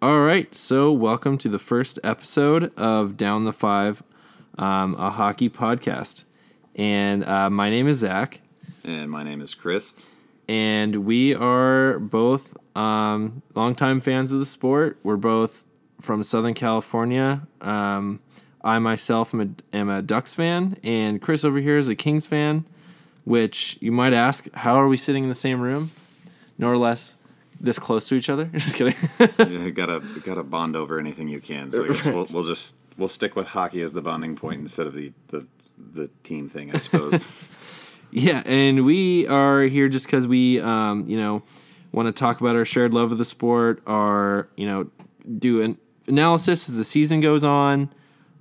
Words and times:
All 0.00 0.20
right, 0.20 0.54
so 0.54 0.92
welcome 0.92 1.38
to 1.38 1.48
the 1.48 1.58
first 1.58 1.98
episode 2.04 2.72
of 2.76 3.16
Down 3.16 3.44
the 3.44 3.52
Five, 3.52 4.02
um, 4.56 4.94
a 4.94 5.10
hockey 5.10 5.50
podcast. 5.50 6.24
And 6.76 7.24
uh, 7.24 7.50
my 7.50 7.68
name 7.68 7.88
is 7.88 7.98
Zach, 7.98 8.40
And 8.84 9.10
my 9.10 9.24
name 9.24 9.40
is 9.40 9.54
Chris. 9.54 9.94
and 10.48 10.94
we 11.04 11.34
are 11.34 11.98
both 11.98 12.56
um, 12.76 13.42
longtime 13.56 14.00
fans 14.00 14.30
of 14.30 14.38
the 14.38 14.46
sport. 14.46 14.98
We're 15.02 15.16
both 15.16 15.64
from 16.00 16.22
Southern 16.22 16.54
California. 16.54 17.42
Um, 17.60 18.20
I 18.62 18.78
myself 18.78 19.34
am 19.34 19.40
a, 19.72 19.76
am 19.76 19.88
a 19.88 20.00
Ducks 20.00 20.32
fan, 20.34 20.76
and 20.84 21.20
Chris 21.20 21.44
over 21.44 21.58
here 21.58 21.76
is 21.78 21.88
a 21.88 21.96
Kings 21.96 22.26
fan. 22.26 22.64
Which 23.24 23.76
you 23.80 23.92
might 23.92 24.14
ask, 24.14 24.50
how 24.54 24.76
are 24.76 24.88
we 24.88 24.96
sitting 24.96 25.22
in 25.24 25.28
the 25.28 25.34
same 25.34 25.60
room, 25.60 25.90
Nor 26.56 26.78
less 26.78 27.17
this 27.60 27.78
close 27.78 28.08
to 28.08 28.14
each 28.14 28.28
other? 28.28 28.44
Just 28.54 28.76
kidding. 28.76 28.94
You 29.38 29.70
gotta 29.70 30.00
gotta 30.24 30.42
bond 30.42 30.76
over 30.76 30.98
anything 30.98 31.28
you 31.28 31.40
can. 31.40 31.70
So 31.70 31.84
I 31.84 31.88
guess 31.88 32.04
we'll, 32.04 32.26
we'll 32.26 32.42
just 32.42 32.76
we'll 32.96 33.08
stick 33.08 33.36
with 33.36 33.48
hockey 33.48 33.82
as 33.82 33.92
the 33.92 34.02
bonding 34.02 34.36
point 34.36 34.60
instead 34.60 34.86
of 34.86 34.94
the 34.94 35.12
the, 35.28 35.46
the 35.76 36.08
team 36.22 36.48
thing, 36.48 36.74
I 36.74 36.78
suppose. 36.78 37.20
Yeah, 38.10 38.42
and 38.46 38.84
we 38.84 39.26
are 39.26 39.62
here 39.62 39.88
just 39.88 40.06
because 40.06 40.26
we, 40.26 40.60
um, 40.60 41.04
you 41.06 41.16
know, 41.16 41.42
want 41.92 42.06
to 42.06 42.12
talk 42.12 42.40
about 42.40 42.56
our 42.56 42.64
shared 42.64 42.94
love 42.94 43.12
of 43.12 43.18
the 43.18 43.24
sport, 43.24 43.82
our, 43.86 44.48
you 44.56 44.66
know, 44.66 44.90
do 45.38 45.60
an 45.60 45.78
analysis 46.06 46.68
as 46.68 46.76
the 46.76 46.84
season 46.84 47.20
goes 47.20 47.44
on, 47.44 47.90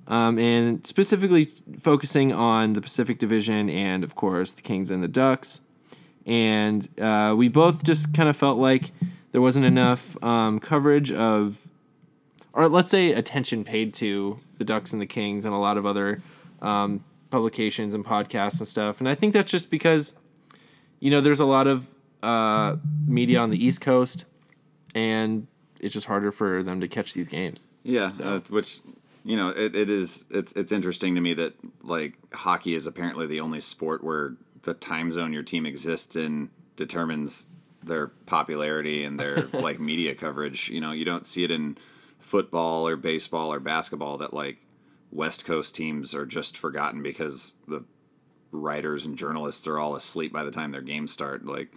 um, 0.07 0.39
and 0.39 0.87
specifically 0.87 1.49
focusing 1.77 2.31
on 2.31 2.73
the 2.73 2.81
Pacific 2.81 3.19
Division 3.19 3.69
and, 3.69 4.05
of 4.05 4.15
course, 4.15 4.53
the 4.53 4.61
Kings 4.61 4.89
and 4.89 5.03
the 5.03 5.07
Ducks. 5.07 5.59
And 6.25 6.87
uh, 6.99 7.33
we 7.37 7.49
both 7.49 7.83
just 7.83 8.13
kind 8.13 8.29
of 8.29 8.37
felt 8.37 8.57
like 8.57 8.91
there 9.31 9.41
wasn't 9.41 9.65
enough 9.65 10.21
um, 10.23 10.59
coverage 10.59 11.11
of, 11.11 11.67
or 12.53 12.67
let's 12.67 12.91
say, 12.91 13.11
attention 13.11 13.63
paid 13.63 13.93
to 13.95 14.37
the 14.57 14.65
Ducks 14.65 14.93
and 14.93 15.01
the 15.01 15.05
Kings 15.05 15.45
and 15.45 15.53
a 15.53 15.57
lot 15.57 15.77
of 15.77 15.85
other 15.85 16.21
um, 16.61 17.03
publications 17.29 17.93
and 17.93 18.05
podcasts 18.05 18.59
and 18.59 18.67
stuff. 18.67 18.99
And 18.99 19.09
I 19.09 19.15
think 19.15 19.33
that's 19.33 19.51
just 19.51 19.69
because, 19.69 20.13
you 20.99 21.11
know, 21.11 21.21
there's 21.21 21.39
a 21.39 21.45
lot 21.45 21.67
of 21.67 21.87
uh, 22.23 22.77
media 23.05 23.39
on 23.39 23.49
the 23.49 23.63
East 23.63 23.81
Coast, 23.81 24.25
and 24.95 25.47
it's 25.79 25.93
just 25.93 26.07
harder 26.07 26.31
for 26.31 26.63
them 26.63 26.81
to 26.81 26.87
catch 26.87 27.13
these 27.13 27.27
games. 27.27 27.67
yeah, 27.83 28.11
uh, 28.21 28.39
which 28.49 28.79
you 29.23 29.35
know 29.35 29.49
it, 29.49 29.75
it 29.75 29.89
is 29.89 30.25
it's 30.29 30.53
it's 30.53 30.71
interesting 30.71 31.15
to 31.15 31.21
me 31.21 31.33
that 31.35 31.53
like 31.83 32.17
hockey 32.33 32.73
is 32.73 32.87
apparently 32.87 33.27
the 33.27 33.39
only 33.39 33.59
sport 33.59 34.03
where 34.03 34.35
the 34.63 34.73
time 34.73 35.11
zone 35.11 35.33
your 35.33 35.43
team 35.43 35.65
exists 35.65 36.15
in 36.15 36.49
determines 36.75 37.47
their 37.87 38.07
popularity 38.07 39.03
and 39.03 39.19
their 39.19 39.43
like 39.53 39.79
media 39.79 40.15
coverage. 40.15 40.69
You 40.69 40.81
know, 40.81 40.91
you 40.91 41.05
don't 41.05 41.25
see 41.25 41.43
it 41.43 41.51
in 41.51 41.77
football 42.19 42.87
or 42.87 42.95
baseball 42.95 43.53
or 43.53 43.59
basketball 43.59 44.17
that 44.17 44.33
like 44.33 44.57
West 45.11 45.45
Coast 45.45 45.75
teams 45.75 46.13
are 46.13 46.25
just 46.25 46.57
forgotten 46.57 47.01
because 47.01 47.55
the 47.67 47.83
writers 48.51 49.05
and 49.05 49.17
journalists 49.17 49.67
are 49.67 49.79
all 49.79 49.95
asleep 49.95 50.31
by 50.33 50.43
the 50.43 50.51
time 50.51 50.71
their 50.71 50.81
games 50.81 51.11
start. 51.11 51.45
Like, 51.45 51.71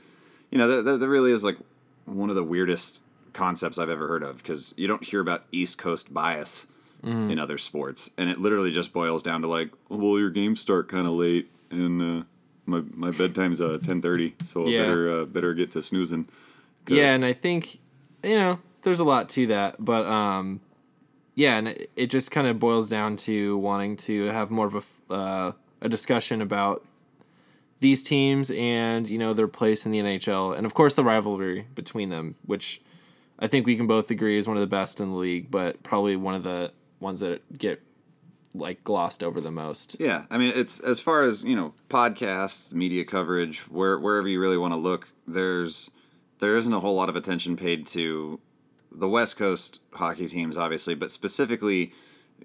you 0.51 0.59
know, 0.59 0.69
that, 0.69 0.85
that, 0.85 1.01
that 1.01 1.09
really 1.09 1.33
is 1.33 1.45
like 1.45 1.59
one 2.05 2.31
of 2.31 2.37
the 2.37 2.45
weirdest 2.45 3.01
concepts 3.33 3.79
I've 3.79 3.89
ever 3.89 4.09
heard 4.09 4.23
of 4.23 4.39
because 4.39 4.75
you 4.77 4.89
don't 4.89 5.05
hear 5.05 5.21
about 5.21 5.45
East 5.53 5.79
Coast 5.79 6.13
bias 6.13 6.67
in 7.31 7.39
other 7.39 7.57
sports, 7.57 8.11
and 8.19 8.29
it 8.29 8.41
literally 8.41 8.71
just 8.71 8.93
boils 8.93 9.23
down 9.23 9.41
to 9.41 9.49
like, 9.49 9.71
well, 9.89 10.19
your 10.19 10.29
games 10.31 10.61
start 10.61 10.89
kind 10.89 11.07
of 11.07 11.15
late, 11.15 11.51
and 11.71 12.21
uh, 12.21 12.25
my 12.71 12.83
my 12.95 13.11
bedtime's 13.11 13.61
uh 13.61 13.79
ten 13.83 14.01
thirty, 14.01 14.35
so 14.45 14.67
Yeah. 14.67 14.83
I 14.83 14.87
better 14.87 15.11
uh, 15.11 15.25
better 15.25 15.55
get 15.55 15.73
to 15.73 15.83
snoozing. 15.83 16.29
Yeah, 16.89 17.13
and 17.13 17.25
I 17.25 17.33
think 17.33 17.79
you 18.23 18.37
know 18.37 18.59
there's 18.83 19.01
a 19.01 19.05
lot 19.05 19.29
to 19.31 19.47
that, 19.49 19.77
but 19.85 20.07
um, 20.07 20.61
yeah, 21.35 21.57
and 21.59 21.69
it, 21.69 21.91
it 21.97 22.07
just 22.07 22.31
kind 22.31 22.47
of 22.47 22.59
boils 22.59 22.89
down 22.89 23.17
to 23.17 23.57
wanting 23.59 23.97
to 23.99 24.27
have 24.27 24.51
more 24.51 24.67
of 24.67 24.75
a 25.11 25.13
uh, 25.13 25.53
a 25.81 25.89
discussion 25.89 26.43
about 26.43 26.85
these 27.81 28.03
teams 28.03 28.51
and 28.51 29.09
you 29.09 29.19
know 29.19 29.33
their 29.33 29.49
place 29.49 29.87
in 29.87 29.93
the 29.93 30.01
NHL, 30.01 30.57
and 30.57 30.67
of 30.67 30.75
course 30.75 30.95
the 30.95 31.05
rivalry 31.05 31.67
between 31.75 32.09
them, 32.09 32.37
which 32.45 32.81
I 33.39 33.47
think 33.47 33.67
we 33.67 33.77
can 33.77 33.87
both 33.87 34.11
agree 34.11 34.39
is 34.39 34.47
one 34.47 34.57
of 34.57 34.61
the 34.61 34.67
best 34.67 35.01
in 35.01 35.11
the 35.11 35.17
league, 35.17 35.51
but 35.51 35.83
probably 35.83 36.17
one 36.17 36.35
of 36.35 36.43
the 36.43 36.73
ones 37.01 37.21
that 37.21 37.57
get 37.57 37.83
like 38.55 38.83
glossed 38.85 39.23
over 39.23 39.41
the 39.41 39.51
most. 39.51 39.97
Yeah, 39.99 40.25
I 40.31 40.39
mean, 40.39 40.53
it's 40.55 40.81
as 40.81 41.01
far 41.01 41.23
as 41.25 41.45
you 41.45 41.57
know, 41.57 41.75
podcasts, 41.89 42.75
media 42.75 43.05
coverage, 43.05 43.61
where 43.69 43.99
wherever 43.99 44.29
you 44.29 44.41
really 44.41 44.59
want 44.59 44.73
to 44.73 44.79
look, 44.79 45.09
there's 45.27 45.91
there 46.41 46.57
isn't 46.57 46.73
a 46.73 46.81
whole 46.81 46.95
lot 46.95 47.09
of 47.09 47.17
attention 47.17 47.57
paid 47.57 47.87
to 47.89 48.41
the 48.91 49.09
West 49.09 49.37
Coast 49.37 49.81
hockey 49.93 50.27
teams, 50.27 50.57
obviously, 50.57 50.95
but 50.95 51.13
specifically 51.13 51.93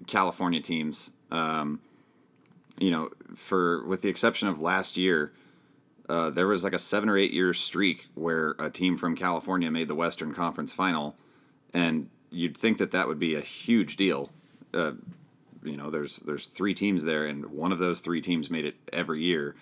California 0.06 0.60
teams. 0.60 1.10
Um, 1.30 1.80
you 2.78 2.90
know, 2.90 3.10
for 3.34 3.84
with 3.86 4.02
the 4.02 4.08
exception 4.08 4.48
of 4.48 4.60
last 4.60 4.96
year, 4.96 5.32
uh, 6.08 6.30
there 6.30 6.46
was 6.46 6.62
like 6.62 6.74
a 6.74 6.78
seven 6.78 7.08
or 7.08 7.16
eight 7.16 7.32
year 7.32 7.52
streak 7.54 8.08
where 8.14 8.54
a 8.58 8.70
team 8.70 8.96
from 8.96 9.16
California 9.16 9.70
made 9.70 9.88
the 9.88 9.94
Western 9.94 10.34
Conference 10.34 10.72
Final, 10.72 11.16
and 11.74 12.10
you'd 12.30 12.56
think 12.56 12.78
that 12.78 12.92
that 12.92 13.08
would 13.08 13.18
be 13.18 13.34
a 13.34 13.40
huge 13.40 13.96
deal. 13.96 14.30
Uh, 14.72 14.92
you 15.66 15.76
know, 15.76 15.90
there's 15.90 16.20
there's 16.20 16.46
three 16.46 16.74
teams 16.74 17.04
there, 17.04 17.26
and 17.26 17.46
one 17.46 17.72
of 17.72 17.78
those 17.78 18.00
three 18.00 18.20
teams 18.20 18.50
made 18.50 18.64
it 18.64 18.76
every 18.92 19.22
year, 19.22 19.54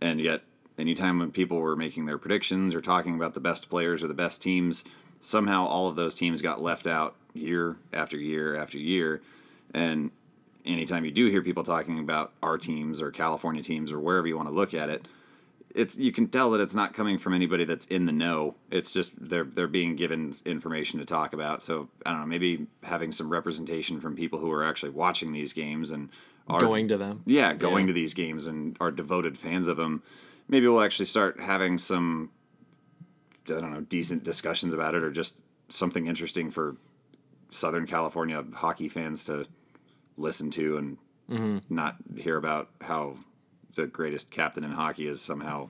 and 0.00 0.20
yet 0.20 0.42
anytime 0.78 1.18
when 1.18 1.32
people 1.32 1.58
were 1.58 1.76
making 1.76 2.06
their 2.06 2.18
predictions 2.18 2.74
or 2.74 2.80
talking 2.80 3.14
about 3.14 3.34
the 3.34 3.40
best 3.40 3.68
players 3.68 4.02
or 4.02 4.06
the 4.06 4.14
best 4.14 4.40
teams, 4.40 4.84
somehow 5.20 5.66
all 5.66 5.88
of 5.88 5.96
those 5.96 6.14
teams 6.14 6.40
got 6.40 6.62
left 6.62 6.86
out 6.86 7.16
year 7.34 7.76
after 7.92 8.16
year 8.16 8.56
after 8.56 8.78
year, 8.78 9.20
and 9.74 10.10
anytime 10.64 11.04
you 11.04 11.10
do 11.10 11.26
hear 11.26 11.42
people 11.42 11.64
talking 11.64 11.98
about 11.98 12.32
our 12.42 12.58
teams 12.58 13.00
or 13.00 13.10
California 13.10 13.62
teams 13.62 13.90
or 13.90 13.98
wherever 13.98 14.26
you 14.26 14.36
want 14.36 14.48
to 14.48 14.54
look 14.54 14.74
at 14.74 14.88
it, 14.88 15.06
it's 15.78 15.96
you 15.96 16.12
can 16.12 16.26
tell 16.28 16.50
that 16.50 16.60
it's 16.60 16.74
not 16.74 16.92
coming 16.92 17.18
from 17.18 17.32
anybody 17.34 17.64
that's 17.64 17.86
in 17.86 18.06
the 18.06 18.12
know. 18.12 18.56
It's 18.70 18.92
just 18.92 19.12
they're 19.18 19.44
they're 19.44 19.66
being 19.66 19.96
given 19.96 20.36
information 20.44 20.98
to 20.98 21.04
talk 21.06 21.32
about. 21.32 21.62
So 21.62 21.88
I 22.04 22.10
don't 22.10 22.20
know, 22.20 22.26
maybe 22.26 22.66
having 22.82 23.12
some 23.12 23.30
representation 23.30 24.00
from 24.00 24.16
people 24.16 24.38
who 24.38 24.50
are 24.50 24.64
actually 24.64 24.90
watching 24.90 25.32
these 25.32 25.52
games 25.52 25.90
and 25.90 26.10
are 26.48 26.60
Going 26.60 26.88
to 26.88 26.96
them, 26.96 27.22
yeah, 27.26 27.52
going 27.54 27.84
Yeah. 27.84 27.88
to 27.88 27.92
these 27.92 28.14
games 28.14 28.46
and 28.46 28.76
are 28.80 28.90
devoted 28.90 29.36
fans 29.38 29.68
of 29.68 29.76
them. 29.76 30.02
Maybe 30.48 30.66
we'll 30.66 30.80
actually 30.82 31.06
start 31.06 31.38
having 31.40 31.78
some 31.78 32.30
I 33.48 33.60
don't 33.60 33.72
know, 33.72 33.80
decent 33.80 34.24
discussions 34.24 34.74
about 34.74 34.94
it 34.94 35.02
or 35.02 35.10
just 35.10 35.40
something 35.70 36.06
interesting 36.06 36.50
for 36.50 36.76
Southern 37.50 37.86
California 37.86 38.44
hockey 38.54 38.88
fans 38.88 39.24
to 39.26 39.46
listen 40.16 40.50
to 40.52 40.76
and 40.78 40.98
Mm-hmm. 41.30 41.58
not 41.68 41.96
hear 42.16 42.38
about 42.38 42.70
how 42.80 43.18
the 43.78 43.86
greatest 43.86 44.32
captain 44.32 44.64
in 44.64 44.72
hockey 44.72 45.06
is 45.06 45.20
somehow 45.20 45.68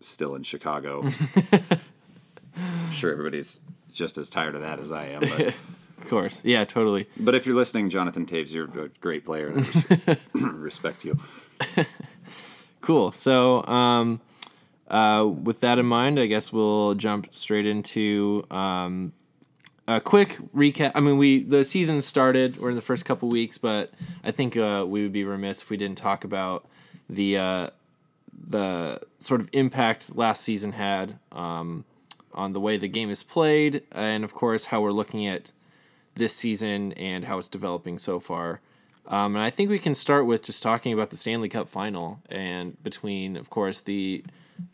still 0.00 0.34
in 0.34 0.42
Chicago. 0.42 1.04
I'm 2.56 2.90
sure 2.90 3.12
everybody's 3.12 3.60
just 3.92 4.16
as 4.16 4.30
tired 4.30 4.54
of 4.54 4.62
that 4.62 4.78
as 4.78 4.90
I 4.90 5.08
am. 5.08 5.20
But, 5.20 5.40
of 5.98 6.08
course, 6.08 6.40
yeah, 6.42 6.64
totally. 6.64 7.06
but 7.18 7.34
if 7.34 7.44
you're 7.44 7.54
listening, 7.54 7.90
Jonathan 7.90 8.24
Toews, 8.24 8.54
you're 8.54 8.64
a 8.64 8.88
great 8.88 9.26
player. 9.26 9.48
And 9.48 9.88
I 10.08 10.16
respect 10.38 11.04
you. 11.04 11.20
Cool. 12.80 13.12
So, 13.12 13.62
um, 13.66 14.22
uh, 14.88 15.28
with 15.30 15.60
that 15.60 15.78
in 15.78 15.84
mind, 15.84 16.18
I 16.18 16.24
guess 16.26 16.50
we'll 16.50 16.94
jump 16.94 17.28
straight 17.34 17.66
into 17.66 18.46
um, 18.50 19.12
a 19.86 20.00
quick 20.00 20.38
recap. 20.54 20.92
I 20.94 21.00
mean, 21.00 21.18
we 21.18 21.42
the 21.42 21.62
season 21.62 22.00
started. 22.00 22.58
We're 22.58 22.70
in 22.70 22.76
the 22.76 22.80
first 22.80 23.04
couple 23.04 23.28
weeks, 23.28 23.58
but 23.58 23.92
I 24.24 24.30
think 24.30 24.56
uh, 24.56 24.86
we 24.88 25.02
would 25.02 25.12
be 25.12 25.24
remiss 25.24 25.60
if 25.60 25.68
we 25.68 25.76
didn't 25.76 25.98
talk 25.98 26.24
about 26.24 26.66
the 27.12 27.36
uh, 27.38 27.66
the 28.48 29.00
sort 29.20 29.40
of 29.40 29.48
impact 29.52 30.16
last 30.16 30.42
season 30.42 30.72
had 30.72 31.18
um, 31.30 31.84
on 32.34 32.52
the 32.52 32.60
way 32.60 32.76
the 32.76 32.88
game 32.88 33.10
is 33.10 33.22
played, 33.22 33.82
and 33.92 34.24
of 34.24 34.34
course 34.34 34.66
how 34.66 34.80
we're 34.80 34.92
looking 34.92 35.26
at 35.26 35.52
this 36.14 36.34
season 36.34 36.92
and 36.92 37.24
how 37.24 37.38
it's 37.38 37.48
developing 37.48 37.98
so 37.98 38.18
far. 38.18 38.60
Um, 39.06 39.34
and 39.34 39.44
I 39.44 39.50
think 39.50 39.68
we 39.68 39.78
can 39.78 39.94
start 39.94 40.26
with 40.26 40.42
just 40.42 40.62
talking 40.62 40.92
about 40.92 41.10
the 41.10 41.16
Stanley 41.16 41.48
Cup 41.48 41.68
final 41.68 42.20
and 42.30 42.80
between, 42.82 43.36
of 43.36 43.50
course, 43.50 43.80
the 43.80 44.24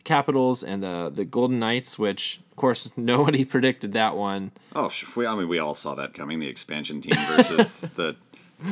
Capitals 0.03 0.63
and 0.63 0.83
the 0.83 1.11
the 1.13 1.25
Golden 1.25 1.57
Knights, 1.57 1.97
which 1.97 2.41
of 2.51 2.55
course 2.55 2.91
nobody 2.97 3.43
predicted 3.43 3.93
that 3.93 4.15
one. 4.15 4.51
Oh, 4.75 4.91
we, 5.15 5.25
I 5.25 5.35
mean, 5.35 5.47
we 5.47 5.59
all 5.59 5.75
saw 5.75 5.95
that 5.95 6.13
coming. 6.13 6.39
The 6.39 6.47
expansion 6.47 7.01
team 7.01 7.17
versus 7.27 7.81
the 7.95 8.15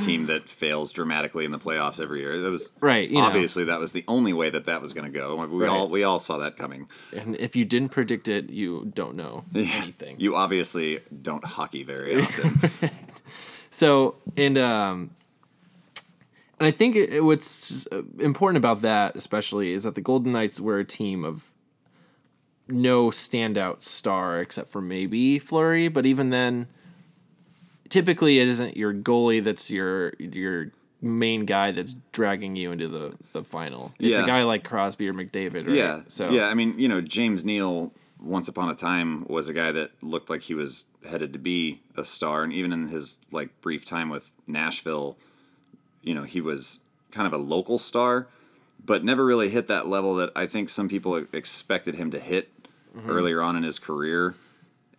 team 0.01 0.25
that 0.27 0.49
fails 0.49 0.91
dramatically 0.91 1.45
in 1.45 1.51
the 1.51 1.57
playoffs 1.59 1.99
every 1.99 2.19
year. 2.19 2.41
That 2.41 2.51
was 2.51 2.71
Right, 2.81 3.07
you 3.09 3.15
know. 3.15 3.21
Obviously, 3.21 3.63
that 3.65 3.79
was 3.79 3.93
the 3.93 4.03
only 4.07 4.33
way 4.33 4.49
that 4.49 4.65
that 4.65 4.81
was 4.81 4.93
going 4.93 5.11
to 5.11 5.17
go. 5.17 5.35
We 5.45 5.63
Right. 5.63 5.69
all 5.69 5.87
we 5.89 6.03
all 6.03 6.19
saw 6.19 6.37
that 6.39 6.57
coming. 6.57 6.87
And 7.13 7.35
if 7.37 7.55
you 7.55 7.63
didn't 7.65 7.89
predict 7.89 8.27
it, 8.27 8.49
you 8.49 8.91
don't 8.93 9.15
know 9.15 9.45
anything. 9.55 10.19
You 10.19 10.35
obviously 10.35 10.99
don't 11.21 11.45
hockey 11.45 11.83
very 11.83 12.21
often. 12.21 12.59
So 13.69 14.15
and 14.35 14.57
um, 14.57 15.11
and 16.59 16.67
I 16.67 16.71
think 16.71 16.95
it- 16.95 17.23
what's 17.23 17.85
important 18.19 18.57
about 18.57 18.81
that, 18.81 19.15
especially, 19.15 19.73
is 19.73 19.83
that 19.83 19.95
the 19.95 20.01
Golden 20.01 20.31
Knights 20.31 20.59
were 20.59 20.79
a 20.79 20.85
team 20.85 21.23
of 21.23 21.51
no 22.67 23.09
standout 23.11 23.81
star 23.81 24.41
except 24.41 24.69
for 24.71 24.81
maybe 24.81 25.39
Fleury, 25.39 25.87
but 25.87 26.05
even 26.05 26.31
then, 26.31 26.67
typically 27.89 28.39
it 28.39 28.47
isn't 28.47 28.75
your 28.77 28.93
goalie 28.93 29.43
that's 29.43 29.69
your 29.71 30.13
your 30.19 30.71
main 31.01 31.45
guy 31.45 31.71
that's 31.71 31.95
dragging 32.11 32.55
you 32.55 32.71
into 32.71 32.87
the 32.87 33.13
the 33.33 33.43
final. 33.43 33.93
It's 33.99 34.17
Yeah. 34.17 34.23
a 34.23 34.27
guy 34.27 34.43
like 34.43 34.63
Crosby 34.63 35.07
or 35.07 35.13
McDavid, 35.13 35.67
right? 35.67 35.75
Yeah. 35.75 36.01
So 36.07 36.29
yeah, 36.29 36.47
I 36.47 36.53
mean, 36.53 36.77
you 36.79 36.87
know, 36.87 37.01
James 37.01 37.45
Neal 37.45 37.91
once 38.19 38.47
upon 38.47 38.69
a 38.69 38.75
time 38.75 39.25
was 39.27 39.47
a 39.47 39.53
guy 39.53 39.71
that 39.71 39.91
looked 40.01 40.29
like 40.29 40.43
he 40.43 40.53
was 40.53 40.85
headed 41.07 41.33
to 41.33 41.39
be 41.39 41.81
a 41.95 42.03
star, 42.03 42.43
and 42.43 42.51
even 42.51 42.73
in 42.73 42.87
his 42.87 43.19
like 43.31 43.61
brief 43.61 43.85
time 43.85 44.09
with 44.09 44.31
Nashville, 44.47 45.17
you 46.01 46.15
know, 46.15 46.23
he 46.23 46.41
was 46.41 46.81
kind 47.11 47.27
of 47.27 47.33
a 47.33 47.37
local 47.41 47.77
star, 47.77 48.27
but 48.83 49.03
never 49.03 49.25
really 49.25 49.49
hit 49.49 49.67
that 49.67 49.87
level 49.87 50.15
that 50.15 50.31
I 50.35 50.47
think 50.47 50.69
some 50.69 50.89
people 50.89 51.15
expected 51.31 51.95
him 51.95 52.11
to 52.11 52.19
hit 52.19 52.51
mm-hmm. 52.95 53.09
earlier 53.09 53.41
on 53.41 53.55
in 53.55 53.63
his 53.63 53.79
career. 53.79 54.35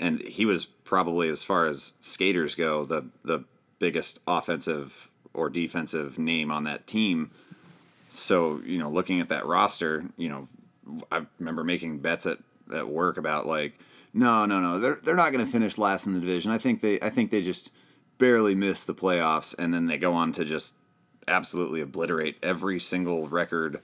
And 0.00 0.20
he 0.20 0.44
was 0.44 0.68
probably, 0.88 1.28
as 1.28 1.44
far 1.44 1.66
as 1.66 1.94
skaters 2.00 2.54
go, 2.54 2.84
the 2.84 3.04
the 3.22 3.44
biggest 3.78 4.20
offensive 4.26 5.10
or 5.34 5.50
defensive 5.50 6.18
name 6.18 6.50
on 6.50 6.64
that 6.64 6.86
team. 6.86 7.30
So, 8.08 8.60
you 8.64 8.78
know, 8.78 8.88
looking 8.88 9.20
at 9.20 9.28
that 9.28 9.44
roster, 9.44 10.06
you 10.16 10.30
know, 10.30 10.48
I 11.12 11.26
remember 11.38 11.62
making 11.62 11.98
bets 11.98 12.24
at, 12.26 12.38
at 12.74 12.88
work 12.88 13.18
about 13.18 13.46
like, 13.46 13.78
no, 14.14 14.46
no, 14.46 14.60
no, 14.60 14.80
they're 14.80 14.98
they're 15.02 15.14
not 15.14 15.30
going 15.30 15.44
to 15.44 15.50
finish 15.50 15.76
last 15.76 16.06
in 16.06 16.14
the 16.14 16.20
division. 16.20 16.50
I 16.50 16.58
think 16.58 16.80
they 16.80 16.98
I 17.02 17.10
think 17.10 17.30
they 17.30 17.42
just 17.42 17.70
barely 18.16 18.54
miss 18.54 18.82
the 18.84 18.94
playoffs, 18.94 19.54
and 19.58 19.72
then 19.74 19.86
they 19.86 19.98
go 19.98 20.14
on 20.14 20.32
to 20.32 20.44
just 20.44 20.76
absolutely 21.28 21.82
obliterate 21.82 22.38
every 22.42 22.80
single 22.80 23.28
record, 23.28 23.80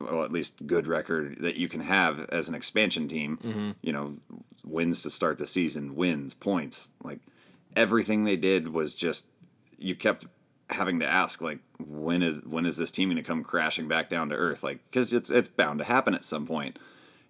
well, 0.00 0.22
at 0.22 0.32
least 0.32 0.66
good 0.66 0.86
record 0.86 1.38
that 1.40 1.56
you 1.56 1.68
can 1.68 1.80
have 1.80 2.20
as 2.30 2.48
an 2.48 2.54
expansion 2.54 3.08
team. 3.08 3.38
Mm-hmm. 3.42 3.70
You 3.82 3.92
know, 3.92 4.16
wins 4.64 5.02
to 5.02 5.10
start 5.10 5.38
the 5.38 5.46
season, 5.46 5.96
wins, 5.96 6.34
points, 6.34 6.92
like 7.02 7.20
everything 7.76 8.24
they 8.24 8.36
did 8.36 8.68
was 8.68 8.94
just 8.94 9.28
you 9.78 9.94
kept 9.94 10.26
having 10.70 11.00
to 11.00 11.06
ask 11.06 11.40
like 11.40 11.60
when 11.78 12.22
is 12.22 12.44
when 12.44 12.66
is 12.66 12.76
this 12.76 12.90
team 12.90 13.08
going 13.08 13.16
to 13.16 13.22
come 13.22 13.42
crashing 13.42 13.88
back 13.88 14.08
down 14.08 14.28
to 14.28 14.34
earth? 14.34 14.62
Like 14.62 14.80
because 14.90 15.12
it's 15.12 15.30
it's 15.30 15.48
bound 15.48 15.78
to 15.78 15.84
happen 15.84 16.14
at 16.14 16.24
some 16.24 16.46
point. 16.46 16.78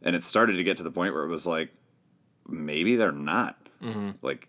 And 0.01 0.15
it 0.15 0.23
started 0.23 0.57
to 0.57 0.65
get 0.65 0.77
to 0.77 0.83
the 0.83 0.93
point 0.93 1.13
where 1.15 1.25
it 1.25 1.29
was 1.29 1.47
like 1.47 1.71
maybe 2.47 2.97
they're 2.97 3.13
not. 3.13 3.57
Mm-hmm. 3.83 4.11
Like 4.23 4.49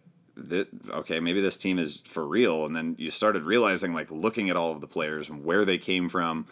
th- 0.50 0.68
okay 0.90 1.20
maybe 1.20 1.42
this 1.42 1.58
team 1.58 1.78
is 1.78 2.02
for 2.06 2.26
real. 2.26 2.66
And 2.66 2.76
then 2.76 2.96
you 2.98 3.12
started 3.12 3.44
realizing 3.44 3.94
like 3.94 4.10
looking 4.10 4.50
at 4.50 4.56
all 4.56 4.72
of 4.72 4.82
the 4.82 4.88
players 4.88 5.30
and 5.30 5.44
where 5.44 5.66
they 5.66 5.78
came 5.78 6.10
from 6.10 6.48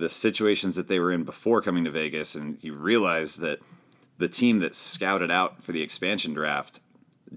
the 0.00 0.08
situations 0.08 0.76
that 0.76 0.88
they 0.88 0.98
were 0.98 1.12
in 1.12 1.24
before 1.24 1.62
coming 1.62 1.84
to 1.84 1.90
Vegas 1.90 2.34
and 2.34 2.58
you 2.62 2.74
realize 2.74 3.36
that 3.36 3.60
the 4.18 4.28
team 4.28 4.58
that 4.58 4.74
scouted 4.74 5.30
out 5.30 5.62
for 5.62 5.72
the 5.72 5.82
expansion 5.82 6.34
draft 6.34 6.80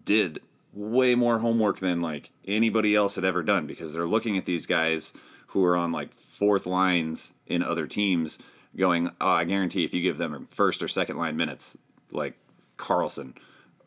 did 0.06 0.42
way 0.74 1.14
more 1.14 1.40
homework 1.40 1.80
than 1.80 2.02
like 2.02 2.32
anybody 2.46 2.96
else 2.96 3.16
had 3.16 3.26
ever 3.26 3.44
done 3.44 3.68
because 3.68 3.94
they're 3.94 4.08
looking 4.08 4.38
at 4.38 4.46
these 4.46 4.66
guys 4.66 5.14
who 5.48 5.64
are 5.64 5.78
on 5.78 5.92
like 5.92 6.14
fourth 6.16 6.66
lines 6.66 7.34
in 7.46 7.62
other 7.62 7.86
teams 7.86 8.40
going 8.76 9.10
oh 9.22 9.30
i 9.30 9.44
guarantee 9.44 9.84
if 9.84 9.94
you 9.94 10.02
give 10.02 10.18
them 10.18 10.48
first 10.50 10.82
or 10.82 10.88
second 10.88 11.18
line 11.18 11.38
minutes 11.38 11.78
like 12.12 12.36
Karlsson. 12.78 13.36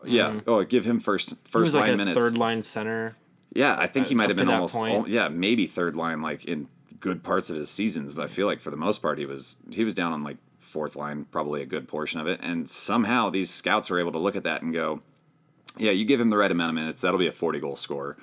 Yeah 0.05 0.31
mm-hmm. 0.31 0.49
oh 0.49 0.63
give 0.63 0.85
him 0.85 1.01
first 1.01 1.31
he 1.31 1.37
first 1.45 1.75
like 1.75 1.87
line 1.87 1.95
a 1.95 1.97
minutes. 1.97 2.19
third 2.19 2.39
line 2.39 2.63
center. 2.63 3.17
yeah 3.53 3.77
i 3.79 3.89
think 3.89 4.07
he 4.07 4.15
might 4.15 4.29
have 4.29 4.37
been 4.37 4.49
almost 4.49 4.77
yeah 5.09 5.29
maybe 5.29 5.67
third 5.67 5.97
line 5.97 6.23
like 6.23 6.45
in 6.45 6.69
good 7.01 7.23
parts 7.23 7.51
of 7.51 7.57
his 7.57 7.71
seasons 7.71 8.15
but 8.15 8.25
i 8.25 8.27
feel 8.27 8.47
like 8.47 8.61
for 8.61 8.71
the 8.71 8.77
most 8.77 9.03
part 9.03 9.19
he 9.19 9.27
was 9.27 9.57
he 9.71 9.85
was 9.85 9.95
down 9.95 10.13
on 10.13 10.23
like 10.23 10.37
fourth 10.59 10.97
line 10.97 11.25
probably 11.31 11.63
a 11.63 11.67
good 11.67 11.87
portion 11.89 12.21
of 12.21 12.27
it 12.27 12.41
and 12.43 12.69
somehow 12.69 13.31
these 13.31 13.51
scouts 13.51 13.89
were 13.89 14.01
able 14.01 14.13
to 14.13 14.19
look 14.19 14.37
at 14.37 14.45
that 14.45 14.63
and 14.63 14.75
go 14.75 15.01
yeah, 15.79 15.91
you 15.91 16.05
give 16.05 16.21
him 16.21 16.31
the 16.31 16.37
right 16.37 16.51
amount 16.51 16.71
of 16.71 16.75
minutes, 16.75 17.03
that'll 17.03 17.19
be 17.19 17.27
a 17.27 17.33
40 17.33 17.61
goal 17.61 17.77
scorer. 17.77 18.17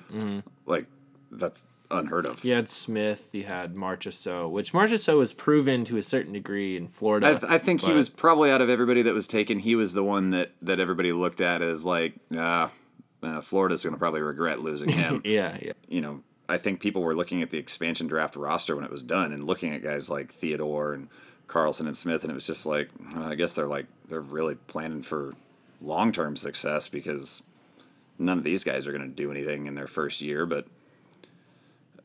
Like, 0.66 0.86
that's 1.30 1.66
unheard 1.90 2.26
of. 2.26 2.44
You 2.44 2.54
had 2.54 2.68
Smith, 2.68 3.28
you 3.32 3.44
had 3.44 3.74
Marchessault, 3.74 4.50
which 4.50 4.72
Marchessault 4.72 5.16
was 5.16 5.32
proven 5.32 5.84
to 5.84 5.96
a 5.96 6.02
certain 6.02 6.32
degree 6.32 6.76
in 6.76 6.88
Florida. 6.88 7.40
I, 7.42 7.54
I 7.54 7.58
think 7.58 7.82
he 7.82 7.92
was 7.92 8.08
probably 8.08 8.50
out 8.50 8.60
of 8.60 8.70
everybody 8.70 9.02
that 9.02 9.14
was 9.14 9.26
taken, 9.26 9.60
he 9.60 9.76
was 9.76 9.92
the 9.92 10.04
one 10.04 10.30
that, 10.30 10.52
that 10.62 10.80
everybody 10.80 11.12
looked 11.12 11.40
at 11.40 11.62
as 11.62 11.84
like, 11.84 12.14
ah, 12.36 12.70
uh, 13.22 13.40
Florida's 13.40 13.82
going 13.82 13.94
to 13.94 13.98
probably 13.98 14.20
regret 14.20 14.60
losing 14.60 14.88
him. 14.88 15.22
Yeah, 15.24 15.56
yeah. 15.62 15.72
you 15.88 16.00
know, 16.00 16.22
I 16.54 16.58
think 16.58 16.78
people 16.78 17.02
were 17.02 17.16
looking 17.16 17.42
at 17.42 17.50
the 17.50 17.58
expansion 17.58 18.06
draft 18.06 18.36
roster 18.36 18.76
when 18.76 18.84
it 18.84 18.90
was 18.90 19.02
done 19.02 19.32
and 19.32 19.44
looking 19.44 19.74
at 19.74 19.82
guys 19.82 20.08
like 20.08 20.30
Theodore 20.30 20.92
and 20.92 21.08
Karlsson 21.48 21.86
and 21.86 21.96
Smith, 21.96 22.22
and 22.22 22.30
it 22.30 22.34
was 22.34 22.46
just 22.46 22.64
like, 22.64 22.90
well, 23.12 23.24
I 23.24 23.34
guess 23.34 23.52
they're 23.52 23.66
like, 23.66 23.86
they're 24.06 24.20
really 24.20 24.54
planning 24.54 25.02
for 25.02 25.34
long 25.82 26.12
term 26.12 26.36
success 26.36 26.86
because 26.86 27.42
none 28.20 28.38
of 28.38 28.44
these 28.44 28.62
guys 28.62 28.86
are 28.86 28.92
going 28.92 29.02
to 29.02 29.08
do 29.08 29.32
anything 29.32 29.66
in 29.66 29.74
their 29.74 29.88
first 29.88 30.20
year. 30.20 30.46
But 30.46 30.68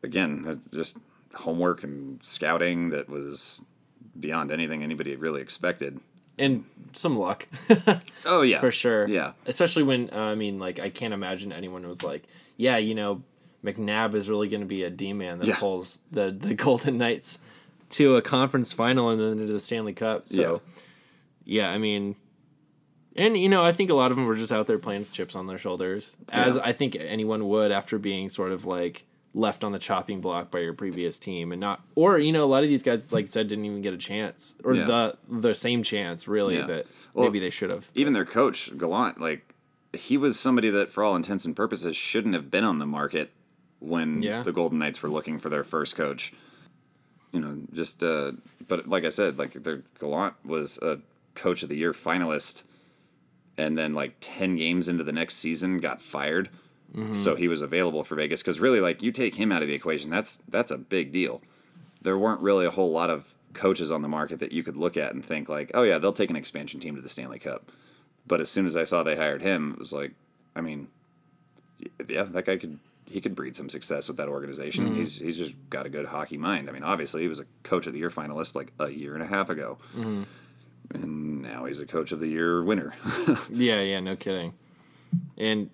again, 0.02 0.64
just 0.74 0.98
homework 1.36 1.84
and 1.84 2.20
scouting 2.26 2.90
that 2.90 3.08
was 3.08 3.64
beyond 4.20 4.50
anything 4.50 4.82
anybody 4.82 5.16
really 5.16 5.42
expected. 5.42 6.00
And 6.40 6.66
some 6.94 7.20
luck. 7.20 7.48
Oh, 8.26 8.42
yeah. 8.42 8.60
for 8.62 8.72
sure. 8.72 9.08
Yeah. 9.08 9.34
Especially 9.46 9.84
when 9.84 10.10
uh, 10.12 10.18
I 10.18 10.36
mean, 10.36 10.58
like, 10.58 10.80
I 10.80 10.90
can't 10.90 11.14
imagine 11.14 11.52
anyone 11.54 11.88
was 11.88 12.02
like, 12.02 12.24
"Yeah, 12.58 12.78
you 12.78 12.96
know, 12.96 13.22
McNabb 13.64 14.14
is 14.16 14.30
really 14.30 14.48
going 14.48 14.62
to 14.62 14.68
be 14.68 14.84
a 14.84 14.90
D 14.90 15.14
man 15.14 15.40
that 15.40 15.48
Yeah. 15.48 15.58
pulls 15.60 16.00
the 16.12 16.32
the 16.32 16.54
Golden 16.66 16.98
Knights 16.98 17.40
to 17.92 18.16
a 18.16 18.22
conference 18.22 18.72
final 18.74 19.10
and 19.10 19.20
then 19.20 19.40
into 19.40 19.52
the 19.54 19.60
Stanley 19.60 19.94
Cup." 19.94 20.30
So, 20.30 20.62
yeah, 21.44 21.70
I 21.72 21.78
mean, 21.78 22.16
and 23.16 23.38
you 23.38 23.50
know, 23.50 23.64
I 23.64 23.72
think 23.74 23.90
a 23.90 23.94
lot 23.96 24.12
of 24.12 24.18
them 24.18 24.26
were 24.26 24.36
just 24.36 24.52
out 24.52 24.68
there 24.68 24.80
playing 24.80 25.06
chips 25.12 25.36
on 25.36 25.48
their 25.48 25.58
shoulders, 25.58 26.16
as 26.32 26.56
Yeah. 26.56 26.62
I 26.64 26.74
think 26.74 26.96
anyone 27.00 27.48
would 27.48 27.72
after 27.72 27.98
being 27.98 28.30
sort 28.30 28.52
of 28.52 28.66
like 28.66 29.06
left 29.36 29.64
on 29.64 29.72
the 29.72 29.80
chopping 29.80 30.22
block 30.22 30.50
by 30.50 30.58
your 30.60 30.74
previous 30.74 31.20
team 31.20 31.52
and 31.52 31.62
not 31.62 31.84
or 31.94 32.18
you 32.18 32.32
know 32.32 32.44
a 32.44 32.48
lot 32.50 32.64
of 32.64 32.70
these 32.70 32.82
guys 32.82 33.14
like 33.14 33.26
I 33.26 33.28
said 33.28 33.48
didn't 33.48 33.64
even 33.66 33.84
get 33.84 33.94
a 33.94 33.98
chance 33.98 34.56
or 34.64 34.74
Yeah. 34.74 34.86
the 34.86 35.18
the 35.30 35.54
same 35.54 35.84
chance 35.84 36.28
really 36.28 36.56
Yeah. 36.56 36.66
that 36.66 36.88
Well, 37.14 37.26
maybe 37.26 37.40
they 37.40 37.52
should 37.52 37.70
have 37.70 37.88
even 37.94 38.14
their 38.14 38.26
coach 38.26 38.76
Gallant, 38.76 39.22
like 39.22 39.54
he 39.94 40.18
was 40.18 40.40
somebody 40.40 40.70
that, 40.72 40.92
for 40.92 41.04
all 41.04 41.16
intents 41.16 41.46
and 41.46 41.56
purposes, 41.56 41.96
shouldn't 41.96 42.34
have 42.34 42.50
been 42.50 42.64
on 42.64 42.80
the 42.80 42.86
market 42.88 43.30
when 43.80 44.22
Yeah. 44.22 44.44
the 44.44 44.52
Golden 44.52 44.80
Knights 44.80 45.02
were 45.02 45.10
looking 45.10 45.40
for 45.40 45.50
their 45.50 45.64
first 45.64 45.96
coach. 45.96 46.34
You 47.32 47.40
know, 47.40 47.58
just 47.74 48.04
uh, 48.04 48.32
but 48.68 48.88
like 48.90 49.06
I 49.06 49.10
said, 49.10 49.38
like 49.38 49.54
their 49.54 49.84
Gallant 50.00 50.34
was 50.44 50.78
a 50.80 51.00
coach 51.36 51.62
of 51.64 51.70
the 51.70 51.76
year 51.78 51.94
finalist, 51.94 52.64
and 53.58 53.78
then 53.78 53.94
like 53.94 54.16
ten 54.20 54.56
games 54.56 54.88
into 54.88 55.04
the 55.04 55.12
next 55.12 55.36
season 55.36 55.78
got 55.80 56.02
fired. 56.02 56.50
So 57.14 57.36
he 57.36 57.48
was 57.48 57.62
available 57.62 58.04
for 58.04 58.16
Vegas 58.16 58.42
because 58.42 58.60
really, 58.60 58.82
like 58.82 59.04
you 59.04 59.12
take 59.12 59.36
him 59.36 59.52
out 59.52 59.62
of 59.62 59.68
the 59.68 59.76
equation, 59.76 60.10
that's 60.10 60.38
that's 60.50 60.72
a 60.72 60.78
big 60.80 61.12
deal. 61.12 61.40
There 62.02 62.18
weren't 62.18 62.42
really 62.42 62.66
a 62.66 62.72
whole 62.72 62.92
lot 62.92 63.12
of 63.12 63.32
coaches 63.54 63.92
on 63.92 64.02
the 64.02 64.08
market 64.08 64.40
that 64.40 64.52
you 64.52 64.64
could 64.64 64.76
look 64.76 64.98
at 64.98 65.14
and 65.14 65.24
think 65.24 65.50
like, 65.50 65.70
oh 65.76 65.84
yeah, 65.84 66.00
they'll 66.00 66.12
take 66.14 66.32
an 66.32 66.36
expansion 66.36 66.80
team 66.80 66.96
to 66.96 67.02
the 67.02 67.08
Stanley 67.10 67.38
Cup. 67.38 67.72
But 68.26 68.42
as 68.42 68.50
soon 68.50 68.66
as 68.66 68.76
I 68.76 68.86
saw 68.86 69.04
they 69.04 69.16
hired 69.16 69.44
him, 69.44 69.74
it 69.74 69.78
was 69.80 69.94
like, 69.94 70.14
I 70.56 70.62
mean, 70.62 70.88
yeah, 72.08 72.24
that 72.24 72.46
guy 72.46 72.58
could 72.58 72.80
he 73.10 73.20
could 73.22 73.36
breed 73.36 73.56
some 73.56 73.70
success 73.70 74.08
with 74.08 74.18
that 74.18 74.28
organization. 74.30 74.96
He's 74.96 75.18
he's 75.18 75.38
just 75.38 75.56
got 75.70 75.86
a 75.86 75.90
good 75.90 76.06
hockey 76.06 76.38
mind. 76.38 76.70
I 76.70 76.72
mean, 76.72 76.84
obviously 76.84 77.22
he 77.22 77.28
was 77.28 77.40
a 77.40 77.46
coach 77.64 77.88
of 77.88 77.94
the 77.94 78.00
year 78.00 78.10
finalist 78.10 78.56
like 78.56 78.72
a 78.80 78.90
year 78.90 79.14
and 79.16 79.24
a 79.24 79.28
half 79.28 79.50
ago, 79.50 79.78
and 80.94 81.42
now 81.42 81.66
he's 81.66 81.80
a 81.80 81.86
coach 81.86 82.12
of 82.12 82.20
the 82.20 82.28
year 82.28 82.64
winner. 82.64 82.94
Yeah, 83.50 83.82
yeah, 83.82 84.00
no 84.00 84.16
kidding. 84.16 84.54
And 85.38 85.70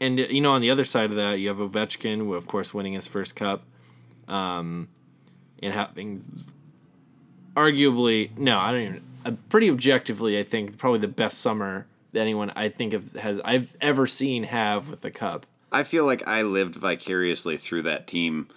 and 0.00 0.18
you 0.18 0.40
know, 0.40 0.52
on 0.52 0.60
the 0.60 0.70
other 0.70 0.84
side 0.84 1.10
of 1.10 1.16
that, 1.16 1.34
you 1.34 1.48
have 1.48 1.58
Ovechkin, 1.58 2.18
who 2.18 2.34
of 2.34 2.46
course 2.46 2.72
winning 2.72 2.94
his 2.94 3.06
first 3.06 3.36
cup, 3.36 3.64
um, 4.28 4.88
and 5.62 5.72
having 5.72 6.24
arguably 7.54 8.36
no, 8.36 8.58
I 8.58 8.72
don't 8.72 8.80
even. 8.80 9.02
Uh, 9.26 9.32
pretty 9.48 9.70
objectively, 9.70 10.38
I 10.38 10.42
think 10.42 10.76
probably 10.76 11.00
the 11.00 11.08
best 11.08 11.38
summer 11.38 11.86
that 12.12 12.20
anyone 12.20 12.52
I 12.54 12.68
think 12.68 12.92
of 12.92 13.12
has 13.14 13.40
I've 13.44 13.74
ever 13.80 14.06
seen 14.06 14.44
have 14.44 14.88
with 14.90 15.00
the 15.00 15.10
cup. 15.10 15.46
I 15.74 15.82
feel 15.82 16.06
like 16.06 16.26
I 16.26 16.42
lived 16.42 16.76
vicariously 16.76 17.56
through 17.56 17.82
that 17.82 18.06
team. 18.06 18.48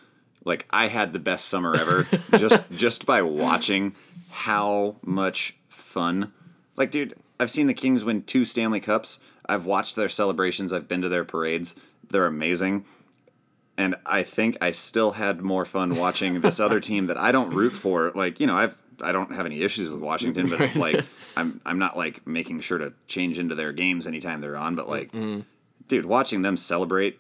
Like 0.46 0.68
I 0.70 0.88
had 0.88 1.14
the 1.14 1.20
best 1.20 1.48
summer 1.48 1.76
ever 1.76 2.08
just 2.38 2.70
just 2.72 3.06
by 3.08 3.24
watching 3.24 3.96
how 4.30 4.98
much 5.04 5.58
fun. 5.68 6.32
Like 6.76 6.92
dude, 6.92 7.16
I've 7.40 7.52
seen 7.52 7.66
the 7.66 7.74
Kings 7.74 8.04
win 8.04 8.22
two 8.22 8.46
Stanley 8.46 8.80
Cups. 8.80 9.20
I've 9.50 9.66
watched 9.66 9.96
their 9.96 10.10
celebrations, 10.10 10.72
I've 10.72 10.88
been 10.88 11.02
to 11.02 11.10
their 11.10 11.26
parades. 11.26 11.76
They're 12.10 12.26
amazing. 12.28 12.86
And 13.80 13.96
I 14.06 14.24
think 14.24 14.58
I 14.62 14.72
still 14.72 15.12
had 15.12 15.42
more 15.42 15.66
fun 15.66 15.96
watching 15.96 16.42
this 16.42 16.60
other 16.60 16.80
team 16.80 17.08
that 17.08 17.18
I 17.18 17.32
don't 17.32 17.54
root 17.54 17.72
for. 17.72 18.12
Like, 18.14 18.40
you 18.40 18.48
know, 18.48 18.56
I've 18.56 18.78
I 19.02 19.12
don't 19.12 19.34
have 19.34 19.46
any 19.46 19.62
issues 19.62 19.90
with 19.90 20.02
Washington, 20.02 20.50
but 20.50 20.76
like 20.76 21.04
I'm 21.36 21.62
I'm 21.66 21.80
not 21.80 21.98
like 21.98 22.28
making 22.28 22.60
sure 22.60 22.78
to 22.78 22.94
change 23.08 23.40
into 23.40 23.56
their 23.56 23.72
games 23.72 24.06
anytime 24.06 24.42
they're 24.42 24.58
on, 24.58 24.76
but 24.76 24.88
like 24.88 25.12
mm-hmm. 25.12 25.42
Dude, 25.88 26.06
watching 26.06 26.42
them 26.42 26.58
celebrate, 26.58 27.20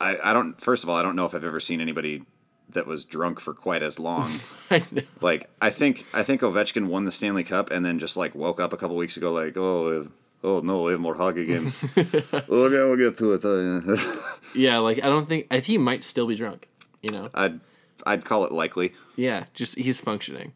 I, 0.00 0.18
I 0.22 0.32
don't. 0.32 0.60
First 0.60 0.82
of 0.82 0.90
all, 0.90 0.96
I 0.96 1.02
don't 1.02 1.16
know 1.16 1.26
if 1.26 1.34
I've 1.34 1.44
ever 1.44 1.60
seen 1.60 1.80
anybody 1.80 2.22
that 2.70 2.86
was 2.86 3.04
drunk 3.04 3.40
for 3.40 3.54
quite 3.54 3.82
as 3.82 3.98
long. 3.98 4.40
I 4.70 4.82
know. 4.90 5.02
like, 5.20 5.48
I 5.60 5.70
think 5.70 6.04
I 6.12 6.22
think 6.22 6.42
Ovechkin 6.42 6.88
won 6.88 7.04
the 7.04 7.10
Stanley 7.10 7.44
Cup 7.44 7.70
and 7.70 7.84
then 7.84 7.98
just 7.98 8.16
like 8.16 8.34
woke 8.34 8.60
up 8.60 8.72
a 8.72 8.76
couple 8.76 8.96
weeks 8.96 9.16
ago, 9.16 9.32
like, 9.32 9.56
oh, 9.56 10.08
oh 10.44 10.60
no, 10.60 10.82
we 10.82 10.92
have 10.92 11.00
more 11.00 11.14
hockey 11.14 11.46
games. 11.46 11.84
okay, 11.96 12.12
we'll 12.48 12.96
get 12.96 13.16
to 13.18 13.32
it. 13.34 14.00
Yeah, 14.54 14.78
like 14.78 14.98
I 14.98 15.08
don't 15.08 15.28
think 15.28 15.48
I 15.50 15.56
think 15.56 15.64
he 15.64 15.76
might 15.78 16.02
still 16.02 16.26
be 16.26 16.34
drunk. 16.34 16.68
You 17.02 17.12
know. 17.12 17.30
I'd 17.34 17.60
I'd 18.06 18.24
call 18.24 18.46
it 18.46 18.52
likely. 18.52 18.94
Yeah, 19.14 19.44
just 19.52 19.76
he's 19.76 20.00
functioning 20.00 20.54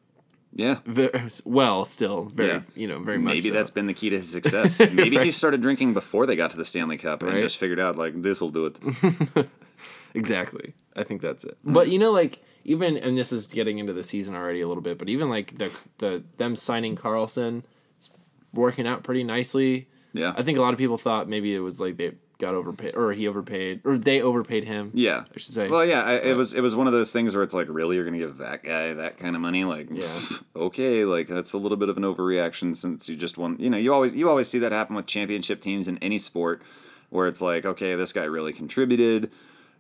Yeah. 0.53 0.79
very 0.85 1.29
well 1.45 1.85
still. 1.85 2.25
Very 2.25 2.49
Yeah. 2.49 2.61
you 2.75 2.89
know 2.89 2.99
very 2.99 3.19
much. 3.19 3.35
Maybe 3.35 3.49
so. 3.49 3.55
that's 3.55 3.71
been 3.71 3.87
the 3.87 3.95
key 3.95 4.11
to 4.11 4.19
his 4.19 4.31
success. 4.39 4.81
Maybe 4.81 5.17
he 5.19 5.31
started 5.31 5.61
drinking 5.63 5.95
before 5.95 6.27
they 6.27 6.35
got 6.37 6.51
to 6.51 6.57
the 6.57 6.65
Stanley 6.65 6.97
Cup 6.99 7.23
and 7.23 7.33
Right. 7.33 7.41
just 7.41 7.57
figured 7.57 7.79
out 7.81 7.97
like 7.97 8.21
this 8.23 8.41
will 8.41 8.51
do 8.51 8.67
it. 8.67 9.49
Exactly. 10.15 10.75
I 10.97 11.05
think 11.05 11.23
that's 11.23 11.45
it. 11.45 11.57
But 11.65 11.89
you 11.89 11.99
know, 11.99 12.11
like 12.11 12.41
even 12.65 12.97
and 12.97 13.17
this 13.17 13.33
is 13.33 13.47
getting 13.47 13.79
into 13.79 13.93
the 13.93 14.03
season 14.03 14.35
already 14.35 14.61
a 14.61 14.67
little 14.69 14.83
bit, 14.83 14.99
but 14.99 15.09
even 15.09 15.31
like 15.31 15.57
the 15.59 15.71
the 15.99 16.25
them 16.37 16.57
signing 16.57 16.97
Carlson, 16.97 17.63
working 18.53 18.89
out 18.89 19.05
pretty 19.05 19.23
nicely. 19.23 19.89
Yeah. 20.13 20.35
I 20.37 20.43
think 20.43 20.59
a 20.59 20.61
lot 20.61 20.73
of 20.75 20.79
people 20.79 20.99
thought 20.99 21.29
maybe 21.29 21.55
it 21.55 21.61
was 21.61 21.81
like 21.81 21.97
they 21.97 22.13
got 22.41 22.55
overpaid 22.55 22.97
or 22.97 23.13
he 23.13 23.29
overpaid 23.29 23.83
or 23.85 23.97
they 23.99 24.21
overpaid 24.21 24.65
him. 24.65 24.91
Yeah. 24.95 25.25
I 25.35 25.39
should 25.39 25.55
say. 25.55 25.69
Well, 25.69 25.85
yeah, 25.85 26.03
I, 26.03 26.15
it 26.15 26.37
was 26.37 26.55
it 26.55 26.61
was 26.61 26.75
one 26.75 26.87
of 26.87 26.93
those 26.93 27.13
things 27.13 27.35
where 27.35 27.45
it's 27.45 27.55
like, 27.55 27.69
really, 27.69 27.97
you're 27.97 28.05
gonna 28.05 28.19
give 28.19 28.39
that 28.39 28.65
guy 28.65 28.95
that 28.95 29.19
kind 29.19 29.37
of 29.37 29.43
money? 29.43 29.65
Like, 29.65 29.89
Yeah. 29.91 30.21
okay, 30.57 31.05
like 31.05 31.29
that's 31.29 31.53
a 31.53 31.59
little 31.59 31.77
bit 31.77 31.89
of 31.89 31.97
an 31.97 32.03
overreaction 32.03 32.75
since 32.77 33.09
you 33.09 33.17
just 33.17 33.39
won. 33.39 33.57
You 33.61 33.71
know, 33.71 33.77
you 33.77 33.93
always 33.93 34.15
you 34.15 34.29
always 34.29 34.49
see 34.49 34.59
that 34.61 34.73
happen 34.73 34.97
with 34.97 35.07
championship 35.07 35.61
teams 35.61 35.87
in 35.87 35.99
any 35.99 36.19
sport, 36.19 36.63
where 37.11 37.29
it's 37.29 37.41
like, 37.43 37.65
okay, 37.65 37.95
this 37.95 38.13
guy 38.13 38.25
really 38.25 38.53
contributed. 38.53 39.31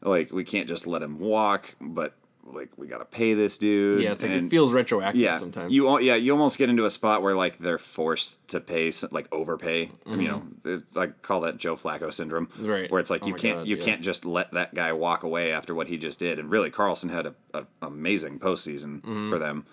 Like, 0.02 0.32
we 0.32 0.44
can't 0.44 0.66
just 0.68 0.86
let 0.86 1.02
him 1.02 1.18
walk, 1.18 1.74
but 1.80 2.14
like 2.54 2.70
we 2.76 2.86
gotta 2.86 3.04
pay 3.04 3.34
this 3.34 3.58
dude. 3.58 4.02
yeah, 4.02 4.12
it's 4.12 4.22
like 4.22 4.32
And- 4.32 4.46
it 4.46 4.50
feels 4.50 4.72
retroactive 4.72 5.20
yeah, 5.20 5.36
sometimes. 5.36 5.72
You 5.74 5.98
yeah, 6.00 6.14
you 6.16 6.32
almost 6.32 6.58
get 6.58 6.68
into 6.70 6.84
a 6.84 6.90
spot 6.90 7.22
where 7.22 7.34
like 7.34 7.58
they're 7.58 7.78
forced 7.78 8.46
to 8.48 8.60
pay, 8.60 8.92
like 9.10 9.26
overpay. 9.32 9.90
You 10.06 10.16
know, 10.28 10.42
it, 10.64 10.82
I 10.96 11.06
call 11.08 11.42
that 11.42 11.58
Joe 11.58 11.76
Flacco 11.76 12.12
syndrome, 12.12 12.46
Mm-hmm. 12.46 12.66
Right. 12.66 12.90
Where 12.90 13.00
it's 13.00 13.10
like 13.10 13.24
Oh 13.24 13.28
you 13.28 13.34
can't 13.34 13.58
God, 13.60 13.66
you 13.68 13.76
yeah. 13.76 13.84
can't 13.84 14.02
just 14.02 14.24
let 14.24 14.52
that 14.52 14.74
guy 14.74 14.92
walk 14.92 15.22
away 15.22 15.52
after 15.52 15.74
what 15.74 15.86
he 15.88 15.96
just 15.98 16.18
did. 16.18 16.38
And 16.38 16.50
really, 16.50 16.70
Carlson 16.70 17.08
had 17.08 17.26
a, 17.26 17.34
a 17.54 17.64
amazing 17.82 18.38
postseason 18.38 19.00
Mm-hmm. 19.00 19.28
for 19.30 19.38
them. 19.38 19.66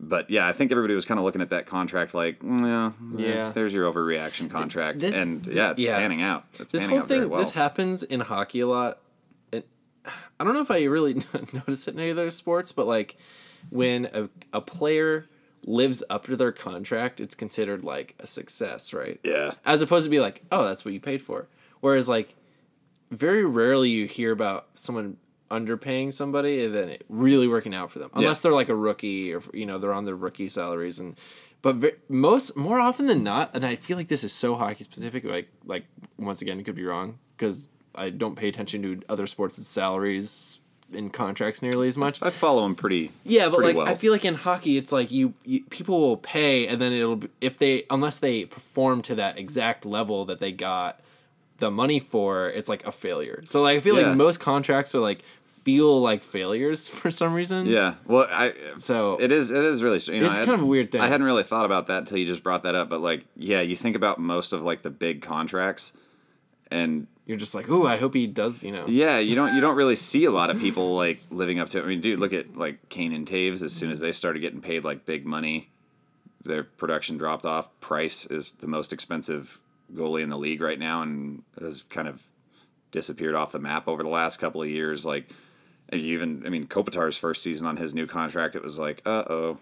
But 0.00 0.28
yeah, 0.28 0.46
I 0.48 0.52
think 0.52 0.72
everybody 0.72 0.94
was 0.94 1.04
kind 1.04 1.18
of 1.20 1.24
looking 1.24 1.40
at 1.40 1.50
that 1.50 1.66
contract 1.66 2.14
like, 2.14 2.40
mm, 2.40 2.90
yeah, 3.16 3.26
Yeah. 3.28 3.52
there's 3.52 3.72
your 3.72 3.90
overreaction 3.90 4.50
contract, 4.50 4.98
This- 4.98 5.14
and 5.14 5.46
yeah, 5.46 5.70
it's 5.70 5.80
yeah. 5.80 5.96
panning 5.98 6.20
out. 6.20 6.44
It's 6.58 6.72
this 6.72 6.82
panning 6.82 6.90
whole 6.96 7.02
out 7.04 7.08
thing 7.08 7.28
well. 7.28 7.38
this 7.40 7.52
happens 7.52 8.02
in 8.02 8.18
hockey 8.20 8.58
a 8.60 8.66
lot 8.66 8.98
i 10.38 10.44
don't 10.44 10.54
know 10.54 10.60
if 10.60 10.70
i 10.70 10.82
really 10.84 11.14
notice 11.52 11.88
it 11.88 11.94
in 11.94 12.00
any 12.00 12.10
other 12.10 12.30
sports 12.30 12.72
but 12.72 12.86
like 12.86 13.16
when 13.70 14.06
a, 14.06 14.28
a 14.52 14.60
player 14.60 15.26
lives 15.66 16.02
up 16.10 16.24
to 16.26 16.36
their 16.36 16.52
contract 16.52 17.20
it's 17.20 17.34
considered 17.34 17.84
like 17.84 18.14
a 18.18 18.26
success 18.26 18.92
right? 18.92 19.18
Yeah, 19.22 19.52
as 19.64 19.82
opposed 19.82 20.04
to 20.04 20.10
be 20.10 20.20
like 20.20 20.42
oh 20.52 20.64
that's 20.64 20.84
what 20.84 20.94
you 20.94 21.00
paid 21.00 21.22
for. 21.22 21.48
Whereas 21.80 22.08
like 22.08 22.34
very 23.10 23.44
rarely 23.44 23.90
you 23.90 24.06
hear 24.06 24.32
about 24.32 24.68
someone 24.74 25.16
underpaying 25.50 26.12
somebody 26.12 26.64
and 26.64 26.74
then 26.74 26.88
it 26.88 27.04
really 27.08 27.46
working 27.46 27.74
out 27.74 27.90
for 27.90 27.98
them. 27.98 28.10
Unless 28.14 28.40
they're 28.40 28.52
like 28.52 28.68
a 28.68 28.74
rookie 28.74 29.32
or 29.34 29.42
you 29.52 29.66
know 29.66 29.78
they're 29.78 29.94
on 29.94 30.04
their 30.04 30.16
rookie 30.16 30.48
salaries 30.48 31.00
and 31.00 31.18
but 31.62 32.10
most 32.10 32.56
more 32.56 32.78
often 32.78 33.06
than 33.06 33.22
not 33.22 33.50
and 33.54 33.64
i 33.64 33.74
feel 33.74 33.96
like 33.96 34.08
this 34.08 34.22
is 34.22 34.32
so 34.32 34.54
hockey 34.54 34.84
specific 34.84 35.24
like 35.24 35.48
like 35.64 35.84
once 36.18 36.42
again 36.42 36.60
it 36.60 36.64
could 36.64 36.74
be 36.74 36.84
wrong 36.84 37.18
because 37.36 37.68
i 37.94 38.10
don't 38.10 38.36
pay 38.36 38.48
attention 38.48 38.82
to 38.82 39.00
other 39.08 39.26
sports' 39.26 39.64
salaries 39.66 40.60
and 40.92 41.12
contracts 41.12 41.60
nearly 41.62 41.88
as 41.88 41.96
much 41.98 42.22
I 42.22 42.30
follow 42.30 42.62
them 42.62 42.74
pretty. 42.76 43.10
yeah, 43.24 43.48
but 43.48 43.56
pretty 43.56 43.68
like 43.72 43.76
well. 43.78 43.88
I 43.88 43.94
feel 43.96 44.12
like 44.12 44.24
in 44.24 44.34
hockey, 44.34 44.76
it's 44.76 44.92
like 44.92 45.10
you, 45.10 45.34
you 45.44 45.64
people 45.70 45.98
will 45.98 46.18
pay, 46.18 46.68
and 46.68 46.80
then 46.80 46.92
it'll 46.92 47.16
be, 47.16 47.28
if 47.40 47.56
they 47.58 47.84
unless 47.90 48.18
they 48.20 48.44
perform 48.44 49.02
to 49.02 49.14
that 49.16 49.36
exact 49.38 49.84
level 49.86 50.24
that 50.26 50.38
they 50.40 50.52
got 50.52 51.00
the 51.58 51.70
money 51.70 51.98
for, 51.98 52.48
it's 52.50 52.68
like 52.68 52.86
a 52.86 52.92
failure. 52.92 53.42
So 53.46 53.62
like 53.62 53.78
I 53.78 53.80
feel 53.80 53.98
Yeah. 53.98 54.08
like 54.08 54.16
most 54.16 54.38
contracts 54.40 54.94
are 54.94 55.00
like 55.00 55.24
feel 55.64 56.00
like 56.00 56.22
failures 56.22 56.88
for 57.00 57.10
some 57.10 57.32
reason. 57.34 57.66
Yeah, 57.66 57.94
well, 58.06 58.28
I 58.30 58.52
So 58.78 59.16
It 59.18 59.32
is. 59.32 59.50
It 59.50 59.64
is 59.64 59.82
really. 59.82 59.98
You 60.06 60.20
know, 60.20 60.26
It's 60.26 60.36
had- 60.36 60.44
kind 60.46 60.54
of 60.60 60.62
a 60.62 60.66
weird 60.66 60.92
thing. 60.92 61.00
I 61.00 61.08
hadn't 61.08 61.26
really 61.26 61.44
thought 61.44 61.64
about 61.64 61.86
that 61.88 62.00
until 62.00 62.18
you 62.18 62.26
just 62.26 62.42
brought 62.44 62.62
that 62.64 62.74
up. 62.76 62.88
But 62.90 63.00
like, 63.00 63.24
yeah, 63.36 63.62
you 63.62 63.74
think 63.74 63.96
about 63.96 64.20
most 64.20 64.52
of 64.52 64.62
like 64.62 64.82
the 64.82 64.90
big 64.90 65.22
contracts, 65.22 65.96
and 66.70 67.06
you're 67.26 67.38
just 67.38 67.54
like, 67.54 67.68
ooh, 67.68 67.86
I 67.86 67.96
hope 67.96 68.14
he 68.14 68.26
does. 68.26 68.62
You 68.62 68.72
know. 68.72 68.84
yeah, 68.86 69.18
you 69.18 69.34
don't 69.34 69.54
you 69.54 69.60
don't 69.60 69.76
really 69.76 69.96
see 69.96 70.24
a 70.24 70.30
lot 70.30 70.50
of 70.50 70.58
people 70.60 70.94
like 70.94 71.18
living 71.30 71.58
up 71.58 71.68
to. 71.70 71.78
it. 71.78 71.84
I 71.84 71.86
mean, 71.86 72.00
dude, 72.00 72.20
look 72.20 72.32
at 72.32 72.56
like 72.56 72.88
Kane 72.88 73.12
and 73.12 73.26
Toews. 73.26 73.62
As 73.62 73.72
soon 73.72 73.90
as 73.90 74.00
they 74.00 74.12
started 74.12 74.40
getting 74.40 74.60
paid 74.60 74.84
like 74.84 75.06
big 75.06 75.24
money, 75.24 75.70
their 76.44 76.64
production 76.64 77.16
dropped 77.16 77.44
off. 77.44 77.68
Price 77.80 78.26
is 78.26 78.50
the 78.60 78.66
most 78.66 78.92
expensive 78.92 79.60
goalie 79.94 80.22
in 80.22 80.30
the 80.30 80.38
league 80.38 80.60
right 80.60 80.78
now, 80.78 81.02
and 81.02 81.42
has 81.60 81.82
kind 81.84 82.08
of 82.08 82.22
disappeared 82.90 83.34
off 83.34 83.52
the 83.52 83.58
map 83.58 83.88
over 83.88 84.02
the 84.02 84.08
last 84.08 84.38
couple 84.38 84.62
of 84.62 84.68
years. 84.68 85.06
Like. 85.06 85.28
you 85.92 86.14
Even 86.14 86.42
I 86.46 86.50
mean, 86.50 86.66
Kopitar's 86.66 87.16
first 87.16 87.42
season 87.42 87.66
on 87.66 87.76
his 87.76 87.94
new 87.94 88.06
contract, 88.06 88.56
it 88.56 88.62
was 88.62 88.78
like, 88.78 89.00
uh 89.06 89.24
oh, 89.28 89.58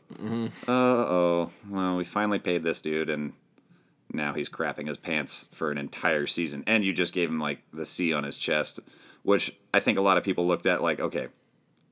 uh 0.67 0.71
oh. 0.71 1.51
Well, 1.69 1.97
we 1.97 2.05
finally 2.05 2.39
paid 2.39 2.63
this 2.63 2.81
dude, 2.81 3.11
and 3.11 3.35
now 4.13 4.33
he's 4.35 4.49
crapping 4.49 4.89
his 4.89 4.97
pants 4.99 5.49
for 5.53 5.71
an 5.71 5.79
entire 5.79 6.27
season. 6.27 6.65
And 6.67 6.85
you 6.85 6.93
just 6.93 7.15
gave 7.15 7.29
him 7.29 7.41
like 7.41 7.61
the 7.73 7.87
C 7.87 8.13
on 8.13 8.25
his 8.25 8.37
chest, 8.39 8.81
which 9.23 9.57
I 9.73 9.81
think 9.81 9.99
a 9.99 10.03
lot 10.03 10.17
of 10.19 10.25
people 10.25 10.47
looked 10.47 10.67
at 10.67 10.83
like, 10.83 11.01
okay, 11.01 11.29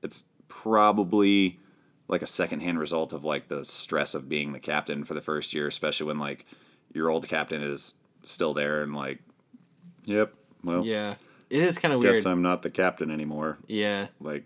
it's 0.03 0.25
probably 0.47 1.59
like 2.07 2.21
a 2.21 2.27
secondhand 2.27 2.79
result 2.79 3.13
of 3.13 3.23
like 3.23 3.47
the 3.47 3.65
stress 3.65 4.13
of 4.15 4.27
being 4.29 4.51
the 4.53 4.59
captain 4.59 5.03
for 5.03 5.13
the 5.13 5.21
first 5.21 5.53
year, 5.53 5.67
especially 5.67 6.07
when 6.07 6.19
like 6.19 6.45
your 6.93 7.09
old 7.09 7.27
captain 7.27 7.61
is 7.61 7.95
still 8.23 8.53
there 8.53 8.83
and 8.83 8.93
like, 8.95 9.19
yep, 10.05 10.33
well, 10.63 10.85
Yeah, 10.85 11.15
it 11.49 11.63
is 11.63 11.77
kind 11.77 11.93
of 11.93 12.01
guess 12.01 12.13
weird. 12.13 12.27
I'm 12.27 12.41
not 12.41 12.61
the 12.61 12.69
captain 12.69 13.09
anymore. 13.11 13.57
yeah, 13.67 14.07
Like 14.19 14.43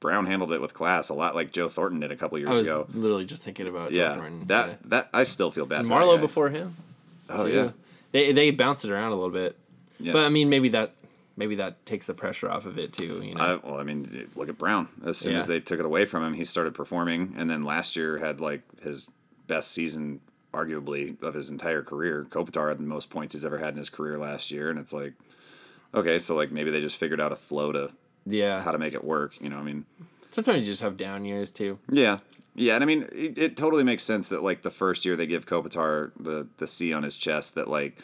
Brown 0.00 0.26
handled 0.26 0.52
it 0.52 0.60
with 0.60 0.74
class 0.74 1.08
a 1.08 1.14
lot, 1.14 1.34
like 1.34 1.50
Joe 1.52 1.68
Thornton 1.68 2.00
did 2.00 2.12
a 2.12 2.16
couple 2.16 2.38
years 2.38 2.50
I 2.50 2.52
was 2.54 2.68
ago. 2.68 2.86
literally 2.94 3.26
just 3.26 3.42
thinking 3.42 3.66
about 3.66 3.90
Joe 3.90 3.96
Yeah, 3.96 4.14
Thornton. 4.14 4.46
that 4.46 4.68
Yeah. 4.68 4.74
that 4.86 5.08
I 5.12 5.24
still 5.24 5.50
feel 5.50 5.66
bad. 5.66 5.84
Marleau 5.86 6.20
before 6.20 6.50
him. 6.50 6.76
Oh 7.30 7.44
too. 7.44 7.52
yeah, 7.52 7.70
they 8.12 8.32
they 8.32 8.50
bounced 8.50 8.84
it 8.84 8.90
around 8.90 9.12
a 9.12 9.14
little 9.14 9.30
bit, 9.30 9.56
yeah. 9.98 10.12
but 10.12 10.24
I 10.24 10.28
mean 10.28 10.48
maybe 10.48 10.68
that 10.70 10.94
maybe 11.36 11.54
that 11.56 11.86
takes 11.86 12.06
the 12.06 12.14
pressure 12.14 12.50
off 12.50 12.66
of 12.66 12.78
it 12.78 12.92
too. 12.92 13.22
You 13.24 13.34
know. 13.34 13.60
I, 13.62 13.66
well, 13.66 13.80
I 13.80 13.84
mean, 13.84 14.28
look 14.34 14.48
at 14.48 14.58
Brown. 14.58 14.88
As 15.04 15.16
soon 15.16 15.36
as 15.36 15.46
they 15.46 15.60
took 15.60 15.78
it 15.78 15.86
away 15.86 16.04
from 16.04 16.24
him, 16.24 16.34
he 16.34 16.44
started 16.44 16.74
performing, 16.74 17.34
and 17.38 17.48
then 17.48 17.64
last 17.64 17.96
year 17.96 18.18
had 18.18 18.40
like 18.40 18.62
his 18.82 19.08
best 19.46 19.70
season, 19.70 20.20
arguably, 20.52 21.20
of 21.22 21.34
his 21.34 21.48
entire 21.48 21.82
career. 21.82 22.26
Kopitar 22.28 22.68
had 22.68 22.78
the 22.78 22.82
most 22.82 23.08
points 23.08 23.34
he's 23.34 23.44
ever 23.44 23.58
had 23.58 23.70
in 23.70 23.78
his 23.78 23.88
career 23.88 24.18
last 24.18 24.50
year, 24.50 24.68
and 24.68 24.78
it's 24.78 24.92
like, 24.92 25.14
okay, 25.94 26.18
so 26.18 26.34
like 26.34 26.50
maybe 26.50 26.70
they 26.70 26.80
just 26.80 26.96
figured 26.96 27.20
out 27.20 27.32
a 27.32 27.36
flow 27.36 27.72
to 27.72 27.92
yeah. 28.26 28.60
how 28.62 28.72
to 28.72 28.78
make 28.78 28.94
it 28.94 29.04
work. 29.04 29.40
You 29.40 29.48
know, 29.48 29.58
I 29.58 29.62
mean, 29.62 29.86
Sometimes 30.30 30.66
you 30.66 30.72
just 30.72 30.82
have 30.82 30.96
down 30.96 31.24
years 31.24 31.52
too. 31.52 31.78
yeah, 31.90 32.18
yeah, 32.58 32.74
and 32.74 32.82
I 32.82 32.86
mean, 32.86 33.08
it, 33.12 33.38
it 33.38 33.56
totally 33.56 33.84
makes 33.84 34.02
sense 34.02 34.28
that 34.30 34.42
like 34.42 34.62
the 34.62 34.70
first 34.70 35.04
year 35.04 35.16
they 35.16 35.26
give 35.26 35.46
Kopitar 35.46 36.10
the 36.18 36.48
the 36.58 36.66
C 36.66 36.92
on 36.92 37.02
his 37.02 37.16
chest. 37.16 37.54
That 37.54 37.68
like, 37.68 37.98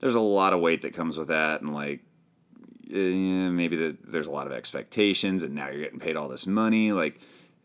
there's 0.00 0.14
a 0.14 0.20
lot 0.20 0.52
of 0.52 0.60
weight 0.60 0.82
that 0.82 0.94
comes 0.94 1.16
with 1.16 1.28
that, 1.28 1.62
and 1.62 1.72
like, 1.72 2.00
eh, 2.92 3.48
maybe 3.48 3.76
the, 3.76 3.96
there's 4.04 4.26
a 4.26 4.32
lot 4.32 4.46
of 4.46 4.52
expectations, 4.52 5.42
and 5.42 5.54
now 5.54 5.68
you're 5.68 5.82
getting 5.82 6.00
paid 6.00 6.16
all 6.16 6.28
this 6.28 6.46
money. 6.46 6.92
Like, 6.92 7.20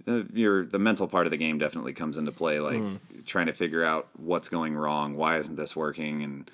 the, 0.06 0.28
your 0.34 0.66
the 0.66 0.80
mental 0.80 1.08
part 1.08 1.26
of 1.26 1.32
the 1.32 1.38
game 1.38 1.58
definitely 1.58 1.94
comes 1.94 2.18
into 2.18 2.32
play. 2.32 2.60
Like, 2.60 2.82
trying 3.26 3.48
to 3.48 3.54
figure 3.54 3.84
out 3.84 4.08
what's 4.18 4.50
going 4.50 4.76
wrong, 4.76 5.16
why 5.16 5.38
isn't 5.38 5.56
this 5.56 5.76
working, 5.76 6.24
and 6.24 6.52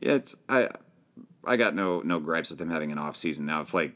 yeah, 0.00 0.14
it's 0.14 0.36
I 0.48 0.68
I 1.44 1.56
got 1.56 1.74
no 1.74 2.00
no 2.00 2.20
gripes 2.20 2.50
with 2.50 2.60
him 2.60 2.70
having 2.70 2.92
an 2.92 2.98
off 2.98 3.16
season. 3.16 3.46
Now, 3.46 3.62
if 3.62 3.72
like 3.72 3.92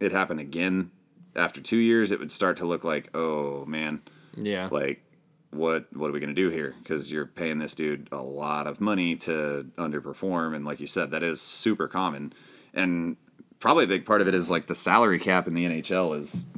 it 0.00 0.12
happened 0.12 0.40
again 0.40 0.90
after 1.34 1.60
two 1.60 1.78
years, 1.78 2.10
it 2.10 2.18
would 2.18 2.30
start 2.30 2.56
to 2.58 2.66
look 2.66 2.84
like, 2.84 3.14
oh 3.14 3.64
man, 3.66 4.02
Yeah. 4.36 4.68
like 4.70 5.02
what 5.50 5.86
what 5.96 6.08
are 6.08 6.12
we 6.12 6.20
gonna 6.20 6.34
do 6.34 6.50
here? 6.50 6.74
Because 6.82 7.10
you're 7.10 7.26
paying 7.26 7.58
this 7.58 7.74
dude 7.74 8.08
a 8.12 8.22
lot 8.22 8.66
of 8.66 8.80
money 8.80 9.16
to 9.16 9.66
underperform, 9.76 10.54
and 10.54 10.64
like 10.64 10.80
you 10.80 10.86
said, 10.86 11.10
that 11.10 11.22
is 11.22 11.40
super 11.40 11.88
common, 11.88 12.32
and 12.74 13.16
probably 13.58 13.84
a 13.84 13.88
big 13.88 14.04
part 14.04 14.20
of 14.20 14.28
it 14.28 14.34
is 14.34 14.50
like 14.50 14.66
the 14.66 14.74
salary 14.74 15.18
cap 15.18 15.46
in 15.46 15.54
the 15.54 15.64
NHL 15.64 16.16
is 16.16 16.48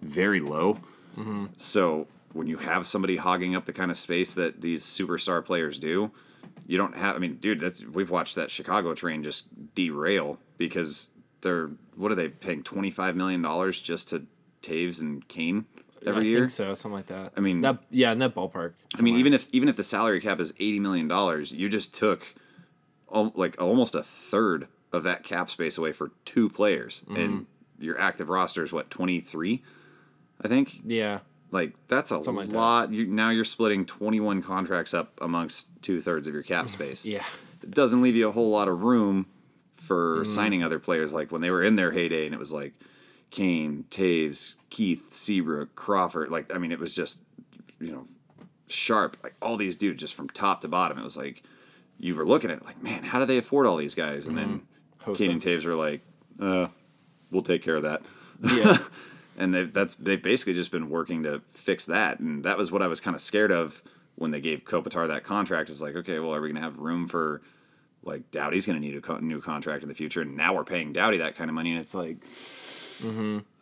very 0.00 0.40
low. 0.40 0.74
Mm-hmm. 1.16 1.46
So 1.56 2.06
when 2.32 2.46
you 2.46 2.56
have 2.58 2.86
somebody 2.86 3.16
hogging 3.16 3.54
up 3.54 3.66
the 3.66 3.72
kind 3.72 3.90
of 3.90 3.96
space 3.96 4.34
that 4.34 4.60
these 4.60 4.84
superstar 4.84 5.44
players 5.44 5.78
do, 5.78 6.10
you 6.66 6.78
don't 6.78 6.96
have. 6.96 7.16
I 7.16 7.18
mean, 7.18 7.36
dude, 7.36 7.60
that's 7.60 7.84
we've 7.84 8.10
watched 8.10 8.36
that 8.36 8.50
Chicago 8.50 8.94
train 8.94 9.22
just 9.22 9.74
derail 9.74 10.38
because 10.56 11.10
they're 11.42 11.70
what 11.96 12.12
are 12.12 12.16
they 12.16 12.28
paying 12.28 12.62
twenty 12.62 12.90
five 12.90 13.16
million 13.16 13.42
dollars 13.42 13.80
just 13.80 14.08
to 14.10 14.26
Toews 14.62 15.00
and 15.00 15.26
Kane 15.28 15.66
every 16.06 16.22
I 16.22 16.26
year? 16.26 16.38
think 16.40 16.50
so, 16.50 16.74
something 16.74 16.96
like 16.96 17.06
that. 17.08 17.32
I 17.36 17.40
mean- 17.40 17.60
that 17.62 17.78
yeah, 17.90 18.12
in 18.12 18.18
that 18.20 18.34
ballpark. 18.34 18.72
I 18.96 19.02
mean, 19.02 19.16
even 19.16 19.32
if 19.34 19.48
even 19.52 19.68
if 19.68 19.76
the 19.76 19.84
salary 19.84 20.20
cap 20.20 20.40
is 20.40 20.52
eighty 20.58 20.80
million 20.80 21.08
dollars, 21.08 21.52
you 21.52 21.68
just 21.68 21.94
took 21.94 22.34
al- 23.12 23.32
like 23.34 23.60
almost 23.60 23.94
a 23.94 24.02
third 24.02 24.68
of 24.92 25.02
that 25.04 25.22
cap 25.22 25.50
space 25.50 25.78
away 25.78 25.92
for 25.92 26.10
two 26.24 26.48
players, 26.48 27.02
Mm-hmm. 27.06 27.16
and 27.16 27.46
your 27.78 27.98
active 27.98 28.28
roster 28.28 28.62
is 28.64 28.72
what 28.72 28.90
twenty 28.90 29.20
three, 29.20 29.62
I 30.42 30.48
think. 30.48 30.80
yeah, 30.84 31.20
Like 31.50 31.72
that's 31.88 32.10
a 32.10 32.16
Something 32.22 32.34
like 32.36 32.48
that. 32.50 32.56
lot. 32.56 32.92
You 32.92 33.06
now 33.06 33.30
you're 33.30 33.44
splitting 33.44 33.86
twenty 33.86 34.20
one 34.20 34.42
contracts 34.42 34.92
up 34.94 35.12
amongst 35.20 35.68
two 35.82 36.00
thirds 36.00 36.26
of 36.26 36.34
your 36.34 36.42
cap 36.42 36.68
space. 36.76 37.06
yeah, 37.06 37.24
it 37.62 37.70
doesn't 37.70 38.02
leave 38.02 38.16
you 38.16 38.28
a 38.28 38.32
whole 38.32 38.50
lot 38.50 38.68
of 38.68 38.82
room 38.82 39.26
for 39.76 40.24
signing 40.26 40.62
other 40.62 40.78
players. 40.78 41.12
Like 41.12 41.32
when 41.32 41.40
they 41.40 41.50
were 41.50 41.62
in 41.62 41.76
their 41.76 41.90
heyday, 41.92 42.26
and 42.26 42.34
it 42.34 42.38
was 42.38 42.52
like 42.52 42.74
Kane, 43.30 43.84
Toews, 43.90 44.56
Keith, 44.70 45.12
Seabrook, 45.12 45.74
Crawford. 45.74 46.30
Like 46.30 46.54
I 46.54 46.58
mean, 46.58 46.72
it 46.72 46.78
was 46.78 46.94
just 46.94 47.22
you 47.78 47.92
know 47.92 48.06
sharp. 48.68 49.16
Like 49.22 49.34
all 49.42 49.56
these 49.56 49.76
dudes 49.76 50.00
just 50.00 50.14
from 50.14 50.28
top 50.30 50.62
to 50.62 50.68
bottom. 50.68 50.98
It 50.98 51.04
was 51.04 51.16
like 51.16 51.42
you 51.98 52.14
were 52.14 52.24
looking 52.24 52.50
at 52.50 52.58
it 52.58 52.64
like, 52.64 52.82
man, 52.82 53.04
how 53.04 53.18
do 53.18 53.26
they 53.26 53.38
afford 53.38 53.66
all 53.66 53.76
these 53.76 53.94
guys? 53.94 54.26
And 54.26 54.38
then 54.38 54.62
Kane 55.14 55.32
and 55.32 55.42
Toews 55.42 55.66
were 55.66 55.74
like, 55.74 56.00
uh, 56.40 56.68
we'll 57.30 57.42
take 57.42 57.62
care 57.62 57.76
of 57.76 57.82
that. 57.82 58.02
Yeah. 58.42 58.78
and 59.40 59.54
they've 59.54 59.72
that's 59.72 59.94
they've 59.94 60.22
basically 60.22 60.54
just 60.54 60.70
been 60.70 60.90
working 60.90 61.22
to 61.24 61.42
fix 61.54 61.86
that, 61.86 62.20
and 62.20 62.44
that 62.44 62.58
was 62.58 62.70
what 62.70 62.82
I 62.82 62.86
was 62.86 63.00
kind 63.00 63.14
of 63.14 63.20
scared 63.20 63.50
of 63.50 63.82
when 64.16 64.30
they 64.30 64.40
gave 64.40 64.64
Kopitar 64.64 65.08
that 65.08 65.24
contract. 65.24 65.70
Is 65.70 65.82
like, 65.82 65.96
okay, 65.96 66.18
well, 66.18 66.34
are 66.34 66.40
we 66.40 66.48
gonna 66.48 66.60
have 66.60 66.78
room 66.78 67.08
for 67.08 67.40
like 68.02 68.30
Doughty's 68.30 68.66
gonna 68.66 68.80
need 68.80 68.96
a 68.96 69.00
co- 69.00 69.18
new 69.18 69.40
contract 69.40 69.82
in 69.82 69.88
the 69.88 69.94
future, 69.94 70.20
and 70.20 70.36
now 70.36 70.54
we're 70.54 70.64
paying 70.64 70.92
Doughty 70.92 71.18
that 71.18 71.36
kind 71.36 71.48
of 71.48 71.54
money, 71.54 71.72
and 71.72 71.80
it's 71.80 71.94
like, 71.94 72.18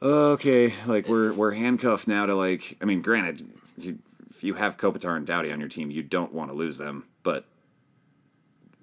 okay, 0.03 0.75
like 0.87 1.09
we're 1.09 1.33
we're 1.33 1.53
handcuffed 1.53 2.09
now 2.09 2.27
to 2.27 2.35
like. 2.35 2.77
I 2.81 2.85
mean, 2.85 3.03
granted, 3.03 3.49
you, 3.77 3.99
if 4.31 4.43
you 4.45 4.55
have 4.55 4.77
Kopitar 4.77 5.17
and 5.17 5.27
Doughty 5.27 5.53
on 5.53 5.61
your 5.61 5.69
team, 5.69 5.91
you 5.91 6.03
don't 6.03 6.33
want 6.33 6.51
to 6.51 6.57
lose 6.57 6.79
them, 6.79 7.05
but 7.23 7.45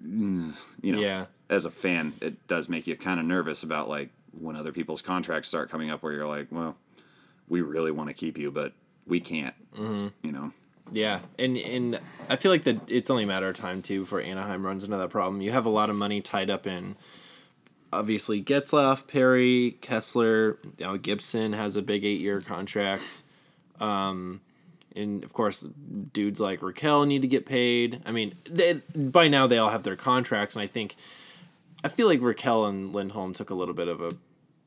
mm, 0.04 0.54
you 0.82 0.92
know, 0.92 1.00
Yeah. 1.00 1.26
as 1.48 1.64
a 1.64 1.70
fan, 1.70 2.14
it 2.20 2.46
does 2.48 2.68
make 2.68 2.86
you 2.86 2.96
kind 2.96 3.20
of 3.20 3.26
nervous 3.26 3.62
about 3.62 3.88
like 3.88 4.10
when 4.38 4.56
other 4.56 4.72
people's 4.72 5.02
contracts 5.02 5.48
start 5.48 5.70
coming 5.70 5.90
up, 5.90 6.02
where 6.02 6.12
you're 6.12 6.26
like, 6.26 6.48
well, 6.50 6.76
we 7.48 7.62
really 7.62 7.90
want 7.90 8.08
to 8.08 8.14
keep 8.14 8.36
you, 8.38 8.50
but 8.50 8.72
we 9.06 9.20
can't. 9.20 9.54
Mm-hmm. 9.74 10.08
You 10.22 10.32
know, 10.32 10.52
Yeah, 10.92 11.20
and 11.38 11.56
and 11.56 12.00
I 12.28 12.36
feel 12.36 12.50
like 12.52 12.64
that 12.64 12.90
it's 12.90 13.08
only 13.10 13.24
a 13.24 13.26
matter 13.26 13.48
of 13.48 13.54
time 13.56 13.82
too 13.82 14.00
before 14.00 14.20
Anaheim 14.20 14.64
runs 14.66 14.84
into 14.84 14.96
that 14.96 15.10
problem. 15.10 15.40
You 15.40 15.52
have 15.52 15.66
a 15.66 15.70
lot 15.70 15.90
of 15.90 15.96
money 15.96 16.20
tied 16.20 16.50
up 16.50 16.66
in 16.66 16.96
obviously 17.96 18.42
Getzlaf, 18.42 19.06
Perry, 19.06 19.76
Kesler. 19.80 20.56
You 20.78 20.86
know, 20.86 20.96
Gibson 20.96 21.52
has 21.52 21.76
a 21.76 21.82
big 21.82 22.04
eight-year 22.04 22.40
contract, 22.42 23.22
um, 23.80 24.40
and 24.94 25.24
of 25.24 25.32
course, 25.32 25.66
dudes 26.12 26.40
like 26.40 26.60
Rakell 26.60 27.06
need 27.06 27.22
to 27.22 27.28
get 27.28 27.46
paid. 27.46 28.02
I 28.06 28.12
mean, 28.12 28.34
they, 28.48 28.74
by 28.94 29.28
now 29.28 29.46
they 29.46 29.58
all 29.58 29.70
have 29.70 29.82
their 29.82 29.96
contracts, 29.96 30.56
and 30.56 30.62
I 30.62 30.66
think 30.66 30.96
I 31.84 31.88
feel 31.88 32.06
like 32.06 32.20
Rakell 32.20 32.68
and 32.68 32.92
Lindholm 32.94 33.32
took 33.32 33.50
a 33.50 33.54
little 33.54 33.74
bit 33.74 33.88
of 33.88 34.00
a 34.00 34.10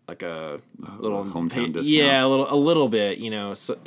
like 0.07 0.24
a 0.24 0.59
little 0.98 1.24
hometown 1.24 1.51
pay- 1.51 1.65
discount. 1.67 1.88
Yeah, 1.88 2.25
a 2.25 2.27
little 2.27 2.51
a 2.51 2.55
little 2.55 2.89
bit, 2.89 3.19
you 3.19 3.29
know. 3.29 3.53
So 3.53 3.77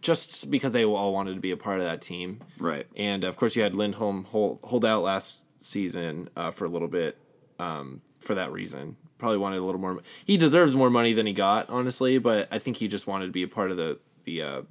just 0.00 0.50
because 0.50 0.72
they 0.72 0.84
all 0.84 1.12
wanted 1.12 1.34
to 1.34 1.40
be 1.40 1.50
a 1.50 1.56
part 1.56 1.78
of 1.80 1.86
that 1.86 2.00
team. 2.00 2.40
right? 2.58 2.86
And 2.96 3.24
of 3.24 3.36
course, 3.36 3.54
you 3.54 3.62
had 3.62 3.74
Lindholm 3.74 4.24
hold, 4.24 4.58
hold 4.62 4.84
out 4.84 5.02
last 5.02 5.42
season 5.58 6.30
uh, 6.36 6.50
for 6.50 6.64
a 6.64 6.68
little 6.68 6.88
bit 6.88 7.18
um, 7.58 8.00
for 8.20 8.34
that 8.34 8.52
reason. 8.52 8.96
Probably 9.18 9.38
wanted 9.38 9.58
a 9.58 9.64
little 9.64 9.80
more. 9.80 10.00
He 10.24 10.36
deserves 10.36 10.74
more 10.74 10.88
money 10.90 11.12
than 11.12 11.26
he 11.26 11.32
got, 11.32 11.68
honestly. 11.68 12.18
But 12.18 12.48
I 12.52 12.58
think 12.58 12.76
he 12.78 12.88
just 12.88 13.06
wanted 13.06 13.26
to 13.26 13.32
be 13.32 13.42
a 13.42 13.48
part 13.48 13.70
of 13.70 13.76
the 13.76 13.98
the 14.24 14.42
uh, 14.42 14.62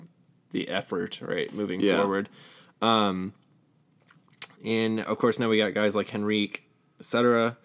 the 0.52 0.68
effort, 0.70 1.20
right, 1.22 1.52
moving 1.54 1.80
Yeah. 1.82 1.98
forward. 1.98 2.30
Um, 2.82 3.34
and 4.66 5.00
of 5.02 5.18
course, 5.18 5.40
now 5.40 5.50
we 5.50 5.58
got 5.58 5.74
guys 5.74 5.96
like 5.96 6.14
Henrique, 6.14 6.64
etc. 7.00 7.58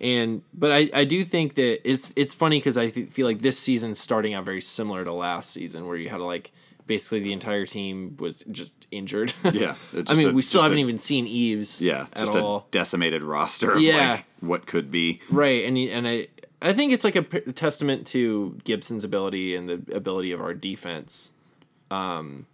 And 0.00 0.42
but 0.54 0.70
I, 0.70 0.90
I 0.94 1.04
do 1.04 1.24
think 1.24 1.54
that 1.56 1.88
it's 1.88 2.12
it's 2.14 2.34
funny 2.34 2.58
because 2.60 2.78
I 2.78 2.90
th- 2.90 3.10
feel 3.10 3.26
like 3.26 3.40
this 3.40 3.58
season's 3.58 3.98
starting 3.98 4.34
out 4.34 4.44
very 4.44 4.60
similar 4.60 5.04
to 5.04 5.12
last 5.12 5.50
season, 5.50 5.86
where 5.88 5.96
you 5.96 6.08
had 6.08 6.20
like 6.20 6.52
basically 6.86 7.20
the 7.20 7.32
entire 7.32 7.66
team 7.66 8.16
was 8.18 8.44
just 8.50 8.77
injured. 8.90 9.32
Yeah, 9.52 9.74
it's 9.92 10.10
I 10.10 10.14
mean, 10.14 10.28
a- 10.28 10.32
we 10.32 10.42
still 10.42 10.62
haven't 10.62 10.78
a- 10.78 10.80
even 10.82 10.98
seen 10.98 11.26
Eaves. 11.26 11.80
Yeah, 11.82 12.06
at 12.12 12.26
just 12.26 12.38
all. 12.38 12.56
a 12.68 12.70
decimated 12.70 13.22
roster 13.22 13.72
of 13.72 13.80
Yeah. 13.80 14.10
like 14.12 14.24
what 14.40 14.66
could 14.66 14.90
be. 14.90 15.20
Right, 15.30 15.64
and 15.64 15.76
and 15.78 16.06
I 16.08 16.28
I 16.60 16.72
think 16.72 16.92
it's 16.92 17.04
like 17.04 17.16
a 17.16 17.22
p- 17.22 17.52
testament 17.52 18.06
to 18.08 18.58
Gibson's 18.64 19.04
ability 19.04 19.54
and 19.54 19.68
the 19.68 19.94
ability 19.94 20.32
of 20.32 20.40
our 20.40 20.54
defense. 20.54 21.32
Um, 21.90 22.46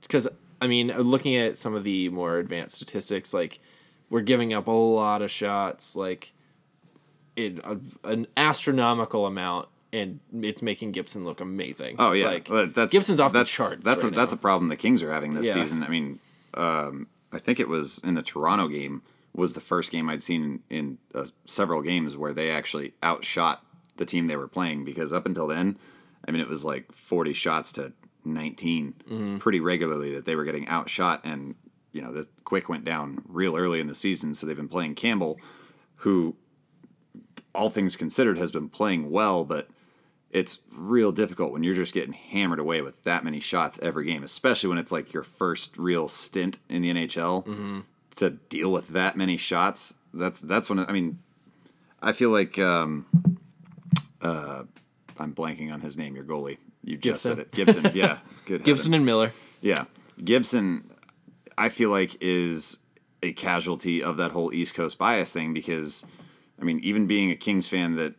because 0.00 0.26
I 0.60 0.66
mean, 0.68 0.88
looking 0.88 1.36
at 1.36 1.58
some 1.58 1.74
of 1.74 1.84
the 1.84 2.08
more 2.08 2.38
advanced 2.38 2.76
statistics, 2.76 3.34
like 3.34 3.58
we're 4.10 4.20
giving 4.22 4.52
up 4.52 4.66
a 4.68 4.70
lot 4.70 5.22
of 5.22 5.30
shots, 5.30 5.94
like 5.96 6.32
it 7.36 7.58
a, 7.64 7.78
an 8.04 8.26
astronomical 8.36 9.26
amount, 9.26 9.68
and 9.92 10.20
it's 10.40 10.62
making 10.62 10.92
Gibson 10.92 11.24
look 11.24 11.40
amazing. 11.40 11.96
Oh 11.98 12.12
yeah, 12.12 12.26
like 12.26 12.48
But 12.48 12.74
that's 12.74 12.92
Gibson's 12.92 13.20
off 13.20 13.32
that's, 13.32 13.50
the 13.50 13.56
charts. 13.56 13.76
That's 13.84 14.04
right 14.04 14.12
a, 14.12 14.16
that's 14.16 14.32
a 14.32 14.36
problem 14.36 14.68
the 14.68 14.76
Kings 14.76 15.02
are 15.02 15.12
having 15.12 15.34
this 15.34 15.46
Yeah. 15.48 15.54
season. 15.54 15.82
I 15.82 15.88
mean, 15.88 16.18
um, 16.54 17.06
I 17.32 17.38
think 17.38 17.60
it 17.60 17.68
was 17.68 17.98
in 17.98 18.14
the 18.14 18.22
Toronto 18.22 18.68
game 18.68 19.02
was 19.34 19.54
the 19.54 19.60
first 19.60 19.90
game 19.92 20.08
I'd 20.10 20.22
seen 20.22 20.60
in 20.68 20.98
uh, 21.14 21.26
several 21.46 21.80
games 21.82 22.16
where 22.16 22.32
they 22.34 22.50
actually 22.50 22.92
outshot 23.02 23.64
the 23.96 24.04
team 24.04 24.26
they 24.26 24.36
were 24.36 24.48
playing 24.48 24.84
because 24.84 25.12
up 25.12 25.24
until 25.26 25.46
then, 25.46 25.78
I 26.26 26.30
mean, 26.30 26.40
it 26.40 26.48
was 26.48 26.64
like 26.64 26.92
forty 26.92 27.32
shots 27.32 27.72
to 27.72 27.92
19 28.24 28.94
Mm-hmm. 29.10 29.36
pretty 29.38 29.58
regularly 29.60 30.14
that 30.14 30.24
they 30.26 30.36
were 30.36 30.44
getting 30.44 30.68
outshot 30.68 31.20
and 31.24 31.54
you 31.92 32.00
know 32.00 32.12
the 32.12 32.26
quick 32.44 32.68
went 32.68 32.84
down 32.84 33.20
real 33.26 33.56
early 33.56 33.80
in 33.80 33.88
the 33.88 33.94
season 33.96 34.32
so 34.32 34.46
they've 34.46 34.56
been 34.56 34.68
playing 34.68 34.94
campbell 34.94 35.40
who 35.96 36.36
all 37.54 37.68
things 37.68 37.96
considered 37.96 38.38
has 38.38 38.52
been 38.52 38.68
playing 38.68 39.10
well 39.10 39.44
but 39.44 39.68
it's 40.32 40.60
real 40.72 41.12
difficult 41.12 41.52
when 41.52 41.62
you're 41.62 41.74
just 41.74 41.94
getting 41.94 42.12
hammered 42.12 42.58
away 42.58 42.80
with 42.80 43.00
that 43.04 43.22
many 43.22 43.38
shots 43.38 43.78
every 43.82 44.04
game 44.04 44.24
especially 44.24 44.68
when 44.68 44.78
it's 44.78 44.90
like 44.90 45.12
your 45.12 45.22
first 45.22 45.76
real 45.76 46.08
stint 46.08 46.58
in 46.68 46.82
the 46.82 46.92
nhl 46.92 47.84
to 48.16 48.30
deal 48.30 48.70
with 48.70 48.88
that 48.88 49.16
many 49.16 49.36
shots. 49.36 49.94
That's 50.12 50.40
that's 50.40 50.68
when 50.68 50.78
i 50.78 50.92
mean 50.92 51.18
i 52.02 52.12
feel 52.12 52.28
like 52.30 52.58
um 52.58 53.06
uh 54.20 54.64
i'm 55.18 55.34
blanking 55.34 55.72
on 55.72 55.80
his 55.80 55.96
name 55.96 56.14
your 56.14 56.24
goalie. 56.24 56.58
You 56.84 56.96
just 56.96 57.22
said 57.22 57.38
it. 57.38 57.52
Gibson. 57.52 57.90
Yeah. 57.94 58.18
Good 58.46 58.64
Gibson 58.64 58.92
and 58.94 59.06
Miller. 59.06 59.32
Yeah. 59.60 59.84
Gibson, 60.22 60.90
I 61.56 61.68
feel 61.68 61.90
like, 61.90 62.16
is 62.20 62.78
a 63.22 63.32
casualty 63.32 64.02
of 64.02 64.16
that 64.16 64.32
whole 64.32 64.52
East 64.52 64.74
Coast 64.74 64.98
bias 64.98 65.32
thing 65.32 65.54
because, 65.54 66.04
I 66.60 66.64
mean, 66.64 66.80
even 66.80 67.06
being 67.06 67.30
a 67.30 67.36
Kings 67.36 67.68
fan 67.68 67.96
that, 67.96 68.14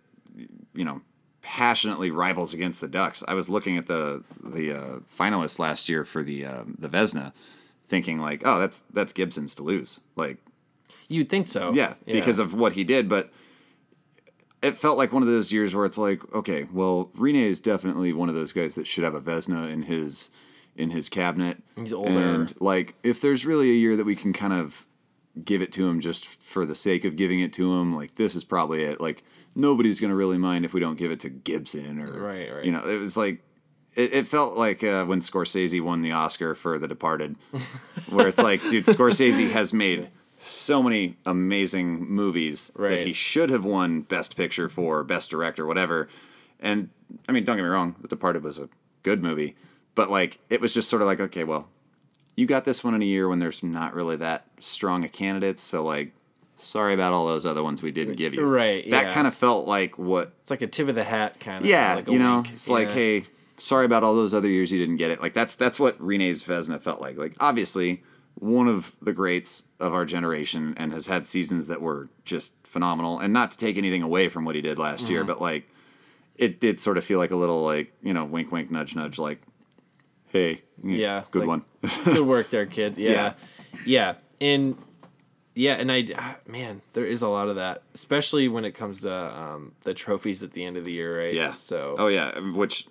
you 0.73 0.86
know, 0.86 1.02
passionately 1.43 2.10
rivals 2.10 2.53
against 2.53 2.82
the 2.82 2.88
Ducks, 2.88 3.23
I 3.27 3.36
was 3.36 3.49
looking 3.49 3.77
at 3.77 3.86
the 3.86 4.23
the 4.41 4.71
uh, 4.71 4.99
finalists 5.17 5.60
last 5.60 5.88
year 5.88 6.03
for 6.03 6.23
the 6.23 6.45
um, 6.45 6.75
the 6.79 6.89
Vezina, 6.89 7.34
thinking 7.88 8.17
like, 8.17 8.41
oh, 8.45 8.60
that's 8.60 8.82
that's 8.91 9.13
Gibson's 9.13 9.53
to 9.56 9.63
lose. 9.63 9.99
Like, 10.15 10.38
You'd 11.08 11.29
think 11.29 11.47
so. 11.47 11.71
yeah, 11.73 11.93
because 12.06 12.39
of 12.39 12.53
what 12.56 12.73
he 12.73 12.84
did, 12.84 13.08
but 13.08 13.32
it 14.63 14.77
felt 14.77 14.97
like 14.97 15.12
one 15.12 15.21
of 15.21 15.27
those 15.27 15.51
years 15.51 15.75
where 15.75 15.86
it's 15.86 15.97
like, 15.97 16.21
okay, 16.34 16.65
well, 16.71 17.12
Rinne 17.17 17.45
is 17.45 17.60
definitely 17.60 18.13
one 18.13 18.29
of 18.29 18.36
those 18.36 18.53
guys 18.53 18.75
that 18.75 18.88
should 18.88 19.03
have 19.03 19.13
a 19.13 19.21
Vezina 19.21 19.69
in 19.69 19.84
his 19.84 20.32
in 20.75 20.89
his 20.89 21.10
cabinet. 21.10 21.62
He's 21.75 21.93
older. 21.93 22.12
And 22.12 22.56
like 22.60 22.95
if 23.03 23.21
there's 23.21 23.45
really 23.45 23.69
a 23.69 23.75
year 23.75 23.95
that 23.95 24.06
we 24.06 24.15
can 24.15 24.34
kind 24.34 24.53
of 24.53 24.88
give 25.43 25.62
it 25.62 25.72
to 25.74 25.88
him 25.88 26.00
just 26.00 26.26
for 26.26 26.65
the 26.65 26.76
sake 26.76 27.06
of 27.06 27.15
giving 27.15 27.39
it 27.39 27.54
to 27.54 27.74
him, 27.74 27.96
like 27.96 28.15
this 28.15 28.36
is 28.36 28.43
probably 28.43 28.84
it. 28.84 29.02
Like 29.02 29.24
nobody's 29.56 30.00
gonna 30.00 30.15
really 30.15 30.38
mind 30.38 30.65
if 30.65 30.74
we 30.74 30.80
don't 30.80 30.98
give 30.98 31.12
it 31.12 31.19
to 31.22 31.30
Gibson 31.30 32.00
or 32.00 32.12
Right, 32.12 32.54
right. 32.54 32.65
you 32.65 32.72
know, 32.72 32.88
it 32.88 32.98
was 32.98 33.17
like 33.17 33.41
it, 33.96 34.13
it 34.13 34.28
felt 34.28 34.58
like 34.58 34.84
uh, 34.84 35.06
when 35.06 35.19
Scorsese 35.19 35.82
won 35.82 36.02
the 36.02 36.12
Oscar 36.12 36.56
for 36.56 36.80
The 36.80 36.88
Departed, 36.88 37.36
where 38.10 38.28
it's 38.28 38.39
like, 38.39 38.62
dude, 38.62 38.86
Scorsese 38.86 39.52
has 39.52 39.74
made 39.74 40.10
so 40.39 40.84
many 40.84 41.17
amazing 41.26 42.10
movies 42.10 42.72
right. 42.76 42.89
that 42.91 43.08
he 43.08 43.13
should 43.13 43.50
have 43.50 43.63
won 43.63 44.02
Best 44.02 44.36
Picture 44.36 44.67
for, 44.67 45.04
Best 45.04 45.30
Director, 45.30 45.65
whatever. 45.65 46.10
And 46.60 46.89
I 47.30 47.32
mean, 47.32 47.43
don't 47.43 47.56
get 47.56 47.63
me 47.63 47.69
wrong, 47.69 47.96
The 48.02 48.08
Departed 48.08 48.43
was 48.43 48.60
a 48.60 48.69
good 49.04 49.22
movie, 49.22 49.56
but 49.96 50.10
like 50.10 50.39
it 50.50 50.62
was 50.62 50.74
just 50.74 50.89
sort 50.89 51.02
of 51.02 51.08
like, 51.08 51.19
okay, 51.19 51.43
well, 51.43 51.67
you 52.36 52.46
got 52.46 52.65
this 52.65 52.84
one 52.84 52.93
in 52.96 53.02
a 53.02 53.06
year 53.06 53.28
when 53.28 53.39
there's 53.39 53.62
not 53.63 53.93
really 53.93 54.15
that 54.17 54.46
strong 54.60 55.04
a 55.04 55.10
candidates, 55.10 55.62
so 55.62 55.84
like, 55.84 56.12
sorry 56.58 56.93
about 56.93 57.13
all 57.13 57.28
those 57.28 57.46
other 57.46 57.62
ones 57.63 57.82
we 57.82 57.91
didn't 57.91 58.15
give 58.15 58.34
you. 58.34 58.46
Right, 58.46 58.89
That 58.89 59.06
yeah. 59.08 59.13
kind 59.13 59.28
of 59.28 59.34
felt 59.36 59.67
like 59.67 59.98
what 59.98 60.34
It's 60.41 60.50
like 60.52 60.62
a 60.62 60.67
tip 60.67 60.88
of 60.88 60.96
the 60.96 61.04
hat 61.04 61.39
kind 61.39 61.63
of. 61.63 61.69
yeah, 61.69 61.96
like 61.96 62.08
you 62.08 62.19
know, 62.19 62.38
wink. 62.38 62.54
it's 62.54 62.69
like, 62.69 62.89
hey, 62.89 63.26
sorry 63.58 63.86
about 63.86 64.04
all 64.04 64.15
those 64.15 64.34
other 64.34 64.48
years 64.50 64.72
you 64.72 64.80
didn't 64.80 64.98
get 64.98 65.12
it. 65.12 65.22
Like 65.22 65.34
that's 65.34 65.56
that's 65.56 65.80
what 65.80 66.00
Rinne's 66.02 66.43
Vezina 66.43 66.82
felt 66.82 67.02
like. 67.02 67.17
Like 67.17 67.36
obviously 67.39 68.04
one 68.36 68.67
of 68.67 68.96
the 69.02 69.13
greats 69.13 69.67
of 69.80 69.93
our 69.93 70.06
generation 70.06 70.74
and 70.78 70.91
has 70.91 71.06
had 71.06 71.28
seasons 71.28 71.67
that 71.67 71.82
were 71.82 72.10
just 72.26 72.56
phenomenal. 72.63 73.19
And 73.19 73.32
not 73.32 73.52
to 73.52 73.58
take 73.58 73.78
anything 73.78 74.02
away 74.02 74.28
from 74.28 74.43
what 74.43 74.56
he 74.56 74.62
did 74.62 74.80
last 74.80 75.04
Mm-hmm. 75.06 75.13
year, 75.13 75.24
but 75.24 75.39
like 75.39 75.69
it 76.36 76.60
did 76.60 76.80
sort 76.80 76.98
of 76.98 77.06
feel 77.06 77.19
like 77.19 77.30
a 77.32 77.36
little 77.36 77.62
like 77.62 77.93
you 78.02 78.12
know 78.13 78.26
wink 78.26 78.52
wink 78.52 78.72
nudge 78.72 78.96
nudge 78.96 79.19
like, 79.19 79.39
hey, 80.34 80.62
Yeah, 80.84 81.24
good 81.32 81.39
like- 81.39 81.48
one. 81.48 81.63
good 82.04 82.26
work 82.28 82.50
there, 82.50 82.65
kid. 82.65 82.98
Yeah. 82.98 83.12
Yeah. 83.12 83.34
yeah, 83.86 84.13
and 84.41 84.78
yeah, 85.56 85.74
and 85.74 85.91
I 85.91 86.06
ah, 86.17 86.36
man, 86.48 86.82
there 86.93 87.06
is 87.06 87.22
a 87.22 87.30
lot 87.30 87.48
of 87.48 87.56
that, 87.58 87.84
especially 87.93 88.48
when 88.50 88.65
it 88.65 88.72
comes 88.72 89.02
to 89.02 89.13
um, 89.13 89.74
the 89.84 89.93
trophies 89.93 90.43
at 90.43 90.52
the 90.54 90.65
end 90.65 90.76
of 90.78 90.84
the 90.86 90.91
year, 90.91 91.19
right? 91.19 91.34
Yeah. 91.34 91.54
So 91.54 91.96
Oh 91.98 92.08
yeah, 92.08 92.38
which 92.39 92.88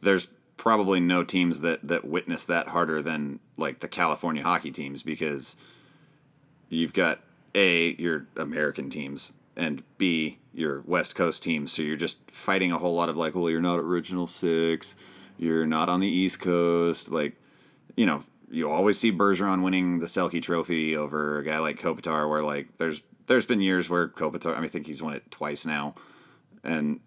there's 0.00 0.28
probably 0.56 1.00
no 1.00 1.24
teams 1.24 1.62
that 1.62 1.86
that 1.88 2.04
witness 2.04 2.44
that 2.44 2.68
harder 2.68 3.00
than 3.02 3.40
like 3.56 3.80
the 3.80 3.88
California 3.88 4.42
hockey 4.42 4.70
teams 4.70 5.02
because 5.02 5.56
you've 6.68 6.92
got 6.92 7.20
a 7.54 7.94
your 7.94 8.26
American 8.36 8.90
teams 8.90 9.32
and 9.56 9.82
b 9.98 10.38
your 10.52 10.82
West 10.86 11.14
Coast 11.14 11.42
teams. 11.42 11.72
So 11.72 11.82
you're 11.82 11.96
just 11.96 12.30
fighting 12.30 12.70
a 12.70 12.78
whole 12.78 12.94
lot 12.94 13.08
of 13.08 13.16
like, 13.16 13.34
well, 13.34 13.48
you're 13.50 13.60
not 13.60 13.78
original 13.78 14.26
six, 14.26 14.94
you're 15.38 15.66
not 15.66 15.88
on 15.88 16.00
the 16.00 16.08
East 16.08 16.40
Coast, 16.40 17.10
like 17.10 17.34
you 17.96 18.06
know. 18.06 18.24
You 18.50 18.70
always 18.70 18.98
see 18.98 19.10
Bergeron 19.10 19.64
winning 19.64 19.98
the 19.98 20.06
Selke 20.06 20.40
Trophy 20.40 20.96
over 20.96 21.38
a 21.40 21.44
guy 21.44 21.58
like 21.58 21.80
Kopitar, 21.80 22.28
where 22.30 22.42
like 22.42 22.68
there's 22.78 23.02
there's 23.26 23.46
been 23.46 23.60
years 23.60 23.88
where 23.90 24.06
Kopitar, 24.06 24.52
I 24.52 24.56
mean, 24.56 24.66
I 24.66 24.68
think 24.68 24.86
he's 24.86 25.02
won 25.02 25.14
it 25.14 25.28
twice 25.32 25.66
now, 25.66 25.96
and 26.62 27.00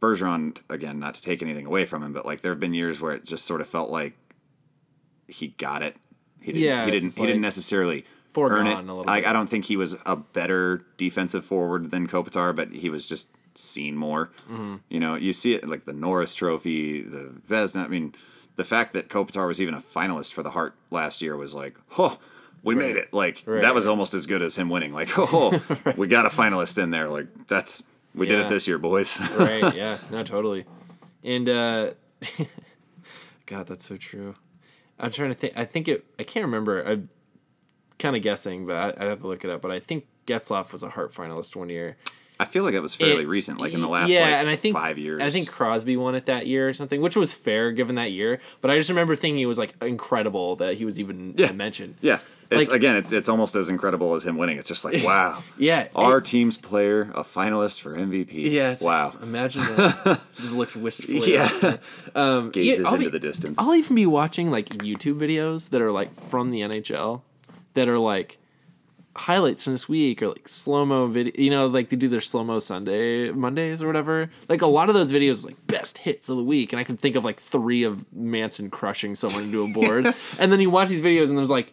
Bergeron 0.00 0.56
again, 0.70 0.98
not 0.98 1.14
to 1.16 1.20
take 1.20 1.42
anything 1.42 1.66
away 1.66 1.84
from 1.84 2.02
him, 2.02 2.12
but 2.14 2.24
like 2.24 2.40
there 2.40 2.52
have 2.52 2.60
been 2.60 2.72
years 2.72 3.00
where 3.00 3.12
it 3.12 3.24
just 3.24 3.44
sort 3.44 3.60
of 3.60 3.66
felt 3.66 3.90
like 3.90 4.14
he 5.26 5.48
got 5.48 5.82
it. 5.82 5.96
He 6.40 6.52
didn't. 6.52 6.64
Yeah, 6.64 6.84
he 6.86 6.90
didn't. 6.90 7.14
He 7.16 7.26
didn't 7.26 7.42
necessarily 7.42 8.04
earn 8.36 8.66
it. 8.66 8.74
a 8.74 8.80
little 8.80 9.04
Like 9.04 9.24
bit. 9.24 9.30
I 9.30 9.32
don't 9.32 9.48
think 9.48 9.64
he 9.66 9.76
was 9.76 9.96
a 10.06 10.16
better 10.16 10.86
defensive 10.96 11.44
forward 11.44 11.90
than 11.90 12.06
Kopitar, 12.06 12.54
but 12.54 12.72
he 12.72 12.88
was 12.88 13.08
just 13.08 13.30
seen 13.58 13.96
more. 13.96 14.30
Mm-hmm. 14.50 14.76
You 14.88 15.00
know, 15.00 15.14
you 15.14 15.32
see 15.32 15.54
it 15.54 15.68
like 15.68 15.84
the 15.84 15.92
Norris 15.92 16.34
Trophy, 16.34 17.02
the 17.02 17.32
Vezina. 17.48 17.84
I 17.84 17.88
mean, 17.88 18.14
the 18.56 18.64
fact 18.64 18.92
that 18.92 19.08
Kopitar 19.08 19.46
was 19.46 19.60
even 19.60 19.74
a 19.74 19.80
finalist 19.80 20.32
for 20.32 20.42
the 20.42 20.50
Hart 20.50 20.74
last 20.90 21.22
year 21.22 21.36
was 21.36 21.54
like, 21.54 21.76
oh. 21.98 22.18
We 22.64 22.74
made 22.74 22.96
it. 22.96 23.14
Like 23.14 23.44
Right, 23.46 23.62
that 23.62 23.72
was 23.72 23.86
right. 23.86 23.90
almost 23.92 24.14
as 24.14 24.26
good 24.26 24.42
as 24.42 24.56
him 24.56 24.68
winning. 24.68 24.92
Like, 24.92 25.10
oh, 25.16 25.62
we 25.96 26.08
got 26.08 26.26
a 26.26 26.28
finalist 26.28 26.82
in 26.82 26.90
there. 26.90 27.08
Like 27.08 27.46
that's 27.46 27.84
we 28.14 28.26
did 28.26 28.40
it 28.40 28.48
this 28.48 28.66
year, 28.66 28.78
boys. 28.78 29.18
right 29.38 29.74
yeah 29.76 29.98
no 30.10 30.22
totally 30.22 30.64
and 31.24 31.48
uh 31.48 31.90
god 33.46 33.66
that's 33.66 33.88
so 33.88 33.96
true 33.96 34.34
i'm 34.98 35.10
trying 35.10 35.30
to 35.30 35.34
think 35.34 35.52
i 35.56 35.64
think 35.64 35.88
it 35.88 36.04
i 36.18 36.22
can't 36.22 36.44
remember 36.44 36.82
i'm 36.82 37.08
kind 37.98 38.16
of 38.16 38.22
guessing 38.22 38.66
but 38.66 38.76
I, 38.76 38.88
i'd 39.02 39.08
have 39.08 39.20
to 39.20 39.26
look 39.26 39.44
it 39.44 39.50
up 39.50 39.60
but 39.62 39.70
i 39.70 39.80
think 39.80 40.06
Getzlaf 40.26 40.72
was 40.72 40.82
a 40.82 40.90
Hart 40.90 41.12
finalist 41.14 41.56
one 41.56 41.70
year 41.70 41.96
I 42.40 42.44
feel 42.44 42.62
like 42.62 42.74
it 42.74 42.80
was 42.80 42.94
fairly 42.94 43.24
It- 43.24 43.28
recent, 43.28 43.58
like 43.60 43.72
in 43.72 43.80
the 43.80 43.88
last 43.88 44.10
yeah, 44.10 44.20
like 44.20 44.30
and 44.34 44.48
I 44.48 44.54
think 44.56 44.76
five 44.76 44.96
years. 44.96 45.20
I 45.22 45.30
think 45.30 45.50
Crosby 45.50 45.96
won 45.96 46.14
it 46.14 46.26
that 46.26 46.46
year 46.46 46.68
or 46.68 46.74
something, 46.74 47.00
which 47.00 47.16
was 47.16 47.34
fair 47.34 47.72
given 47.72 47.96
that 47.96 48.12
year. 48.12 48.38
But 48.60 48.70
I 48.70 48.78
just 48.78 48.88
remember 48.90 49.16
thinking 49.16 49.42
it 49.42 49.46
was 49.46 49.58
like 49.58 49.74
incredible 49.82 50.56
that 50.56 50.76
he 50.76 50.84
was 50.84 51.00
even 51.00 51.34
Yeah. 51.36 51.50
mentioned. 51.50 51.96
yeah, 52.00 52.20
it's 52.50 52.70
like- 52.70 52.76
again, 52.76 52.94
it's 52.96 53.10
it's 53.10 53.28
almost 53.28 53.56
as 53.56 53.68
incredible 53.68 54.14
as 54.14 54.24
him 54.24 54.36
winning. 54.36 54.56
It's 54.56 54.68
just 54.68 54.84
like 54.84 55.02
wow, 55.04 55.42
Yeah, 55.58 55.88
our 55.96 56.18
it- 56.18 56.26
team's 56.26 56.56
player, 56.56 57.10
a 57.14 57.24
finalist 57.24 57.80
for 57.80 57.96
MVP. 57.96 58.28
yeah, 58.52 58.76
wow. 58.80 59.14
Imagine 59.20 59.62
that. 59.76 60.20
just 60.36 60.54
looks 60.54 60.76
wistfully. 60.76 61.32
Yeah, 61.32 61.78
um, 62.14 62.50
gazes 62.50 62.86
I'll 62.86 62.94
into 62.94 63.06
be- 63.06 63.10
the 63.10 63.18
distance. 63.18 63.58
I'll 63.58 63.74
even 63.74 63.96
be 63.96 64.06
watching 64.06 64.50
like 64.52 64.68
YouTube 64.68 65.18
videos 65.18 65.70
that 65.70 65.82
are 65.82 65.90
like 65.90 66.14
from 66.14 66.52
the 66.52 66.60
NHL 66.60 67.22
that 67.74 67.88
are 67.88 67.98
like 67.98 68.38
highlights 69.18 69.64
from 69.64 69.74
this 69.74 69.88
week 69.88 70.22
or 70.22 70.28
like 70.28 70.48
slow 70.48 70.84
mo 70.86 71.06
video. 71.06 71.32
You 71.36 71.50
know, 71.50 71.66
like 71.66 71.88
they 71.90 71.96
do 71.96 72.08
their 72.08 72.20
slow 72.20 72.44
mo 72.44 72.58
Sunday 72.58 73.30
Mondays 73.30 73.82
or 73.82 73.86
whatever. 73.86 74.30
Like 74.48 74.62
a 74.62 74.66
lot 74.66 74.88
of 74.88 74.94
those 74.94 75.12
videos, 75.12 75.44
like 75.44 75.56
best 75.66 75.98
hits 75.98 76.28
of 76.28 76.36
the 76.36 76.44
week, 76.44 76.72
and 76.72 76.80
I 76.80 76.84
can 76.84 76.96
think 76.96 77.16
of 77.16 77.24
like 77.24 77.40
three 77.40 77.82
of 77.82 78.10
Manson 78.14 78.70
crushing 78.70 79.14
someone 79.14 79.44
into 79.44 79.62
a 79.64 79.68
board, 79.68 80.14
and 80.38 80.50
then 80.52 80.60
you 80.60 80.70
watch 80.70 80.88
these 80.88 81.00
videos 81.02 81.28
and 81.28 81.36
there's 81.36 81.50
like 81.50 81.72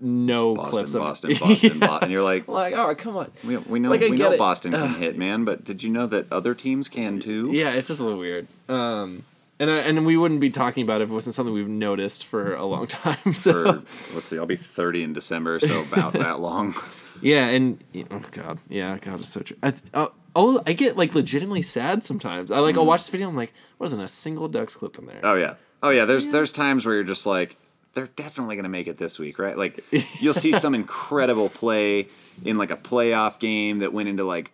no 0.00 0.54
Boston, 0.54 0.70
clips 0.72 0.94
of 0.94 1.00
Boston, 1.02 1.30
it. 1.32 1.40
Boston, 1.40 1.72
Yeah. 1.78 1.86
Boston, 1.86 2.02
and 2.04 2.12
you're 2.12 2.22
like, 2.22 2.46
Like, 2.48 2.74
oh 2.74 2.94
come 2.94 3.16
on. 3.16 3.30
we, 3.44 3.56
we 3.56 3.78
know 3.78 3.88
Like, 3.90 4.00
we 4.02 4.10
know 4.10 4.32
it. 4.32 4.38
Boston 4.38 4.72
can 4.72 4.94
hit, 4.94 5.16
man, 5.18 5.44
but 5.44 5.64
did 5.64 5.82
you 5.82 5.90
know 5.90 6.06
that 6.06 6.30
other 6.32 6.54
teams 6.54 6.88
can 6.88 7.18
too? 7.20 7.50
Yeah, 7.52 7.70
it's 7.72 7.88
just 7.88 8.00
a 8.00 8.04
little 8.04 8.18
weird. 8.18 8.46
Um, 8.68 9.24
and 9.64 9.70
I, 9.70 9.78
and 9.78 10.06
we 10.06 10.16
wouldn't 10.16 10.40
be 10.40 10.50
talking 10.50 10.82
about 10.84 11.00
it 11.00 11.04
if 11.04 11.10
it 11.10 11.14
wasn't 11.14 11.34
something 11.34 11.52
we've 11.54 11.68
noticed 11.68 12.24
for 12.26 12.54
a 12.54 12.64
long 12.64 12.86
time. 13.04 13.32
So 13.32 13.52
For 13.52 14.14
let's 14.14 14.26
see, 14.28 14.38
I'll 14.38 14.46
be 14.46 14.56
30 14.56 15.02
in 15.02 15.12
December, 15.12 15.58
so 15.60 15.80
about 15.82 16.12
that 16.24 16.40
long. 16.40 16.74
yeah, 17.20 17.46
and 17.48 17.82
oh 18.10 18.22
god, 18.30 18.58
yeah, 18.68 18.96
God, 18.98 19.20
it's 19.20 19.28
so 19.28 19.40
true. 19.40 19.56
I, 19.62 19.72
uh, 19.92 20.08
oh, 20.36 20.62
I 20.66 20.72
get 20.72 20.96
like 20.96 21.14
legitimately 21.14 21.62
sad 21.62 22.04
sometimes. 22.04 22.50
I 22.50 22.58
like 22.60 22.76
I'll 22.76 22.86
watch 22.86 23.00
this 23.02 23.08
video. 23.10 23.28
I'm 23.28 23.36
like, 23.36 23.52
wasn't 23.78 24.02
a 24.02 24.08
single 24.08 24.48
Ducks 24.48 24.76
clip 24.76 24.98
in 24.98 25.06
there. 25.06 25.20
Oh 25.22 25.34
yeah. 25.34 25.54
Oh 25.82 25.90
yeah. 25.90 26.04
There's 26.04 26.28
there's 26.28 26.52
times 26.52 26.86
where 26.86 26.94
you're 26.94 27.04
just 27.04 27.26
like, 27.26 27.56
they're 27.94 28.06
definitely 28.08 28.56
gonna 28.56 28.68
make 28.68 28.86
it 28.88 28.98
this 28.98 29.18
week, 29.18 29.38
right? 29.38 29.56
Like 29.56 29.84
you'll 30.20 30.34
see 30.34 30.52
some 30.52 30.74
incredible 30.74 31.48
play 31.48 32.08
in 32.44 32.58
like 32.58 32.70
a 32.70 32.76
playoff 32.76 33.38
game 33.38 33.78
that 33.80 33.92
went 33.92 34.08
into 34.08 34.24
like 34.24 34.50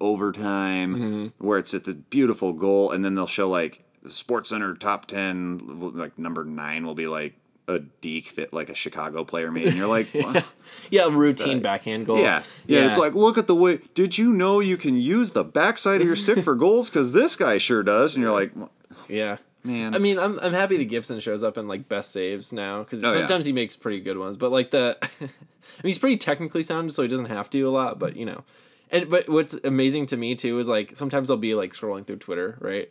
overtime 0.00 0.94
Mm-hmm. 0.94 1.44
where 1.46 1.58
it's 1.58 1.72
just 1.72 1.88
a 1.88 1.94
beautiful 1.94 2.52
goal, 2.52 2.92
and 2.92 3.04
then 3.04 3.14
they'll 3.14 3.26
show 3.26 3.48
like 3.48 3.84
Sports 4.10 4.50
Center 4.50 4.74
top 4.74 5.06
ten, 5.06 5.60
like 5.94 6.18
number 6.18 6.44
nine 6.44 6.86
will 6.86 6.94
be 6.94 7.06
like 7.06 7.34
a 7.66 7.80
deke 7.80 8.34
that 8.36 8.52
like 8.52 8.70
a 8.70 8.74
Chicago 8.74 9.24
player 9.24 9.50
made, 9.52 9.66
and 9.68 9.76
you're 9.76 9.86
like. 9.88 10.08
"What?" 10.12 10.44
Yeah, 10.90 11.08
routine 11.10 11.60
backhand 11.60 12.06
goal. 12.06 12.18
Yeah. 12.18 12.42
yeah, 12.66 12.88
It's 12.88 12.98
like, 12.98 13.14
look 13.14 13.36
at 13.38 13.46
the 13.46 13.54
way. 13.54 13.80
Did 13.94 14.16
you 14.18 14.32
know 14.32 14.60
you 14.60 14.76
can 14.76 14.96
use 14.96 15.32
the 15.32 15.44
backside 15.44 16.00
of 16.00 16.06
your 16.06 16.16
stick 16.16 16.38
for 16.40 16.54
goals? 16.56 16.88
Because 16.90 17.12
this 17.12 17.36
guy 17.36 17.58
sure 17.58 17.82
does. 17.82 18.14
And 18.14 18.22
you're 18.22 18.32
like, 18.32 18.52
yeah. 19.08 19.36
man. 19.64 19.94
I 19.94 19.98
mean, 19.98 20.18
I'm 20.18 20.38
I'm 20.40 20.52
happy 20.54 20.76
that 20.78 20.84
Gibson 20.86 21.20
shows 21.20 21.42
up 21.42 21.58
in 21.58 21.68
like 21.68 21.88
best 21.88 22.10
saves 22.12 22.52
now 22.52 22.82
because 22.84 23.02
Oh, 23.04 23.08
yeah. 23.08 23.12
sometimes 23.20 23.44
he 23.46 23.52
makes 23.52 23.76
pretty 23.76 24.00
good 24.00 24.16
ones. 24.18 24.36
But 24.38 24.50
like 24.50 24.70
the, 24.70 24.96
I 25.20 25.24
mean, 25.24 25.30
he's 25.82 25.98
pretty 25.98 26.16
technically 26.16 26.62
sound, 26.62 26.92
so 26.94 27.02
he 27.02 27.08
doesn't 27.08 27.26
have 27.26 27.50
to 27.50 27.58
do 27.58 27.68
a 27.68 27.70
lot. 27.72 27.98
But 27.98 28.16
you 28.16 28.24
know, 28.24 28.44
and 28.90 29.10
but 29.10 29.28
what's 29.28 29.54
amazing 29.64 30.06
to 30.06 30.16
me 30.16 30.34
too 30.34 30.58
is 30.58 30.68
like 30.68 30.96
sometimes 30.96 31.30
I'll 31.30 31.36
be 31.36 31.54
like 31.54 31.72
scrolling 31.72 32.06
through 32.06 32.16
Twitter, 32.16 32.56
right, 32.60 32.90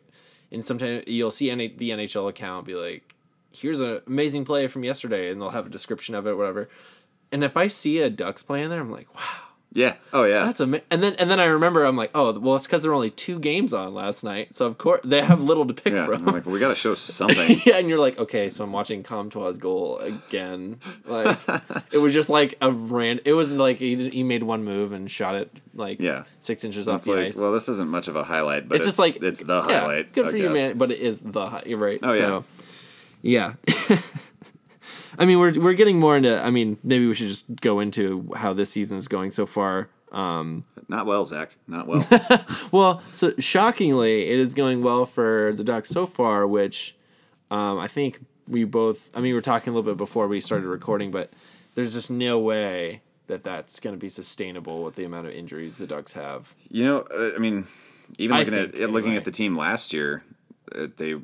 and 0.52 0.66
sometimes 0.66 1.04
you'll 1.08 1.32
see 1.32 1.50
the 1.50 1.90
NHL 1.92 2.30
account 2.30 2.66
be 2.66 2.76
like, 2.76 3.16
"Here's 3.52 3.82
an 3.82 4.02
amazing 4.08 4.46
play 4.46 4.68
from 4.68 4.84
yesterday," 4.84 5.30
and 5.30 5.42
they'll 5.42 5.50
have 5.50 5.68
a 5.68 5.70
description 5.70 6.16
of 6.16 6.28
it, 6.28 6.38
whatever. 6.38 6.70
And 7.32 7.44
if 7.44 7.58
I 7.58 7.68
see 7.68 8.00
a 8.00 8.10
Ducks 8.10 8.44
play 8.44 8.64
in 8.64 8.70
there, 8.70 8.80
I'm 8.80 8.92
like, 8.92 9.14
"Wow." 9.16 9.47
Yeah. 9.74 9.96
Oh 10.14 10.24
yeah. 10.24 10.46
That's 10.46 10.60
amazing. 10.60 10.86
And 10.90 11.04
then 11.04 11.16
and 11.16 11.30
then 11.30 11.40
I 11.40 11.46
remember 11.46 11.84
I'm 11.84 11.96
like, 11.98 12.12
oh, 12.16 12.38
well, 12.40 12.56
it's 12.56 12.66
because 12.66 12.82
there 12.82 12.92
were 12.92 12.96
only 12.96 13.12
two 13.12 13.38
games 13.40 13.74
on 13.74 13.94
last 13.94 14.24
night, 14.24 14.56
so 14.56 14.66
of 14.66 14.78
course 14.78 15.02
they 15.04 15.22
have 15.22 15.42
little 15.42 15.66
to 15.68 15.74
pick 15.74 15.94
yeah. 15.94 16.06
from. 16.06 16.28
I'm 16.28 16.34
like, 16.34 16.46
we 16.46 16.60
got 16.60 16.70
to 16.70 16.76
show 16.76 16.96
something. 16.96 17.62
yeah, 17.66 17.78
and 17.78 17.88
you're 17.90 18.00
like, 18.00 18.18
okay, 18.18 18.50
so 18.50 18.64
I'm 18.64 18.72
watching 18.72 19.04
Comtois' 19.04 19.58
goal 19.58 20.00
again. 20.00 20.80
Like, 21.06 21.38
it 21.92 21.98
was 22.00 22.14
just 22.14 22.30
like 22.30 22.56
a 22.62 22.72
rand. 22.72 23.22
It 23.26 23.34
was 23.34 23.52
like 23.56 23.78
he, 23.78 23.96
did- 23.96 24.14
he 24.14 24.24
made 24.24 24.44
one 24.44 24.64
move 24.64 24.94
and 24.94 25.10
shot 25.12 25.36
it 25.36 25.52
like 25.76 26.00
Yeah. 26.00 26.24
six 26.40 26.64
inches 26.64 26.88
off 26.88 26.98
It's 26.98 27.06
the 27.06 27.12
like, 27.14 27.28
ice. 27.28 27.36
well, 27.38 27.52
this 27.52 27.70
isn't 27.70 27.90
much 27.90 28.08
of 28.08 28.16
a 28.16 28.24
highlight, 28.24 28.68
but 28.68 28.76
it's, 28.78 28.86
just 28.86 28.98
like 29.00 29.22
it's 29.22 29.42
the 29.44 29.64
yeah, 29.64 29.82
highlight. 29.82 30.14
Good 30.14 30.28
I 30.28 30.32
for 30.32 30.38
you, 30.38 30.50
man. 30.50 30.78
But 30.78 30.92
it 30.92 31.00
is 31.00 31.20
the 31.20 31.48
hi- 31.50 31.64
you're 31.66 31.78
right. 31.78 32.00
Oh, 32.02 32.14
yeah. 32.14 32.20
So, 32.20 32.44
yeah. 33.22 33.54
I 35.18 35.26
mean, 35.26 35.40
we're 35.40 35.60
we're 35.60 35.74
getting 35.74 36.00
more 36.00 36.16
into. 36.16 36.42
I 36.42 36.52
mean, 36.52 36.78
maybe 36.84 37.08
we 37.08 37.14
should 37.14 37.28
just 37.28 37.56
go 37.62 37.80
into 37.80 38.32
how 38.36 38.54
this 38.54 38.70
season 38.70 38.98
is 38.98 39.08
going 39.08 39.32
so 39.32 39.46
far. 39.46 39.90
Um, 40.12 40.64
Not 40.88 41.06
well, 41.06 41.26
Zach. 41.26 41.56
Not 41.68 41.88
well. 41.88 42.06
well, 42.72 43.02
so 43.12 43.34
shockingly, 43.40 44.30
it 44.30 44.40
is 44.40 44.54
going 44.54 44.84
well 44.84 45.06
for 45.06 45.54
the 45.56 45.64
Ducks 45.64 45.90
so 45.90 46.06
far, 46.06 46.48
which 46.48 46.96
um, 47.52 47.80
I 47.80 47.88
think 47.88 48.20
we 48.48 48.64
both. 48.64 49.10
I 49.14 49.18
mean, 49.18 49.32
we 49.32 49.34
were 49.34 49.42
talking 49.42 49.72
a 49.72 49.76
little 49.76 49.92
bit 49.92 49.98
before 49.98 50.28
we 50.28 50.40
started 50.40 50.68
recording, 50.68 51.12
but 51.12 51.32
there's 51.76 51.94
just 51.94 52.12
no 52.12 52.40
way 52.40 53.02
that 53.28 53.44
that's 53.44 53.80
going 53.80 53.94
to 53.94 54.00
be 54.00 54.10
sustainable 54.10 54.84
with 54.84 54.96
the 54.96 55.04
amount 55.04 55.28
of 55.28 55.34
injuries 55.34 55.78
the 55.78 55.88
Ducks 55.88 56.14
have. 56.14 56.56
you 56.70 56.84
know, 56.86 57.00
uh, 57.14 57.32
I 57.36 57.40
mean, 57.40 57.68
even 58.18 58.38
looking 58.38 58.54
think, 58.54 58.76
at 58.76 58.90
looking 58.90 59.16
at 59.18 59.26
the 59.26 59.32
team 59.32 59.58
last 59.58 59.94
year, 59.94 60.24
uh, 60.74 60.88
they 60.96 61.16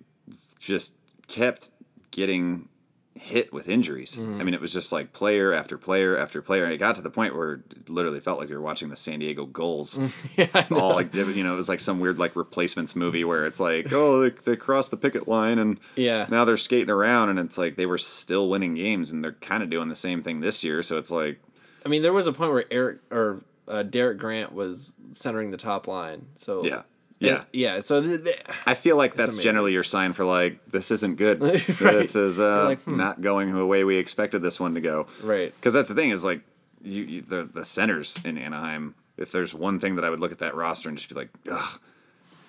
just 0.60 0.98
kept 1.28 1.72
getting 2.12 2.68
hit 3.16 3.54
with 3.54 3.70
injuries. 3.70 4.16
Mm-hmm. 4.16 4.42
I 4.42 4.44
mean, 4.44 4.54
it 4.54 4.60
was 4.62 4.74
just 4.74 4.92
like 4.92 5.14
player 5.14 5.54
after 5.54 5.78
player 5.78 6.18
after 6.18 6.42
player, 6.42 6.64
and 6.64 6.74
it 6.74 6.78
got 6.78 6.96
to 6.96 7.02
the 7.02 7.10
point 7.10 7.36
where 7.36 7.54
it 7.72 7.90
literally 7.90 8.20
felt 8.20 8.40
like 8.40 8.50
you 8.50 8.56
were 8.56 8.62
watching 8.62 8.90
the 8.90 8.96
San 8.96 9.20
Diego 9.20 9.46
Gulls. 9.46 9.98
yeah, 10.36 10.66
all 10.72 10.94
like 10.94 11.14
you 11.14 11.44
know 11.44 11.54
it 11.54 11.56
was 11.56 11.70
like 11.70 11.80
some 11.80 12.00
weird 12.00 12.18
like 12.18 12.36
replacements 12.36 12.96
movie 12.96 13.24
where 13.24 13.46
it's 13.46 13.60
like 13.60 13.92
oh 13.94 14.22
they, 14.22 14.30
they 14.30 14.56
crossed 14.56 14.92
the 14.92 14.98
picket 14.98 15.28
line 15.28 15.60
and 15.60 15.80
Yeah. 15.96 16.26
now 16.30 16.44
they're 16.46 16.58
skating 16.58 16.90
around 16.90 17.30
and 17.30 17.40
it's 17.40 17.58
like 17.58 17.76
they 17.76 17.86
were 17.86 17.98
still 17.98 18.50
winning 18.50 18.76
games 18.76 19.12
and 19.12 19.24
they're 19.24 19.34
kind 19.34 19.64
of 19.64 19.70
doing 19.70 19.90
the 19.90 19.96
same 19.96 20.22
thing 20.24 20.42
this 20.42 20.64
year 20.64 20.82
so 20.84 20.98
it's 20.98 21.12
like 21.12 21.40
I 21.86 21.90
mean, 21.90 22.02
there 22.02 22.14
was 22.14 22.28
a 22.28 22.34
point 22.34 22.52
where 22.52 22.66
Eric 22.72 23.00
or 23.12 23.42
uh, 23.68 23.84
Derek 23.84 24.18
Grant 24.18 24.54
was 24.54 24.96
centering 25.12 25.52
the 25.52 25.58
top 25.58 25.88
line. 25.88 26.28
So 26.36 26.64
yeah 26.66 26.82
yeah 27.24 27.44
yeah. 27.54 27.80
So 27.82 28.02
th- 28.02 28.24
th- 28.24 28.42
I 28.66 28.74
feel 28.74 28.98
like 28.98 29.16
that's 29.16 29.30
amazing. 29.30 29.44
generally 29.44 29.74
your 29.74 29.84
sign 29.84 30.14
for 30.14 30.26
like 30.26 30.60
this 30.70 30.92
isn't 30.92 31.16
good 31.18 31.42
Right. 31.42 31.58
this 31.68 32.16
is 32.16 32.40
uh, 32.40 32.66
like, 32.66 32.82
hmm. 32.82 32.98
not 32.98 33.22
going 33.22 33.54
the 33.54 33.66
way 33.66 33.84
we 33.84 33.98
expected 33.98 34.42
this 34.42 34.60
one 34.60 34.74
to 34.76 34.82
go 34.82 35.08
right. 35.22 35.54
because 35.56 35.74
that's 35.74 35.90
the 35.90 35.96
thing 35.96 36.10
is 36.12 36.24
like 36.24 36.42
you, 36.82 37.04
you 37.04 37.22
the 37.22 37.44
the 37.46 37.64
centers 37.66 38.20
in 38.26 38.38
Anaheim 38.38 38.96
if 39.18 39.32
there's 39.32 39.54
one 39.54 39.80
thing 39.80 39.96
that 39.96 40.04
I 40.06 40.10
would 40.10 40.20
look 40.20 40.32
at 40.32 40.40
that 40.40 40.56
roster 40.56 40.90
and 40.90 40.98
just 40.98 41.10
be 41.10 41.16
like 41.16 41.30
ugh 41.52 41.80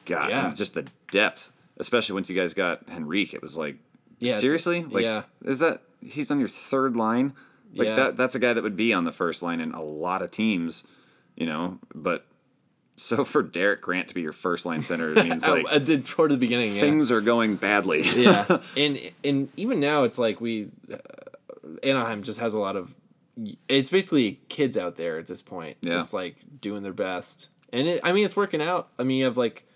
God 0.06 0.30
Yeah. 0.30 0.52
just 0.52 0.74
the 0.74 0.86
depth 1.10 1.50
especially 1.78 2.14
once 2.14 2.28
you 2.30 2.36
guys 2.36 2.54
got 2.54 2.82
Henrique 2.88 3.34
it 3.34 3.42
was 3.42 3.56
like 3.56 3.76
Yeah, 4.18 4.32
seriously 4.38 4.82
like 4.84 5.04
yeah. 5.04 5.22
is 5.44 5.58
that 5.60 5.82
he's 6.00 6.30
on 6.30 6.38
your 6.38 6.48
third 6.48 6.96
line 6.96 7.32
like 7.74 7.88
Yeah. 7.88 7.94
that 7.96 8.16
that's 8.16 8.34
a 8.34 8.38
guy 8.38 8.52
that 8.52 8.62
would 8.62 8.76
be 8.76 8.92
on 8.92 9.04
the 9.04 9.12
first 9.12 9.42
line 9.42 9.60
in 9.60 9.72
a 9.72 9.82
lot 9.82 10.22
of 10.22 10.30
teams 10.30 10.84
you 11.36 11.46
know 11.46 11.78
but 11.94 12.24
so 12.96 13.24
for 13.24 13.42
Derek 13.42 13.80
Grant 13.82 14.08
to 14.08 14.14
be 14.14 14.22
your 14.22 14.32
first 14.32 14.64
line 14.66 14.82
center 14.82 15.12
it 15.12 15.24
means 15.24 15.44
like 15.46 15.66
I, 15.68 15.74
I 15.76 15.78
did 15.78 16.04
toward 16.06 16.30
the 16.30 16.36
beginning. 16.36 16.74
Yeah. 16.74 16.80
things 16.80 17.10
are 17.10 17.20
going 17.20 17.56
badly 17.56 18.02
yeah, 18.02 18.58
and 18.76 18.98
and 19.24 19.48
even 19.56 19.80
now 19.80 20.04
it's 20.04 20.18
like 20.18 20.40
we 20.40 20.68
uh, 20.92 20.96
Anaheim 21.82 22.22
just 22.22 22.40
has 22.40 22.54
a 22.54 22.58
lot 22.58 22.76
of 22.76 22.94
it's 23.68 23.90
basically 23.90 24.38
kids 24.48 24.78
out 24.78 24.94
there 24.96 25.18
at 25.18 25.26
this 25.26 25.42
point, 25.42 25.76
Yeah. 25.80 25.94
just 25.94 26.14
like 26.14 26.36
doing 26.60 26.84
their 26.84 26.92
best. 26.92 27.48
And 27.72 27.88
it, 27.88 28.00
I 28.04 28.12
mean, 28.12 28.24
it's 28.24 28.36
working 28.36 28.62
out. 28.62 28.90
I 28.96 29.02
mean, 29.02 29.18
you 29.18 29.24
have 29.24 29.36
like 29.36 29.66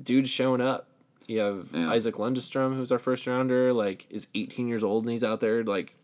dudes 0.00 0.30
showing 0.30 0.60
up. 0.60 0.86
You 1.26 1.40
have 1.40 1.68
Yeah. 1.74 1.90
Isaac 1.90 2.14
Lundestrom, 2.14 2.76
who's 2.76 2.92
our 2.92 2.98
first 3.00 3.26
rounder, 3.26 3.72
like 3.72 4.06
is 4.08 4.28
18 4.36 4.68
years 4.68 4.84
old 4.84 5.02
and 5.02 5.10
he's 5.10 5.24
out 5.24 5.40
there 5.40 5.64
like 5.64 5.96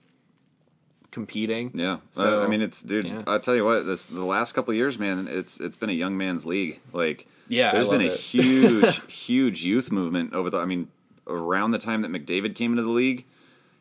competing. 1.14 1.70
Yeah, 1.74 1.98
So, 2.10 2.42
uh, 2.42 2.44
I 2.44 2.48
mean, 2.48 2.60
it's 2.60 2.82
dude. 2.82 3.06
yeah. 3.06 3.22
I'll 3.26 3.40
tell 3.40 3.54
you 3.54 3.64
what. 3.64 3.86
This 3.86 4.04
the 4.06 4.24
last 4.24 4.52
couple 4.52 4.72
of 4.72 4.76
years, 4.76 4.98
man. 4.98 5.26
It's 5.30 5.60
it's 5.60 5.76
been 5.78 5.88
a 5.88 5.94
young 5.94 6.16
man's 6.18 6.44
league. 6.44 6.80
Like, 6.92 7.26
Yeah, 7.48 7.70
I 7.70 7.72
there's 7.72 7.88
been 7.88 8.02
a 8.02 8.06
it. 8.06 8.18
huge, 8.20 9.00
huge 9.12 9.64
youth 9.64 9.90
movement 9.92 10.34
over 10.34 10.50
the. 10.50 10.58
I 10.58 10.64
mean, 10.66 10.88
around 11.26 11.70
the 11.70 11.78
time 11.78 12.02
that 12.02 12.10
McDavid 12.10 12.54
came 12.54 12.72
into 12.72 12.82
the 12.82 12.90
league, 12.90 13.24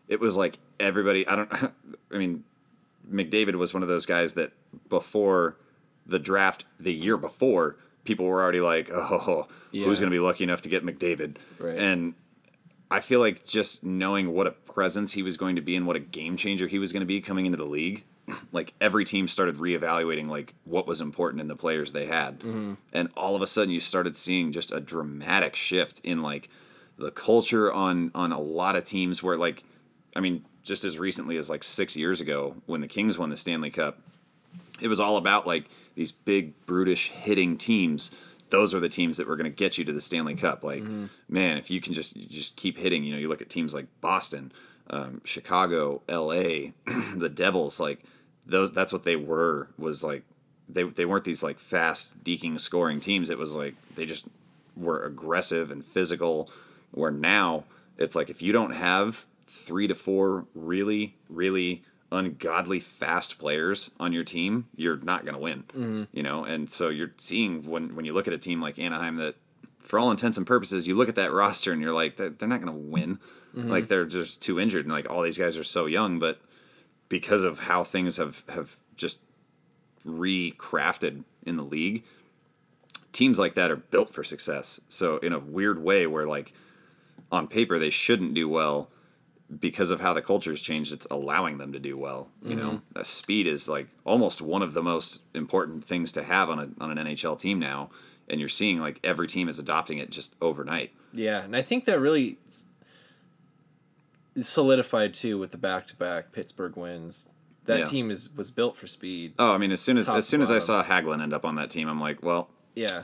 it 0.08 0.20
was 0.22 0.38
like 0.38 0.60
everybody. 0.80 1.28
I 1.28 1.36
don't. 1.36 1.52
I 2.14 2.18
mean, 2.18 2.44
McDavid 3.12 3.56
was 3.56 3.74
one 3.74 3.84
of 3.84 3.90
those 3.90 4.06
guys 4.06 4.36
that 4.36 4.52
before 4.90 5.58
the 6.06 6.20
draft 6.20 6.66
the 6.80 6.94
year 6.94 7.18
before, 7.18 7.78
people 8.06 8.26
were 8.28 8.42
already 8.42 8.62
like, 8.62 8.90
oh, 8.92 9.48
Yeah. 9.72 9.86
who's 9.86 10.00
going 10.00 10.12
to 10.12 10.16
be 10.16 10.20
lucky 10.20 10.44
enough 10.44 10.62
to 10.64 10.70
get 10.70 10.84
McDavid? 10.86 11.38
Right. 11.60 11.78
And 11.78 12.14
I 12.94 13.00
feel 13.00 13.20
like 13.20 13.44
just 13.44 13.84
knowing 13.84 14.36
what 14.36 14.46
a 14.46 14.52
presence 14.52 15.14
he 15.14 15.24
was 15.24 15.36
going 15.36 15.56
to 15.56 15.64
be 15.64 15.76
and 15.76 15.88
what 15.88 15.96
a 15.96 16.00
game 16.00 16.38
changer 16.38 16.68
he 16.68 16.78
was 16.78 16.92
going 16.92 17.02
to 17.02 17.08
be 17.08 17.22
coming 17.22 17.48
into 17.48 17.58
the 17.58 17.66
league, 17.66 18.04
like 18.52 18.76
every 18.80 19.04
team 19.04 19.28
started 19.28 19.58
reevaluating 19.58 20.28
like 20.28 20.54
what 20.64 20.86
was 20.86 21.02
important 21.02 21.42
in 21.42 21.48
the 21.48 21.56
players 21.56 21.92
they 21.92 22.06
had, 22.06 22.42
mm-hmm. 22.42 22.76
and 22.94 23.10
all 23.18 23.36
of 23.36 23.42
a 23.42 23.48
sudden 23.48 23.74
you 23.74 23.80
started 23.80 24.16
seeing 24.16 24.52
just 24.52 24.72
a 24.72 24.80
dramatic 24.80 25.56
shift 25.56 26.02
in 26.04 26.22
like 26.22 26.50
the 27.00 27.10
culture 27.10 27.74
on 27.74 28.12
on 28.14 28.32
a 28.32 28.40
lot 28.40 28.76
of 28.76 28.84
teams 28.84 29.24
where 29.24 29.38
like, 29.38 29.64
I 30.16 30.20
mean, 30.20 30.46
just 30.62 30.86
as 30.86 31.00
recently 31.00 31.36
as 31.38 31.50
like 31.50 31.64
six 31.64 31.98
years 31.98 32.22
ago 32.22 32.58
when 32.68 32.82
the 32.82 32.88
Kings 32.88 33.18
won 33.18 33.32
the 33.32 33.38
Stanley 33.38 33.72
Cup, 33.72 34.02
it 34.80 34.88
was 34.88 35.00
all 35.00 35.18
about 35.18 35.48
like 35.48 35.66
these 35.96 36.12
big 36.12 36.54
brutish 36.68 37.10
hitting 37.10 37.58
teams 37.58 38.12
those 38.54 38.74
are 38.74 38.80
the 38.80 38.90
teams 38.90 39.18
that 39.18 39.28
were 39.28 39.36
going 39.36 39.52
to 39.52 39.56
get 39.56 39.78
you 39.78 39.84
to 39.84 39.92
the 39.92 40.02
stanley 40.02 40.36
cup. 40.36 40.64
Like 40.64 40.84
man 41.28 41.58
if 41.58 41.70
you 41.72 41.82
can 41.82 41.94
just 41.94 42.16
you 42.16 42.28
just 42.28 42.56
keep 42.56 42.78
hitting 42.78 43.04
you 43.04 43.14
know 43.14 43.20
you 43.20 43.28
look 43.28 43.42
at 43.42 43.50
teams 43.50 43.74
like 43.74 43.88
boston 44.00 44.52
um, 44.90 45.22
chicago 45.24 46.02
la 46.08 46.44
the 47.16 47.32
devils 47.34 47.80
like 47.80 48.04
those 48.46 48.74
that's 48.74 48.94
what 48.94 49.04
they 49.04 49.16
were 49.16 49.70
was 49.78 50.04
like 50.04 50.24
they, 50.70 50.84
they 50.84 51.06
weren't 51.06 51.26
these 51.26 51.44
like 51.44 51.60
fast 51.60 52.24
deking 52.24 52.60
scoring 52.60 53.00
teams. 53.00 53.30
It 53.30 53.38
was 53.38 53.56
like 53.56 53.76
they 53.96 54.06
just 54.06 54.26
were 54.76 55.04
aggressive 55.04 55.72
and 55.72 55.86
physical 55.86 56.50
where 56.92 57.12
now 57.12 57.64
it's 57.98 58.16
like 58.16 58.30
if 58.30 58.42
you 58.42 58.52
don't 58.52 58.74
have 58.74 59.26
three 59.48 59.88
to 59.88 59.96
four 59.96 60.46
really 60.56 61.16
really 61.30 61.84
ungodly 62.14 62.80
fast 62.80 63.38
players 63.38 63.92
on 64.00 64.14
your 64.14 64.24
team 64.24 64.68
you're 64.76 64.98
not 64.98 65.24
going 65.26 65.36
to 65.36 65.42
win 65.42 65.64
mm-hmm. 65.64 66.04
you 66.12 66.24
know? 66.24 66.44
And 66.44 66.70
so 66.70 66.90
you're 66.90 67.12
seeing 67.18 67.70
when 67.70 67.96
when 67.96 68.06
you 68.06 68.14
look 68.14 68.28
at 68.28 68.34
a 68.34 68.38
team 68.38 68.62
like 68.62 68.80
anaheim 68.80 69.18
that 69.18 69.36
for 69.80 70.00
all 70.00 70.12
intents 70.12 70.38
and 70.38 70.48
purposes 70.48 70.88
you 70.88 70.96
look 70.96 71.10
at 71.10 71.16
that 71.16 71.32
roster 71.32 71.72
and 71.72 71.82
you're 71.82 71.94
like 71.94 72.18
they're, 72.18 72.30
they're 72.30 72.48
not 72.48 72.62
going 72.62 72.74
to 72.74 72.90
win 72.90 73.20
mm-hmm. 73.56 73.70
like 73.70 73.88
they're 73.88 74.06
just 74.06 74.42
too 74.42 74.60
injured 74.60 74.86
and 74.86 74.94
like 74.94 75.10
all 75.10 75.22
these 75.22 75.38
guys 75.38 75.58
are 75.58 75.64
so 75.64 75.86
young 75.86 76.20
but 76.20 76.40
because 77.10 77.44
of 77.44 77.60
how 77.60 77.84
things 77.84 78.18
have 78.18 78.44
have 78.48 78.78
just 78.96 79.20
recrafted 80.06 81.24
in 81.46 81.58
the 81.58 81.64
league 81.64 82.04
teams 83.14 83.40
like 83.40 83.54
that 83.54 83.72
are 83.72 83.78
built 83.78 84.10
for 84.10 84.24
success. 84.24 84.82
So 84.90 85.18
in 85.20 85.32
a 85.32 85.40
weird 85.40 85.82
way 85.82 86.06
where 86.08 86.28
like 86.28 86.52
on 87.32 87.48
paper 87.48 87.80
they 87.80 87.92
shouldn't 87.92 88.34
do 88.34 88.50
well 88.50 88.90
because 89.60 89.92
of 89.92 90.02
how 90.02 90.14
the 90.14 90.22
culture's 90.22 90.62
changed 90.62 90.92
it's 90.94 91.06
allowing 91.12 91.58
them 91.58 91.72
to 91.74 91.80
do 91.80 91.98
well 91.98 92.30
you 92.44 92.56
know 92.56 92.82
uh, 92.96 93.04
speed 93.04 93.46
is 93.46 93.68
like 93.70 93.88
almost 94.06 94.42
one 94.42 94.62
of 94.62 94.74
the 94.74 94.82
most 94.82 95.22
important 95.36 95.84
things 95.86 96.12
to 96.12 96.24
have 96.24 96.50
on 96.50 96.60
a 96.60 96.70
on 96.84 96.98
an 96.98 97.06
NHL 97.08 97.40
team 97.40 97.60
now 97.60 97.90
and 98.30 98.40
you're 98.40 98.50
seeing 98.50 98.80
like 98.80 99.00
every 99.04 99.28
team 99.28 99.48
is 99.50 99.60
adopting 99.60 99.98
it 100.00 100.10
just 100.10 100.36
overnight 100.42 100.92
Yeah, 101.14 101.44
and 101.44 101.56
I 101.56 101.62
think 101.62 101.86
that 101.86 102.00
really 102.00 102.40
solidified 104.42 105.14
too 105.14 105.38
with 105.38 105.52
the 105.52 105.58
back-to-back 105.58 106.32
Pittsburgh 106.32 106.76
wins. 106.76 107.28
That 107.66 107.80
Yeah. 107.80 107.86
team 107.86 108.12
is 108.12 108.30
was 108.36 108.50
built 108.52 108.76
for 108.76 108.88
speed. 108.88 109.34
oh 109.40 109.54
i 109.54 109.58
mean 109.58 109.72
as 109.72 109.80
soon 109.82 109.98
as 109.98 110.10
as 110.10 110.26
to 110.26 110.30
soon 110.30 110.42
as 110.42 110.52
i 110.52 110.58
saw 110.60 110.84
Hagelin 110.84 111.22
end 111.22 111.34
up 111.34 111.46
on 111.46 111.56
that 111.56 111.70
team 111.70 111.88
i'm 111.88 112.02
like 112.02 112.22
well 112.24 112.50
Yeah, 112.76 113.04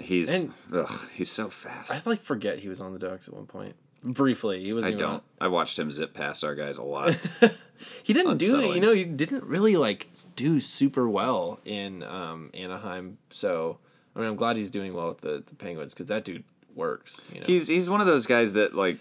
he's 0.00 0.46
ugh, 0.72 1.08
he's 1.14 1.30
so 1.30 1.48
fast 1.48 1.92
I 1.92 2.02
like 2.10 2.20
forget 2.22 2.58
he 2.58 2.68
was 2.68 2.80
on 2.80 2.92
the 2.92 2.98
Ducks 2.98 3.28
at 3.28 3.34
one 3.34 3.46
point. 3.46 3.76
Briefly, 4.02 4.62
he 4.62 4.72
was. 4.72 4.84
I 4.84 4.92
don't. 4.92 5.22
I 5.40 5.48
watched 5.48 5.78
him 5.78 5.90
zip 5.90 6.14
past 6.14 6.44
our 6.44 6.54
guys 6.54 6.78
a 6.78 6.84
lot. 6.84 7.16
He 8.02 8.12
didn't 8.12 8.38
do 8.38 8.60
it. 8.60 8.74
You 8.74 8.80
know, 8.80 8.92
he 8.92 9.04
didn't 9.04 9.44
really 9.44 9.76
like 9.76 10.08
do 10.36 10.60
super 10.60 11.08
well 11.08 11.60
in 11.64 12.02
um, 12.02 12.50
Anaheim. 12.54 13.18
So 13.30 13.78
I 14.16 14.20
mean, 14.20 14.28
I'm 14.28 14.36
glad 14.36 14.56
he's 14.56 14.70
doing 14.70 14.94
well 14.94 15.08
with 15.08 15.20
the, 15.20 15.44
the 15.46 15.54
Penguins 15.54 15.94
because 15.94 16.08
that 16.08 16.24
dude 16.24 16.44
works. 16.74 17.28
You 17.32 17.40
know, 17.40 17.46
he's 17.46 17.68
he's 17.68 17.88
one 17.88 18.00
of 18.00 18.06
those 18.06 18.26
guys 18.26 18.54
that 18.54 18.74
like, 18.74 18.98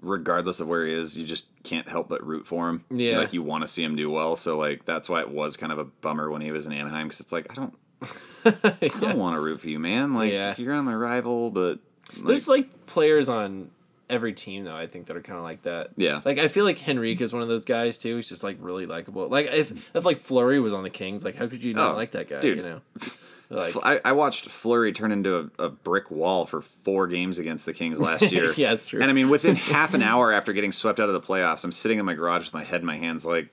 regardless 0.00 0.60
of 0.60 0.68
where 0.68 0.84
he 0.84 0.92
is, 0.92 1.16
you 1.16 1.24
just 1.24 1.46
can't 1.62 1.88
help 1.88 2.08
but 2.08 2.26
root 2.26 2.46
for 2.46 2.68
him. 2.68 2.84
Yeah. 2.90 3.18
like 3.18 3.32
you 3.32 3.42
want 3.42 3.62
to 3.62 3.68
see 3.68 3.84
him 3.84 3.94
do 3.96 4.10
well. 4.10 4.36
So 4.36 4.58
like 4.58 4.84
that's 4.84 5.08
why 5.08 5.20
it 5.20 5.30
was 5.30 5.56
kind 5.56 5.72
of 5.72 5.78
a 5.78 5.84
bummer 5.84 6.30
when 6.30 6.40
he 6.40 6.50
was 6.50 6.66
in 6.66 6.72
Anaheim 6.72 7.06
because 7.06 7.20
it's 7.20 7.32
like 7.32 7.46
I 7.50 7.54
don't 7.54 7.74
I 8.82 8.88
don't 9.00 9.18
want 9.18 9.36
to 9.36 9.40
root 9.40 9.60
for 9.60 9.68
you, 9.68 9.78
man. 9.78 10.14
Like 10.14 10.32
Yeah. 10.32 10.54
you're 10.58 10.74
on 10.74 10.84
my 10.84 10.94
rival, 10.94 11.50
but 11.50 11.78
like, 12.16 12.26
There's 12.26 12.48
like 12.48 12.86
players 12.86 13.28
on 13.28 13.70
every 14.10 14.32
team 14.32 14.64
though. 14.64 14.76
I 14.76 14.86
think 14.86 15.06
that 15.06 15.16
are 15.16 15.22
kind 15.22 15.38
of 15.38 15.44
like 15.44 15.62
that. 15.62 15.90
Yeah. 15.96 16.20
Like 16.24 16.38
I 16.38 16.48
feel 16.48 16.64
like 16.64 16.86
Henrique 16.88 17.20
is 17.20 17.32
one 17.32 17.42
of 17.42 17.48
those 17.48 17.64
guys 17.64 17.98
too. 17.98 18.16
He's 18.16 18.28
just 18.28 18.42
like 18.44 18.56
really 18.60 18.86
likable. 18.86 19.28
Like 19.28 19.46
if 19.46 19.94
if 19.94 20.04
like 20.04 20.18
Fleury 20.18 20.60
was 20.60 20.72
on 20.72 20.82
the 20.82 20.90
Kings, 20.90 21.24
like 21.24 21.36
how 21.36 21.46
could 21.46 21.62
you 21.62 21.74
not 21.74 21.92
Oh, 21.94 21.96
like 21.96 22.12
that 22.12 22.28
guy? 22.28 22.40
dude. 22.40 22.58
You 22.58 22.62
know, 22.62 22.80
like 23.50 23.74
I, 23.82 24.00
I 24.04 24.12
watched 24.12 24.46
Fleury 24.50 24.92
turn 24.92 25.12
into 25.12 25.50
a, 25.58 25.64
a 25.64 25.68
brick 25.68 26.10
wall 26.10 26.46
for 26.46 26.60
four 26.60 27.06
games 27.06 27.38
against 27.38 27.66
the 27.66 27.72
Kings 27.74 27.98
last 28.00 28.30
year. 28.32 28.52
Yeah, 28.52 28.70
that's 28.70 28.86
true. 28.86 29.00
And 29.00 29.10
I 29.10 29.12
mean, 29.12 29.28
within 29.28 29.56
half 29.74 29.94
an 29.94 30.02
hour 30.02 30.32
after 30.32 30.52
getting 30.52 30.72
swept 30.72 31.00
out 31.00 31.08
of 31.08 31.14
the 31.14 31.20
playoffs, 31.20 31.64
I'm 31.64 31.72
sitting 31.72 31.98
in 31.98 32.04
my 32.04 32.14
garage 32.14 32.44
with 32.44 32.54
my 32.54 32.64
head 32.64 32.80
in 32.80 32.86
my 32.86 32.96
hands, 32.96 33.24
like, 33.24 33.48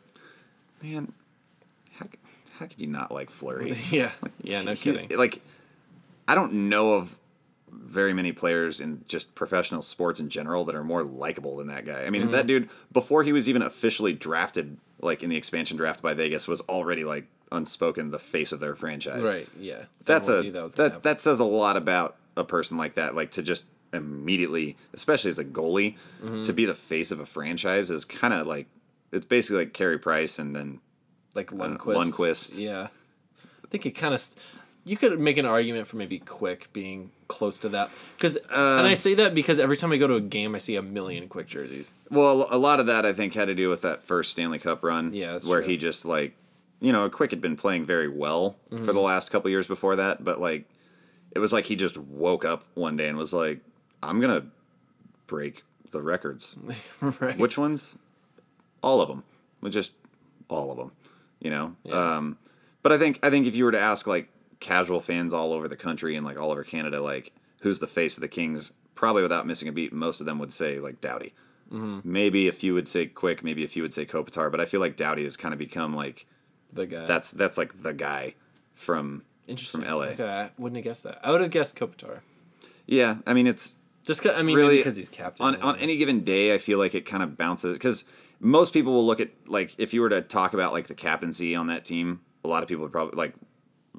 man, 0.82 1.12
how, 2.00 2.08
how 2.60 2.66
could 2.66 2.80
you 2.82 2.88
not 2.88 3.12
like 3.12 3.30
Fleury? 3.30 3.74
yeah, 3.90 4.12
yeah, 4.42 4.62
no 4.62 4.76
kidding. 4.76 5.10
Like, 5.18 5.42
I 6.28 6.36
don't 6.36 6.70
know 6.70 6.94
of 6.94 7.16
very 7.78 8.14
many 8.14 8.32
players 8.32 8.80
in 8.80 9.04
just 9.08 9.36
professional 9.36 9.82
sports 9.82 10.20
in 10.20 10.30
general 10.30 10.66
that 10.66 10.76
are 10.76 10.84
more 10.84 11.04
likable 11.04 11.58
than 11.58 11.68
that 11.68 11.86
guy. 11.86 12.04
I 12.06 12.10
mean, 12.10 12.24
Mm-hmm. 12.24 12.32
that 12.32 12.48
dude 12.48 12.70
before 12.92 13.24
he 13.24 13.32
was 13.34 13.48
even 13.50 13.62
officially 13.62 14.14
drafted, 14.14 14.78
like 15.02 15.22
in 15.24 15.30
the 15.30 15.38
expansion 15.38 15.78
draft 15.78 16.02
by 16.02 16.14
Vegas, 16.14 16.48
was 16.48 16.62
already 16.62 17.04
like 17.04 17.28
unspoken 17.52 18.10
the 18.12 18.20
face 18.20 18.52
of 18.52 18.60
their 18.60 18.76
franchise. 18.76 19.22
Right? 19.24 19.48
Yeah. 19.60 19.84
That's 20.06 20.28
a 20.30 20.42
that, 20.52 20.72
that 20.74 21.04
that 21.04 21.22
says 21.22 21.40
a 21.40 21.46
lot 21.46 21.78
about 21.78 22.16
a 22.38 22.44
person 22.44 22.78
like 22.78 22.96
that. 22.96 23.16
Like 23.16 23.32
to 23.32 23.44
just 23.44 23.66
immediately, 23.94 24.76
especially 24.94 25.30
as 25.30 25.40
a 25.40 25.46
goalie, 25.46 25.96
Mm-hmm. 26.24 26.44
to 26.44 26.54
be 26.54 26.66
the 26.66 26.74
face 26.76 27.12
of 27.12 27.20
a 27.20 27.26
franchise 27.26 27.92
is 27.92 28.04
kind 28.06 28.34
of 28.34 28.48
like 28.48 28.68
it's 29.12 29.26
basically 29.26 29.60
like 29.66 29.74
Carey 29.74 29.98
Price 30.00 30.40
and 30.40 30.56
then 30.56 30.80
like 31.36 31.52
Lundqvist. 31.52 31.78
Lundqvist. 32.12 32.58
Yeah, 32.58 32.88
I 33.64 33.68
think 33.70 33.86
it 33.86 33.92
kind 33.92 34.14
of. 34.14 34.24
You 34.88 34.98
could 34.98 35.20
make 35.20 35.38
an 35.38 35.46
argument 35.48 35.88
for 35.88 35.98
maybe 35.98 36.20
Quick 36.20 36.72
being 36.72 37.12
close 37.28 37.58
to 37.60 37.70
that 37.70 37.90
because, 38.16 38.38
Uh, 38.38 38.78
and 38.80 38.88
I 38.88 38.94
say 38.94 39.14
that 39.16 39.34
because 39.34 39.60
every 39.60 39.78
time 39.78 39.92
I 39.92 39.98
go 39.98 40.08
to 40.08 40.16
a 40.16 40.22
game, 40.22 40.56
I 40.56 40.60
see 40.60 40.76
a 40.76 40.82
million 40.82 41.28
Quick 41.28 41.48
jerseys. 41.48 41.92
Well, 42.10 42.48
a 42.52 42.58
lot 42.58 42.80
of 42.80 42.86
that 42.86 43.06
I 43.06 43.14
think 43.14 43.34
had 43.34 43.46
to 43.46 43.56
do 43.56 43.70
with 43.70 43.82
that 43.82 44.04
first 44.04 44.32
Stanley 44.32 44.60
Cup 44.60 44.84
run. 44.84 45.14
Yeah, 45.14 45.40
where 45.40 45.62
true. 45.62 45.70
he 45.72 45.78
just 45.78 46.06
like, 46.06 46.36
you 46.80 46.92
know, 46.92 47.10
Quick 47.10 47.32
had 47.32 47.42
been 47.42 47.56
playing 47.58 47.86
very 47.86 48.08
well 48.08 48.58
for 48.70 48.94
the 48.94 49.00
last 49.00 49.32
couple 49.32 49.50
years 49.50 49.68
before 49.68 49.96
that, 49.96 50.24
but 50.24 50.40
like, 50.40 50.66
it 51.32 51.40
was 51.40 51.52
like 51.52 51.66
he 51.66 51.76
just 51.76 51.98
woke 51.98 52.46
up 52.46 52.64
one 52.76 52.96
day 52.96 53.08
and 53.10 53.18
was 53.18 53.34
like, 53.34 53.60
"I'm 54.04 54.20
gonna 54.22 54.46
break 55.28 55.64
the 55.92 56.02
records." 56.02 56.56
right. 57.02 57.38
Which 57.38 57.58
ones? 57.58 57.98
All 58.84 59.02
of 59.02 59.10
them. 59.10 59.24
Just 59.72 59.94
all 60.48 60.72
of 60.72 60.78
them. 60.78 60.92
You 61.40 61.50
know. 61.50 61.76
Yeah. 61.84 62.18
Um, 62.18 62.38
but 62.84 62.92
I 62.92 62.98
think 62.98 63.20
I 63.24 63.30
think 63.32 63.48
if 63.48 63.56
you 63.56 63.66
were 63.66 63.72
to 63.72 63.80
ask 63.80 64.06
like 64.06 64.30
casual 64.66 65.00
fans 65.00 65.34
all 65.34 65.54
over 65.54 65.68
the 65.68 65.76
country 65.76 66.16
and 66.16 66.26
like 66.26 66.38
all 66.38 66.52
over 66.52 66.64
Canada, 66.64 67.00
like 67.02 67.32
who's 67.62 67.80
the 67.80 67.88
face 67.88 68.18
of 68.18 68.22
the 68.22 68.28
Kings, 68.28 68.74
probably 68.96 69.22
without 69.22 69.46
missing 69.46 69.68
a 69.68 69.72
beat, 69.72 69.94
most 69.94 70.20
of 70.20 70.26
them 70.26 70.40
would 70.40 70.52
say 70.52 70.80
like 70.80 71.00
Doughty. 71.02 71.34
Mm-hmm. 71.72 72.00
Maybe 72.04 72.48
a 72.48 72.52
few 72.52 72.74
would 72.74 72.88
say 72.88 73.06
Quick, 73.06 73.44
maybe 73.44 73.64
a 73.64 73.68
few 73.68 73.82
would 73.84 73.94
say 73.94 74.06
Kopitar, 74.06 74.52
but 74.52 74.60
I 74.60 74.66
feel 74.66 74.80
like 74.82 74.96
Doughty 74.98 75.24
has 75.24 75.38
kind 75.38 75.54
of 75.54 75.60
become 75.60 75.96
like 75.96 76.26
the 76.74 76.86
guy. 76.86 77.06
that's 77.06 77.32
that's 77.32 77.58
like 77.58 77.82
the 77.84 77.94
guy 77.94 78.36
from 78.74 79.24
interesting. 79.48 79.82
from 79.82 79.92
LA. 79.92 80.06
Okay, 80.08 80.24
I 80.28 80.50
wouldn't 80.58 80.78
have 80.78 80.84
guessed 80.84 81.04
that. 81.04 81.20
I 81.24 81.32
would 81.32 81.42
have 81.42 81.52
guessed 81.52 81.76
Kopitar. 81.76 82.20
Yeah, 82.88 83.18
I 83.26 83.34
mean 83.34 83.48
it's 83.48 83.78
Just 84.06 84.26
I 84.26 84.42
mean, 84.42 84.56
Really, 84.56 84.78
because 84.78 84.98
he's 84.98 85.10
captain. 85.10 85.46
on 85.46 85.56
on 85.62 85.78
any 85.80 85.98
given 85.98 86.24
day, 86.24 86.54
I 86.54 86.58
feel 86.58 86.78
like 86.80 86.94
it 86.96 87.06
kind 87.06 87.24
of 87.24 87.38
bounces 87.38 87.74
because 87.74 88.06
most 88.40 88.74
people 88.74 88.94
will 88.94 89.06
look 89.06 89.20
at 89.20 89.30
like 89.48 89.74
if 89.78 89.94
you 89.94 90.02
were 90.02 90.10
to 90.10 90.22
talk 90.22 90.54
about 90.54 90.74
like 90.74 90.88
the 90.88 90.96
captaincy 90.96 91.56
on 91.56 91.68
that 91.68 91.86
team, 91.86 92.22
a 92.44 92.48
lot 92.48 92.62
of 92.64 92.70
people 92.70 92.84
would 92.84 92.92
probably 92.92 93.16
like 93.18 93.34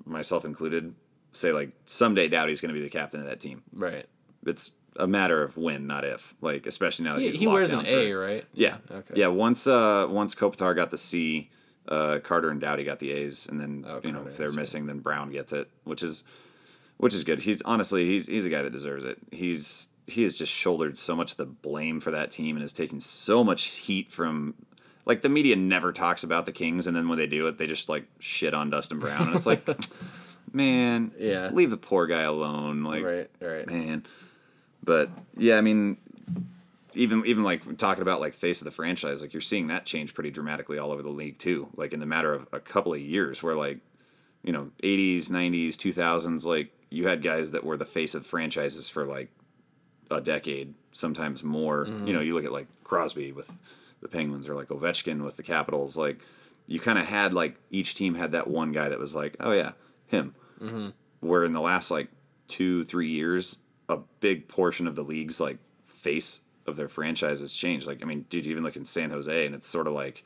myself 0.05 0.45
included 0.45 0.95
say 1.33 1.53
like 1.53 1.71
someday 1.85 2.29
Doughty's 2.29 2.61
going 2.61 2.75
to 2.75 2.79
be 2.79 2.85
the 2.85 2.91
captain 2.91 3.21
of 3.21 3.27
that 3.27 3.41
team. 3.41 3.63
right. 3.73 4.07
It's 4.47 4.71
a 4.99 5.07
matter 5.07 5.43
of 5.43 5.57
when, 5.57 5.87
not 5.87 6.05
if. 6.05 6.35
Like 6.41 6.67
especially 6.67 7.05
now 7.05 7.15
that 7.15 7.21
He, 7.21 7.27
he's 7.27 7.37
he 7.37 7.47
wears 7.47 7.73
an 7.73 7.81
for- 7.81 7.87
A, 7.91 8.13
right? 8.13 8.45
Yeah. 8.55 8.77
Okay. 8.91 9.15
Yeah. 9.17 9.27
Once 9.29 9.67
uh 9.67 10.07
once 10.09 10.35
Kopitar 10.35 10.75
got 10.75 10.91
the 10.91 10.97
C, 10.99 11.51
Uh, 11.89 12.19
Carter 12.21 12.51
and 12.51 12.61
Doughty 12.61 12.85
got 12.85 12.99
the 12.99 13.13
A's, 13.13 13.49
and 13.49 13.61
then 13.61 13.85
Oh, 13.87 14.01
you 14.03 14.11
know 14.13 14.19
Carter, 14.19 14.31
if 14.31 14.37
they're 14.37 14.47
that's 14.49 14.57
right. 14.57 14.63
missing, 14.63 14.87
then 14.87 15.01
Brown 15.01 15.31
gets 15.31 15.53
it, 15.53 15.69
which 15.85 16.03
is 16.03 16.25
which 16.97 17.13
is 17.15 17.25
good. 17.25 17.41
He's 17.41 17.61
honestly 17.63 18.07
he's 18.07 18.27
he's 18.27 18.47
a 18.47 18.49
guy 18.51 18.63
that 18.63 18.73
deserves 18.73 19.05
it. 19.05 19.19
He's 19.31 19.91
he 20.07 20.23
has 20.23 20.39
just 20.39 20.53
shouldered 20.53 20.97
so 20.97 21.15
much 21.17 21.33
of 21.33 21.37
the 21.39 21.47
blame 21.47 22.01
for 22.01 22.13
that 22.13 22.31
team 22.31 22.55
and 22.57 22.63
has 22.63 22.73
taken 22.73 23.01
so 23.01 23.43
much 23.45 23.65
heat 23.65 24.13
from 24.13 24.55
like 25.07 25.23
the 25.23 25.29
media 25.29 25.57
never 25.57 25.93
talks 25.93 26.25
about 26.25 26.45
the 26.45 26.53
Kings, 26.53 26.87
and 26.87 26.95
then 26.95 27.09
when 27.09 27.17
they 27.17 27.29
do 27.29 27.47
it, 27.47 27.57
they 27.57 27.67
just 27.67 27.89
like 27.89 28.07
shit 28.19 28.53
on 28.53 28.69
Dustin 28.71 28.99
Brown, 28.99 29.29
and 29.29 29.37
it's 29.37 29.47
like, 29.47 29.67
man, 30.53 31.13
Yeah. 31.19 31.51
leave 31.53 31.71
the 31.71 31.77
poor 31.77 32.07
guy 32.07 32.23
alone, 32.23 32.83
like 32.83 33.05
right, 33.05 33.31
right. 33.41 33.67
man. 33.67 34.05
But 34.83 35.11
yeah, 35.37 35.57
I 35.59 35.61
mean, 35.61 35.97
even 36.95 37.25
even 37.25 37.45
like 37.45 37.77
talking 37.77 38.03
about 38.03 38.21
like 38.21 38.35
face 38.35 38.61
of 38.61 38.65
the 38.65 38.71
franchise, 38.73 39.23
like 39.23 39.33
you're 39.33 39.41
seeing 39.41 39.69
that 39.69 39.87
change 39.87 40.13
pretty 40.13 40.31
dramatically 40.31 40.79
all 40.79 40.91
over 40.91 41.03
the 41.03 41.09
league 41.09 41.39
too. 41.39 41.69
Like 41.77 41.93
in 41.93 42.01
the 42.01 42.07
matter 42.07 42.35
of 42.35 42.49
a 42.53 42.61
couple 42.61 42.93
of 42.93 43.01
years, 43.01 43.43
where 43.43 43.55
like 43.55 43.79
you 44.43 44.53
know 44.53 44.71
80s, 44.83 45.31
90s, 45.31 45.75
2000s, 45.75 46.45
like 46.45 46.73
you 46.91 47.07
had 47.07 47.23
guys 47.23 47.53
that 47.53 47.65
were 47.65 47.77
the 47.77 47.85
face 47.85 48.15
of 48.15 48.27
franchises 48.27 48.89
for 48.89 49.05
like 49.05 49.31
a 50.11 50.21
decade, 50.21 50.75
sometimes 50.93 51.45
more. 51.45 51.87
You 51.87 51.93
mm-hmm. 51.93 52.13
know, 52.13 52.21
you 52.21 52.35
look 52.35 52.45
at 52.45 52.53
like 52.53 52.67
Crosby 52.83 53.33
with 53.33 53.53
the 54.11 54.17
Penguins 54.17 54.49
or 54.49 54.55
like 54.55 54.69
Ovechkin 54.69 55.25
with 55.25 55.37
the 55.37 55.43
Capitals, 55.43 55.97
like 55.97 56.19
you 56.67 56.81
kind 56.81 56.99
of 56.99 57.07
had 57.07 57.33
like 57.33 57.57
each 57.71 57.95
team 57.95 58.15
had 58.15 58.33
that 58.33 58.49
one 58.49 58.73
guy 58.73 58.89
that 58.89 58.99
was 58.99 59.15
like, 59.15 59.37
oh 59.41 59.53
yeah, 59.53 59.73
him. 60.07 60.35
Mm-hmm. 60.61 60.89
Where 61.21 61.45
in 61.45 61.53
the 61.53 61.61
last 61.61 61.91
like 61.91 62.09
two, 62.49 62.85
three 62.85 63.11
years, 63.11 63.61
a 63.89 63.99
big 64.21 64.49
portion 64.49 64.87
of 64.87 64.95
the 64.95 65.03
league's 65.03 65.41
like 65.41 65.59
face 65.87 66.43
of 66.67 66.77
their 66.77 66.89
franchise 66.89 67.41
has 67.41 67.53
changed. 67.53 67.87
Like, 67.87 68.03
I 68.03 68.07
mean, 68.07 68.27
dude, 68.29 68.47
you 68.47 68.53
even 68.53 68.65
look 68.65 68.77
in 68.77 68.85
San 68.85 69.11
Jose, 69.11 69.47
and 69.47 69.55
it's 69.55 69.69
sort 69.69 69.87
of 69.87 69.93
like 69.93 70.25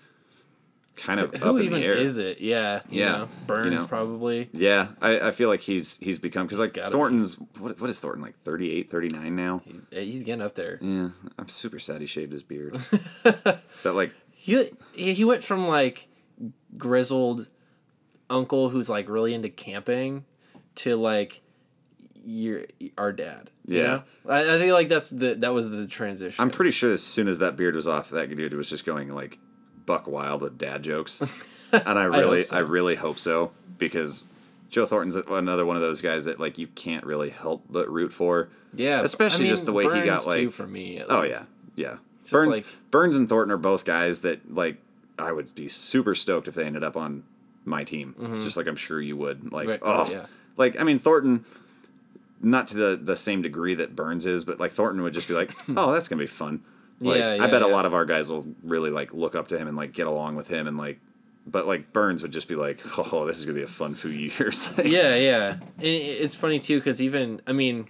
kind 0.96 1.20
of 1.20 1.34
Who 1.34 1.50
up 1.50 1.56
in 1.56 1.62
even 1.62 1.80
the 1.80 1.86
air. 1.86 1.94
is 1.94 2.18
it? 2.18 2.40
Yeah, 2.40 2.80
you 2.90 3.00
Yeah, 3.00 3.10
know, 3.12 3.28
Burns 3.46 3.70
you 3.72 3.78
know. 3.78 3.86
probably. 3.86 4.48
Yeah, 4.52 4.88
I, 5.00 5.28
I 5.28 5.30
feel 5.32 5.48
like 5.48 5.60
he's 5.60 5.96
he's 5.98 6.18
become 6.18 6.46
because 6.46 6.58
like 6.58 6.74
be. 6.74 6.80
Thornton's 6.90 7.34
what 7.58 7.80
what 7.80 7.90
is 7.90 8.00
Thornton 8.00 8.22
like 8.22 8.38
38, 8.42 8.90
39 8.90 9.34
now? 9.36 9.62
He's, 9.64 9.86
eh, 9.92 10.00
he's 10.00 10.24
getting 10.24 10.42
up 10.42 10.54
there. 10.54 10.78
Yeah, 10.80 11.10
I'm 11.38 11.48
super 11.48 11.78
sad 11.78 12.00
he 12.00 12.06
shaved 12.06 12.32
his 12.32 12.42
beard. 12.42 12.74
that 13.24 13.62
like 13.84 14.12
He 14.32 14.70
he 14.92 15.24
went 15.24 15.44
from 15.44 15.66
like 15.68 16.08
grizzled 16.76 17.48
uncle 18.28 18.68
who's 18.68 18.88
like 18.88 19.08
really 19.08 19.34
into 19.34 19.48
camping 19.48 20.24
to 20.76 20.96
like 20.96 21.40
your 22.24 22.62
our 22.98 23.12
dad. 23.12 23.50
you 23.66 23.78
Yeah. 23.78 23.82
know? 23.86 24.02
I, 24.28 24.56
I 24.56 24.58
think 24.58 24.72
like 24.72 24.88
that's 24.88 25.10
the 25.10 25.34
that 25.36 25.52
was 25.52 25.68
the 25.70 25.86
transition. 25.86 26.40
I'm 26.42 26.50
pretty 26.50 26.70
sure 26.70 26.92
as 26.92 27.02
soon 27.02 27.28
as 27.28 27.38
that 27.38 27.56
beard 27.56 27.74
was 27.74 27.88
off, 27.88 28.10
that 28.10 28.34
dude 28.34 28.52
was 28.54 28.68
just 28.70 28.84
going 28.84 29.08
like 29.14 29.38
buck 29.90 30.06
wild 30.06 30.40
with 30.40 30.56
dad 30.56 30.84
jokes, 30.84 31.20
and 31.72 31.98
I 31.98 32.04
really, 32.04 32.40
I, 32.40 32.44
so. 32.44 32.62
really 32.62 32.94
hope 32.94 33.18
so 33.18 33.50
because 33.76 34.28
Joe 34.68 34.86
Thornton's 34.86 35.16
another 35.16 35.66
one 35.66 35.74
of 35.74 35.82
those 35.82 36.00
guys 36.00 36.26
that 36.26 36.38
like 36.38 36.58
you 36.58 36.68
can't 36.68 37.04
really 37.04 37.30
help 37.30 37.64
but 37.68 37.90
root 37.90 38.12
for. 38.12 38.50
yeah, 38.72 39.02
especially 39.02 39.46
I 39.46 39.50
just 39.50 39.66
the 39.66 39.72
way 39.72 39.82
he 39.82 40.02
got, 40.02 40.24
Burns, 40.24 40.26
like- 40.28 40.52
for 40.52 40.68
me. 40.68 41.02
Oh 41.08 41.22
yeah, 41.22 41.46
yeah. 41.74 41.96
Burns, 42.30 42.58
like- 42.58 42.66
Burns 42.92 43.16
and 43.16 43.28
Thornton 43.28 43.52
are 43.52 43.58
both 43.58 43.84
guys 43.84 44.20
that 44.20 44.54
like 44.54 44.76
I 45.18 45.32
would 45.32 45.52
be 45.56 45.66
super 45.66 46.14
stoked 46.14 46.46
if 46.46 46.54
they 46.54 46.64
ended 46.64 46.84
up 46.84 46.96
on 46.96 47.24
my 47.64 47.82
team, 47.82 48.14
mm-hmm. 48.16 48.38
just 48.38 48.56
like 48.56 48.68
I'm 48.68 48.76
sure 48.76 49.00
you 49.00 49.16
would. 49.16 49.50
Like, 49.52 49.68
Right, 49.68 49.80
oh, 49.82 50.08
yeah. 50.08 50.26
like 50.56 50.80
I 50.80 50.84
mean 50.84 51.00
Thornton, 51.00 51.44
not 52.40 52.68
to 52.68 52.76
the 52.76 52.96
the 52.96 53.16
same 53.16 53.42
degree 53.42 53.74
that 53.74 53.96
Burns 53.96 54.24
is, 54.24 54.44
but 54.44 54.60
like 54.60 54.70
Thornton 54.70 55.02
would 55.02 55.14
just 55.14 55.26
be 55.26 55.34
like, 55.34 55.50
oh, 55.76 55.92
that's 55.92 56.06
gonna 56.06 56.20
be 56.22 56.28
fun. 56.28 56.62
Like, 57.00 57.18
Yeah, 57.18 57.28
I 57.30 57.34
yeah, 57.36 57.46
bet 57.48 57.62
a 57.62 57.66
lot 57.66 57.86
of 57.86 57.94
our 57.94 58.04
guys 58.04 58.30
will 58.30 58.46
really 58.62 58.90
like 58.90 59.12
look 59.14 59.34
up 59.34 59.48
to 59.48 59.58
him 59.58 59.68
and 59.68 59.76
like 59.76 59.92
get 59.92 60.06
along 60.06 60.36
with 60.36 60.48
him 60.48 60.66
and 60.66 60.76
like. 60.76 61.00
But 61.46 61.66
like 61.66 61.92
Burns 61.92 62.20
would 62.22 62.30
just 62.32 62.48
be 62.48 62.54
like, 62.54 62.80
"Oh, 62.98 63.24
this 63.26 63.38
is 63.38 63.46
gonna 63.46 63.56
be 63.56 63.62
a 63.64 63.66
fun 63.66 63.94
few 63.94 64.10
years." 64.38 64.70
Yeah, 64.84 65.16
yeah. 65.16 65.56
It- 65.80 65.86
it's 65.86 66.36
funny 66.36 66.60
too 66.60 66.78
because 66.78 67.00
even 67.00 67.40
I 67.46 67.52
mean, 67.52 67.86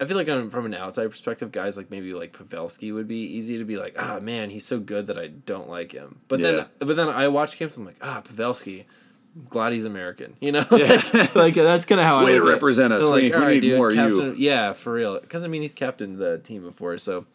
I 0.00 0.04
feel 0.04 0.16
like 0.16 0.28
on, 0.28 0.50
from 0.50 0.66
an 0.66 0.74
outside 0.74 1.08
perspective, 1.08 1.52
guys 1.52 1.76
like 1.76 1.90
maybe 1.90 2.12
like 2.12 2.32
Pavelski 2.36 2.92
would 2.92 3.06
be 3.06 3.18
easy 3.20 3.58
to 3.58 3.64
be 3.64 3.76
like, 3.76 3.94
ah 3.98 4.18
man, 4.20 4.50
he's 4.50 4.66
so 4.66 4.80
good 4.80 5.06
that 5.06 5.16
I 5.18 5.28
don't 5.28 5.68
like 5.70 5.92
him. 5.92 6.18
But 6.26 6.40
Yeah. 6.40 6.50
then, 6.52 6.66
but 6.80 6.96
then 6.96 7.08
I 7.08 7.28
watch 7.28 7.56
games, 7.56 7.76
I'm 7.76 7.84
like, 7.86 7.98
ah 8.02 8.22
Pavelski, 8.28 8.84
I'm 9.36 9.46
glad 9.48 9.72
he's 9.72 9.84
American. 9.84 10.34
You 10.40 10.50
know, 10.52 10.64
like, 10.70 11.34
like, 11.36 11.54
that's 11.54 11.86
kind 11.86 12.00
of 12.00 12.06
how 12.06 12.24
Way 12.24 12.32
I 12.32 12.38
to 12.38 12.40
look 12.40 12.48
at 12.48 12.50
it. 12.50 12.52
represent 12.54 12.92
us. 12.92 13.04
I'm 13.04 13.12
We- 13.12 13.30
we 13.30 13.60
need 13.60 13.76
more 13.76 13.90
of 13.90 13.94
you. 13.94 14.34
Yeah, 14.36 14.72
for 14.72 14.92
real. 14.92 15.20
Because 15.20 15.44
I 15.44 15.48
mean, 15.48 15.62
he's 15.62 15.74
captained 15.74 16.18
the 16.18 16.38
team 16.38 16.62
before, 16.62 16.98
so 16.98 17.26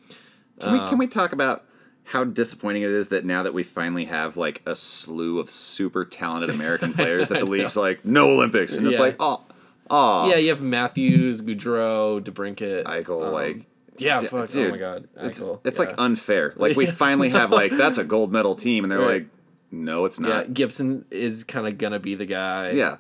Can 0.59 0.73
we 0.73 0.79
can 0.89 0.97
we 0.97 1.07
talk 1.07 1.31
about 1.33 1.63
how 2.05 2.23
disappointing 2.23 2.83
it 2.83 2.89
is 2.89 3.09
that 3.09 3.25
now 3.25 3.43
that 3.43 3.53
we 3.53 3.63
finally 3.63 4.05
have 4.05 4.37
like 4.37 4.61
a 4.65 4.75
slew 4.75 5.39
of 5.39 5.49
super 5.51 6.05
talented 6.05 6.49
American 6.55 6.93
players 6.95 7.29
that 7.29 7.39
the 7.39 7.45
league's 7.45 7.75
like 7.77 8.05
no 8.05 8.29
Olympics 8.29 8.73
and 8.73 8.87
it's 8.87 8.93
Yeah. 8.95 8.99
like 9.01 9.15
oh 9.19 9.43
oh 9.89 10.29
yeah, 10.29 10.35
you 10.37 10.49
have 10.49 10.61
Matthews, 10.61 11.41
Gaudreau, 11.41 12.21
DeBrincat, 12.21 12.83
Eichel 12.85 13.27
um, 13.27 13.33
like 13.33 13.65
yeah, 13.99 14.21
d- 14.21 14.27
fuck, 14.27 14.49
oh 14.55 14.69
my 14.69 14.77
god, 14.77 15.07
it's, 15.17 15.39
Eichel, 15.41 15.59
it's 15.65 15.79
yeah. 15.79 15.85
like 15.85 15.95
unfair 15.97 16.53
like 16.55 16.77
we 16.77 16.85
finally 17.03 17.29
have 17.29 17.51
like 17.51 17.71
that's 17.71 17.97
a 17.97 18.03
gold 18.15 18.31
medal 18.31 18.55
team 18.55 18.83
and 18.83 18.91
they're 18.91 18.99
Right. 18.99 19.23
like 19.23 19.27
no 19.71 20.05
it's 20.05 20.19
Yeah, 20.19 20.27
not 20.29 20.53
Gibson 20.53 21.03
is 21.11 21.43
kind 21.43 21.67
of 21.67 21.77
gonna 21.77 21.99
be 21.99 22.15
the 22.15 22.25
guy. 22.25 22.71
yeah 22.71 22.97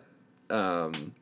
um 0.49 1.13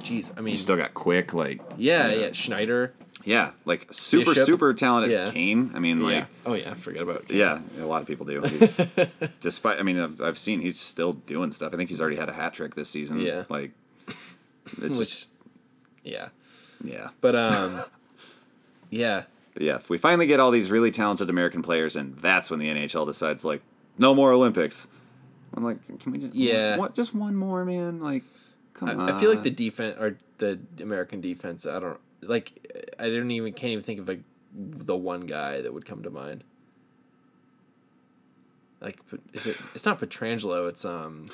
Jeez, 0.00 0.36
I 0.36 0.42
mean, 0.42 0.52
you 0.52 0.58
still 0.58 0.76
got 0.76 0.92
quick 0.92 1.32
like 1.32 1.62
yeah, 1.78 2.08
yeah, 2.12 2.32
Schneider. 2.32 2.92
Yeah 3.24 3.50
like 3.64 3.88
super 3.90 4.32
Bishop. 4.32 4.46
super 4.46 4.74
talented 4.74 5.10
Yeah. 5.12 5.30
Kane 5.30 5.72
I 5.74 5.78
mean 5.78 6.02
like 6.02 6.12
yeah. 6.14 6.26
Oh 6.46 6.54
yeah, 6.54 6.74
forget 6.74 7.02
about. 7.02 7.30
Yeah, 7.30 7.60
a 7.80 7.86
lot 7.86 8.02
of 8.02 8.06
people 8.06 8.26
do. 8.26 8.42
He's, 8.42 8.80
despite, 9.40 9.78
I 9.78 9.82
mean, 9.82 9.98
I've, 9.98 10.20
I've 10.20 10.38
seen 10.38 10.60
he's 10.60 10.78
still 10.78 11.14
doing 11.14 11.52
stuff. 11.52 11.72
I 11.72 11.76
think 11.76 11.88
he's 11.88 12.00
already 12.00 12.16
had 12.16 12.28
a 12.28 12.32
hat 12.34 12.54
trick 12.54 12.74
this 12.74 12.90
season. 12.90 13.20
Yeah. 13.20 13.44
like 13.48 13.70
it's 14.82 14.98
Which, 14.98 15.10
just 15.10 15.26
yeah, 16.02 16.28
yeah, 16.82 17.08
but 17.22 17.34
um, 17.34 17.82
yeah, 18.90 19.22
But 19.54 19.62
yeah. 19.62 19.76
If 19.76 19.88
we 19.88 19.96
finally 19.98 20.26
get 20.26 20.38
all 20.40 20.50
these 20.50 20.70
really 20.70 20.90
talented 20.90 21.30
American 21.30 21.62
players, 21.62 21.96
and 21.96 22.16
that's 22.18 22.50
when 22.50 22.58
the 22.60 22.68
NHL 22.68 23.06
decides 23.06 23.44
like, 23.44 23.62
no 23.98 24.14
more 24.14 24.32
Olympics. 24.32 24.86
I'm 25.56 25.64
like, 25.64 25.78
can 26.00 26.12
we 26.12 26.18
just 26.18 26.34
Yeah. 26.34 26.76
what, 26.76 26.94
just 26.94 27.14
one 27.14 27.36
more, 27.36 27.64
man? 27.64 28.00
Like, 28.00 28.24
come 28.74 28.88
on. 28.88 29.00
I, 29.00 29.16
I 29.16 29.20
feel 29.20 29.30
like 29.32 29.44
the 29.44 29.50
defense 29.50 29.96
or 29.98 30.18
the 30.38 30.58
American 30.80 31.20
defense. 31.20 31.64
I 31.64 31.78
don't 31.78 31.98
like. 32.28 32.92
I 32.98 33.08
don't 33.08 33.30
even 33.30 33.52
can't 33.52 33.72
even 33.72 33.84
think 33.84 34.00
of 34.00 34.08
like 34.08 34.20
the 34.54 34.96
one 34.96 35.22
guy 35.22 35.60
that 35.62 35.72
would 35.74 35.84
come 35.86 36.02
to 36.04 36.10
mind. 36.10 36.44
Like, 38.80 38.98
is 39.32 39.46
it? 39.46 39.56
It's 39.74 39.84
not 39.86 40.00
Pietrangelo. 40.00 40.68
It's 40.68 40.84
um, 40.84 41.26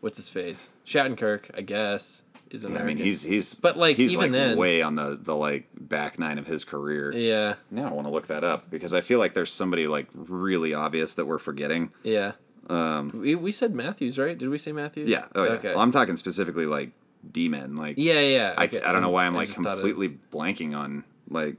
what's 0.00 0.16
his 0.16 0.28
face? 0.28 0.68
Shattenkirk, 0.84 1.42
I 1.56 1.60
guess, 1.60 2.24
is 2.50 2.64
American. 2.64 2.88
I 2.90 2.94
mean, 2.94 3.04
he's 3.04 3.22
he's 3.22 3.54
But, 3.54 3.76
like, 3.76 3.96
he's 3.96 4.12
even 4.14 4.32
like 4.32 4.32
then- 4.32 4.58
way 4.58 4.82
on 4.82 4.96
the 4.96 5.16
the 5.20 5.36
like 5.36 5.68
back 5.78 6.18
nine 6.18 6.38
of 6.38 6.46
his 6.46 6.64
career. 6.64 7.12
yeah, 7.12 7.54
Now 7.70 7.88
I 7.88 7.92
want 7.92 8.06
to 8.08 8.12
look 8.12 8.26
that 8.28 8.42
up 8.42 8.68
because 8.70 8.94
I 8.94 9.00
feel 9.00 9.18
like 9.20 9.34
there's 9.34 9.52
somebody 9.52 9.86
like 9.86 10.08
really 10.14 10.74
obvious 10.74 11.14
that 11.14 11.26
we're 11.26 11.38
forgetting. 11.38 11.92
yeah. 12.02 12.32
Um, 12.68 13.12
we 13.14 13.36
we 13.36 13.52
said 13.52 13.72
Matthews, 13.76 14.18
right? 14.18 14.36
Did 14.36 14.48
we 14.48 14.58
say 14.58 14.72
Matthews? 14.72 15.08
Yeah. 15.08 15.26
Oh 15.36 15.44
yeah. 15.44 15.50
Okay. 15.52 15.68
Well, 15.68 15.78
I'm 15.78 15.92
talking 15.92 16.16
specifically 16.16 16.66
like 16.66 16.90
D 17.30 17.48
men. 17.48 17.76
Like 17.76 17.96
yeah, 17.98 18.20
yeah. 18.20 18.54
I, 18.56 18.64
okay. 18.64 18.80
I 18.82 18.92
don't 18.92 19.02
know 19.02 19.10
why 19.10 19.26
I'm 19.26 19.34
I 19.34 19.40
like 19.40 19.48
thought 19.48 19.78
it- 19.78 19.82
completely 19.82 20.18
blanking 20.32 20.76
on 20.76 21.04
like 21.28 21.56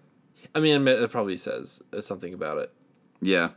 I 0.56 0.60
mean, 0.60 0.88
it 0.88 1.12
probably 1.12 1.38
says 1.38 1.84
uh, 1.94 2.02
something 2.02 2.34
about 2.34 2.58
it. 2.60 2.72
yeah. 3.22 3.50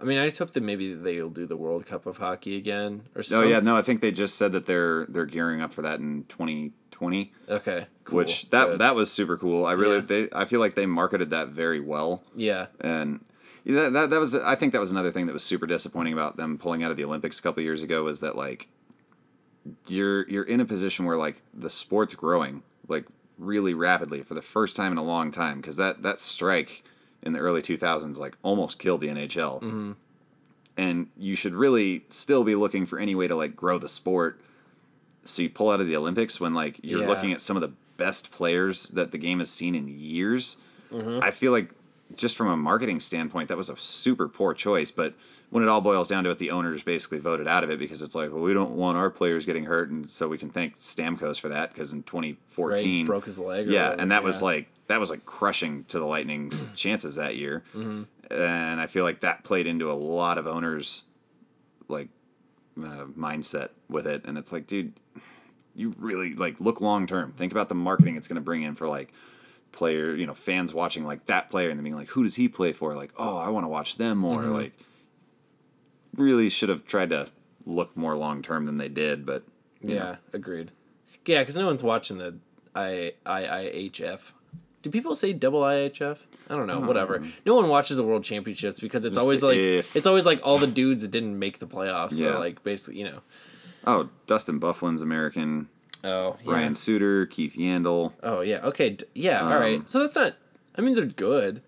I 0.00 0.04
mean, 0.04 0.18
I 0.18 0.24
just 0.26 0.38
hope 0.38 0.50
that 0.52 0.62
maybe 0.64 0.94
they'll 0.94 1.30
do 1.30 1.46
the 1.46 1.56
World 1.56 1.86
Cup 1.86 2.06
of 2.06 2.18
hockey 2.18 2.56
again 2.56 3.02
or 3.14 3.20
Oh 3.20 3.22
something. 3.22 3.50
yeah, 3.50 3.60
no, 3.60 3.76
I 3.76 3.82
think 3.82 4.00
they 4.00 4.10
just 4.10 4.34
said 4.34 4.50
that 4.52 4.66
they're 4.66 5.06
they're 5.06 5.26
gearing 5.26 5.60
up 5.60 5.72
for 5.72 5.82
that 5.82 6.00
in 6.00 6.24
2020, 6.28 7.32
Okay. 7.48 7.86
Cool. 8.04 8.16
which 8.18 8.50
that 8.50 8.66
Good. 8.66 8.78
that 8.80 8.94
was 8.96 9.12
super 9.12 9.36
cool. 9.36 9.64
I 9.64 9.72
really 9.72 9.96
Yeah. 9.96 10.00
they 10.00 10.28
I 10.32 10.44
feel 10.44 10.58
like 10.60 10.74
they 10.74 10.86
marketed 10.86 11.30
that 11.30 11.48
very 11.50 11.78
well 11.78 12.24
yeah. 12.34 12.66
and 12.80 13.24
yeah, 13.64 13.82
that, 13.84 13.92
that 13.92 14.10
that 14.10 14.18
was 14.20 14.34
I 14.34 14.56
think 14.56 14.72
that 14.72 14.80
was 14.80 14.90
another 14.90 15.12
thing 15.12 15.26
that 15.26 15.32
was 15.32 15.44
super 15.44 15.66
disappointing 15.66 16.12
about 16.12 16.36
them 16.36 16.58
pulling 16.58 16.82
out 16.82 16.90
of 16.90 16.96
the 16.96 17.04
Olympics 17.04 17.38
a 17.38 17.42
couple 17.42 17.62
years 17.62 17.82
ago 17.84 18.02
was 18.02 18.18
that 18.20 18.36
like 18.36 18.66
you're 19.86 20.28
you're 20.28 20.42
in 20.44 20.60
a 20.60 20.64
position 20.64 21.04
where 21.04 21.16
like 21.16 21.42
the 21.54 21.70
sport's 21.70 22.14
growing 22.14 22.62
like 22.88 23.04
really 23.38 23.74
rapidly 23.74 24.22
for 24.22 24.34
the 24.34 24.42
first 24.42 24.76
time 24.76 24.92
in 24.92 24.98
a 24.98 25.02
long 25.02 25.30
time 25.30 25.60
because 25.60 25.76
that 25.76 26.02
that 26.02 26.18
strike 26.20 26.82
in 27.22 27.32
the 27.32 27.38
early 27.38 27.62
2000s 27.62 28.18
like 28.18 28.36
almost 28.42 28.78
killed 28.78 29.00
the 29.00 29.08
NHL. 29.08 29.60
Mm-hmm. 29.62 29.92
And 30.76 31.08
you 31.18 31.36
should 31.36 31.54
really 31.54 32.04
still 32.08 32.44
be 32.44 32.54
looking 32.54 32.86
for 32.86 32.98
any 32.98 33.14
way 33.14 33.28
to 33.28 33.36
like 33.36 33.54
grow 33.54 33.78
the 33.78 33.88
sport. 33.88 34.40
So 35.24 35.42
you 35.42 35.50
pull 35.50 35.70
out 35.70 35.80
of 35.80 35.86
the 35.86 35.96
Olympics 35.96 36.40
when 36.40 36.54
like 36.54 36.80
you're 36.82 37.00
Yeah. 37.02 37.08
looking 37.08 37.32
at 37.32 37.40
some 37.40 37.56
of 37.56 37.60
the 37.60 37.72
best 37.96 38.30
players 38.32 38.88
that 38.88 39.12
the 39.12 39.18
game 39.18 39.38
has 39.38 39.50
seen 39.50 39.74
in 39.74 39.86
years. 39.88 40.56
Mm-hmm. 40.92 41.20
I 41.22 41.30
feel 41.30 41.52
like 41.52 41.70
just 42.16 42.36
from 42.36 42.48
a 42.48 42.56
marketing 42.56 43.00
standpoint, 43.00 43.48
that 43.48 43.56
was 43.56 43.70
a 43.70 43.76
super 43.76 44.28
poor 44.28 44.54
choice. 44.54 44.90
But 44.90 45.14
when 45.52 45.62
it 45.62 45.68
all 45.68 45.80
boils 45.80 46.08
down 46.08 46.24
to 46.24 46.30
it, 46.30 46.38
the 46.38 46.50
owners 46.50 46.82
basically 46.82 47.18
voted 47.18 47.46
out 47.46 47.62
of 47.62 47.70
it 47.70 47.78
because 47.78 48.00
it's 48.02 48.14
like, 48.14 48.30
well, 48.32 48.42
we 48.42 48.54
don't 48.54 48.72
want 48.72 48.96
our 48.96 49.10
players 49.10 49.46
getting 49.46 49.66
hurt, 49.66 49.90
and 49.90 50.10
so 50.10 50.26
we 50.26 50.38
can 50.38 50.48
thank 50.50 50.78
Stamkos 50.78 51.38
for 51.38 51.48
that 51.50 51.72
because 51.72 51.92
in 51.92 51.98
Right. 51.98 52.06
2014, 52.06 53.06
Broke 53.06 53.26
his 53.26 53.38
leg. 53.38 53.68
yeah, 53.68 53.82
whatever, 53.90 54.02
and 54.02 54.10
that 54.10 54.24
was 54.24 54.42
like 54.42 54.68
that 54.88 54.98
was 54.98 55.10
like 55.10 55.24
crushing 55.24 55.84
to 55.84 55.98
the 55.98 56.06
Lightning's 56.06 56.68
chances 56.74 57.14
that 57.16 57.36
year, 57.36 57.62
Mm-hmm. 57.76 58.02
and 58.32 58.80
I 58.80 58.86
feel 58.86 59.04
like 59.04 59.20
that 59.20 59.44
played 59.44 59.66
into 59.66 59.90
a 59.90 59.94
lot 59.94 60.38
of 60.38 60.46
owners' 60.46 61.04
like 61.86 62.08
uh, 62.78 63.04
mindset 63.16 63.68
with 63.90 64.06
it, 64.06 64.22
and 64.24 64.38
it's 64.38 64.52
like, 64.52 64.66
dude, 64.66 64.94
you 65.74 65.94
really 65.98 66.34
like 66.34 66.60
look 66.60 66.80
long 66.80 67.06
term. 67.06 67.32
Think 67.36 67.52
about 67.52 67.68
the 67.68 67.74
marketing 67.74 68.16
it's 68.16 68.26
going 68.28 68.36
to 68.36 68.40
bring 68.42 68.62
in 68.62 68.74
for 68.74 68.88
like 68.88 69.12
player, 69.72 70.14
you 70.14 70.26
know, 70.26 70.34
fans 70.34 70.72
watching 70.74 71.04
like 71.04 71.26
that 71.26 71.50
player 71.50 71.68
and 71.70 71.78
then 71.78 71.84
being 71.84 71.96
like, 71.96 72.08
who 72.08 72.22
does 72.22 72.34
he 72.36 72.48
play 72.48 72.72
for? 72.72 72.94
Like, 72.94 73.10
oh, 73.18 73.36
I 73.36 73.48
want 73.50 73.64
to 73.64 73.68
watch 73.68 73.96
them 73.96 74.18
more. 74.18 74.40
Mm-hmm. 74.42 74.52
Like, 74.52 74.72
really 76.16 76.48
should 76.48 76.68
have 76.68 76.84
tried 76.86 77.10
to 77.10 77.28
look 77.64 77.96
more 77.96 78.16
long 78.16 78.42
term 78.42 78.66
than 78.66 78.78
they 78.78 78.88
did, 78.88 79.24
but 79.26 79.44
Yeah, 79.80 79.94
know. 79.98 80.16
agreed. 80.32 80.70
Yeah, 81.26 81.40
because 81.40 81.56
no 81.56 81.66
one's 81.66 81.82
watching 81.82 82.18
the 82.18 82.36
I 82.74 83.12
IIHF. 83.26 84.32
Do 84.82 84.90
people 84.90 85.14
say 85.14 85.32
double 85.32 85.60
IHF? 85.60 86.18
I 86.50 86.56
don't 86.56 86.66
know. 86.66 86.80
Whatever. 86.80 87.22
No 87.46 87.54
one 87.54 87.68
watches 87.68 87.96
the 87.96 88.02
World 88.02 88.24
Championships 88.24 88.80
because 88.80 89.04
it's 89.04 89.16
always 89.16 89.42
like 89.42 89.56
if. 89.56 89.94
it's 89.94 90.06
always 90.08 90.26
like 90.26 90.40
all 90.42 90.58
the 90.58 90.66
dudes 90.66 91.02
that 91.02 91.10
didn't 91.12 91.38
make 91.38 91.58
the 91.58 91.66
playoffs. 91.68 92.18
Yeah. 92.18 92.38
Like 92.38 92.62
basically, 92.64 92.98
you 93.00 93.04
know. 93.04 93.20
oh, 93.86 94.08
Dustin 94.26 94.58
Byfuglien's 94.58 95.02
American, 95.02 95.68
Oh, 96.04 96.36
yeah. 96.44 96.52
Ryan 96.52 96.74
Suter, 96.74 97.26
Keith 97.26 97.54
Yandle. 97.56 98.12
Oh 98.24 98.40
yeah. 98.40 98.56
Okay. 98.64 98.90
d- 98.90 99.04
Yeah. 99.14 99.42
all 99.44 99.60
right. 99.60 99.78
Um, 99.80 99.86
So 99.86 100.00
that's 100.00 100.16
not. 100.16 100.34
I 100.76 100.80
mean, 100.80 100.96
they're 100.96 101.04
good. 101.06 101.62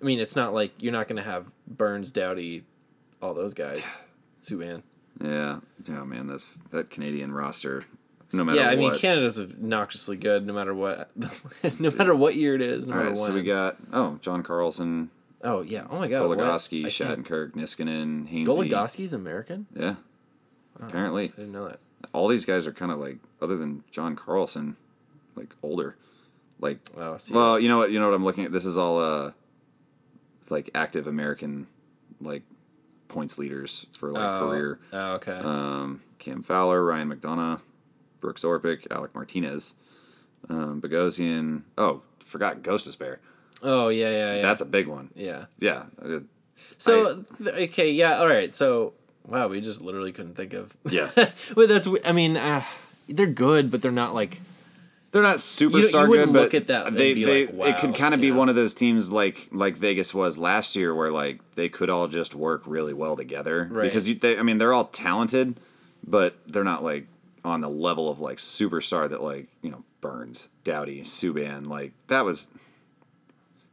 I 0.00 0.04
mean, 0.04 0.20
it's 0.20 0.36
not 0.36 0.54
like 0.54 0.72
you're 0.78 0.92
not 0.92 1.08
gonna 1.08 1.22
have 1.24 1.50
Burns, 1.66 2.12
Doughty, 2.12 2.64
all 3.22 3.34
those 3.34 3.54
guys. 3.54 3.82
Subban. 4.42 4.82
Yeah, 5.22 5.60
oh 5.90 6.04
man, 6.04 6.26
that's 6.26 6.48
that 6.70 6.90
Canadian 6.90 7.32
roster. 7.32 7.84
No 8.32 8.44
matter 8.44 8.58
what. 8.58 8.64
Yeah, 8.64 8.70
I 8.70 8.76
mean. 8.76 8.98
Canada's 8.98 9.38
obnoxiously 9.40 10.16
good 10.16 10.46
no 10.46 10.52
matter 10.52 10.72
what, 10.72 11.10
no 11.16 11.90
matter 11.96 12.14
what 12.14 12.36
year 12.36 12.54
it 12.54 12.62
is, 12.62 12.86
no 12.86 12.92
All 12.94 12.98
matter 12.98 13.08
right, 13.10 13.18
when. 13.18 13.26
so 13.28 13.34
we 13.34 13.42
got 13.42 13.76
oh 13.92 14.18
John 14.22 14.42
Carlson, 14.42 15.10
oh 15.42 15.62
yeah, 15.62 15.86
oh 15.90 15.98
my 15.98 16.08
god? 16.08 16.22
Goligoski, 16.22 16.84
Shattenkirk, 16.86 17.52
Niskanen, 17.52 18.28
Hainsey. 18.32 18.46
Goligoski's 18.46 19.12
American. 19.12 19.66
Yeah, 19.76 19.96
apparently 20.80 21.24
I 21.24 21.40
didn't 21.40 21.52
know 21.52 21.68
that. 21.68 21.80
all 22.14 22.28
these 22.28 22.44
guys 22.44 22.66
are 22.66 22.72
kind 22.72 22.92
of 22.92 22.98
like 22.98 23.18
other 23.42 23.56
than 23.56 23.82
John 23.90 24.16
Carlson, 24.16 24.76
like 25.34 25.54
older. 25.62 25.96
Like, 26.60 26.78
Oh, 26.96 27.16
well, 27.30 27.58
you 27.58 27.68
know 27.70 27.78
what? 27.78 27.90
You 27.90 27.98
know 27.98 28.06
what 28.10 28.14
I'm 28.14 28.22
looking 28.24 28.44
at. 28.44 28.52
This 28.52 28.66
is 28.66 28.76
all 28.76 28.98
uh, 29.00 29.32
like 30.50 30.68
active 30.74 31.06
American 31.06 31.66
like 32.20 32.42
points 33.10 33.38
leaders 33.38 33.86
for 33.98 34.10
like 34.10 34.24
oh, 34.24 34.48
career. 34.48 34.78
Oh, 34.92 35.12
okay. 35.14 35.32
um, 35.32 36.00
Cam 36.18 36.42
Fowler, 36.42 36.82
Ryan 36.82 37.12
McDonagh, 37.12 37.60
Brooks 38.20 38.42
Orpik, 38.42 38.86
Alec 38.90 39.14
Martinez, 39.14 39.74
um, 40.48 40.80
Bogosian. 40.80 41.62
Oh, 41.76 42.02
forgot 42.24 42.62
Gostisbehere. 42.62 43.18
oh 43.62 43.88
yeah, 43.88 44.10
yeah, 44.10 44.34
yeah. 44.36 44.42
That's 44.42 44.62
a 44.62 44.66
big 44.66 44.86
one. 44.86 45.10
yeah. 45.14 45.46
Yeah. 45.58 45.84
So 46.78 47.24
th- 47.42 47.70
okay, 47.70 47.90
yeah, 47.90 48.18
all 48.18 48.28
right. 48.28 48.54
So 48.54 48.94
wow, 49.26 49.48
we 49.48 49.60
just 49.60 49.80
literally 49.80 50.12
couldn't 50.12 50.34
think 50.34 50.52
of. 50.52 50.74
Yeah. 50.88 51.10
well, 51.56 51.66
that's. 51.66 51.88
I 52.04 52.12
mean, 52.12 52.36
uh, 52.36 52.64
they're 53.08 53.26
good, 53.26 53.70
but 53.70 53.82
they're 53.82 53.92
not 53.92 54.14
like. 54.14 54.40
They're 55.12 55.22
not 55.22 55.38
superstar 55.38 56.08
wouldn't 56.08 56.28
good, 56.28 56.32
but 56.32 56.42
look 56.42 56.54
at 56.54 56.68
that 56.68 56.94
they, 56.94 57.14
they 57.14 57.46
like, 57.48 57.74
it 57.76 57.80
could 57.80 57.96
kind 57.96 58.14
of 58.14 58.20
you 58.22 58.30
be 58.32 58.36
one 58.36 58.48
of 58.48 58.54
those 58.54 58.74
teams 58.74 59.10
like 59.10 59.48
like 59.50 59.76
Vegas 59.76 60.14
was 60.14 60.38
last 60.38 60.76
year, 60.76 60.94
where 60.94 61.10
like 61.10 61.40
they 61.56 61.68
could 61.68 61.90
all 61.90 62.06
just 62.06 62.34
work 62.34 62.62
really 62.64 62.92
well 62.94 63.16
together. 63.16 63.68
Right. 63.70 63.84
Because 63.84 64.08
you, 64.08 64.14
they, 64.14 64.38
I 64.38 64.42
mean, 64.42 64.58
they're 64.58 64.72
all 64.72 64.84
talented, 64.84 65.58
but 66.06 66.36
they're 66.46 66.62
not 66.64 66.84
like 66.84 67.06
on 67.44 67.60
the 67.60 67.68
level 67.68 68.08
of 68.08 68.20
like 68.20 68.38
superstar 68.38 69.08
that 69.08 69.20
like 69.22 69.48
you 69.62 69.70
know 69.70 69.82
Burns, 70.00 70.48
Doughty, 70.62 71.02
Subban. 71.02 71.66
Like 71.66 71.92
that 72.06 72.24
was 72.24 72.48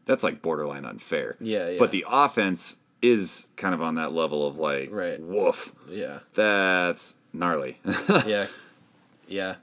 that's 0.05 0.23
like 0.23 0.41
borderline 0.41 0.85
unfair. 0.85 1.35
Yeah, 1.39 1.69
yeah. 1.69 1.79
But 1.79 1.91
the 1.91 2.05
offense 2.09 2.77
is 3.01 3.45
kind 3.57 3.75
of 3.75 3.81
on 3.81 3.95
that 3.95 4.11
level 4.11 4.47
of 4.47 4.57
like 4.57 4.89
Right. 4.91 5.19
woof. 5.21 5.71
Yeah. 5.87 6.19
That's 6.33 7.17
gnarly. 7.31 7.79
Yeah. 8.25 8.47
Yeah. 9.27 9.55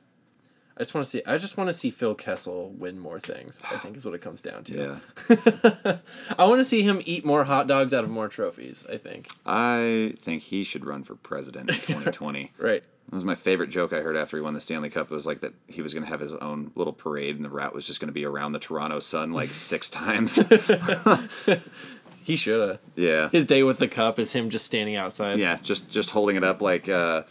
I 0.77 0.81
just 0.81 0.93
want 0.95 1.05
to 1.05 1.11
see. 1.11 1.23
I 1.25 1.39
just 1.39 1.57
want 1.57 1.69
to 1.69 1.73
see 1.73 1.91
Phil 1.91 2.15
Kessel 2.17 2.71
win 2.71 2.99
more 2.99 3.21
things. 3.21 3.61
I 3.71 3.77
think 3.79 3.97
is 3.97 4.05
what 4.05 4.15
it 4.15 4.21
comes 4.23 4.43
down 4.43 4.65
to. 4.65 5.01
yeah. 5.29 5.97
I 6.39 6.45
want 6.45 6.59
to 6.59 6.65
see 6.65 6.83
him 6.83 7.01
eat 7.05 7.25
more 7.25 7.45
hot 7.45 7.67
dogs 7.69 7.95
out 7.95 8.03
of 8.05 8.11
more 8.11 8.29
trophies. 8.29 8.85
I 8.91 8.97
think. 8.99 9.29
I 9.47 10.15
think 10.21 10.43
he 10.43 10.65
should 10.65 10.85
run 10.85 11.05
for 11.05 11.15
president 11.15 11.71
in 11.71 11.77
2020. 11.77 12.53
Right. 12.59 12.83
That 13.11 13.15
was 13.17 13.25
my 13.25 13.35
favorite 13.35 13.69
joke 13.69 13.93
I 13.93 14.01
heard 14.01 14.17
after 14.17 14.39
he 14.39 14.43
won 14.43 14.55
the 14.55 14.61
Stanley 14.63 14.89
Cup. 14.89 15.11
It 15.13 15.15
was 15.15 15.27
like 15.27 15.41
that 15.41 15.53
he 15.69 15.83
was 15.83 15.93
going 15.93 16.05
to 16.05 16.09
have 16.09 16.21
his 16.21 16.35
own 16.35 16.73
little 16.75 16.93
parade, 16.95 17.37
and 17.37 17.45
the 17.45 17.51
route 17.51 17.75
was 17.75 17.87
just 17.87 18.01
going 18.01 18.09
to 18.09 18.13
be 18.15 18.25
around 18.25 18.53
the 18.53 18.59
Toronto 18.59 18.99
Sun 18.99 19.33
like 19.33 19.53
six 19.55 19.91
times. 19.91 20.39
He 22.25 22.37
should 22.37 22.69
have. 22.69 22.79
yeah, 22.97 23.29
His 23.29 23.45
day 23.45 23.63
with 23.63 23.77
the 23.79 23.87
cup 23.89 24.19
is 24.19 24.33
him 24.33 24.49
just 24.49 24.65
standing 24.65 24.97
outside. 24.97 25.39
yeah, 25.39 25.59
just 25.63 25.91
just 25.91 26.11
holding 26.11 26.37
it 26.37 26.43
up 26.45 26.63
like 26.63 26.89
uh, 26.89 27.25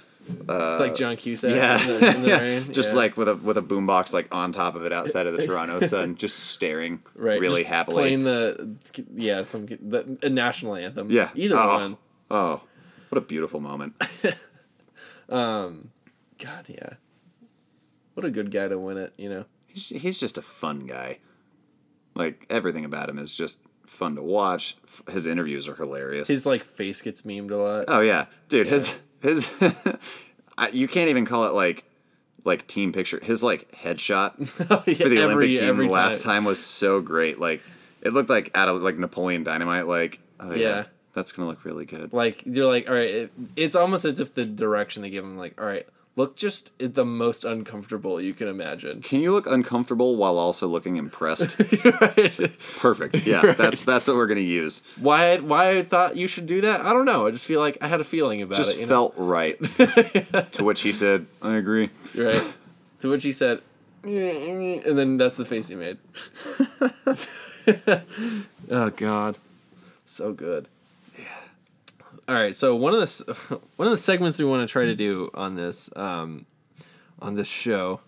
Like 0.47 0.95
John 0.95 1.15
Cusack. 1.17 1.51
yeah, 1.51 1.81
In 1.81 1.87
the, 1.99 2.15
in 2.15 2.21
the 2.23 2.27
yeah. 2.29 2.39
rain. 2.41 2.73
just 2.73 2.91
Yeah. 2.93 2.97
like 2.97 3.17
with 3.17 3.27
a 3.27 3.35
with 3.35 3.57
a 3.57 3.61
boombox 3.61 4.13
like 4.13 4.33
on 4.33 4.51
top 4.53 4.75
of 4.75 4.85
it 4.85 4.93
outside 4.93 5.27
of 5.27 5.35
the 5.35 5.45
Toronto 5.45 5.79
Sun, 5.85 6.15
just 6.15 6.39
staring 6.39 7.01
right. 7.15 7.39
really 7.39 7.61
just 7.63 7.69
happily. 7.73 8.03
Playing 8.03 8.23
the 8.23 8.75
yeah 9.15 9.41
some 9.43 9.65
the 9.65 10.17
a 10.21 10.29
national 10.29 10.75
anthem. 10.75 11.09
yeah, 11.11 11.29
Either 11.35 11.57
oh, 11.57 11.73
one. 11.75 11.97
Oh, 12.31 12.61
what 13.09 13.17
a 13.17 13.21
beautiful 13.21 13.59
moment. 13.59 13.93
um, 15.29 15.89
God 16.39 16.65
yeah. 16.67 16.93
What 18.13 18.25
a 18.25 18.31
good 18.31 18.51
guy 18.51 18.67
to 18.67 18.77
win 18.79 18.97
it. 18.97 19.13
You 19.17 19.29
know. 19.29 19.45
He's 19.67 19.89
he's 19.89 20.17
just 20.19 20.37
a 20.37 20.41
fun 20.41 20.85
guy. 20.85 21.19
Like 22.15 22.45
everything 22.49 22.85
about 22.85 23.09
him 23.09 23.17
is 23.17 23.33
just 23.33 23.59
fun 23.87 24.15
to 24.15 24.21
watch. 24.21 24.77
His 25.11 25.25
interviews 25.25 25.67
are 25.67 25.75
hilarious. 25.75 26.27
His 26.27 26.45
like 26.45 26.63
face 26.63 27.01
gets 27.01 27.23
memed 27.23 27.51
a 27.51 27.55
lot. 27.55 27.85
Oh 27.87 28.01
yeah, 28.01 28.27
dude. 28.49 28.67
His 28.67 28.99
his, 29.23 29.49
you 30.73 30.87
can't 30.87 31.09
even 31.09 31.25
call 31.25 31.45
it 31.45 31.53
like 31.53 31.83
like 32.45 32.67
team 32.67 32.91
picture. 32.93 33.19
His 33.23 33.41
like 33.41 33.71
headshot 33.71 34.33
Oh, 34.69 34.83
yeah, 34.87 34.93
for 34.95 35.09
the 35.09 35.17
every- 35.19 35.57
Olympic 35.59 35.59
team 35.59 35.89
last 35.89 36.21
time. 36.23 36.43
was 36.45 36.63
so 36.63 37.01
great. 37.01 37.39
Like 37.39 37.61
it 38.01 38.13
looked 38.13 38.29
like 38.29 38.51
out 38.53 38.67
of 38.69 38.81
like 38.81 38.97
Napoleon 38.97 39.43
Dynamite. 39.43 39.87
Like 39.87 40.19
oh 40.39 40.51
yeah, 40.51 40.57
Yeah. 40.57 40.83
that's 41.13 41.31
gonna 41.31 41.47
look 41.47 41.63
really 41.65 41.85
good. 41.85 42.11
Like 42.13 42.43
you're 42.45 42.67
like, 42.67 42.87
all 42.89 42.95
right. 42.95 43.09
It, 43.09 43.31
it's 43.55 43.75
almost 43.75 44.05
as 44.05 44.19
if 44.19 44.33
the 44.35 44.45
direction 44.45 45.01
they 45.03 45.09
give 45.09 45.23
him, 45.23 45.37
like, 45.37 45.59
all 45.59 45.65
right, 45.65 45.87
look 46.15 46.35
just 46.35 46.73
the 46.79 47.03
most 47.05 47.43
uncomfortable 47.43 48.21
you 48.21 48.33
can 48.33 48.47
imagine. 48.47 49.01
Can 49.01 49.19
you 49.19 49.31
look 49.31 49.47
uncomfortable 49.47 50.15
while 50.15 50.37
also 50.37 50.67
looking 50.67 50.97
impressed? 50.97 51.57
right. 51.85 52.51
Perfect. 52.77 53.25
Yeah, 53.25 53.41
Right. 53.45 53.57
that's 53.57 53.83
that's 53.83 54.07
what 54.07 54.15
we're 54.17 54.27
gonna 54.27 54.39
use. 54.41 54.83
Why? 54.99 55.37
Why 55.37 55.77
I 55.79 55.83
thought 55.83 56.15
you 56.15 56.27
should 56.27 56.45
do 56.45 56.61
that? 56.61 56.81
I 56.81 56.93
don't 56.93 57.05
know. 57.05 57.27
I 57.27 57.31
just 57.31 57.45
feel 57.45 57.59
like 57.59 57.77
I 57.81 57.87
had 57.87 57.99
a 58.01 58.03
feeling 58.03 58.41
about 58.41 58.57
Just 58.57 58.75
it. 58.77 58.81
Know? 58.81 58.87
felt 58.87 59.13
right. 59.17 59.57
to 60.53 60.63
which 60.63 60.81
he 60.81 60.93
said, 60.93 61.25
"I 61.41 61.55
agree." 61.55 61.89
right. 62.15 62.43
To 63.01 63.09
which 63.09 63.23
he 63.23 63.31
said, 63.33 63.61
and 64.03 64.97
then 64.97 65.17
that's 65.17 65.35
the 65.37 65.45
face 65.45 65.67
he 65.67 65.75
made. 65.75 65.97
oh 68.69 68.89
God, 68.91 69.37
so 70.05 70.31
good. 70.33 70.67
All 72.33 72.39
right. 72.39 72.55
So 72.55 72.75
one 72.75 72.95
of 72.95 72.99
the 72.99 73.59
one 73.75 73.87
of 73.87 73.91
the 73.91 73.97
segments 73.97 74.39
we 74.39 74.45
want 74.45 74.67
to 74.67 74.71
try 74.71 74.85
to 74.85 74.95
do 74.95 75.29
on 75.35 75.53
this 75.53 75.89
um, 75.95 76.47
on 77.19 77.35
this 77.35 77.47
show. 77.47 78.01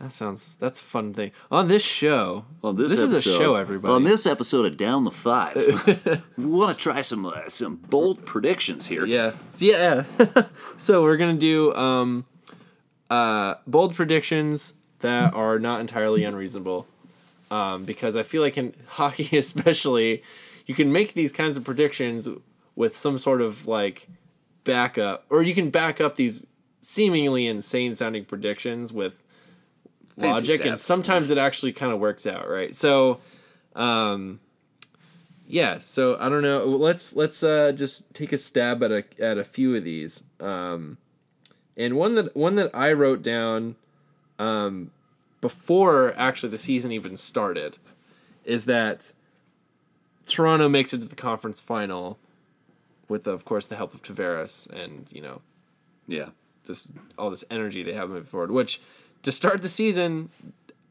That 0.00 0.14
sounds 0.14 0.56
that's 0.58 0.80
a 0.80 0.84
fun 0.84 1.12
thing. 1.12 1.32
On 1.50 1.68
this 1.68 1.82
show. 1.82 2.46
On 2.64 2.74
this, 2.74 2.90
this 2.90 3.00
is 3.00 3.12
a 3.12 3.16
episode, 3.16 3.38
show, 3.38 3.54
everybody. 3.56 3.92
On 3.92 4.04
this 4.04 4.24
episode 4.24 4.64
of 4.64 4.78
Down 4.78 5.04
the 5.04 5.10
Five, 5.10 5.56
we 6.38 6.46
want 6.46 6.74
to 6.76 6.82
try 6.82 7.02
some 7.02 7.26
uh, 7.26 7.50
some 7.50 7.76
bold 7.76 8.24
predictions 8.24 8.86
here. 8.86 9.04
Yeah. 9.04 9.32
Yeah. 9.58 10.04
so 10.78 11.02
we're 11.02 11.18
gonna 11.18 11.34
do 11.34 11.74
um, 11.74 12.24
uh, 13.10 13.56
bold 13.66 13.94
predictions 13.94 14.72
that 15.00 15.34
are 15.34 15.58
not 15.58 15.82
entirely 15.82 16.24
unreasonable, 16.24 16.86
um, 17.50 17.84
because 17.84 18.16
I 18.16 18.22
feel 18.22 18.40
like 18.40 18.56
in 18.56 18.74
hockey, 18.86 19.36
especially, 19.36 20.22
you 20.64 20.74
can 20.74 20.90
make 20.90 21.12
these 21.12 21.30
kinds 21.30 21.58
of 21.58 21.64
predictions 21.64 22.26
with 22.80 22.96
some 22.96 23.18
sort 23.18 23.42
of 23.42 23.66
like 23.66 24.08
backup, 24.64 25.26
or 25.28 25.42
you 25.42 25.54
can 25.54 25.68
back 25.68 26.00
up 26.00 26.14
these 26.14 26.46
seemingly 26.80 27.46
insane 27.46 27.94
sounding 27.94 28.24
predictions 28.24 28.90
with 28.90 29.22
Fancy 30.18 30.48
logic, 30.48 30.64
and 30.64 30.80
sometimes 30.80 31.28
it 31.28 31.36
actually 31.36 31.74
kind 31.74 31.92
of 31.92 32.00
works 32.00 32.26
out, 32.26 32.48
right? 32.48 32.74
So, 32.74 33.20
um, 33.76 34.40
yeah. 35.46 35.78
So 35.78 36.16
I 36.18 36.30
don't 36.30 36.40
know. 36.40 36.64
Let's 36.64 37.14
let's 37.14 37.42
uh, 37.42 37.72
just 37.72 38.14
take 38.14 38.32
a 38.32 38.38
stab 38.38 38.82
at 38.82 38.90
a 38.90 39.04
at 39.18 39.36
a 39.36 39.44
few 39.44 39.76
of 39.76 39.84
these. 39.84 40.24
Um, 40.40 40.96
and 41.76 41.96
one 41.96 42.14
that 42.14 42.34
one 42.34 42.54
that 42.54 42.70
I 42.74 42.92
wrote 42.92 43.22
down 43.22 43.76
um, 44.38 44.90
before 45.42 46.14
actually 46.16 46.48
the 46.48 46.58
season 46.58 46.92
even 46.92 47.18
started 47.18 47.76
is 48.46 48.64
that 48.64 49.12
Toronto 50.26 50.66
makes 50.66 50.94
it 50.94 51.00
to 51.00 51.04
the 51.04 51.14
conference 51.14 51.60
final 51.60 52.18
with, 53.10 53.26
of 53.26 53.44
course, 53.44 53.66
the 53.66 53.76
help 53.76 53.92
of 53.92 54.02
Tavares 54.02 54.68
and 54.70 55.06
you 55.10 55.20
know 55.20 55.42
Yeah. 56.06 56.30
just 56.64 56.90
all 57.18 57.28
this 57.28 57.44
energy 57.50 57.82
they 57.82 57.92
have 57.92 58.08
moving 58.08 58.24
forward. 58.24 58.50
Which 58.50 58.80
to 59.24 59.32
start 59.32 59.60
the 59.60 59.68
season, 59.68 60.30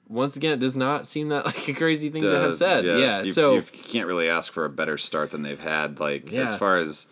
once 0.07 0.35
again, 0.35 0.53
it 0.53 0.59
does 0.59 0.77
not 0.77 1.07
seem 1.07 1.29
that 1.29 1.45
like 1.47 1.67
a 1.67 1.73
crazy 1.73 2.09
thing 2.09 2.21
to 2.21 2.29
have 2.41 2.55
said. 2.55 2.85
Yeah. 2.85 3.23
you, 3.23 3.31
so 3.31 3.55
you 3.55 3.61
can't 3.63 4.07
really 4.07 4.29
ask 4.29 4.51
for 4.53 4.65
a 4.65 4.69
better 4.69 4.97
start 4.97 5.31
than 5.31 5.41
they've 5.41 5.59
had. 5.59 5.99
Like 5.99 6.31
as 6.33 6.55
far 6.55 6.77
as 6.77 7.07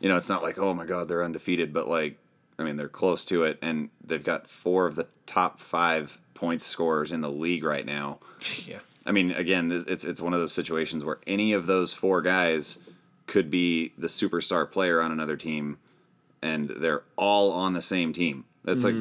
you 0.00 0.08
know, 0.08 0.16
it's 0.16 0.28
not 0.28 0.42
like 0.42 0.58
oh 0.58 0.72
my 0.72 0.86
god 0.86 1.08
they're 1.08 1.24
undefeated, 1.24 1.72
but 1.72 1.88
like 1.88 2.18
I 2.58 2.64
mean 2.64 2.76
they're 2.76 2.88
close 2.88 3.24
to 3.26 3.44
it, 3.44 3.58
and 3.60 3.90
they've 4.04 4.22
got 4.24 4.48
four 4.48 4.86
of 4.86 4.94
the 4.94 5.06
top 5.26 5.58
five 5.60 6.18
points 6.34 6.64
scorers 6.66 7.12
in 7.12 7.20
the 7.20 7.30
league 7.30 7.64
right 7.64 7.84
now. 7.86 8.18
Yeah. 8.66 8.78
I 9.04 9.10
mean, 9.10 9.32
again, 9.32 9.84
it's 9.88 10.04
it's 10.04 10.20
one 10.20 10.32
of 10.32 10.38
those 10.38 10.52
situations 10.52 11.04
where 11.04 11.18
any 11.26 11.54
of 11.54 11.66
those 11.66 11.92
four 11.92 12.22
guys 12.22 12.78
could 13.26 13.50
be 13.50 13.92
the 13.96 14.08
superstar 14.08 14.70
player 14.70 15.00
on 15.00 15.12
another 15.12 15.36
team, 15.36 15.78
and 16.42 16.68
they're 16.68 17.02
all 17.16 17.50
on 17.52 17.72
the 17.72 17.82
same 17.82 18.12
team. 18.12 18.44
That's 18.64 18.84
like 18.84 18.94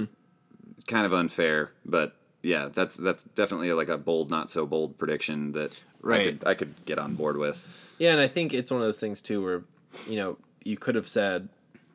kind 0.88 1.06
of 1.06 1.14
unfair, 1.14 1.72
but 1.86 2.16
yeah, 2.42 2.70
that's 2.74 2.96
that's 2.96 3.24
definitely 3.24 3.72
like 3.74 3.90
a 3.90 3.98
bold, 3.98 4.30
not 4.30 4.50
so 4.50 4.66
bold 4.66 4.98
prediction 4.98 5.52
that 5.54 5.72
I 5.74 6.08
Right. 6.08 6.24
could 6.40 6.48
I 6.48 6.54
could 6.56 6.74
get 6.86 6.98
on 6.98 7.16
board 7.16 7.38
with. 7.38 7.88
Yeah, 8.00 8.12
and 8.12 8.20
I 8.20 8.28
think 8.28 8.54
it's 8.54 8.72
one 8.72 8.82
of 8.82 8.88
those 8.88 9.00
things 9.00 9.22
too 9.22 9.44
where, 9.44 9.64
you 10.08 10.16
know, 10.16 10.38
you 10.64 10.78
could 10.78 10.96
have 10.96 11.08
said, 11.08 11.50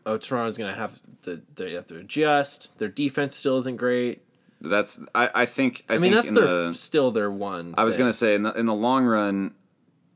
"Oh, 0.05 0.17
Toronto's 0.17 0.57
going 0.57 0.73
to 0.73 0.79
have 0.79 1.01
to 1.23 1.43
they 1.57 1.73
have 1.73 1.87
to 1.87 1.99
adjust. 1.99 2.79
Their 2.79 2.89
defense 2.89 3.35
still 3.35 3.57
isn't 3.57 3.77
great." 3.77 4.23
That's 4.61 5.01
I, 5.15 5.31
I 5.35 5.47
think 5.47 5.85
I, 5.89 5.95
I 5.95 5.99
mean, 5.99 6.13
think 6.13 6.25
that's 6.25 6.35
their 6.35 6.69
the, 6.69 6.75
still 6.75 7.11
their 7.11 7.31
one. 7.31 7.75
I 7.77 7.85
was 7.85 7.97
gonna 7.97 8.13
say 8.13 8.35
in 8.35 8.45
the 8.45 8.53
in 8.55 8.67
the 8.67 8.75
long 8.75 9.05
run, 9.05 9.55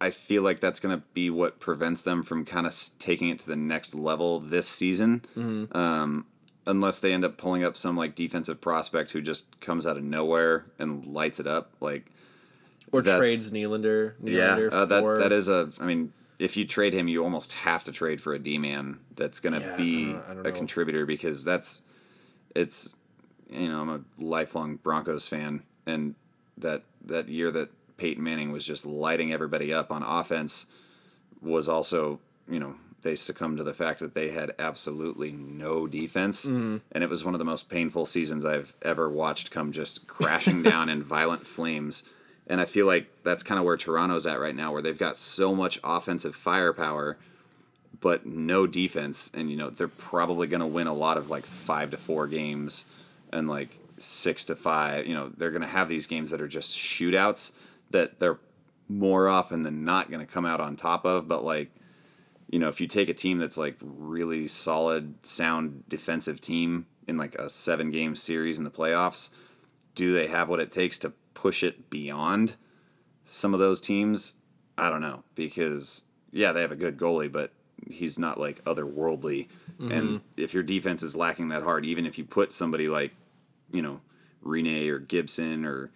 I 0.00 0.10
feel 0.10 0.42
like 0.42 0.60
that's 0.60 0.80
gonna 0.80 1.02
be 1.14 1.28
what 1.30 1.60
prevents 1.60 2.02
them 2.02 2.22
from 2.22 2.44
kind 2.44 2.66
of 2.66 2.74
taking 2.98 3.28
it 3.28 3.38
to 3.40 3.46
the 3.46 3.56
next 3.56 3.94
level 3.94 4.40
this 4.40 4.66
season. 4.68 5.22
Mm-hmm. 5.36 5.76
Um, 5.76 6.26
unless 6.66 7.00
they 7.00 7.12
end 7.12 7.24
up 7.24 7.36
pulling 7.36 7.64
up 7.64 7.76
some 7.76 7.96
like 7.96 8.14
defensive 8.14 8.60
prospect 8.60 9.10
who 9.10 9.20
just 9.20 9.60
comes 9.60 9.86
out 9.86 9.96
of 9.96 10.04
nowhere 10.04 10.66
and 10.78 11.04
lights 11.06 11.40
it 11.40 11.46
up. 11.46 11.72
Like 11.80 12.06
or 12.92 13.02
trades 13.02 13.52
Nylander. 13.52 14.14
yeah, 14.22 14.56
Nylander 14.56 14.72
uh, 14.72 14.84
that 14.86 15.00
for- 15.02 15.18
that 15.18 15.32
is 15.32 15.48
a. 15.48 15.70
I 15.80 15.84
mean, 15.84 16.12
if 16.38 16.56
you 16.56 16.64
trade 16.66 16.92
him, 16.94 17.06
you 17.08 17.22
almost 17.22 17.52
have 17.52 17.84
to 17.84 17.92
trade 17.92 18.20
for 18.20 18.32
a 18.32 18.38
D 18.38 18.56
man 18.58 19.00
that's 19.16 19.40
gonna 19.40 19.60
Yeah, 19.60 19.76
be 19.76 20.12
don't 20.12 20.46
a 20.46 20.52
contributor 20.52 21.04
because 21.06 21.44
that's 21.44 21.82
it's 22.54 22.96
you 23.50 23.68
know 23.68 23.80
I'm 23.80 23.90
a 23.90 24.00
lifelong 24.18 24.76
Broncos 24.76 25.26
fan 25.26 25.62
and 25.86 26.14
that 26.58 26.84
that 27.06 27.28
year 27.28 27.50
that 27.50 27.68
Peyton 28.00 28.24
Manning 28.24 28.50
was 28.50 28.64
just 28.64 28.86
lighting 28.86 29.30
everybody 29.30 29.74
up 29.74 29.92
on 29.92 30.02
offense 30.02 30.64
was 31.42 31.68
also 31.68 32.18
you 32.48 32.58
know 32.58 32.74
they 33.02 33.14
succumbed 33.14 33.58
to 33.58 33.62
the 33.64 33.74
fact 33.74 34.00
that 34.00 34.14
they 34.14 34.30
had 34.30 34.52
absolutely 34.58 35.32
no 35.32 35.86
defense. 35.86 36.46
Mm-hmm. 36.46 36.78
and 36.92 37.04
it 37.04 37.10
was 37.10 37.24
one 37.24 37.34
of 37.34 37.38
the 37.38 37.44
most 37.44 37.68
painful 37.68 38.06
seasons 38.06 38.46
I've 38.46 38.74
ever 38.80 39.10
watched 39.10 39.50
come 39.50 39.70
just 39.70 40.06
crashing 40.06 40.62
down 40.72 40.88
in 40.88 41.02
violent 41.02 41.46
flames. 41.46 42.02
And 42.46 42.58
I 42.58 42.64
feel 42.64 42.86
like 42.86 43.06
that's 43.22 43.42
kind 43.42 43.58
of 43.58 43.64
where 43.66 43.76
Toronto's 43.76 44.26
at 44.26 44.40
right 44.40 44.56
now 44.56 44.72
where 44.72 44.82
they've 44.82 44.96
got 44.98 45.18
so 45.18 45.54
much 45.54 45.78
offensive 45.84 46.34
firepower 46.34 47.18
but 48.00 48.24
no 48.24 48.66
defense. 48.66 49.30
And 49.34 49.50
you 49.50 49.58
know 49.58 49.68
they're 49.68 49.88
probably 49.88 50.46
going 50.46 50.60
to 50.60 50.66
win 50.66 50.86
a 50.86 50.94
lot 50.94 51.18
of 51.18 51.28
like 51.28 51.44
5 51.44 51.90
to 51.90 51.96
4 51.98 52.28
games 52.28 52.86
and 53.30 53.46
like 53.46 53.78
6 53.98 54.46
to 54.46 54.56
5 54.56 55.06
you 55.06 55.14
know 55.14 55.30
they're 55.36 55.50
going 55.50 55.60
to 55.60 55.68
have 55.68 55.90
these 55.90 56.06
games 56.06 56.30
that 56.30 56.40
are 56.40 56.48
just 56.48 56.72
shootouts 56.72 57.52
that 57.90 58.20
they're 58.20 58.38
more 58.88 59.28
often 59.28 59.62
than 59.62 59.84
not 59.84 60.10
going 60.10 60.24
to 60.24 60.32
come 60.32 60.44
out 60.44 60.60
on 60.60 60.76
top 60.76 61.04
of 61.04 61.28
but 61.28 61.44
like 61.44 61.70
you 62.48 62.58
know 62.58 62.68
if 62.68 62.80
you 62.80 62.86
take 62.86 63.08
a 63.08 63.14
team 63.14 63.38
that's 63.38 63.56
like 63.56 63.76
really 63.80 64.48
solid 64.48 65.14
sound 65.24 65.84
defensive 65.88 66.40
team 66.40 66.86
in 67.06 67.16
like 67.16 67.34
a 67.36 67.48
7 67.48 67.90
game 67.90 68.16
series 68.16 68.58
in 68.58 68.64
the 68.64 68.70
playoffs 68.70 69.30
do 69.94 70.12
they 70.12 70.26
have 70.26 70.48
what 70.48 70.60
it 70.60 70.72
takes 70.72 70.98
to 70.98 71.12
push 71.34 71.62
it 71.62 71.88
beyond 71.90 72.56
some 73.24 73.54
of 73.54 73.60
those 73.60 73.80
teams 73.80 74.34
I 74.76 74.88
don't 74.88 75.02
know 75.02 75.22
because 75.34 76.04
yeah, 76.32 76.52
they 76.52 76.62
have 76.62 76.72
a 76.72 76.76
good 76.76 76.96
goalie, 76.96 77.30
but 77.30 77.52
he's 77.88 78.18
not 78.18 78.38
like 78.38 78.64
otherworldly. 78.64 79.48
Mm-hmm. 79.80 79.92
And 79.92 80.20
if 80.36 80.54
your 80.54 80.62
defense 80.62 81.02
is 81.02 81.16
lacking 81.16 81.48
that 81.48 81.62
hard, 81.62 81.84
even 81.84 82.06
if 82.06 82.18
you 82.18 82.24
put 82.24 82.52
somebody 82.52 82.88
like, 82.88 83.12
you 83.72 83.82
know, 83.82 84.00
Rinne 84.44 84.88
or 84.88 84.98
Gibson 84.98 85.64
or 85.64 85.90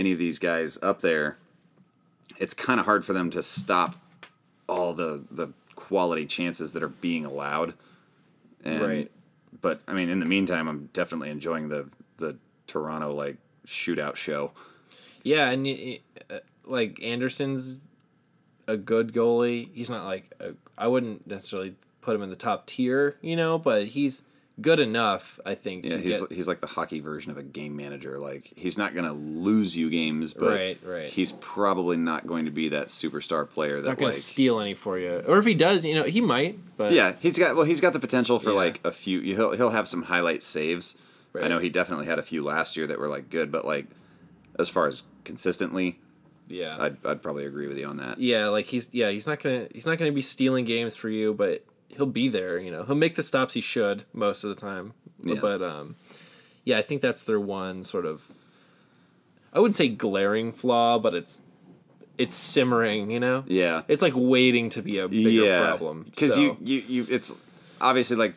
any 0.00 0.12
of 0.12 0.18
these 0.18 0.38
guys 0.38 0.82
up 0.82 1.02
there, 1.02 1.36
it's 2.38 2.54
kind 2.54 2.80
of 2.80 2.86
hard 2.86 3.04
for 3.04 3.12
them 3.12 3.30
to 3.30 3.42
stop 3.42 3.96
all 4.66 4.94
the 4.94 5.22
the 5.30 5.48
quality 5.76 6.26
chances 6.26 6.72
that 6.72 6.82
are 6.82 6.88
being 6.88 7.24
allowed. 7.24 7.74
And, 8.64 8.82
Right. 8.82 9.10
But 9.60 9.82
I 9.86 9.92
mean, 9.92 10.08
in 10.08 10.20
the 10.20 10.26
meantime, 10.26 10.68
I'm 10.68 10.88
definitely 10.94 11.28
enjoying 11.30 11.68
the 11.68 11.88
the 12.16 12.36
Toronto 12.66 13.12
like 13.12 13.36
shootout 13.66 14.16
show. 14.16 14.52
Yeah, 15.22 15.50
and 15.50 15.98
uh, 16.30 16.38
like 16.64 17.02
Anderson's 17.02 17.76
a 18.66 18.78
good 18.78 19.12
goalie. 19.12 19.68
He's 19.74 19.90
not 19.90 20.06
like 20.06 20.32
a, 20.40 20.54
I 20.78 20.88
wouldn't 20.88 21.26
necessarily 21.26 21.74
put 22.00 22.16
him 22.16 22.22
in 22.22 22.30
the 22.30 22.36
top 22.36 22.66
tier, 22.66 23.16
you 23.20 23.36
know, 23.36 23.58
but 23.58 23.88
he's 23.88 24.22
good 24.60 24.80
enough, 24.80 25.38
I 25.46 25.54
think. 25.54 25.84
Yeah, 25.84 25.96
to 25.96 26.02
he's 26.02 26.20
get, 26.20 26.32
he's 26.32 26.48
like 26.48 26.60
the 26.60 26.66
hockey 26.66 27.00
version 27.00 27.30
of 27.30 27.38
a 27.38 27.42
game 27.42 27.76
manager. 27.76 28.18
Like 28.18 28.52
he's 28.56 28.76
not 28.78 28.92
going 28.94 29.06
to 29.06 29.12
lose 29.12 29.76
you 29.76 29.90
games, 29.90 30.32
but 30.34 30.48
Right, 30.50 30.78
right. 30.84 31.10
he's 31.10 31.32
probably 31.32 31.96
not 31.96 32.26
going 32.26 32.44
to 32.44 32.50
be 32.50 32.68
that 32.70 32.88
superstar 32.88 33.48
player 33.48 33.80
that 33.80 33.88
not 33.88 33.96
going 33.98 34.06
like 34.08 34.14
to 34.14 34.20
steal 34.20 34.60
any 34.60 34.74
for 34.74 34.98
you, 34.98 35.22
or 35.26 35.38
if 35.38 35.44
he 35.46 35.54
does, 35.54 35.84
you 35.84 35.94
know, 35.94 36.04
he 36.04 36.20
might. 36.20 36.58
But 36.76 36.92
yeah, 36.92 37.14
he's 37.20 37.38
got 37.38 37.56
well, 37.56 37.64
he's 37.64 37.80
got 37.80 37.92
the 37.92 38.00
potential 38.00 38.38
for 38.38 38.50
Yeah. 38.50 38.56
like 38.56 38.80
a 38.84 38.90
few. 38.92 39.20
He'll 39.20 39.52
he'll 39.52 39.70
have 39.70 39.86
some 39.88 40.02
highlight 40.02 40.42
saves. 40.42 40.98
I 41.40 41.46
know 41.48 41.58
he 41.60 41.70
definitely 41.70 42.06
had 42.06 42.18
a 42.18 42.22
few 42.24 42.42
last 42.42 42.76
year 42.76 42.86
that 42.88 42.98
were 42.98 43.06
like 43.08 43.30
good, 43.30 43.52
but 43.52 43.64
like 43.64 43.86
as 44.58 44.68
far 44.68 44.88
as 44.88 45.04
consistently, 45.24 46.00
yeah, 46.48 46.76
I'd 46.78 46.96
I'd 47.06 47.22
probably 47.22 47.44
agree 47.46 47.68
with 47.68 47.78
you 47.78 47.86
on 47.86 47.98
that. 47.98 48.18
yeah, 48.18 48.48
like 48.48 48.66
he's 48.66 48.90
yeah, 48.92 49.10
he's 49.10 49.26
not 49.28 49.40
gonna 49.40 49.68
he's 49.72 49.86
not 49.86 49.96
gonna 49.98 50.10
be 50.12 50.22
stealing 50.22 50.64
games 50.64 50.96
for 50.96 51.08
you, 51.08 51.32
but 51.32 51.64
he'll 51.96 52.06
be 52.06 52.28
there. 52.28 52.58
You 52.58 52.70
know, 52.70 52.84
he'll 52.84 52.94
make 52.94 53.16
the 53.16 53.22
stops 53.22 53.54
he 53.54 53.60
should 53.60 54.04
most 54.12 54.44
of 54.44 54.50
the 54.50 54.56
time. 54.56 54.94
Yeah. 55.22 55.36
But 55.40 55.62
um, 55.62 55.96
yeah, 56.64 56.78
I 56.78 56.82
think 56.82 57.02
that's 57.02 57.24
their 57.24 57.40
one 57.40 57.84
sort 57.84 58.06
of. 58.06 58.30
I 59.52 59.58
wouldn't 59.58 59.74
say 59.76 59.88
glaring 59.88 60.52
flaw, 60.52 60.98
but 60.98 61.14
it's 61.14 61.42
it's 62.18 62.36
simmering. 62.36 63.10
You 63.10 63.20
know, 63.20 63.44
Yeah, 63.46 63.82
it's 63.88 64.02
like 64.02 64.14
waiting 64.16 64.70
to 64.70 64.82
be 64.82 64.98
a 64.98 65.08
bigger 65.08 65.30
yeah, 65.30 65.66
problem. 65.66 66.04
because 66.04 66.34
so, 66.34 66.40
you 66.40 66.56
you 66.60 66.84
you 66.88 67.06
it's 67.10 67.32
obviously 67.80 68.16
like 68.16 68.34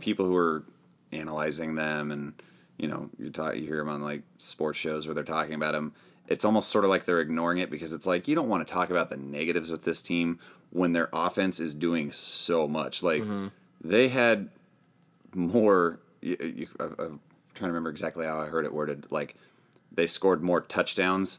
people 0.00 0.26
who 0.26 0.36
are 0.36 0.64
analyzing 1.12 1.76
them 1.76 2.10
and 2.10 2.34
you 2.76 2.88
know 2.88 3.08
you 3.18 3.30
talk 3.30 3.54
you 3.54 3.62
hear 3.62 3.78
them 3.78 3.88
on 3.88 4.02
like 4.02 4.22
sports 4.38 4.78
shows 4.78 5.06
where 5.06 5.14
they're 5.14 5.22
talking 5.24 5.54
about 5.54 5.72
them 5.72 5.92
it's 6.28 6.44
almost 6.44 6.70
sort 6.70 6.84
of 6.84 6.90
like 6.90 7.04
they're 7.04 7.20
ignoring 7.20 7.58
it 7.58 7.70
because 7.70 7.92
it's 7.92 8.06
like 8.06 8.28
you 8.28 8.34
don't 8.34 8.48
want 8.48 8.66
to 8.66 8.72
talk 8.72 8.90
about 8.90 9.10
the 9.10 9.16
negatives 9.16 9.70
with 9.70 9.82
this 9.82 10.02
team 10.02 10.38
when 10.70 10.92
their 10.92 11.08
offense 11.12 11.60
is 11.60 11.74
doing 11.74 12.10
so 12.12 12.66
much 12.66 13.02
like 13.02 13.22
mm-hmm. 13.22 13.48
they 13.82 14.08
had 14.08 14.48
more 15.34 15.98
you, 16.20 16.36
you, 16.40 16.68
I- 16.80 16.84
I'm 16.84 17.20
trying 17.54 17.68
to 17.68 17.72
remember 17.72 17.90
exactly 17.90 18.26
how 18.26 18.40
I 18.40 18.46
heard 18.46 18.64
it 18.64 18.72
worded 18.72 19.06
like 19.10 19.36
they 19.92 20.06
scored 20.06 20.42
more 20.42 20.60
touchdowns 20.60 21.38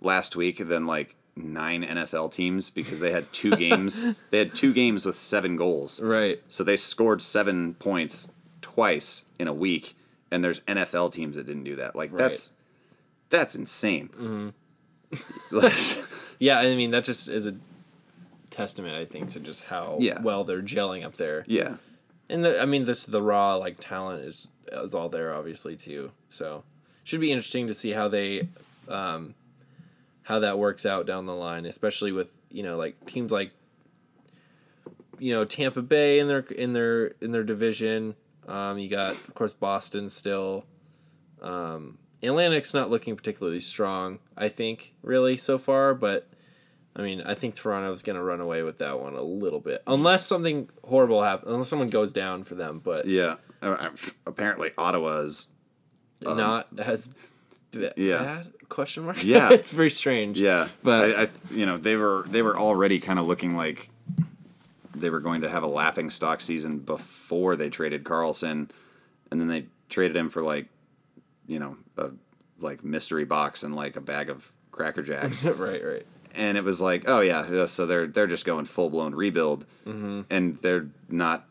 last 0.00 0.36
week 0.36 0.58
than 0.66 0.86
like 0.86 1.14
nine 1.36 1.82
NFL 1.82 2.32
teams 2.32 2.70
because 2.70 3.00
they 3.00 3.12
had 3.12 3.30
two 3.32 3.50
games. 3.56 4.06
They 4.30 4.38
had 4.38 4.54
two 4.54 4.72
games 4.72 5.06
with 5.06 5.18
seven 5.18 5.56
goals. 5.56 6.00
right. 6.00 6.42
So 6.48 6.64
they 6.64 6.76
scored 6.76 7.22
seven 7.22 7.74
points 7.74 8.30
twice 8.60 9.24
in 9.38 9.48
a 9.48 9.52
week, 9.52 9.96
and 10.30 10.44
there's 10.44 10.60
NFL 10.60 11.12
teams 11.12 11.36
that 11.36 11.46
didn't 11.46 11.64
do 11.64 11.76
that. 11.76 11.96
Like 11.96 12.10
that's 12.10 12.52
that's 13.32 13.56
insane. 13.56 14.52
Like, 15.50 15.72
Yeah, 16.38 16.58
I 16.58 16.74
mean 16.76 16.92
that 16.92 17.02
just 17.04 17.28
is 17.28 17.46
a 17.46 17.54
testament, 18.50 18.94
I 18.94 19.04
think, 19.04 19.30
to 19.30 19.40
just 19.40 19.64
how 19.64 19.98
Yeah. 20.00 20.20
well 20.22 20.44
they're 20.44 20.62
gelling 20.62 21.04
up 21.04 21.16
there. 21.16 21.44
yeah, 21.48 21.76
And 22.28 22.44
the, 22.44 22.60
I 22.60 22.64
mean, 22.66 22.84
this 22.84 23.04
the 23.04 23.22
raw 23.22 23.56
like 23.56 23.76
talent 23.80 24.24
is 24.24 24.48
is 24.70 24.94
all 24.94 25.08
there, 25.08 25.34
obviously 25.34 25.74
too. 25.76 26.12
So 26.30 26.62
should 27.04 27.20
be 27.20 27.32
interesting 27.32 27.66
to 27.66 27.74
see 27.74 27.90
how 27.92 28.08
they, 28.08 28.48
um, 28.88 29.34
how 30.24 30.38
that 30.38 30.58
works 30.58 30.86
out 30.86 31.06
down 31.06 31.26
the 31.26 31.34
line, 31.34 31.66
especially 31.66 32.12
with 32.12 32.30
you 32.50 32.62
know 32.62 32.76
like 32.76 32.94
teams 33.06 33.32
like, 33.32 33.50
you 35.18 35.32
know 35.32 35.44
Tampa 35.44 35.82
Bay 35.82 36.18
in 36.18 36.28
their 36.28 36.40
in 36.40 36.72
their 36.72 37.06
in 37.20 37.32
their 37.32 37.44
division. 37.44 38.14
Um, 38.48 38.78
you 38.78 38.88
got 38.88 39.12
of 39.12 39.34
course 39.34 39.52
Boston 39.52 40.08
still. 40.08 40.64
Um, 41.40 41.98
Atlantic's 42.22 42.72
not 42.74 42.90
looking 42.90 43.16
particularly 43.16 43.60
strong, 43.60 44.18
I 44.36 44.48
think, 44.48 44.94
really 45.02 45.36
so 45.36 45.58
far, 45.58 45.94
but. 45.94 46.28
I 46.94 47.00
mean, 47.00 47.22
I 47.22 47.32
think 47.32 47.54
Toronto's 47.54 48.02
going 48.02 48.16
to 48.16 48.22
run 48.22 48.42
away 48.42 48.62
with 48.62 48.76
that 48.80 49.00
one 49.00 49.14
a 49.14 49.22
little 49.22 49.60
bit, 49.60 49.82
unless 49.86 50.26
something 50.26 50.68
horrible 50.84 51.22
happens, 51.22 51.50
unless 51.50 51.70
someone 51.70 51.88
goes 51.88 52.12
down 52.12 52.44
for 52.44 52.54
them. 52.54 52.82
But 52.84 53.06
yeah. 53.06 53.36
Uh, 53.62 53.66
uh, 53.80 53.90
apparently, 54.26 54.72
Ottawa's 54.76 55.46
is. 56.20 56.36
not 56.36 56.68
as 56.76 57.08
b- 57.70 57.88
yeah. 57.96 58.18
bad 58.18 58.52
question 58.68 59.04
mark. 59.04 59.24
Yeah. 59.24 59.48
it's 59.52 59.70
very 59.70 59.88
strange. 59.88 60.38
Yeah, 60.38 60.68
But- 60.82 61.16
I, 61.18 61.22
I, 61.22 61.28
you 61.50 61.64
know, 61.64 61.78
they 61.78 61.96
were 61.96 62.26
they 62.28 62.42
were 62.42 62.58
already 62.58 63.00
kind 63.00 63.18
of 63.18 63.26
looking 63.26 63.56
like 63.56 63.88
they 64.94 65.08
were 65.08 65.20
going 65.20 65.40
to 65.40 65.48
have 65.48 65.62
a 65.62 65.66
laughing 65.68 66.10
stock 66.10 66.42
season 66.42 66.78
before 66.80 67.56
they 67.56 67.70
traded 67.70 68.04
Karlsson, 68.04 68.68
and 69.30 69.40
then 69.40 69.48
they 69.48 69.64
traded 69.88 70.14
him 70.14 70.28
for 70.28 70.42
like, 70.42 70.66
you 71.46 71.58
know, 71.58 71.76
a 71.96 72.10
like 72.60 72.84
mystery 72.84 73.24
box 73.24 73.62
and 73.62 73.74
like 73.74 73.96
a 73.96 74.00
bag 74.00 74.30
of 74.30 74.50
Cracker 74.70 75.02
Jacks. 75.02 75.44
right, 75.46 75.84
right. 75.84 76.06
and 76.34 76.56
it 76.56 76.64
was 76.64 76.80
like, 76.80 77.04
oh 77.08 77.20
yeah, 77.20 77.66
so 77.66 77.86
they're 77.86 78.06
they're 78.06 78.26
just 78.26 78.44
going 78.44 78.64
full 78.66 78.90
blown 78.90 79.14
rebuild, 79.14 79.66
Mm-hmm. 79.86 80.22
and 80.30 80.58
they're 80.62 80.86
not 81.08 81.46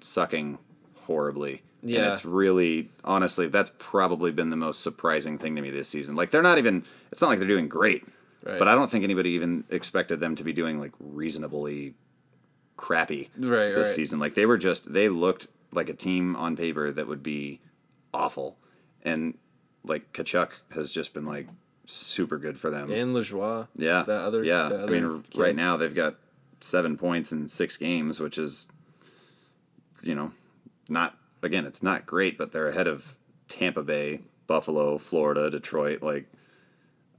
sucking 0.00 0.58
horribly. 1.06 1.62
and 1.82 1.90
Yeah. 1.90 2.10
it's 2.10 2.24
really 2.24 2.90
honestly 3.04 3.48
that's 3.48 3.72
probably 3.78 4.30
been 4.32 4.50
the 4.50 4.56
most 4.56 4.82
surprising 4.82 5.38
thing 5.38 5.56
to 5.56 5.62
me 5.62 5.70
this 5.70 5.88
season. 5.88 6.14
Like 6.16 6.30
they're 6.30 6.42
not 6.42 6.58
even. 6.58 6.84
It's 7.10 7.20
not 7.20 7.28
like 7.28 7.38
they're 7.38 7.48
doing 7.48 7.68
great, 7.68 8.04
Right. 8.44 8.58
but 8.58 8.68
I 8.68 8.74
don't 8.74 8.90
think 8.90 9.04
anybody 9.04 9.30
even 9.30 9.64
expected 9.70 10.20
them 10.20 10.34
to 10.36 10.44
be 10.44 10.52
doing 10.52 10.78
like 10.80 10.92
reasonably 11.00 11.94
crappy 12.76 13.30
Right, 13.38 13.72
this 13.74 13.88
right. 13.88 13.96
season. 13.96 14.18
Like 14.18 14.34
they 14.34 14.46
were 14.46 14.58
just 14.58 14.92
they 14.92 15.08
looked 15.08 15.46
like 15.72 15.88
a 15.88 15.94
team 15.94 16.36
on 16.36 16.56
paper 16.56 16.90
that 16.92 17.06
would 17.06 17.22
be 17.22 17.60
awful, 18.12 18.56
and 19.02 19.34
like 19.84 20.12
Tkachuk 20.12 20.50
has 20.70 20.92
just 20.92 21.12
been 21.14 21.26
like 21.26 21.48
super 21.86 22.38
good 22.38 22.58
for 22.58 22.70
them. 22.70 22.90
And 22.92 23.14
Lajoie. 23.14 23.68
Yeah. 23.76 24.02
The 24.02 24.14
other. 24.14 24.44
yeah. 24.44 24.68
the 24.68 24.82
I 24.82 24.86
mean, 24.86 25.22
kid. 25.30 25.38
right 25.38 25.56
now 25.56 25.76
they've 25.76 25.94
got 25.94 26.16
seven 26.60 26.96
points 26.96 27.32
in 27.32 27.48
six 27.48 27.76
games, 27.76 28.20
which 28.20 28.38
is, 28.38 28.68
you 30.02 30.14
know, 30.14 30.32
not 30.88 31.16
again, 31.42 31.66
it's 31.66 31.82
not 31.82 32.06
great, 32.06 32.38
but 32.38 32.52
they're 32.52 32.68
ahead 32.68 32.86
of 32.86 33.16
Tampa 33.48 33.82
Bay, 33.82 34.20
Buffalo, 34.46 34.98
Florida, 34.98 35.50
Detroit. 35.50 36.02
Like, 36.02 36.30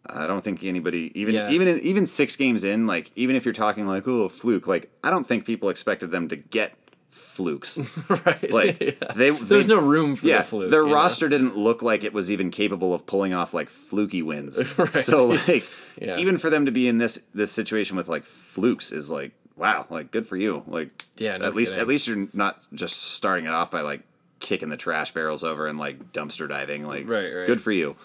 I 0.06 0.28
don't 0.28 0.44
think 0.44 0.64
anybody 0.64 1.12
even 1.14 1.36
Yeah. 1.36 1.50
even 1.52 1.80
even 1.80 2.08
six 2.08 2.36
games 2.36 2.64
in, 2.64 2.88
like 2.88 3.12
even 3.16 3.36
if 3.36 3.46
you're 3.46 3.54
talking 3.54 3.88
like 3.88 4.08
oh 4.08 4.30
fluke, 4.30 4.68
like 4.68 4.92
I 5.04 5.10
don't 5.10 5.28
think 5.28 5.46
people 5.46 5.70
expected 5.70 6.12
them 6.12 6.28
to 6.30 6.36
get 6.36 6.74
flukes. 7.14 7.78
right. 8.10 8.52
Like 8.52 8.80
yeah. 8.82 8.92
they, 9.16 9.30
There's 9.32 9.68
no 9.68 9.80
room 9.80 10.16
for 10.16 10.28
yeah, 10.28 10.40
the 10.40 10.44
fluke. 10.44 10.72
their 10.72 10.82
you 10.84 10.88
know? 10.90 10.94
roster 10.96 11.30
didn't 11.30 11.56
look 11.58 11.82
like 11.82 12.04
it 12.04 12.14
was 12.14 12.32
even 12.32 12.52
capable 12.52 12.94
of 12.94 13.06
pulling 13.06 13.34
off 13.34 13.54
like 13.54 13.70
fluky 13.70 14.22
wins. 14.22 14.60
Right. 14.78 14.92
So 14.94 15.28
like, 15.28 15.66
Yeah. 16.00 16.18
even 16.18 16.38
for 16.38 16.50
them 16.50 16.66
to 16.66 16.72
be 16.72 16.88
in 16.88 16.98
this 16.98 17.24
this 17.34 17.52
situation 17.52 17.96
with 17.98 18.08
like 18.08 18.24
flukes 18.26 18.92
is 18.92 19.10
like 19.12 19.32
wow, 19.56 19.86
like 19.90 20.12
good 20.12 20.28
for 20.28 20.36
you. 20.36 20.64
Like 20.68 20.90
Yeah, 21.18 21.38
no 21.38 21.46
at 21.46 21.56
least 21.56 21.74
kidding. 21.74 21.82
at 21.82 21.88
least 21.88 22.08
you're 22.08 22.28
not 22.34 22.66
just 22.74 22.96
starting 23.14 23.46
it 23.46 23.52
off 23.52 23.70
by 23.72 23.82
like 23.82 24.02
kicking 24.40 24.70
the 24.70 24.78
trash 24.78 25.14
barrels 25.14 25.44
over 25.44 25.68
and 25.68 25.78
like 25.80 26.12
dumpster 26.12 26.50
diving. 26.50 26.86
Like 26.86 27.08
Right, 27.08 27.32
right. 27.34 27.48
good 27.48 27.62
for 27.62 27.72
you. 27.72 27.96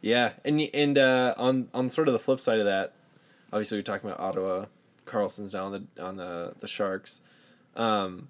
Yeah, 0.00 0.32
and 0.44 0.60
and 0.74 0.98
uh, 0.98 1.34
on 1.38 1.68
on 1.72 1.88
sort 1.88 2.08
of 2.08 2.12
the 2.12 2.18
flip 2.18 2.38
side 2.40 2.58
of 2.58 2.66
that, 2.66 2.92
obviously 3.52 3.78
we're 3.78 3.82
talking 3.82 4.10
about 4.10 4.20
Ottawa. 4.20 4.66
Karlsson's 5.06 5.52
down 5.52 5.72
on 5.74 5.88
the 5.96 6.02
on 6.02 6.16
the 6.16 6.54
the 6.60 6.66
Sharks. 6.68 7.20
Um, 7.76 8.28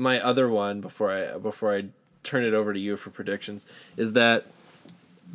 my 0.00 0.20
other 0.20 0.48
one 0.48 0.80
before 0.80 1.10
I 1.12 1.36
before 1.38 1.74
I 1.76 1.84
turn 2.22 2.44
it 2.44 2.54
over 2.54 2.72
to 2.72 2.80
you 2.80 2.96
for 2.96 3.10
predictions 3.10 3.66
is 3.96 4.12
that 4.14 4.46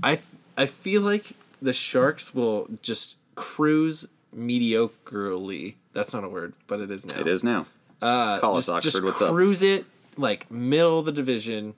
I 0.03 0.13
f- 0.13 0.35
I 0.57 0.65
feel 0.65 1.01
like 1.01 1.33
the 1.61 1.73
Sharks 1.73 2.33
will 2.33 2.67
just 2.81 3.17
cruise 3.35 4.07
mediocrely. 4.35 5.75
That's 5.93 6.13
not 6.13 6.23
a 6.23 6.29
word, 6.29 6.53
but 6.67 6.79
it 6.79 6.91
is 6.91 7.05
now. 7.05 7.19
It 7.19 7.27
is 7.27 7.43
now. 7.43 7.67
Uh, 8.01 8.39
Call 8.39 8.57
us, 8.57 8.67
Oxford, 8.67 8.91
Just 8.91 9.03
what's 9.03 9.21
up? 9.21 9.29
cruise 9.31 9.63
it 9.63 9.85
like 10.17 10.49
middle 10.51 10.99
of 10.99 11.05
the 11.05 11.11
division 11.11 11.73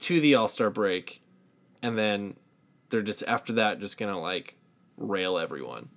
to 0.00 0.20
the 0.20 0.34
All 0.34 0.48
Star 0.48 0.70
break, 0.70 1.20
and 1.82 1.98
then 1.98 2.36
they're 2.90 3.02
just 3.02 3.22
after 3.24 3.52
that 3.54 3.80
just 3.80 3.98
gonna 3.98 4.18
like 4.20 4.54
rail 4.96 5.38
everyone. 5.38 5.88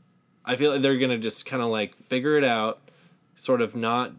I 0.46 0.56
feel 0.56 0.72
like 0.72 0.82
they're 0.82 0.98
gonna 0.98 1.18
just 1.18 1.46
kind 1.46 1.62
of 1.62 1.70
like 1.70 1.96
figure 1.96 2.38
it 2.38 2.44
out, 2.44 2.80
sort 3.36 3.62
of 3.62 3.76
not 3.76 4.14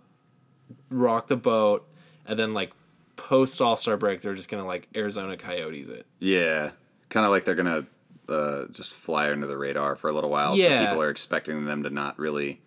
rock 0.90 1.28
the 1.28 1.36
boat, 1.36 1.86
and 2.26 2.38
then 2.38 2.52
like 2.54 2.72
post 3.16 3.60
All 3.60 3.76
Star 3.76 3.96
break 3.96 4.20
they're 4.22 4.34
just 4.34 4.48
gonna 4.48 4.66
like 4.66 4.88
Arizona 4.94 5.36
Coyotes 5.36 5.88
it. 5.88 6.06
Yeah, 6.18 6.70
kind 7.08 7.24
of 7.24 7.30
like 7.30 7.44
they're 7.44 7.54
gonna 7.54 7.86
uh, 8.28 8.66
just 8.70 8.92
fly 8.92 9.30
under 9.30 9.46
the 9.46 9.56
radar 9.58 9.96
for 9.96 10.08
a 10.08 10.12
little 10.12 10.30
while. 10.30 10.56
So 10.56 10.62
Yeah. 10.62 10.86
people 10.86 11.02
are 11.02 11.10
expecting 11.10 11.64
them 11.64 11.82
to 11.82 11.90
not 11.90 12.18
really 12.18 12.60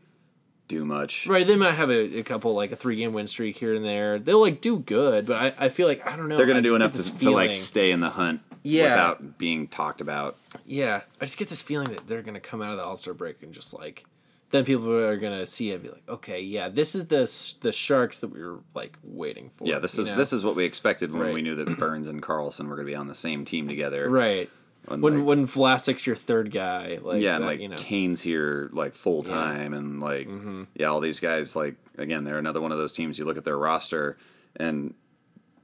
do 0.67 0.85
much. 0.85 1.27
Right, 1.27 1.45
they 1.45 1.55
might 1.55 1.73
have 1.75 1.89
a, 1.89 2.19
a 2.19 2.23
couple 2.23 2.53
like 2.53 2.71
a 2.71 2.75
three 2.75 2.95
game 2.95 3.13
win 3.13 3.27
streak 3.27 3.57
here 3.57 3.73
and 3.73 3.83
there. 3.85 4.19
They'll 4.19 4.41
like 4.41 4.61
do 4.61 4.79
good, 4.79 5.25
but 5.25 5.37
I, 5.59 5.65
I 5.65 5.69
feel 5.69 5.87
like 5.87 6.05
I 6.09 6.15
don't 6.15 6.29
know. 6.29 6.37
They're 6.37 6.45
gonna 6.45 6.59
I 6.59 6.63
do 6.63 6.75
enough 6.75 6.93
to, 6.93 7.19
to 7.19 7.31
like 7.31 7.51
stay 7.53 7.91
in 7.91 7.99
the 7.99 8.11
hunt 8.11 8.41
Yeah. 8.63 8.83
without 8.91 9.37
being 9.37 9.67
talked 9.67 10.01
about. 10.01 10.37
Yeah, 10.65 11.01
I 11.19 11.25
just 11.25 11.37
get 11.37 11.49
this 11.49 11.61
feeling 11.61 11.89
that 11.89 12.07
they're 12.07 12.21
gonna 12.21 12.39
come 12.39 12.61
out 12.61 12.71
of 12.71 12.77
the 12.77 12.83
All 12.85 12.95
Star 12.95 13.13
break 13.13 13.41
and 13.43 13.53
just 13.53 13.73
like, 13.73 14.05
then 14.53 14.63
people 14.65 14.89
are 14.93 15.17
gonna 15.17 15.45
see 15.45 15.71
it 15.71 15.73
and 15.73 15.83
be 15.83 15.89
like, 15.89 16.07
okay, 16.07 16.39
yeah, 16.39 16.69
this 16.69 16.93
is 16.95 17.07
the 17.07 17.29
the 17.61 17.71
Sharks 17.73 18.19
that 18.19 18.27
we 18.29 18.41
were 18.41 18.59
like 18.75 18.97
waiting 19.03 19.49
for. 19.49 19.65
Yeah, 19.67 19.79
this 19.79 19.97
is 19.99 20.07
know? 20.09 20.15
this 20.15 20.31
is 20.31 20.45
what 20.45 20.55
we 20.55 20.63
expected 20.63 21.11
when 21.11 21.21
Right. 21.23 21.33
we 21.33 21.41
knew 21.41 21.55
that 21.55 21.77
Burns 21.79 22.07
and 22.07 22.21
Karlsson 22.21 22.67
were 22.67 22.75
going 22.75 22.85
to 22.87 22.91
be 22.91 22.95
on 22.95 23.07
the 23.07 23.15
same 23.15 23.43
team 23.45 23.67
together. 23.67 24.09
right 24.09 24.49
When, 24.85 25.01
when 25.01 25.17
like- 25.19 25.25
when 25.27 25.47
Vlasic's 25.47 26.05
your 26.05 26.15
third 26.15 26.51
guy, 26.51 26.99
like 27.01 27.21
yeah, 27.21 27.37
and 27.37 27.45
like 27.45 27.59
you 27.59 27.67
know, 27.69 27.77
Kane's 27.77 28.21
here 28.21 28.69
like 28.73 28.93
full 28.93 29.23
time, 29.23 29.73
and 29.73 29.99
like 29.99 30.27
Mm-hmm. 30.27 30.63
yeah, 30.75 30.87
all 30.87 30.99
these 30.99 31.19
guys 31.19 31.55
like 31.55 31.75
again, 31.97 32.23
they're 32.23 32.37
another 32.37 32.61
one 32.61 32.71
of 32.71 32.77
those 32.77 32.93
teams. 32.93 33.17
You 33.19 33.25
look 33.25 33.37
at 33.37 33.45
their 33.45 33.57
roster, 33.57 34.17
and 34.55 34.93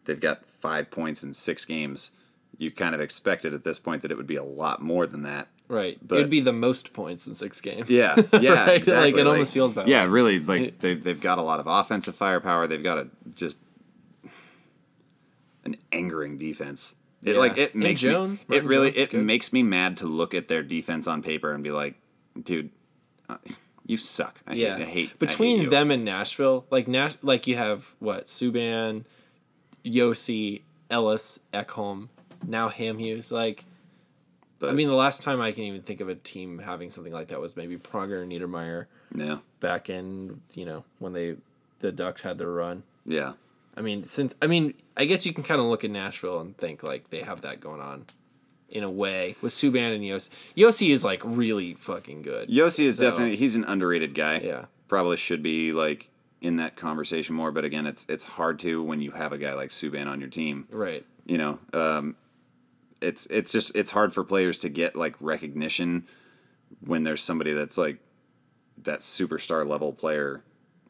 they've 0.06 0.20
got 0.20 0.46
five 0.50 0.90
points 0.90 1.24
in 1.24 1.34
six 1.36 1.64
games. 1.64 2.12
You 2.58 2.72
kind 2.72 2.94
of 2.96 3.00
expected 3.02 3.54
at 3.54 3.64
this 3.64 3.78
point 3.80 4.02
that 4.02 4.12
it 4.12 4.18
would 4.18 4.28
be 4.28 4.36
a 4.36 4.44
lot 4.44 4.82
more 4.82 5.06
than 5.06 5.22
that. 5.24 5.48
Right, 5.70 5.98
but- 6.06 6.18
it'd 6.18 6.30
be 6.32 6.42
the 6.42 6.52
most 6.52 6.92
points 6.94 7.28
in 7.28 7.36
six 7.36 7.62
games. 7.62 7.90
Yeah, 7.92 8.16
yeah, 8.42 8.66
Right? 8.66 8.76
exactly. 8.76 9.12
Like, 9.14 9.22
it 9.22 9.28
almost 9.28 9.54
feels 9.54 9.76
that 9.76 9.88
Yeah, 9.88 10.02
way. 10.04 10.10
really. 10.10 10.40
Like 10.40 10.80
they've 10.80 11.02
they've 11.02 11.22
got 11.22 11.38
a 11.38 11.44
lot 11.44 11.60
of 11.62 11.68
offensive 11.68 12.16
firepower. 12.16 12.66
They've 12.68 12.84
got 12.84 12.98
a 12.98 13.08
just 13.36 13.60
an 15.64 15.78
angering 15.92 16.38
defense. 16.38 16.96
It 17.24 17.34
Yeah. 17.34 17.40
like 17.40 17.58
it 17.58 17.74
And 17.74 17.84
makes 17.84 18.02
Jones, 18.02 18.48
me, 18.48 18.58
it 18.58 18.64
really 18.64 18.92
Jones 18.92 18.98
it 18.98 19.12
good. 19.12 19.24
makes 19.26 19.52
me 19.54 19.62
mad 19.64 19.98
to 19.98 20.08
look 20.08 20.34
at 20.34 20.48
their 20.48 20.64
defense 20.64 21.06
on 21.08 21.22
paper 21.22 21.52
and 21.54 21.64
be 21.64 21.72
like, 21.72 21.96
dude, 22.42 22.70
uh, 23.28 23.38
you 23.86 23.98
suck. 23.98 24.40
I 24.48 24.54
yeah. 24.54 24.78
hate, 24.78 24.82
I 24.82 24.86
hate 24.86 24.88
I 24.88 24.92
hate 24.94 25.20
Between 25.20 25.70
them 25.70 25.92
and 25.92 26.06
Nashville, 26.06 26.66
like 26.72 26.88
Nash, 26.88 27.14
like 27.22 27.46
you 27.46 27.58
have 27.58 27.94
what 28.00 28.28
Subban, 28.28 29.04
Josi, 29.86 30.62
Ellis, 30.90 31.40
Ekholm, 31.54 32.08
now 32.46 32.70
Hamhuis, 32.70 33.32
like. 33.32 33.66
But, 34.60 34.70
I 34.70 34.74
mean, 34.74 34.90
the 34.90 34.94
last 34.96 35.22
time 35.22 35.40
I 35.40 35.52
can 35.54 35.64
even 35.64 35.82
think 35.82 36.02
of 36.02 36.10
a 36.10 36.16
team 36.16 36.60
having 36.60 36.90
something 36.90 37.14
like 37.14 37.30
that 37.30 37.40
was 37.40 37.56
maybe 37.56 37.78
Pronger 37.78 38.22
and 38.22 38.32
Niedermayer 38.32 38.88
yeah, 39.16 39.38
back 39.62 39.90
in 39.90 40.42
you 40.54 40.66
know 40.66 40.84
when 41.00 41.14
they 41.14 41.36
the 41.80 41.92
Ducks 41.92 42.22
had 42.22 42.38
their 42.38 42.52
run. 42.52 42.84
yeah. 43.06 43.34
I 43.78 43.82
mean, 43.82 44.04
since 44.04 44.36
I 44.42 44.48
mean, 44.48 44.74
I 44.98 45.06
guess 45.06 45.26
you 45.26 45.32
can 45.34 45.44
kind 45.46 45.62
of 45.62 45.68
look 45.68 45.86
at 45.86 45.92
Nashville 45.92 46.42
and 46.42 46.58
think 46.58 46.84
like 46.84 47.10
they 47.12 47.22
have 47.22 47.42
that 47.42 47.62
going 47.62 47.80
on, 47.80 48.08
in 48.70 48.84
a 48.84 48.90
way 48.92 49.36
with 49.42 49.54
Subban 49.54 49.96
and 49.96 50.04
Josi. 50.04 50.28
Josi 50.58 50.90
is 50.92 51.06
like 51.06 51.22
really 51.24 51.76
fucking 51.76 52.22
good. 52.24 52.50
Josi 52.50 52.86
is 52.86 52.98
So- 52.98 53.10
definitely 53.10 53.38
he's 53.38 53.56
an 53.56 53.64
underrated 53.64 54.14
guy. 54.14 54.40
Yeah. 54.40 54.66
probably 54.90 55.16
should 55.16 55.42
be 55.42 55.72
like 55.72 56.10
in 56.42 56.58
that 56.58 56.76
conversation 56.76 57.36
more. 57.36 57.52
But 57.54 57.64
again, 57.64 57.88
it's 57.88 58.06
it's 58.10 58.26
hard 58.26 58.60
to 58.60 58.84
when 58.84 59.02
you 59.02 59.12
have 59.12 59.32
a 59.32 59.38
guy 59.38 59.54
like 59.54 59.70
Subban 59.70 60.08
on 60.08 60.20
your 60.20 60.30
team. 60.30 60.68
Right. 60.70 61.06
you 61.26 61.38
know 61.38 61.60
um, 61.72 62.18
it's 63.02 63.26
it's 63.28 63.52
just 63.52 63.76
it's 63.76 63.92
hard 63.92 64.14
for 64.14 64.24
players 64.24 64.60
to 64.60 64.70
get 64.70 64.96
like 64.96 65.16
recognition 65.20 66.06
when 66.82 67.04
there's 67.04 67.24
somebody 67.24 67.54
that's 67.54 67.78
like 67.78 67.98
that 68.84 69.00
superstar 69.02 69.66
level 69.68 69.92
player 69.94 70.44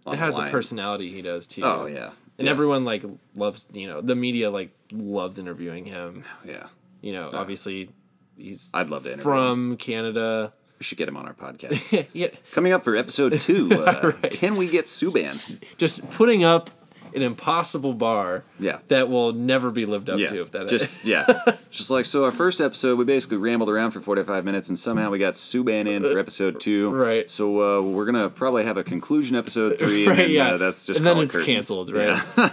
on 0.06 0.14
It 0.16 0.18
has 0.18 0.38
a 0.38 0.50
personality 0.50 1.12
he 1.12 1.22
does 1.22 1.48
too. 1.48 1.62
oh 1.64 1.86
yeah 1.86 2.12
And 2.38 2.46
yeah. 2.46 2.52
everyone 2.52 2.86
like 2.86 3.04
loves 3.36 3.68
you 3.74 3.88
know 3.88 4.02
the 4.02 4.16
media 4.16 4.50
like 4.50 4.72
loves 4.92 5.40
interviewing 5.40 5.86
him. 5.86 6.24
yeah 6.46 6.68
You 7.02 7.14
know, 7.14 7.30
obviously 7.34 7.90
he's 8.38 8.70
I'd 8.74 8.90
love 8.90 9.04
to 9.04 9.10
interview 9.10 9.24
from 9.24 9.78
Canada. 9.78 10.54
we 10.80 10.84
should 10.84 10.98
get 10.98 11.08
him 11.10 11.18
on 11.18 11.26
our 11.28 11.34
podcast 11.46 12.08
yeah, 12.14 12.28
coming 12.54 12.74
up 12.74 12.84
for 12.84 12.96
episode 12.96 13.40
two 13.42 13.70
uh, 13.74 14.14
Right. 14.22 14.32
can 14.32 14.56
we 14.56 14.68
get 14.68 14.86
Subban 14.86 15.62
just 15.78 16.10
putting 16.12 16.44
up 16.44 16.70
an 17.16 17.22
impossible 17.22 17.94
bar 17.94 18.44
Yeah. 18.60 18.80
that 18.90 19.10
will 19.10 19.34
never 19.34 19.72
be 19.72 19.86
lived 19.86 20.10
up 20.10 20.20
yeah 20.20 20.30
to 20.30 20.42
if 20.42 20.52
that 20.52 20.68
just 20.68 20.88
yeah 21.04 21.26
just 21.72 21.90
like 21.90 22.06
so 22.06 22.26
our 22.26 22.32
first 22.32 22.62
episode 22.62 22.98
we 22.98 23.06
basically 23.06 23.38
rambled 23.38 23.70
around 23.70 23.92
for 23.92 24.02
45 24.02 24.46
minutes 24.46 24.70
and 24.70 24.78
somehow 24.80 25.10
we 25.10 25.20
got 25.20 25.34
Subban 25.36 25.88
in 25.88 26.02
for 26.04 26.18
episode 26.20 26.60
two 26.60 26.90
Right. 26.94 27.30
so 27.30 27.80
uh, 27.80 27.82
we're 27.82 28.06
gonna 28.06 28.30
probably 28.30 28.64
have 28.66 28.78
a 28.78 28.84
conclusion 28.84 29.36
episode 29.36 29.78
three 29.80 30.08
Right, 30.08 30.20
and 30.20 30.28
then, 30.28 30.32
yeah. 30.32 30.48
uh, 30.54 30.58
that's 30.58 30.86
just 30.86 30.98
And 31.00 31.08
then 31.08 31.18
it 31.18 31.24
it's 31.24 31.36
curtains. 31.36 31.46
canceled, 31.68 31.92
right? 31.92 32.22
Yeah. 32.38 32.50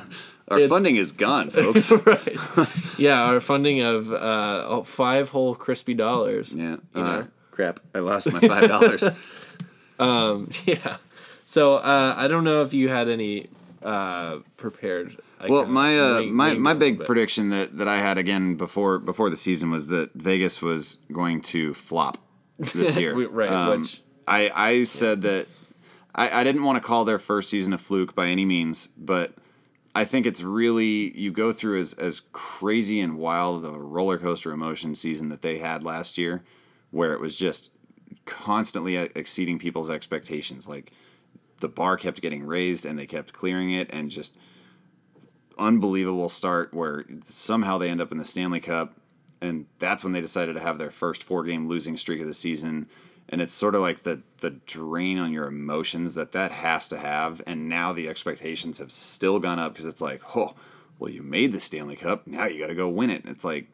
our 0.48 0.58
It's- 0.58 0.68
funding 0.68 0.96
is 0.96 1.12
gone 1.12 1.50
folks 1.50 1.90
right. 1.90 2.38
Yeah, 2.98 3.20
our 3.22 3.40
funding 3.40 3.80
of 3.82 4.12
uh, 4.12 4.64
oh, 4.66 4.82
five 4.84 5.28
whole 5.30 5.54
crispy 5.54 5.94
dollars. 5.94 6.52
Yeah. 6.52 6.76
You 6.94 7.02
uh, 7.02 7.02
know? 7.20 7.28
Crap. 7.50 7.80
I 7.94 7.98
lost 8.00 8.32
my 8.32 8.40
five 8.40 8.68
dollars. 8.68 9.02
Um, 9.98 10.50
yeah. 10.64 10.96
So 11.44 11.74
uh, 11.76 12.14
I 12.16 12.28
don't 12.28 12.44
know 12.44 12.62
if 12.62 12.74
you 12.74 12.88
had 12.88 13.08
any 13.08 13.48
uh, 13.86 14.38
prepared. 14.56 15.18
I 15.40 15.46
well, 15.48 15.64
my 15.66 15.98
uh, 15.98 16.14
wing- 16.20 16.34
my 16.34 16.54
my 16.54 16.74
big 16.74 16.98
bit. 16.98 17.06
prediction 17.06 17.50
that, 17.50 17.78
that 17.78 17.88
I 17.88 17.98
had 17.98 18.18
again 18.18 18.56
before 18.56 18.98
before 18.98 19.30
the 19.30 19.36
season 19.36 19.70
was 19.70 19.88
that 19.88 20.12
Vegas 20.14 20.60
was 20.60 21.00
going 21.12 21.40
to 21.42 21.72
flop 21.74 22.18
this 22.58 22.96
year. 23.02 23.14
Right, 23.28 23.50
Um, 23.50 23.82
which- 23.82 24.02
I 24.26 24.50
I 24.54 24.84
said 24.84 25.22
that 25.22 25.46
I, 26.14 26.40
I 26.40 26.44
didn't 26.44 26.64
want 26.64 26.82
to 26.82 26.86
call 26.86 27.04
their 27.04 27.18
first 27.18 27.48
season 27.50 27.72
a 27.72 27.78
fluke 27.78 28.14
by 28.14 28.26
any 28.28 28.44
means, 28.44 28.88
but 28.96 29.34
I 29.94 30.04
think 30.04 30.26
it's 30.26 30.42
really 30.42 31.16
you 31.16 31.30
go 31.30 31.52
through 31.52 31.78
as 31.80 31.92
as 31.94 32.20
crazy 32.32 33.00
and 33.00 33.18
wild 33.18 33.64
of 33.64 33.72
a 33.74 33.78
roller 33.78 34.18
coaster 34.18 34.50
emotion 34.52 34.94
season 34.94 35.28
that 35.28 35.42
they 35.42 35.58
had 35.58 35.84
last 35.84 36.18
year, 36.18 36.42
where 36.90 37.12
it 37.12 37.20
was 37.20 37.36
just 37.36 37.70
constantly 38.24 38.98
uh, 38.98 39.08
exceeding 39.14 39.58
people's 39.58 39.90
expectations. 39.90 40.66
Like 40.66 40.92
the 41.60 41.68
bar 41.68 41.96
kept 41.96 42.20
getting 42.20 42.44
raised 42.44 42.84
and 42.84 42.98
they 42.98 43.06
kept 43.06 43.32
clearing 43.32 43.72
it 43.72 43.88
and 43.92 44.10
just 44.10 44.36
unbelievable 45.58 46.28
start 46.28 46.74
where 46.74 47.04
somehow 47.28 47.78
they 47.78 47.88
end 47.88 48.00
up 48.00 48.12
in 48.12 48.18
the 48.18 48.24
Stanley 48.24 48.60
Cup. 48.60 48.94
And 49.40 49.66
that's 49.78 50.02
when 50.02 50.12
they 50.12 50.20
decided 50.20 50.54
to 50.54 50.60
have 50.60 50.78
their 50.78 50.90
first 50.90 51.22
four 51.22 51.44
game 51.44 51.68
losing 51.68 51.96
streak 51.96 52.20
of 52.20 52.26
the 52.26 52.34
season. 52.34 52.88
And 53.28 53.40
it's 53.40 53.54
sort 53.54 53.74
of 53.74 53.80
like 53.80 54.02
the 54.02 54.22
the 54.38 54.50
drain 54.50 55.18
on 55.18 55.32
your 55.32 55.46
emotions 55.46 56.14
that 56.14 56.32
that 56.32 56.52
has 56.52 56.88
to 56.88 56.98
have. 56.98 57.42
And 57.46 57.68
now 57.68 57.92
the 57.92 58.08
expectations 58.08 58.78
have 58.78 58.92
still 58.92 59.38
gone 59.38 59.58
up 59.58 59.72
because 59.72 59.86
it's 59.86 60.00
like 60.00 60.36
oh 60.36 60.54
well 60.98 61.10
you 61.10 61.22
made 61.22 61.52
the 61.52 61.60
Stanley 61.60 61.96
Cup. 61.96 62.26
Now 62.26 62.46
you 62.46 62.60
got 62.60 62.68
to 62.68 62.74
go 62.74 62.88
win 62.88 63.10
it. 63.10 63.24
And 63.24 63.34
it's 63.34 63.44
like 63.44 63.66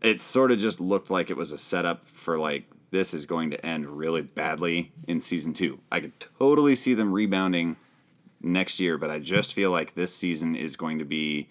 it 0.00 0.20
sort 0.20 0.50
of 0.50 0.58
just 0.58 0.80
looked 0.80 1.10
like 1.10 1.30
it 1.30 1.36
was 1.36 1.52
a 1.52 1.58
setup 1.58 2.08
for 2.08 2.38
like 2.38 2.64
this 2.92 3.12
is 3.12 3.26
going 3.26 3.50
to 3.50 3.66
end 3.66 3.86
really 3.86 4.22
badly 4.22 4.92
in 5.08 5.20
season 5.20 5.52
2 5.52 5.80
I 5.90 6.00
could 6.00 6.12
totally 6.38 6.76
see 6.76 6.94
them 6.94 7.12
rebounding 7.12 7.76
next 8.40 8.78
year 8.78 8.96
but 8.96 9.10
I 9.10 9.18
just 9.18 9.52
feel 9.52 9.72
like 9.72 9.94
this 9.94 10.14
season 10.14 10.54
is 10.54 10.76
going 10.76 11.00
to 11.00 11.04
be 11.04 11.48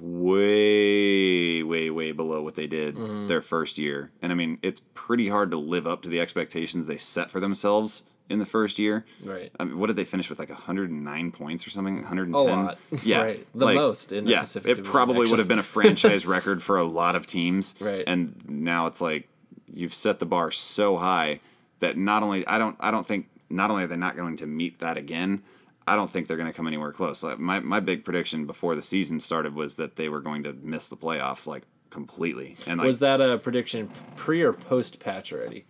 way 0.00 1.62
way 1.62 1.90
way 1.90 2.12
below 2.12 2.42
what 2.42 2.54
they 2.54 2.66
did 2.66 2.94
mm-hmm. 2.94 3.26
their 3.26 3.42
first 3.42 3.78
year. 3.78 4.12
And 4.22 4.30
i 4.30 4.34
mean 4.34 4.58
it's 4.62 4.80
pretty 4.94 5.28
hard 5.28 5.50
to 5.50 5.56
live 5.56 5.86
up 5.86 6.02
to 6.02 6.08
the 6.08 6.20
expectations 6.20 6.86
they 6.86 6.98
set 6.98 7.30
for 7.30 7.40
themselves 7.40 8.04
in 8.28 8.38
the 8.38 8.46
first 8.46 8.78
year. 8.78 9.04
Right. 9.24 9.50
I 9.58 9.64
mean, 9.64 9.78
what 9.78 9.86
did 9.86 9.96
they 9.96 10.04
finish 10.04 10.28
with 10.28 10.38
like 10.38 10.50
109 10.50 11.32
points 11.32 11.66
or 11.66 11.70
something? 11.70 11.96
110 11.96 12.34
A 12.34 12.42
lot. 12.42 12.78
yeah. 13.02 13.22
Right. 13.28 13.46
The 13.54 13.64
like, 13.64 13.74
most 13.76 14.12
in 14.12 14.24
the 14.24 14.32
yeah 14.32 14.40
Pacific 14.40 14.70
it 14.70 14.74
Division, 14.76 14.92
probably 14.92 15.28
would 15.28 15.38
have 15.38 15.48
been 15.48 15.58
a 15.58 15.64
franchise 15.64 16.26
record 16.26 16.62
for 16.62 16.76
a 16.76 16.84
lot 16.84 17.16
of 17.16 17.26
teams. 17.26 17.74
Right. 17.80 18.04
and 18.06 18.34
now 18.48 18.86
it's 18.86 19.00
like 19.00 19.28
you've 19.72 19.94
set 19.94 20.18
the 20.18 20.26
bar 20.26 20.50
so 20.50 20.96
high 20.96 21.40
that 21.80 21.96
not 21.96 22.22
only 22.22 22.46
i 22.46 22.58
don't 22.58 22.76
i 22.80 22.90
don't 22.90 23.06
think 23.06 23.28
not 23.50 23.70
only 23.70 23.84
are 23.84 23.86
they 23.86 23.96
not 23.96 24.16
going 24.16 24.36
to 24.36 24.46
meet 24.46 24.78
that 24.80 24.96
again 24.96 25.42
I 25.86 25.96
don't 25.96 26.10
think 26.10 26.28
they're 26.28 26.36
going 26.36 26.50
to 26.50 26.54
come 26.54 26.66
anywhere 26.66 26.92
close. 26.92 27.22
Like 27.22 27.38
my, 27.38 27.60
my 27.60 27.80
big 27.80 28.04
prediction 28.04 28.44
before 28.44 28.74
the 28.74 28.82
season 28.82 29.20
started 29.20 29.54
was 29.54 29.76
that 29.76 29.96
they 29.96 30.10
were 30.10 30.20
going 30.20 30.42
to 30.42 30.52
miss 30.52 30.88
the 30.88 30.98
playoffs 30.98 31.46
like 31.46 31.62
completely. 31.88 32.56
And 32.66 32.78
like 32.78 32.86
Was 32.86 32.98
that 32.98 33.22
a 33.22 33.38
prediction 33.38 33.88
pre 34.14 34.42
or 34.42 34.52
post 34.52 35.00
patch 35.00 35.32
already? 35.32 35.64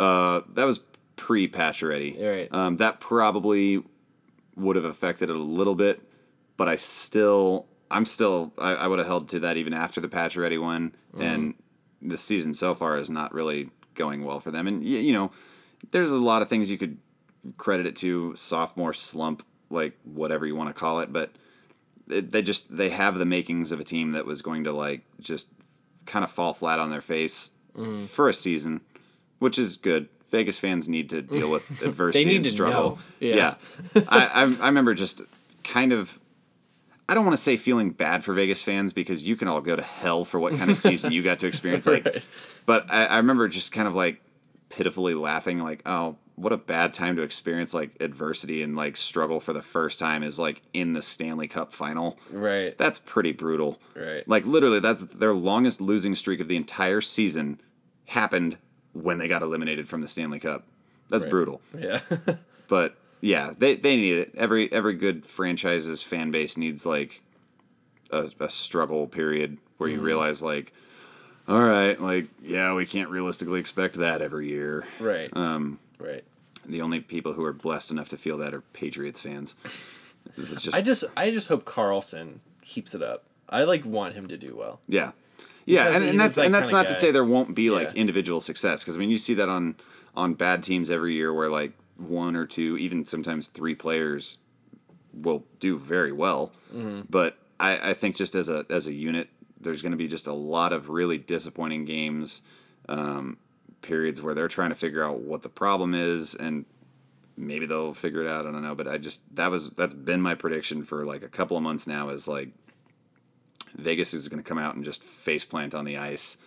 uh, 0.00 0.40
that 0.54 0.64
was 0.64 0.80
pre 1.16 1.46
Pacioretty. 1.48 2.20
Right. 2.20 2.54
Um, 2.54 2.78
that 2.78 3.00
probably 3.00 3.82
would 4.56 4.76
have 4.76 4.84
affected 4.84 5.30
it 5.30 5.36
a 5.36 5.38
little 5.38 5.74
bit, 5.74 6.00
but 6.56 6.68
I 6.68 6.76
still 6.76 7.66
I'm 7.90 8.06
still 8.06 8.52
I, 8.58 8.74
I 8.74 8.86
would 8.86 8.98
have 8.98 9.06
held 9.06 9.28
to 9.30 9.40
that 9.40 9.56
even 9.56 9.74
after 9.74 10.00
the 10.00 10.08
Pacioretty 10.08 10.60
one. 10.60 10.94
And 11.18 11.54
the 12.04 12.18
season 12.18 12.54
so 12.54 12.74
far 12.74 12.98
is 12.98 13.10
not 13.10 13.32
really 13.32 13.70
going 13.94 14.24
well 14.24 14.40
for 14.40 14.50
them. 14.50 14.66
And 14.66 14.80
y- 14.80 14.88
you 14.88 15.12
know, 15.12 15.30
there's 15.90 16.10
a 16.10 16.18
lot 16.18 16.42
of 16.42 16.48
things 16.48 16.70
you 16.70 16.78
could 16.78 16.98
credit 17.56 17.86
it 17.86 17.96
to 17.96 18.34
sophomore 18.36 18.92
slump, 18.92 19.44
like 19.70 19.98
whatever 20.04 20.46
you 20.46 20.54
want 20.54 20.68
to 20.70 20.78
call 20.78 21.00
it, 21.00 21.12
but 21.12 21.32
it, 22.08 22.30
they 22.30 22.42
just 22.42 22.74
they 22.74 22.90
have 22.90 23.18
the 23.18 23.24
makings 23.24 23.72
of 23.72 23.80
a 23.80 23.84
team 23.84 24.12
that 24.12 24.26
was 24.26 24.42
going 24.42 24.64
to 24.64 24.72
like 24.72 25.02
just 25.20 25.48
kind 26.06 26.24
of 26.24 26.30
fall 26.30 26.52
flat 26.52 26.78
on 26.78 26.90
their 26.90 27.00
face 27.00 27.50
mm. 27.76 28.06
for 28.06 28.28
a 28.28 28.34
season, 28.34 28.80
which 29.38 29.58
is 29.58 29.76
good. 29.76 30.08
Vegas 30.30 30.58
fans 30.58 30.88
need 30.88 31.10
to 31.10 31.22
deal 31.22 31.48
with 31.48 31.82
adversity 31.82 32.24
need 32.24 32.36
and 32.36 32.44
to 32.44 32.50
struggle. 32.50 32.90
know. 32.90 32.98
Yeah. 33.20 33.54
I, 34.08 34.26
I 34.26 34.42
I 34.42 34.66
remember 34.66 34.94
just 34.94 35.22
kind 35.62 35.92
of. 35.92 36.18
I 37.08 37.14
don't 37.14 37.24
want 37.24 37.36
to 37.36 37.42
say 37.42 37.56
feeling 37.56 37.90
bad 37.90 38.24
for 38.24 38.32
Vegas 38.34 38.62
fans 38.62 38.92
because 38.92 39.22
you 39.22 39.36
can 39.36 39.46
all 39.48 39.60
go 39.60 39.76
to 39.76 39.82
hell 39.82 40.24
for 40.24 40.40
what 40.40 40.56
kind 40.56 40.70
of 40.70 40.78
season 40.78 41.12
you 41.12 41.22
got 41.22 41.38
to 41.40 41.46
experience. 41.48 41.86
Like, 41.86 42.04
Right. 42.04 42.28
but 42.66 42.86
I, 42.90 43.06
I 43.06 43.16
remember 43.18 43.46
just 43.48 43.72
kind 43.72 43.86
of 43.86 43.94
like 43.94 44.22
pitifully 44.70 45.14
laughing, 45.14 45.58
like, 45.60 45.82
oh, 45.86 46.16
what 46.36 46.52
a 46.52 46.56
bad 46.56 46.92
time 46.94 47.14
to 47.16 47.22
experience 47.22 47.72
like 47.74 47.90
adversity 48.00 48.62
and 48.62 48.74
like 48.74 48.96
struggle 48.96 49.38
for 49.38 49.52
the 49.52 49.62
first 49.62 49.98
time 50.00 50.22
is 50.24 50.38
like 50.38 50.62
in 50.72 50.92
the 50.94 51.02
Stanley 51.02 51.46
Cup 51.46 51.72
final. 51.72 52.18
Right. 52.32 52.76
That's 52.76 52.98
pretty 52.98 53.32
brutal. 53.32 53.78
Right. 53.94 54.26
Like 54.26 54.44
literally, 54.46 54.80
that's 54.80 55.04
their 55.06 55.32
longest 55.34 55.80
losing 55.80 56.14
streak 56.16 56.40
of 56.40 56.48
the 56.48 56.56
entire 56.56 57.00
season 57.02 57.60
happened 58.06 58.56
when 58.94 59.18
they 59.18 59.28
got 59.28 59.42
eliminated 59.42 59.88
from 59.88 60.00
the 60.00 60.08
Stanley 60.08 60.40
Cup. 60.40 60.64
That's 61.10 61.22
Right. 61.24 61.30
brutal. 61.30 61.60
Yeah. 61.78 62.00
But 62.66 62.96
yeah, 63.24 63.52
they, 63.56 63.74
they 63.76 63.96
need 63.96 64.14
it. 64.18 64.34
Every 64.36 64.70
every 64.72 64.94
good 64.94 65.24
franchise's 65.24 66.02
fan 66.02 66.30
base 66.30 66.56
needs 66.56 66.84
like 66.84 67.22
a, 68.10 68.28
a 68.40 68.50
struggle 68.50 69.06
period 69.06 69.58
where 69.78 69.88
Mm-hmm. 69.88 69.98
you 70.00 70.04
realize 70.04 70.42
like, 70.42 70.72
all 71.48 71.62
right, 71.62 72.00
like 72.00 72.26
yeah, 72.42 72.74
we 72.74 72.86
can't 72.86 73.08
realistically 73.10 73.60
expect 73.60 73.96
that 73.96 74.20
every 74.22 74.48
year. 74.48 74.84
right. 75.00 75.30
Um, 75.34 75.78
right. 75.98 76.22
the 76.66 76.80
only 76.82 77.00
people 77.00 77.32
who 77.32 77.44
are 77.44 77.52
blessed 77.52 77.90
enough 77.90 78.08
to 78.10 78.16
feel 78.16 78.38
that 78.38 78.52
are 78.54 78.60
Patriots 78.72 79.20
fans. 79.20 79.54
This 80.36 80.50
is 80.52 80.62
just 80.62 80.76
I 80.76 80.80
just 80.82 81.04
I 81.16 81.30
just 81.30 81.48
hope 81.48 81.64
Karlsson 81.64 82.38
keeps 82.62 82.94
it 82.94 83.02
up. 83.02 83.24
I 83.48 83.64
like 83.64 83.84
want 83.84 84.14
him 84.14 84.28
to 84.28 84.36
do 84.38 84.54
well. 84.56 84.80
Yeah. 84.88 85.12
Yeah, 85.66 85.86
and, 85.94 86.04
and 86.04 86.20
that's 86.20 86.36
that 86.36 86.44
and 86.46 86.54
that's 86.54 86.72
not 86.72 86.86
to 86.88 86.94
say 86.94 87.10
there 87.10 87.24
won't 87.24 87.54
be 87.54 87.70
like 87.70 87.88
Yeah. 87.94 88.00
individual 88.02 88.40
success 88.40 88.82
because 88.82 88.96
I 88.96 89.00
mean 89.00 89.10
you 89.10 89.18
see 89.18 89.34
that 89.34 89.48
on 89.48 89.76
on 90.14 90.34
bad 90.34 90.62
teams 90.62 90.90
every 90.90 91.14
year 91.14 91.32
where 91.32 91.48
like 91.48 91.72
one 91.96 92.36
or 92.36 92.46
two, 92.46 92.76
even 92.78 93.06
sometimes 93.06 93.48
three 93.48 93.74
players 93.74 94.38
will 95.12 95.44
do 95.60 95.78
very 95.78 96.12
well. 96.12 96.52
Mm-hmm. 96.74 97.02
But 97.08 97.38
I, 97.60 97.90
I 97.90 97.94
think 97.94 98.16
just 98.16 98.34
as 98.34 98.48
a 98.48 98.66
as 98.68 98.86
a 98.86 98.92
unit, 98.92 99.28
there's 99.60 99.82
going 99.82 99.92
to 99.92 99.98
be 99.98 100.08
just 100.08 100.26
a 100.26 100.32
lot 100.32 100.72
of 100.72 100.88
really 100.88 101.18
disappointing 101.18 101.84
games, 101.84 102.42
um, 102.88 103.38
periods 103.82 104.20
where 104.20 104.34
they're 104.34 104.48
trying 104.48 104.70
to 104.70 104.74
figure 104.74 105.04
out 105.04 105.20
what 105.20 105.42
the 105.42 105.48
problem 105.48 105.94
is 105.94 106.34
and 106.34 106.64
maybe 107.36 107.66
they'll 107.66 107.94
figure 107.94 108.22
it 108.22 108.28
out. 108.28 108.46
I 108.46 108.50
don't 108.50 108.62
know, 108.62 108.74
but 108.74 108.88
I 108.88 108.98
just 108.98 109.22
that 109.36 109.50
was 109.50 109.70
that's 109.70 109.94
been 109.94 110.20
my 110.20 110.34
prediction 110.34 110.84
for 110.84 111.04
like 111.04 111.22
a 111.22 111.28
couple 111.28 111.56
of 111.56 111.62
months 111.62 111.86
now. 111.86 112.08
Is 112.08 112.28
like 112.28 112.50
Vegas 113.74 114.14
is 114.14 114.28
going 114.28 114.42
to 114.42 114.48
come 114.48 114.58
out 114.58 114.74
and 114.74 114.84
just 114.84 115.02
face 115.02 115.44
plant 115.44 115.74
on 115.74 115.84
the 115.84 115.96
ice, 115.96 116.38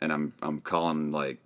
and 0.00 0.12
I'm 0.12 0.32
I'm 0.42 0.60
calling 0.60 1.12
like 1.12 1.38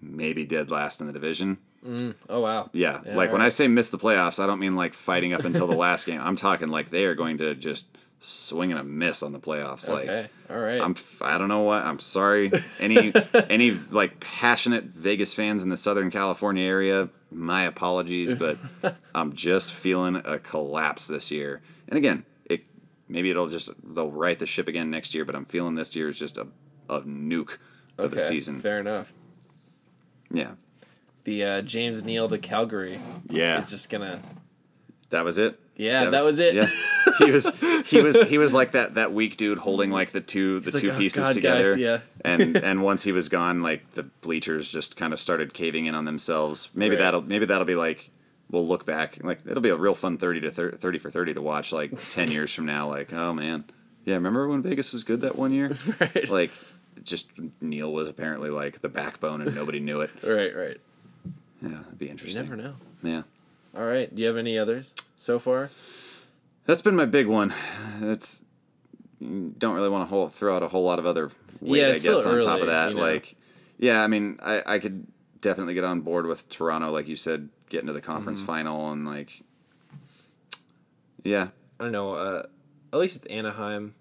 maybe 0.00 0.44
dead 0.44 0.70
last 0.70 1.00
in 1.00 1.06
the 1.06 1.12
division. 1.12 1.58
Mm. 1.86 2.14
Oh 2.28 2.40
wow. 2.40 2.70
Yeah, 2.72 3.00
Yeah, 3.06 3.16
like 3.16 3.32
when 3.32 3.42
I 3.42 3.48
say 3.50 3.68
miss 3.68 3.88
the 3.90 3.98
playoffs, 3.98 4.42
I 4.42 4.46
don't 4.46 4.58
mean 4.58 4.76
like 4.76 4.94
fighting 4.94 5.32
up 5.32 5.44
until 5.44 5.66
the 5.66 5.76
last 5.76 6.06
game. 6.06 6.20
I'm 6.20 6.36
talking 6.36 6.68
like 6.68 6.90
they 6.90 7.04
are 7.04 7.14
going 7.14 7.38
to 7.38 7.54
just 7.54 7.86
swing 8.20 8.72
and 8.72 8.80
a 8.80 8.84
miss 8.84 9.22
on 9.22 9.32
the 9.32 9.38
playoffs. 9.38 9.88
Like 9.88 10.30
All 10.50 10.58
right. 10.58 10.80
I'm 10.80 10.96
I 11.20 11.38
don't 11.38 11.48
know 11.48 11.60
what 11.60 11.84
I'm 11.84 12.00
sorry. 12.00 12.50
Any 12.80 13.12
any 13.48 13.70
like 13.72 14.20
passionate 14.20 14.84
Vegas 14.84 15.34
fans 15.34 15.62
in 15.62 15.68
the 15.68 15.76
Southern 15.76 16.10
California 16.10 16.64
area, 16.64 17.08
my 17.30 17.64
apologies, 17.64 18.34
but 18.34 18.58
I'm 19.14 19.34
just 19.34 19.72
feeling 19.72 20.16
a 20.24 20.38
collapse 20.38 21.06
this 21.06 21.30
year. 21.30 21.60
And 21.88 21.96
again, 21.96 22.24
it 22.44 22.62
maybe 23.08 23.30
it'll 23.30 23.48
just 23.48 23.70
they'll 23.94 24.10
right 24.10 24.38
the 24.38 24.46
ship 24.46 24.68
again 24.68 24.90
next 24.90 25.14
year, 25.14 25.24
but 25.24 25.34
I'm 25.36 25.44
feeling 25.44 25.74
this 25.74 25.94
year 25.94 26.08
is 26.08 26.18
just 26.18 26.38
a 26.38 26.48
a 26.88 27.02
nuke 27.02 27.58
of 27.98 28.10
the 28.10 28.20
season. 28.20 28.60
Fair 28.60 28.80
enough. 28.80 29.12
Yeah. 30.30 30.52
The 31.24 31.44
uh, 31.44 31.62
James 31.62 32.04
Neal 32.04 32.28
to 32.28 32.38
Calgary. 32.38 33.00
Yeah. 33.28 33.60
It's 33.60 33.70
just 33.70 33.90
gonna. 33.90 34.20
That 35.10 35.24
was 35.24 35.38
it. 35.38 35.58
Yeah, 35.76 36.10
that 36.10 36.24
was 36.24 36.40
it. 36.40 36.54
Yeah, 36.56 36.68
he 37.18 37.30
was 37.30 37.48
he 37.86 38.02
was 38.02 38.20
he 38.28 38.36
was 38.36 38.52
like 38.52 38.72
that 38.72 38.94
that 38.94 39.12
weak 39.12 39.36
dude 39.36 39.58
holding 39.58 39.92
like 39.92 40.10
the 40.10 40.20
two 40.20 40.58
the 40.58 40.72
He's 40.72 40.80
two 40.80 40.88
like, 40.88 40.96
"Oh, 40.96 40.98
pieces 40.98 41.20
God, 41.28 41.34
together. 41.34 41.70
guys, 41.74 41.78
yeah. 41.78 41.98
and 42.24 42.56
and 42.64 42.82
once 42.82 43.04
he 43.04 43.12
was 43.12 43.28
gone, 43.28 43.62
like 43.62 43.92
the 43.92 44.02
bleachers 44.02 44.68
just 44.68 44.96
kind 44.96 45.12
of 45.12 45.20
started 45.20 45.54
caving 45.54 45.86
in 45.86 45.94
on 45.94 46.04
themselves. 46.04 46.70
Maybe 46.74 46.96
Right. 46.96 47.02
that'll 47.02 47.22
maybe 47.22 47.46
that'll 47.46 47.64
be 47.64 47.76
like 47.76 48.10
we'll 48.50 48.66
look 48.66 48.86
back 48.86 49.18
like 49.22 49.40
it'll 49.46 49.62
be 49.62 49.68
a 49.68 49.76
real 49.76 49.94
fun 49.94 50.18
thirty 50.18 50.40
to 50.40 50.50
thir- 50.50 50.72
thirty 50.72 50.98
for 50.98 51.10
thirty 51.10 51.32
to 51.34 51.40
watch 51.40 51.70
like 51.72 51.92
ten 52.10 52.28
years 52.28 52.52
from 52.52 52.66
now. 52.66 52.88
Like 52.88 53.12
oh 53.12 53.32
man, 53.32 53.64
yeah, 54.04 54.14
remember 54.14 54.48
when 54.48 54.62
Vegas 54.62 54.92
was 54.92 55.04
good 55.04 55.20
that 55.20 55.36
one 55.36 55.52
year? 55.52 55.76
Right. 56.00 56.28
Like 56.28 56.50
just 57.04 57.30
Neal 57.60 57.92
was 57.92 58.08
apparently 58.08 58.50
like 58.50 58.80
the 58.80 58.88
backbone 58.88 59.42
and 59.42 59.54
nobody 59.54 59.78
knew 59.78 60.00
it. 60.00 60.10
Right. 60.24 60.54
Right. 60.56 60.80
Yeah, 61.62 61.68
that'd 61.82 61.98
be 61.98 62.08
interesting. 62.08 62.44
You 62.44 62.50
never 62.50 62.62
know. 62.62 62.74
Yeah. 63.02 63.22
All 63.76 63.84
right. 63.84 64.12
Do 64.14 64.20
you 64.22 64.28
have 64.28 64.36
any 64.36 64.58
others 64.58 64.94
so 65.16 65.38
far? 65.38 65.70
That's 66.66 66.82
been 66.82 66.96
my 66.96 67.04
big 67.06 67.26
one. 67.26 67.52
That's 68.00 68.44
don't 69.20 69.74
really 69.74 69.88
want 69.88 70.02
to 70.02 70.06
whole, 70.06 70.28
throw 70.28 70.54
out 70.54 70.62
a 70.62 70.68
whole 70.68 70.84
lot 70.84 70.98
of 71.00 71.06
other 71.06 71.30
weight, 71.60 71.80
Yeah, 71.80 71.88
I 71.88 71.98
guess, 71.98 72.24
on 72.26 72.40
top 72.40 72.60
of 72.60 72.66
that. 72.68 72.90
you 72.90 72.94
know. 72.96 73.00
Like, 73.02 73.34
yeah, 73.78 74.02
I 74.02 74.06
mean, 74.06 74.38
I, 74.42 74.62
I 74.64 74.78
could 74.78 75.06
definitely 75.40 75.74
get 75.74 75.82
on 75.84 76.02
board 76.02 76.26
with 76.26 76.48
Toronto, 76.48 76.90
like 76.92 77.08
you 77.08 77.16
said, 77.16 77.48
getting 77.68 77.88
to 77.88 77.92
the 77.92 78.00
conference 78.00 78.38
Mm-hmm. 78.40 78.46
final 78.46 78.92
and 78.92 79.04
like, 79.06 79.42
yeah, 81.24 81.48
I 81.80 81.84
don't 81.84 81.92
know. 81.92 82.14
Uh, 82.14 82.42
at 82.92 82.98
least 82.98 83.22
with 83.22 83.30
Anaheim, 83.30 83.94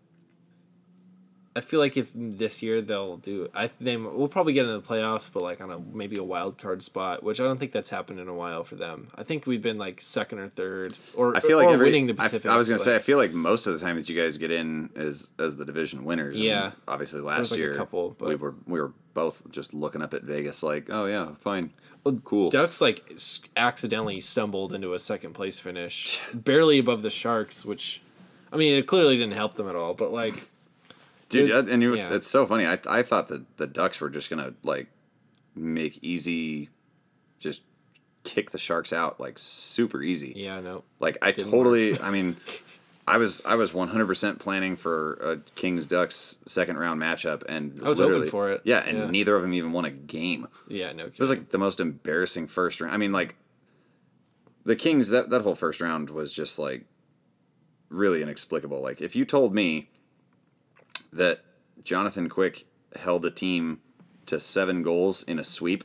I 1.57 1.61
feel 1.61 1.79
like 1.79 1.97
if 1.97 2.09
this 2.13 2.61
year 2.61 2.81
they'll 2.83 3.17
do, 3.17 3.49
I 3.55 3.71
they 3.81 3.97
we'll 3.97 4.27
probably 4.27 4.53
get 4.53 4.65
into 4.65 4.79
the 4.79 4.87
playoffs, 4.87 5.27
but 5.33 5.41
like 5.41 5.59
on 5.59 5.71
a 5.71 5.79
maybe 5.79 6.17
a 6.19 6.23
wild 6.23 6.59
card 6.59 6.83
spot, 6.83 7.23
which 7.23 7.41
I 7.41 7.45
don't 7.45 7.57
think 7.59 7.71
that's 7.71 7.89
happened 7.89 8.19
in 8.19 8.27
a 8.27 8.33
while 8.33 8.63
for 8.63 8.75
them. 8.75 9.07
I 9.15 9.23
think 9.23 9.47
we've 9.47 9.61
been 9.61 9.79
like 9.79 9.99
second 10.01 10.37
or 10.39 10.49
third, 10.49 10.93
or 11.15 11.35
I 11.35 11.39
feel 11.39 11.57
like 11.57 11.67
or 11.69 11.73
every, 11.73 11.87
winning 11.87 12.05
the 12.07 12.13
I- 12.13 12.25
Pacific. 12.27 12.51
I, 12.51 12.55
was 12.57 12.69
gonna 12.69 12.77
but- 12.77 12.83
say 12.85 12.95
I 12.95 12.99
feel 12.99 13.17
like 13.17 13.33
most 13.33 13.65
of 13.65 13.73
the 13.73 13.79
time 13.83 13.95
that 13.95 14.07
you 14.07 14.21
guys 14.21 14.37
get 14.37 14.51
in 14.51 14.91
is 14.95 15.31
as 15.39 15.57
the 15.57 15.65
division 15.65 16.05
winners. 16.05 16.35
I 16.35 16.39
mean, 16.39 16.49
Yeah. 16.49 16.71
obviously 16.87 17.21
last 17.21 17.49
like 17.51 17.57
a 17.59 17.61
year 17.63 17.75
couple, 17.75 18.15
we 18.19 18.35
were 18.35 18.53
we 18.67 18.79
were 18.79 18.93
both 19.15 19.41
just 19.49 19.73
looking 19.73 20.03
up 20.03 20.13
at 20.13 20.21
Vegas 20.23 20.61
like, 20.61 20.89
oh 20.91 21.05
yeah, 21.07 21.29
fine, 21.41 21.71
cool. 22.23 22.51
Ducks 22.51 22.79
like 22.81 23.17
accidentally 23.55 24.21
stumbled 24.21 24.73
into 24.73 24.93
a 24.93 24.99
second 24.99 25.33
place 25.33 25.59
finish, 25.59 26.21
barely 26.33 26.77
above 26.77 27.01
the 27.01 27.09
Sharks, 27.09 27.65
which, 27.65 28.01
I 28.53 28.57
mean, 28.57 28.73
it 28.77 28.83
clearly 28.87 29.17
didn't 29.17 29.33
help 29.33 29.55
them 29.55 29.67
at 29.67 29.75
all. 29.75 29.93
But 29.95 30.11
like, 30.13 30.49
Dude, 31.29 31.51
and 31.51 31.83
it 31.83 31.89
was, 31.89 31.99
yeah. 31.99 32.13
it's 32.13 32.27
so 32.27 32.45
funny. 32.47 32.65
I 32.65 32.79
I 32.87 33.03
thought 33.03 33.27
that 33.27 33.57
the 33.57 33.67
Ducks 33.67 33.99
were 33.99 34.09
just 34.09 34.29
gonna 34.29 34.53
like 34.63 34.87
make 35.55 35.99
easy, 36.01 36.69
just 37.39 37.61
kick 38.23 38.51
the 38.51 38.57
Sharks 38.57 38.91
out 38.93 39.19
like 39.19 39.37
super 39.39 40.01
easy. 40.01 40.33
yeah, 40.35 40.59
no, 40.59 40.83
Like 40.99 41.17
I 41.21 41.31
Didn't 41.31 41.51
totally. 41.51 41.99
I 41.99 42.11
mean, 42.11 42.37
I 43.07 43.17
was 43.17 43.41
I 43.45 43.55
was 43.55 43.73
one 43.73 43.87
hundred 43.89 44.07
percent 44.07 44.39
planning 44.39 44.75
for 44.75 45.13
a 45.15 45.37
Kings 45.55 45.87
Ducks 45.87 46.37
second 46.45 46.77
round 46.77 47.01
matchup, 47.01 47.43
and 47.47 47.79
I 47.83 47.89
was 47.89 47.99
hoping 47.99 48.29
for 48.29 48.49
it. 48.51 48.61
Yeah, 48.65 48.79
and 48.79 48.97
Yeah. 48.97 49.09
neither 49.09 49.35
of 49.35 49.41
them 49.41 49.53
even 49.53 49.71
won 49.71 49.85
a 49.85 49.91
game. 49.91 50.47
yeah, 50.67 50.91
no. 50.93 51.05
It 51.05 51.19
was 51.19 51.29
like 51.29 51.49
the 51.49 51.57
most 51.57 51.79
embarrassing 51.79 52.47
first 52.47 52.79
round. 52.81 52.93
I 52.93 52.97
mean, 52.97 53.11
like 53.11 53.35
the 54.65 54.75
Kings 54.75 55.09
that 55.09 55.29
that 55.29 55.41
whole 55.43 55.55
first 55.55 55.79
round 55.81 56.09
was 56.09 56.31
just 56.33 56.59
like 56.59 56.85
really 57.89 58.21
inexplicable. 58.21 58.81
Like 58.81 59.01
if 59.01 59.15
you 59.15 59.23
told 59.25 59.53
me 59.55 59.89
that 61.13 61.41
Jonathan 61.83 62.29
Quick 62.29 62.65
held 62.95 63.25
a 63.25 63.31
team 63.31 63.81
to 64.25 64.39
seven 64.39 64.83
goals 64.83 65.23
in 65.23 65.39
a 65.39 65.43
sweep, 65.43 65.83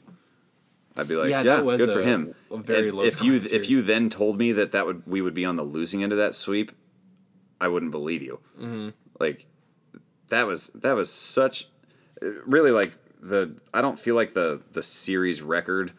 I'd 0.96 1.08
be 1.08 1.16
like, 1.16 1.30
Yeah, 1.30 1.42
yeah, 1.42 1.62
good 1.62 1.90
for 1.90 2.02
him. 2.02 2.34
a 2.50 2.56
very 2.58 2.88
if, 2.88 2.94
low 2.94 3.02
if 3.04 3.22
you 3.22 3.40
scoring 3.40 3.62
if 3.62 3.70
you 3.70 3.82
then 3.82 4.10
told 4.10 4.38
me 4.38 4.52
that 4.52 4.72
that 4.72 4.86
would 4.86 5.06
we 5.06 5.20
would 5.20 5.34
be 5.34 5.44
on 5.44 5.56
the 5.56 5.62
losing 5.62 6.02
end 6.02 6.12
of 6.12 6.18
that 6.18 6.34
sweep, 6.34 6.72
I 7.60 7.68
wouldn't 7.68 7.92
believe 7.92 8.22
you. 8.22 8.40
Mm-hmm. 8.58 8.90
Like 9.18 9.46
that 10.28 10.46
was 10.46 10.68
that 10.68 10.92
was 10.92 11.12
such 11.12 11.68
really 12.20 12.70
like 12.70 12.92
the 13.20 13.56
I 13.72 13.80
don't 13.80 13.98
feel 13.98 14.14
like 14.14 14.34
the 14.34 14.62
the 14.72 14.82
series 14.82 15.40
record 15.40 15.92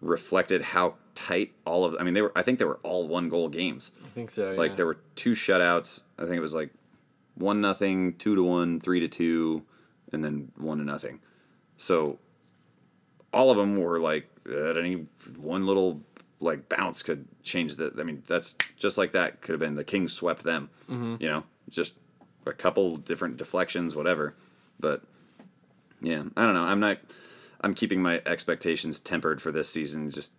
reflected 0.00 0.62
how 0.62 0.94
tight 1.14 1.52
all 1.64 1.84
of 1.84 1.96
I 1.98 2.02
mean 2.02 2.14
they 2.14 2.22
were 2.22 2.32
I 2.36 2.42
think 2.42 2.58
they 2.58 2.64
were 2.64 2.80
all 2.82 3.08
one 3.08 3.28
goal 3.28 3.48
games. 3.48 3.92
I 4.04 4.08
think 4.08 4.30
so. 4.30 4.54
Like 4.54 4.70
yeah. 4.72 4.76
there 4.76 4.86
were 4.86 4.98
two 5.16 5.32
shutouts. 5.32 6.02
I 6.18 6.22
think 6.22 6.36
it 6.36 6.40
was 6.40 6.54
like 6.54 6.70
one 7.38 7.60
nothing, 7.60 8.14
two 8.14 8.34
to 8.34 8.42
one, 8.42 8.80
three 8.80 9.00
to 9.00 9.08
two, 9.08 9.62
and 10.12 10.24
then 10.24 10.52
one 10.56 10.78
to 10.78 10.84
nothing. 10.84 11.20
So 11.76 12.18
all 13.32 13.50
of 13.50 13.56
them 13.56 13.76
were 13.76 14.00
like 14.00 14.28
at 14.46 14.76
any 14.76 15.06
one 15.36 15.66
little 15.66 16.02
like 16.40 16.68
bounce 16.68 17.02
could 17.02 17.26
change 17.42 17.76
the. 17.76 17.92
I 17.98 18.02
mean 18.02 18.22
that's 18.26 18.54
just 18.76 18.98
like 18.98 19.12
that 19.12 19.40
could 19.40 19.52
have 19.52 19.60
been 19.60 19.74
the 19.74 19.84
Kings 19.84 20.12
swept 20.12 20.42
them. 20.42 20.70
Mm-hmm. 20.88 21.16
You 21.20 21.28
know, 21.28 21.44
just 21.68 21.96
a 22.46 22.52
couple 22.52 22.96
different 22.96 23.36
deflections, 23.36 23.94
whatever. 23.94 24.34
But 24.80 25.02
yeah, 26.00 26.24
I 26.36 26.44
don't 26.44 26.54
know. 26.54 26.64
I'm 26.64 26.80
not. 26.80 26.98
I'm 27.60 27.74
keeping 27.74 28.00
my 28.00 28.22
expectations 28.24 29.00
tempered 29.00 29.42
for 29.42 29.50
this 29.50 29.68
season. 29.68 30.10
Just 30.10 30.32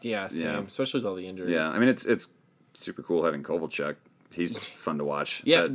yeah, 0.00 0.28
same. 0.28 0.40
yeah. 0.40 0.60
Especially 0.60 0.98
with 0.98 1.06
all 1.06 1.14
the 1.14 1.28
injuries. 1.28 1.50
yeah, 1.50 1.70
I 1.70 1.78
mean 1.78 1.88
it's 1.88 2.06
it's 2.06 2.28
super 2.74 3.02
cool 3.02 3.24
having 3.24 3.42
Kovalchuk. 3.42 3.96
He's 4.34 4.56
fun 4.58 4.98
to 4.98 5.04
watch. 5.04 5.42
Yeah, 5.44 5.68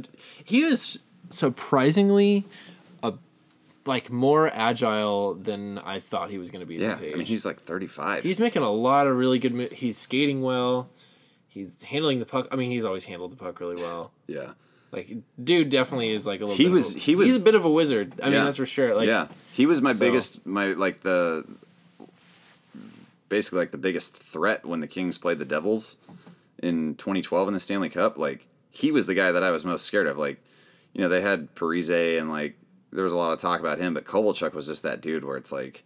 he 0.43 0.62
is 0.64 0.99
surprisingly 1.30 2.43
a 3.03 3.14
like 3.86 4.10
more 4.12 4.49
agile 4.53 5.34
than 5.36 5.78
I 5.80 5.99
thought 5.99 6.30
he 6.30 6.38
was 6.38 6.51
going 6.51 6.62
to 6.62 6.66
be. 6.66 6.76
yeah. 6.76 6.89
this 6.89 7.01
age. 7.01 7.14
I 7.14 7.18
mean 7.18 7.26
he's 7.28 7.45
like 7.45 7.62
35. 7.62 8.24
he's 8.24 8.39
making 8.39 8.62
a 8.64 8.72
lot 8.72 9.07
of 9.07 9.16
really 9.16 9.39
good. 9.39 9.53
mo- 9.53 9.68
He's 9.72 9.97
skating 9.97 10.41
well. 10.41 10.89
He's 11.47 11.82
handling 11.84 12.20
the 12.20 12.26
puck. 12.26 12.47
I 12.51 12.55
mean, 12.55 12.70
he's 12.72 12.86
always 12.86 13.05
handled 13.05 13.32
the 13.32 13.36
puck 13.38 13.60
really 13.60 13.76
well. 13.82 14.12
yeah. 14.28 14.51
Like, 14.91 15.18
dude, 15.43 15.70
definitely 15.70 16.12
is 16.12 16.26
like 16.26 16.39
a 16.41 16.45
little. 16.45 16.55
He 16.57 16.64
bit 16.66 16.74
was- 16.74 16.91
Of 16.91 16.95
a, 16.97 16.99
he 16.99 17.16
was- 17.16 17.28
He's 17.28 17.38
a 17.38 17.41
bit 17.41 17.53
of 17.53 17.64
a 17.64 17.70
wizard. 17.70 18.14
I 18.24 18.30
mean, 18.32 18.43
that's 18.43 18.57
for 18.57 18.66
sure. 18.66 18.95
Like, 18.95 19.07
yeah. 19.07 19.28
He 19.53 19.66
was 19.68 19.82
my 19.82 19.93
so- 19.93 19.99
biggest 19.99 20.45
my 20.47 20.68
like 20.74 21.01
the 21.01 21.45
basically 23.30 23.60
like 23.60 23.72
the 23.72 23.78
biggest 23.78 24.18
threat 24.18 24.66
when 24.66 24.80
the 24.80 24.88
Kings 24.88 25.18
played 25.18 25.38
the 25.39 25.45
Devils 25.45 25.97
in 26.62 26.95
2012 26.95 27.47
in 27.47 27.53
the 27.53 27.60
Stanley 27.60 27.89
Cup. 27.89 28.18
Like 28.18 28.47
he 28.70 28.91
was 28.91 29.07
the 29.07 29.16
guy 29.16 29.32
that 29.32 29.43
I 29.43 29.51
was 29.51 29.66
most 29.66 29.86
scared 29.86 30.07
of. 30.07 30.18
Like 30.18 30.41
you 30.93 31.01
know 31.01 31.10
they 31.10 31.22
had 31.22 31.53
Parise 31.55 32.20
and 32.20 32.30
like 32.30 32.57
there 32.91 33.03
was 33.03 33.14
a 33.14 33.18
lot 33.18 33.32
of 33.32 33.39
talk 33.39 33.60
about 33.60 33.80
him, 33.80 33.93
but 33.93 34.05
Kovalchuk 34.05 34.53
was 34.53 34.68
just 34.68 34.84
that 34.84 35.01
dude 35.01 35.24
where 35.24 35.38
it's 35.38 35.51
like 35.51 35.84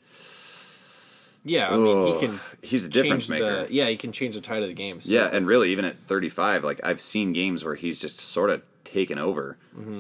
yeah. 1.44 1.70
I 1.70 1.78
mean, 1.78 2.14
he 2.14 2.20
can. 2.20 2.40
he's 2.62 2.86
a 2.86 2.90
difference 2.90 3.30
maker. 3.30 3.66
The, 3.66 3.74
yeah, 3.74 3.88
he 3.88 3.98
can 3.98 4.12
change 4.12 4.36
the 4.36 4.42
tide 4.42 4.64
of 4.64 4.70
the 4.70 4.74
game. 4.74 5.02
So, 5.02 5.12
Yeah, 5.12 5.30
and 5.32 5.46
really, 5.46 5.72
even 5.72 5.86
at 5.86 5.98
35, 5.98 6.64
like 6.64 6.80
I've 6.84 7.02
seen 7.02 7.34
games 7.34 7.66
where 7.66 7.76
he's 7.76 8.00
just 8.00 8.18
sort 8.18 8.50
of 8.50 8.62
taken 8.86 9.20
over, 9.20 9.58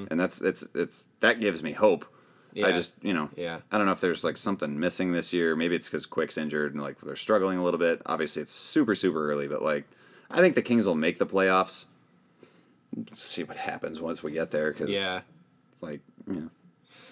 and 0.10 0.20
that's 0.20 0.42
it's 0.42 0.66
it's 0.74 1.08
that 1.20 1.40
gives 1.40 1.62
me 1.64 1.74
hope. 1.74 2.06
I 2.56 2.60
Mm-hmm. 2.60 2.74
Just 2.74 3.04
you 3.04 3.14
know 3.14 3.30
Yeah. 3.36 3.60
I 3.72 3.78
don't 3.78 3.88
know 3.88 3.94
if 3.94 4.00
there's 4.00 4.24
like 4.24 4.38
something 4.38 4.80
missing 4.80 5.12
this 5.12 5.34
year. 5.34 5.56
Maybe 5.56 5.76
it's 5.76 5.90
because 5.90 6.06
Quick's 6.06 6.38
injured 6.38 6.74
and 6.74 6.84
like 6.84 7.02
they're 7.02 7.16
struggling 7.16 7.58
a 7.58 7.64
little 7.64 7.80
bit. 7.80 8.02
Obviously, 8.06 8.44
it's 8.44 8.52
super 8.52 8.94
super 8.94 9.30
early, 9.32 9.48
but 9.48 9.64
like 9.64 9.86
I 10.34 10.40
think 10.40 10.56
the 10.56 10.62
Kings 10.62 10.88
will 10.88 10.96
make 10.96 11.20
the 11.20 11.26
playoffs. 11.26 11.86
Let's 12.96 13.24
see 13.24 13.44
what 13.44 13.58
happens 13.58 14.02
once 14.02 14.22
we 14.22 14.32
get 14.32 14.52
there, 14.52 14.72
because 14.72 14.90
yeah. 14.90 15.22
like 15.82 16.02
know, 16.26 16.50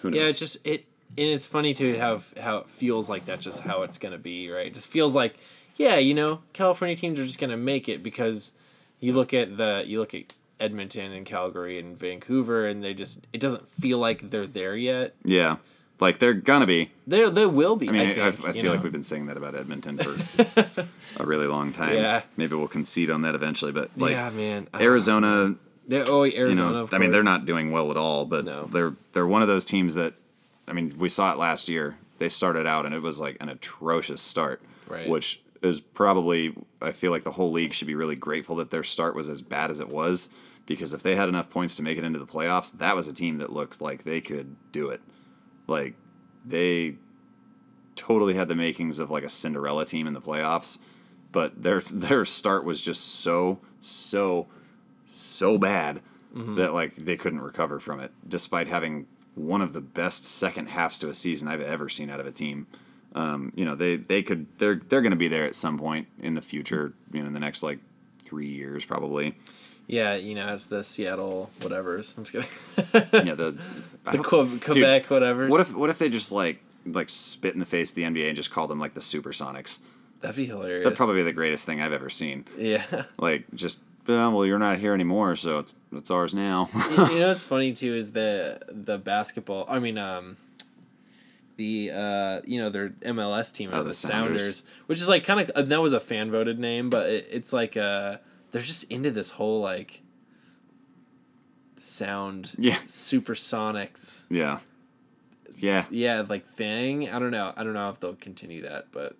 who 0.00 0.10
knows? 0.10 0.20
Yeah, 0.20 0.26
it's 0.26 0.38
just 0.38 0.58
it, 0.66 0.86
and 1.16 1.26
it's 1.26 1.46
funny 1.46 1.74
to 1.74 1.96
have 1.98 2.32
how 2.40 2.58
it 2.58 2.70
feels 2.70 3.08
like 3.08 3.24
that's 3.24 3.44
just 3.44 3.62
how 3.62 3.82
it's 3.82 3.98
gonna 3.98 4.18
be, 4.18 4.50
right? 4.50 4.66
It 4.66 4.74
just 4.74 4.88
feels 4.88 5.14
like, 5.14 5.36
yeah, 5.76 5.96
you 5.96 6.14
know, 6.14 6.40
California 6.52 6.96
teams 6.96 7.18
are 7.18 7.24
just 7.24 7.38
gonna 7.38 7.56
make 7.56 7.88
it 7.88 8.02
because 8.02 8.52
you 9.00 9.12
look 9.12 9.32
at 9.34 9.56
the 9.56 9.84
you 9.86 9.98
look 9.98 10.14
at 10.14 10.34
Edmonton 10.60 11.12
and 11.12 11.26
Calgary 11.26 11.78
and 11.78 11.96
Vancouver, 11.96 12.66
and 12.66 12.82
they 12.82 12.94
just 12.94 13.26
it 13.32 13.40
doesn't 13.40 13.68
feel 13.68 13.98
like 13.98 14.30
they're 14.30 14.46
there 14.46 14.76
yet. 14.76 15.14
yeah, 15.24 15.56
like 16.02 16.18
they're 16.18 16.34
gonna 16.34 16.66
be. 16.66 16.90
They 17.06 17.28
they 17.30 17.46
will 17.46 17.76
be. 17.76 17.88
I 17.88 17.92
mean, 17.92 18.00
I, 18.20 18.22
I, 18.22 18.26
I, 18.26 18.26
I 18.26 18.52
you 18.52 18.60
feel 18.62 18.72
like 18.72 18.82
we've 18.82 18.92
been 18.92 19.02
saying 19.02 19.26
that 19.26 19.36
about 19.38 19.54
Edmonton 19.54 19.96
for 19.96 20.86
a 21.16 21.24
really 21.26 21.46
long 21.46 21.72
time. 21.72 21.94
Yeah. 21.94 22.22
Maybe 22.36 22.54
we'll 22.54 22.68
concede 22.68 23.10
on 23.10 23.22
that 23.22 23.34
eventually, 23.34 23.72
but 23.72 23.90
like 23.96 24.12
yeah, 24.12 24.28
man. 24.30 24.68
Arizona, 24.74 25.54
They, 25.88 26.02
oh, 26.02 26.24
you 26.24 26.36
Arizona. 26.36 26.72
know, 26.72 26.78
of 26.82 26.92
I 26.94 26.98
mean, 26.98 27.10
they're 27.10 27.22
not 27.22 27.46
doing 27.46 27.72
well 27.72 27.90
at 27.90 27.96
all, 27.96 28.24
but 28.26 28.44
No. 28.44 28.64
they're 28.66 28.94
they're 29.12 29.26
one 29.26 29.42
of 29.42 29.48
those 29.48 29.64
teams 29.64 29.94
that, 29.94 30.14
I 30.68 30.72
mean, 30.74 30.94
we 30.98 31.08
saw 31.08 31.32
it 31.32 31.38
last 31.38 31.68
year. 31.68 31.96
They 32.18 32.28
started 32.28 32.66
out 32.66 32.84
and 32.86 32.94
it 32.94 33.00
was 33.02 33.18
like 33.18 33.36
an 33.40 33.48
atrocious 33.48 34.20
start, 34.22 34.60
Right. 34.86 35.08
which 35.08 35.40
is 35.62 35.80
probably 35.80 36.54
I 36.80 36.92
feel 36.92 37.10
like 37.12 37.24
the 37.24 37.32
whole 37.32 37.50
league 37.52 37.72
should 37.72 37.86
be 37.86 37.94
really 37.94 38.16
grateful 38.16 38.56
that 38.56 38.70
their 38.70 38.84
start 38.84 39.14
was 39.16 39.28
as 39.28 39.42
bad 39.42 39.70
as 39.70 39.80
it 39.80 39.88
was, 39.88 40.28
because 40.66 40.92
if 40.94 41.02
they 41.02 41.16
had 41.16 41.28
enough 41.28 41.50
points 41.50 41.74
to 41.76 41.82
make 41.82 41.98
it 41.98 42.04
into 42.04 42.18
the 42.18 42.26
playoffs, 42.26 42.72
that 42.78 42.94
was 42.96 43.08
a 43.08 43.12
team 43.12 43.38
that 43.38 43.52
looked 43.52 43.80
like 43.80 44.04
they 44.04 44.20
could 44.20 44.56
do 44.72 44.88
it. 44.88 45.00
Like 45.72 45.94
they 46.44 46.96
totally 47.96 48.34
had 48.34 48.48
the 48.48 48.54
makings 48.54 48.98
of 48.98 49.10
like 49.10 49.24
a 49.24 49.28
Cinderella 49.28 49.84
team 49.84 50.06
in 50.06 50.12
the 50.12 50.20
playoffs, 50.20 50.78
but 51.32 51.62
their 51.62 51.80
their 51.80 52.24
start 52.24 52.64
was 52.64 52.80
just 52.80 53.02
so 53.20 53.58
so 53.80 54.46
so 55.08 55.58
bad 55.58 56.00
that 56.56 56.72
like 56.72 56.94
they 56.94 57.16
couldn't 57.16 57.40
recover 57.40 57.80
from 57.80 58.00
it, 58.00 58.12
despite 58.26 58.68
having 58.68 59.06
one 59.34 59.62
of 59.62 59.72
the 59.72 59.80
best 59.80 60.24
second 60.24 60.66
halves 60.68 60.98
to 60.98 61.08
a 61.08 61.14
season 61.14 61.48
I've 61.48 61.60
ever 61.60 61.88
seen 61.88 62.10
out 62.10 62.20
of 62.20 62.26
a 62.26 62.32
team. 62.32 62.66
Um, 63.14 63.52
you 63.54 63.64
know, 63.64 63.74
they 63.74 63.96
they 63.96 64.22
could 64.22 64.46
they're 64.58 64.80
they're 64.88 65.02
going 65.02 65.12
to 65.12 65.16
be 65.16 65.28
there 65.28 65.44
at 65.44 65.54
some 65.54 65.78
point 65.78 66.08
in 66.18 66.34
the 66.34 66.42
future. 66.42 66.94
You 67.12 67.20
know, 67.20 67.26
in 67.26 67.32
the 67.32 67.40
next 67.40 67.62
like 67.62 67.78
three 68.24 68.48
years 68.48 68.84
probably. 68.84 69.36
Yeah, 69.86 70.14
you 70.14 70.34
know, 70.34 70.46
as 70.46 70.66
the 70.66 70.82
Seattle 70.84 71.50
whatever's. 71.60 72.14
I'm 72.16 72.24
just 72.24 72.48
kidding. 72.92 73.26
Yeah, 73.26 73.34
the 73.34 73.58
the 74.04 74.22
hope- 74.22 74.60
Quebec 74.62 75.10
whatever's. 75.10 75.50
What 75.50 75.60
if 75.60 75.74
what 75.74 75.90
if 75.90 75.98
they 75.98 76.08
just 76.08 76.32
like 76.32 76.62
like 76.86 77.08
spit 77.10 77.54
in 77.54 77.60
the 77.60 77.66
face 77.66 77.90
of 77.90 77.96
the 77.96 78.02
NBA 78.04 78.28
and 78.28 78.36
just 78.36 78.50
call 78.50 78.66
them 78.68 78.78
like 78.78 78.94
the 78.94 79.00
Supersonics? 79.00 79.80
That'd 80.20 80.36
be 80.36 80.46
hilarious. 80.46 80.84
That'd 80.84 80.96
probably 80.96 81.16
be 81.16 81.22
the 81.24 81.32
greatest 81.32 81.66
thing 81.66 81.80
I've 81.82 81.92
ever 81.92 82.08
seen. 82.10 82.44
yeah. 82.56 82.84
Like 83.18 83.44
just 83.54 83.78
uh, 84.08 84.30
well, 84.32 84.44
you're 84.46 84.58
not 84.58 84.78
here 84.78 84.94
anymore, 84.94 85.36
so 85.36 85.58
it's 85.60 85.74
it's 85.92 86.10
ours 86.10 86.34
now. 86.34 86.68
you 86.90 86.96
know 87.18 87.28
what's 87.28 87.44
funny 87.44 87.72
too 87.72 87.94
is 87.94 88.12
the 88.12 88.60
the 88.68 88.98
basketball. 88.98 89.64
I 89.68 89.78
mean, 89.78 89.98
um, 89.98 90.36
the 91.56 91.90
uh, 91.94 92.40
you 92.44 92.58
know 92.60 92.70
their 92.70 92.90
MLS 93.04 93.52
team, 93.52 93.70
Oh, 93.72 93.78
the 93.78 93.88
the 93.90 93.94
Sounders. 93.94 94.40
Sounders, 94.40 94.64
which 94.86 94.98
is 95.00 95.08
like 95.08 95.24
kind 95.24 95.40
of 95.40 95.50
uh, 95.54 95.62
that 95.62 95.82
was 95.82 95.92
a 95.92 96.00
fan 96.00 96.30
voted 96.30 96.58
name, 96.58 96.88
but 96.90 97.08
it, 97.10 97.28
it's 97.30 97.52
like 97.52 97.76
uh, 97.76 98.16
they're 98.52 98.62
just 98.62 98.84
into 98.90 99.10
this 99.10 99.30
whole 99.30 99.60
like 99.60 100.02
sound, 101.76 102.54
Yeah. 102.58 102.76
supersonics, 102.86 104.26
yeah, 104.30 104.58
yeah. 105.56 105.84
yeah, 105.90 106.22
like 106.28 106.46
thing. 106.46 107.10
I 107.10 107.18
don't 107.18 107.30
know. 107.30 107.52
I 107.56 107.64
don't 107.64 107.74
know 107.74 107.88
if 107.90 108.00
they'll 108.00 108.14
continue 108.14 108.62
that, 108.62 108.86
but 108.92 109.16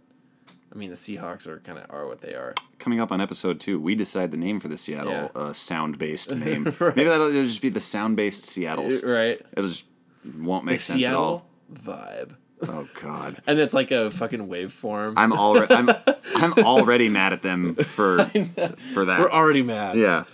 I 0.72 0.76
mean 0.76 0.90
the 0.90 0.96
Seahawks 0.96 1.46
are 1.46 1.58
kind 1.60 1.78
of 1.78 1.86
are 1.90 2.06
what 2.06 2.20
they 2.20 2.34
are. 2.34 2.54
Coming 2.78 3.00
up 3.00 3.12
on 3.12 3.20
episode 3.20 3.60
two, 3.60 3.80
we 3.80 3.94
decide 3.94 4.30
the 4.30 4.36
name 4.36 4.60
for 4.60 4.68
the 4.68 4.76
Seattle 4.76 5.12
Yeah. 5.12 5.28
uh, 5.34 5.52
sound 5.52 5.98
based 5.98 6.30
name. 6.34 6.64
Right. 6.78 6.96
Maybe 6.96 7.08
that'll 7.08 7.32
just 7.32 7.60
be 7.62 7.68
the 7.68 7.80
sound 7.80 8.16
based 8.16 8.46
Seattles. 8.46 9.02
Right. 9.02 9.40
It'll 9.56 9.68
just 9.68 9.86
won't 10.38 10.64
make 10.64 10.78
The 10.78 10.82
sense 10.84 11.04
at 11.04 11.14
all. 11.14 11.46
Vibe. 11.72 12.36
Oh 12.68 12.88
God. 13.00 13.42
And 13.46 13.58
it's 13.58 13.74
like 13.74 13.90
a 13.90 14.10
fucking 14.10 14.46
waveform. 14.48 15.14
I'm 15.16 15.32
already 15.32 15.74
I'm 15.74 15.90
I'm 16.36 16.52
already 16.64 17.08
mad 17.08 17.32
at 17.32 17.42
them 17.42 17.74
for 17.74 18.24
for 18.94 19.04
that. 19.06 19.20
We're 19.20 19.30
already 19.30 19.62
mad. 19.62 19.96
yeah. 19.96 20.24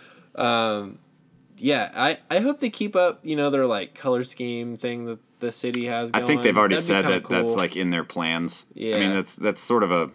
Yeah, 1.61 1.91
I, 1.95 2.18
I 2.31 2.39
hope 2.39 2.61
they 2.61 2.70
keep 2.70 2.95
up, 2.95 3.18
you 3.24 3.35
know, 3.35 3.51
their 3.51 3.66
like 3.66 3.95
color 3.97 4.22
scheme 4.22 4.76
thing 4.76 5.07
that 5.07 5.18
the 5.41 5.51
city 5.51 5.87
has 5.87 6.11
I 6.14 6.22
think 6.22 6.43
they've 6.43 6.57
already 6.57 6.76
That'd 6.76 6.87
said 6.87 7.05
that 7.07 7.29
that's 7.29 7.55
like 7.57 7.76
in 7.76 7.91
their 7.91 8.05
plans. 8.05 8.66
Yeah. 8.74 8.97
I 8.97 9.01
mean 9.01 9.12
that's 9.12 9.35
that's 9.37 9.61
sort 9.61 9.83
of 9.83 9.91
a 9.91 10.11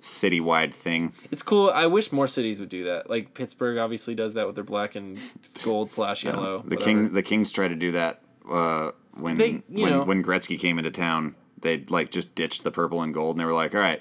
citywide 0.00 0.72
thing. 0.74 1.12
It's 1.32 1.42
cool. 1.42 1.70
I 1.70 1.86
wish 1.86 2.12
more 2.12 2.28
cities 2.28 2.60
would 2.60 2.68
do 2.68 2.84
that. 2.84 3.10
Like 3.10 3.34
Pittsburgh 3.34 3.78
obviously 3.78 4.14
does 4.14 4.34
that 4.34 4.46
with 4.46 4.54
their 4.54 4.64
black 4.64 4.94
and 4.94 5.18
gold 5.64 5.90
slash 5.90 6.24
yellow. 6.24 6.58
The 6.58 6.76
whatever. 6.76 6.80
king 6.84 7.12
the 7.12 7.22
Kings 7.22 7.50
tried 7.50 7.68
to 7.68 7.74
do 7.76 7.92
that 7.92 8.20
uh, 8.48 8.92
when 9.14 9.36
They- 9.38 9.62
when 9.68 9.90
know. 9.90 10.02
when 10.04 10.22
Gretzky 10.22 10.58
came 10.58 10.78
into 10.78 10.90
town. 10.92 11.34
They 11.64 11.78
like 11.88 12.12
just 12.12 12.34
ditched 12.36 12.62
the 12.62 12.70
purple 12.70 13.02
and 13.02 13.12
gold 13.12 13.34
and 13.34 13.40
they 13.40 13.44
were 13.44 13.52
like, 13.52 13.74
"All 13.74 13.80
right, 13.80 14.00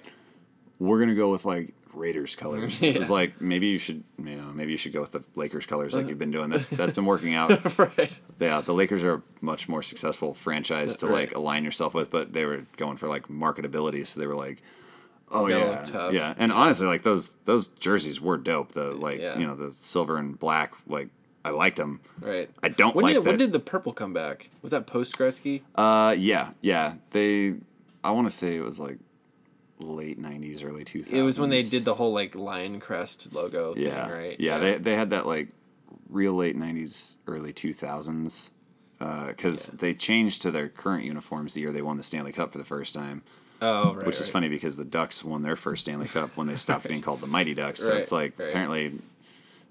we're 0.80 0.98
going 0.98 1.10
to 1.10 1.16
go 1.16 1.32
with 1.32 1.46
like 1.46 1.74
Raiders 1.94 2.36
colors." 2.36 2.82
It 2.84 2.98
was 2.98 3.10
like 3.10 3.40
maybe 3.42 3.68
you 3.68 3.80
should, 3.80 4.04
you 4.24 4.36
know, 4.36 4.52
maybe 4.54 4.72
you 4.74 4.78
should 4.78 4.94
go 4.94 5.02
with 5.02 5.12
the 5.14 5.24
Lakers 5.36 5.66
colors 5.66 5.94
like 5.96 6.08
you've 6.08 6.20
been 6.20 6.32
doing. 6.32 6.50
That's 6.50 6.66
that's 6.80 6.94
been 6.94 7.06
working 7.06 7.34
out. 7.36 7.50
right. 7.98 8.20
Yeah, 8.40 8.62
the 8.62 8.74
Lakers 8.74 9.04
are 9.04 9.14
a 9.16 9.22
much 9.42 9.68
more 9.70 9.82
successful 9.82 10.34
franchise 10.34 10.98
to 10.98 11.08
Right. 11.08 11.30
like 11.30 11.36
align 11.36 11.64
yourself 11.64 11.94
with, 11.94 12.12
but 12.12 12.34
they 12.34 12.46
were 12.46 12.66
going 12.78 12.98
for 12.98 13.08
like 13.08 13.28
marketability, 13.30 14.06
so 14.06 14.20
they 14.20 14.28
were 14.28 14.36
like, 14.36 14.62
"Oh 15.32 15.48
Gotta 15.48 15.60
yeah, 15.66 15.84
tough. 15.84 16.14
yeah." 16.14 16.34
And 16.38 16.52
honestly, 16.52 16.86
like 16.86 17.04
those 17.04 17.34
those 17.46 17.70
jerseys 17.70 18.20
were 18.20 18.38
dope. 18.38 18.74
The 18.74 18.92
like 18.92 19.20
Yeah. 19.22 19.40
you 19.40 19.48
know 19.48 19.56
the 19.56 19.72
silver 19.72 20.18
and 20.18 20.38
black, 20.38 20.74
like 20.88 21.10
I 21.46 21.50
liked 21.50 21.78
them. 21.78 22.00
Right. 22.22 22.50
I 22.62 22.70
don't 22.70 22.96
When 22.96 23.04
like 23.04 23.16
did 23.16 23.24
that. 23.24 23.30
when 23.30 23.38
did 23.38 23.52
the 23.52 23.60
purple 23.60 23.92
come 23.94 24.14
back? 24.14 24.50
Was 24.62 24.72
that 24.72 24.88
post 24.88 25.18
Gretzky? 25.18 25.62
uh, 25.76 26.16
yeah, 26.18 26.52
yeah. 26.62 26.94
They, 27.12 27.56
I 28.04 28.12
want 28.12 28.30
to 28.30 28.36
say 28.36 28.56
it 28.56 28.64
was 28.64 28.80
like 28.80 28.98
late 29.80 30.22
'90s, 30.22 30.64
early 30.64 30.86
2000s. 30.86 31.12
It 31.12 31.22
was 31.24 31.40
when 31.40 31.50
they 31.50 31.62
did 31.64 31.84
the 31.84 31.96
whole 31.96 32.14
like 32.14 32.36
lion 32.36 32.80
crest 32.80 33.34
logo 33.34 33.74
yeah, 33.76 34.06
thing, 34.08 34.16
right? 34.16 34.40
yeah. 34.40 34.58
They 34.60 34.78
they 34.78 34.96
had 34.96 35.10
that 35.10 35.26
like 35.28 35.50
real 36.10 36.34
late 36.34 36.58
'90s, 36.58 37.18
early 37.28 37.52
2000s. 37.54 38.52
Because 39.00 39.68
they 39.68 39.94
changed 39.94 40.44
to 40.44 40.52
their 40.52 40.70
current 40.70 41.04
uniforms 41.04 41.56
the 41.56 41.60
year 41.62 41.74
they 41.74 41.82
won 41.82 41.98
the 41.98 42.04
Stanley 42.04 42.32
Cup 42.32 42.54
for 42.54 42.58
the 42.58 42.64
first 42.64 42.94
time. 42.96 43.22
oh, 43.62 43.96
right. 43.96 44.06
which 44.06 44.18
is 44.22 44.30
funny 44.30 44.48
because 44.48 44.78
the 44.78 44.86
Ducks 44.86 45.26
won 45.26 45.42
their 45.42 45.58
first 45.58 45.82
Stanley 45.82 46.08
Cup 46.08 46.38
when 46.38 46.48
they 46.48 46.56
stopped 46.56 46.88
being 46.88 47.02
called 47.02 47.20
the 47.20 47.28
Mighty 47.28 47.54
Ducks. 47.54 47.82
So 47.84 47.92
Right, 47.92 48.00
it's 48.00 48.14
like 48.14 48.40
right. 48.40 48.48
apparently, 48.50 48.94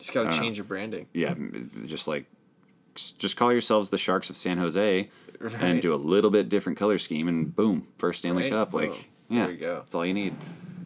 Just 0.03 0.15
gotta 0.15 0.29
don't 0.31 0.37
know. 0.37 0.43
change 0.43 0.57
your 0.59 0.65
branding. 0.65 1.07
yeah, 1.13 1.35
just 1.87 2.07
like 2.09 2.27
just 3.19 3.37
call 3.37 3.53
yourselves 3.53 3.89
the 3.91 3.99
Sharks 3.99 4.29
of 4.31 4.37
San 4.37 4.59
Jose 4.59 5.09
Right. 5.41 5.55
and 5.61 5.81
do 5.83 5.95
a 5.95 5.97
little 5.97 6.31
bit 6.31 6.49
different 6.49 6.79
color 6.79 6.99
scheme, 6.99 7.27
and 7.29 7.55
boom, 7.57 7.87
first 7.99 8.21
Stanley 8.21 8.45
Right? 8.45 8.53
Cup. 8.53 8.73
Like, 8.75 8.91
Boom. 8.91 8.99
yeah, 9.29 9.45
There 9.47 9.53
you 9.55 9.59
go. 9.61 9.75
that's 9.81 9.95
all 9.95 10.05
you 10.07 10.15
need. 10.15 10.35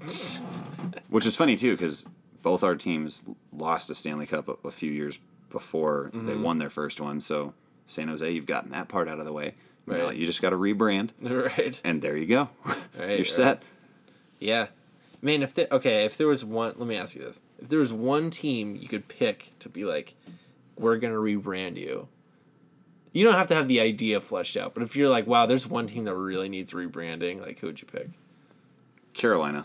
which 1.10 1.26
is 1.26 1.36
funny 1.36 1.56
too 1.56 1.72
because 1.72 2.08
both 2.42 2.62
our 2.62 2.74
teams 2.76 3.24
lost 3.52 3.90
a 3.90 3.94
Stanley 3.94 4.26
Cup 4.26 4.48
a, 4.48 4.68
a 4.68 4.70
few 4.70 4.90
years 4.92 5.18
before 5.50 6.10
they 6.12 6.18
Mm-hmm. 6.32 6.42
won 6.42 6.58
their 6.58 6.70
first 6.70 7.00
one. 7.00 7.20
So 7.20 7.54
San 7.86 8.08
Jose, 8.08 8.30
you've 8.30 8.46
gotten 8.46 8.70
that 8.70 8.88
part 8.88 9.08
out 9.08 9.18
of 9.18 9.24
the 9.26 9.32
way. 9.32 9.54
Now 9.86 10.06
Right. 10.06 10.16
you 10.16 10.26
just 10.26 10.42
got 10.42 10.50
to 10.50 10.56
rebrand, 10.56 11.10
Right. 11.20 11.80
and 11.84 12.02
there 12.02 12.16
you 12.16 12.26
go. 12.26 12.48
Right, 12.98 13.16
You're 13.18 13.24
set. 13.24 13.62
Yeah. 14.40 14.66
Man, 15.22 15.42
if 15.42 15.54
they, 15.54 15.66
okay, 15.70 16.04
if 16.04 16.16
there 16.16 16.28
was 16.28 16.44
one, 16.44 16.74
let 16.76 16.86
me 16.86 16.96
ask 16.96 17.16
you 17.16 17.22
this: 17.22 17.42
if 17.58 17.68
there 17.68 17.78
was 17.78 17.92
one 17.92 18.30
team 18.30 18.76
you 18.76 18.88
could 18.88 19.08
pick 19.08 19.52
to 19.60 19.68
be 19.68 19.84
like, 19.84 20.14
we're 20.76 20.96
gonna 20.96 21.14
rebrand 21.14 21.76
you. 21.76 22.08
You 23.12 23.24
don't 23.24 23.34
have 23.34 23.48
to 23.48 23.54
have 23.54 23.66
the 23.66 23.80
idea 23.80 24.20
fleshed 24.20 24.56
out, 24.58 24.74
but 24.74 24.82
if 24.82 24.94
you're 24.94 25.08
like, 25.08 25.26
wow, 25.26 25.46
there's 25.46 25.66
one 25.66 25.86
team 25.86 26.04
that 26.04 26.14
really 26.14 26.50
needs 26.50 26.72
rebranding, 26.72 27.40
like 27.40 27.58
who 27.60 27.68
would 27.68 27.80
you 27.80 27.88
pick? 27.90 28.08
Carolina. 29.14 29.64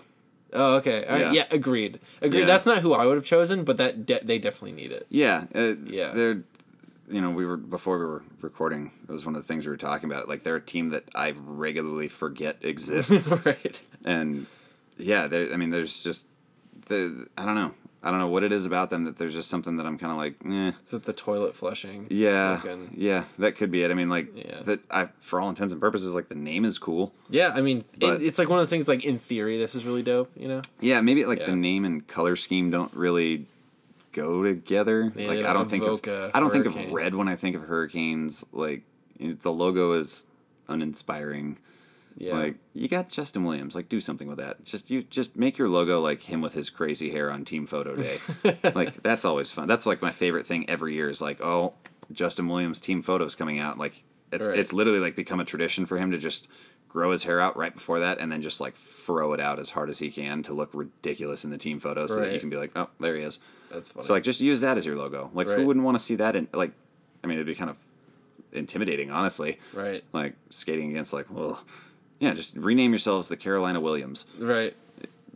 Oh, 0.53 0.75
okay. 0.75 1.05
Right. 1.09 1.21
Yeah. 1.21 1.31
Yeah. 1.31 1.45
agreed. 1.51 1.99
Agreed. 2.21 2.41
Yeah. 2.41 2.45
That's 2.45 2.65
not 2.65 2.79
who 2.81 2.93
I 2.93 3.05
would 3.05 3.15
have 3.15 3.25
chosen, 3.25 3.63
but 3.63 3.77
that 3.77 4.05
de- 4.05 4.23
they 4.23 4.37
definitely 4.37 4.73
need 4.73 4.91
it. 4.91 5.05
Yeah, 5.09 5.45
uh, 5.55 5.75
Yeah. 5.85 6.11
They're, 6.11 6.43
you 7.09 7.21
know, 7.21 7.31
we 7.31 7.45
were 7.45 7.57
before 7.57 7.99
we 7.99 8.05
were 8.05 8.23
recording. 8.41 8.91
It 9.07 9.11
was 9.11 9.25
one 9.25 9.35
of 9.35 9.41
the 9.41 9.47
things 9.47 9.65
we 9.65 9.71
were 9.71 9.77
talking 9.77 10.09
about. 10.09 10.27
Like 10.29 10.43
they're 10.43 10.55
a 10.55 10.61
team 10.61 10.89
that 10.89 11.05
I 11.13 11.31
regularly 11.31 12.07
forget 12.07 12.57
exists, 12.61 13.33
right. 13.45 13.81
and 14.05 14.45
yeah, 15.01 15.27
there. 15.27 15.53
I 15.53 15.57
mean, 15.57 15.69
there's 15.69 16.03
just, 16.03 16.27
the 16.87 17.27
I 17.37 17.45
don't 17.45 17.55
know. 17.55 17.73
I 18.03 18.09
don't 18.09 18.19
know 18.19 18.29
what 18.29 18.41
it 18.43 18.51
is 18.51 18.65
about 18.65 18.89
them 18.89 19.03
that 19.03 19.17
there's 19.19 19.33
just 19.35 19.47
something 19.47 19.77
that 19.77 19.85
I'm 19.85 19.99
kind 19.99 20.11
of 20.11 20.17
like, 20.17 20.33
eh. 20.43 20.71
Is 20.83 20.91
it 20.91 21.03
the 21.03 21.13
toilet 21.13 21.55
flushing? 21.55 22.07
Yeah, 22.09 22.57
Fucking- 22.57 22.95
yeah, 22.97 23.25
that 23.37 23.57
could 23.57 23.69
be 23.69 23.83
it. 23.83 23.91
I 23.91 23.93
mean, 23.93 24.09
like 24.09 24.29
Yeah. 24.35 24.61
that. 24.63 24.79
I, 24.89 25.09
for 25.21 25.39
all 25.39 25.49
intents 25.49 25.71
and 25.71 25.79
purposes, 25.79 26.15
like 26.15 26.27
the 26.27 26.33
name 26.33 26.65
is 26.65 26.79
cool. 26.79 27.13
Yeah, 27.29 27.51
I 27.53 27.61
mean, 27.61 27.83
it, 27.99 28.23
it's 28.23 28.39
like 28.39 28.49
one 28.49 28.57
of 28.57 28.61
those 28.63 28.71
things. 28.71 28.87
Like 28.87 29.05
in 29.05 29.19
theory, 29.19 29.59
this 29.59 29.75
is 29.75 29.85
really 29.85 30.01
dope. 30.01 30.31
You 30.35 30.47
know. 30.47 30.61
Yeah, 30.79 31.01
maybe 31.01 31.25
like 31.25 31.39
Yeah. 31.41 31.45
the 31.47 31.55
name 31.55 31.85
and 31.85 32.07
color 32.07 32.35
scheme 32.35 32.71
don't 32.71 32.91
really 32.95 33.45
go 34.13 34.41
together. 34.43 35.13
Yeah, 35.15 35.27
like 35.27 35.45
I 35.45 35.53
don't 35.53 35.69
think 35.69 35.83
of 35.83 36.01
I 36.33 36.39
don't 36.39 36.51
think 36.51 36.65
of 36.65 36.75
red 36.91 37.13
when 37.13 37.27
I 37.27 37.35
think 37.35 37.55
of 37.55 37.61
hurricanes. 37.61 38.43
Like 38.51 38.81
the 39.19 39.51
logo 39.51 39.91
is 39.93 40.25
uninspiring. 40.67 41.57
Yeah. 42.17 42.33
Like 42.33 42.55
you 42.73 42.87
got 42.87 43.09
Justin 43.09 43.43
Williams, 43.43 43.73
like 43.75 43.89
do 43.89 43.99
something 44.01 44.27
with 44.27 44.37
that. 44.37 44.63
Just 44.63 44.91
you 44.91 45.03
just 45.03 45.35
make 45.37 45.57
your 45.57 45.69
logo 45.69 45.99
like 46.01 46.21
him 46.23 46.41
with 46.41 46.53
his 46.53 46.69
crazy 46.69 47.09
hair 47.11 47.31
on 47.31 47.45
team 47.45 47.65
photo 47.67 47.95
day. 47.95 48.17
like 48.75 49.01
that's 49.01 49.25
always 49.25 49.49
fun. 49.51 49.67
That's 49.67 49.85
like 49.85 50.01
my 50.01 50.11
favorite 50.11 50.45
thing 50.45 50.69
every 50.69 50.93
year 50.93 51.09
is 51.09 51.21
like, 51.21 51.41
oh, 51.41 51.73
Justin 52.11 52.47
Williams 52.47 52.79
team 52.79 53.01
photos 53.01 53.33
coming 53.35 53.59
out. 53.59 53.77
Like 53.77 54.03
it's 54.31 54.47
Right. 54.47 54.59
it's 54.59 54.71
literally 54.73 54.99
like 54.99 55.15
become 55.15 55.39
a 55.39 55.45
tradition 55.45 55.85
for 55.85 55.97
him 55.97 56.11
to 56.11 56.17
just 56.17 56.47
grow 56.87 57.11
his 57.11 57.23
hair 57.23 57.39
out 57.39 57.55
right 57.55 57.73
before 57.73 57.99
that 58.01 58.19
and 58.19 58.29
then 58.31 58.41
just 58.41 58.59
like 58.59 58.75
throw 58.75 59.31
it 59.33 59.39
out 59.39 59.59
as 59.59 59.69
hard 59.69 59.89
as 59.89 59.99
he 59.99 60.11
can 60.11 60.43
to 60.43 60.53
look 60.53 60.69
ridiculous 60.73 61.45
in 61.45 61.49
the 61.51 61.57
team 61.57 61.79
photo 61.79 62.05
so 62.05 62.19
that 62.19 62.33
you 62.33 62.39
can 62.39 62.49
be 62.49 62.57
like, 62.57 62.71
oh, 62.75 62.89
there 62.99 63.15
he 63.15 63.23
is. 63.23 63.39
That's 63.71 63.87
funny. 63.89 64.05
So 64.05 64.13
like 64.13 64.23
just 64.23 64.41
use 64.41 64.59
that 64.59 64.77
as 64.77 64.85
your 64.85 64.97
logo. 64.97 65.31
Like 65.33 65.47
Right. 65.47 65.57
who 65.59 65.65
wouldn't 65.65 65.85
want 65.85 65.97
to 65.97 66.03
see 66.03 66.15
that 66.15 66.35
in 66.35 66.47
like 66.53 66.71
I 67.23 67.27
mean 67.27 67.37
it'd 67.37 67.47
be 67.47 67.55
kind 67.55 67.69
of 67.69 67.77
intimidating, 68.51 69.11
honestly. 69.11 69.59
right. 69.73 70.03
Like 70.13 70.35
skating 70.49 70.89
against 70.91 71.13
like, 71.13 71.27
well, 71.29 71.61
yeah, 72.21 72.33
just 72.33 72.55
rename 72.55 72.91
yourselves 72.91 73.27
the 73.27 73.35
Carolina 73.35 73.81
Williams. 73.81 74.23
Right. 74.39 74.73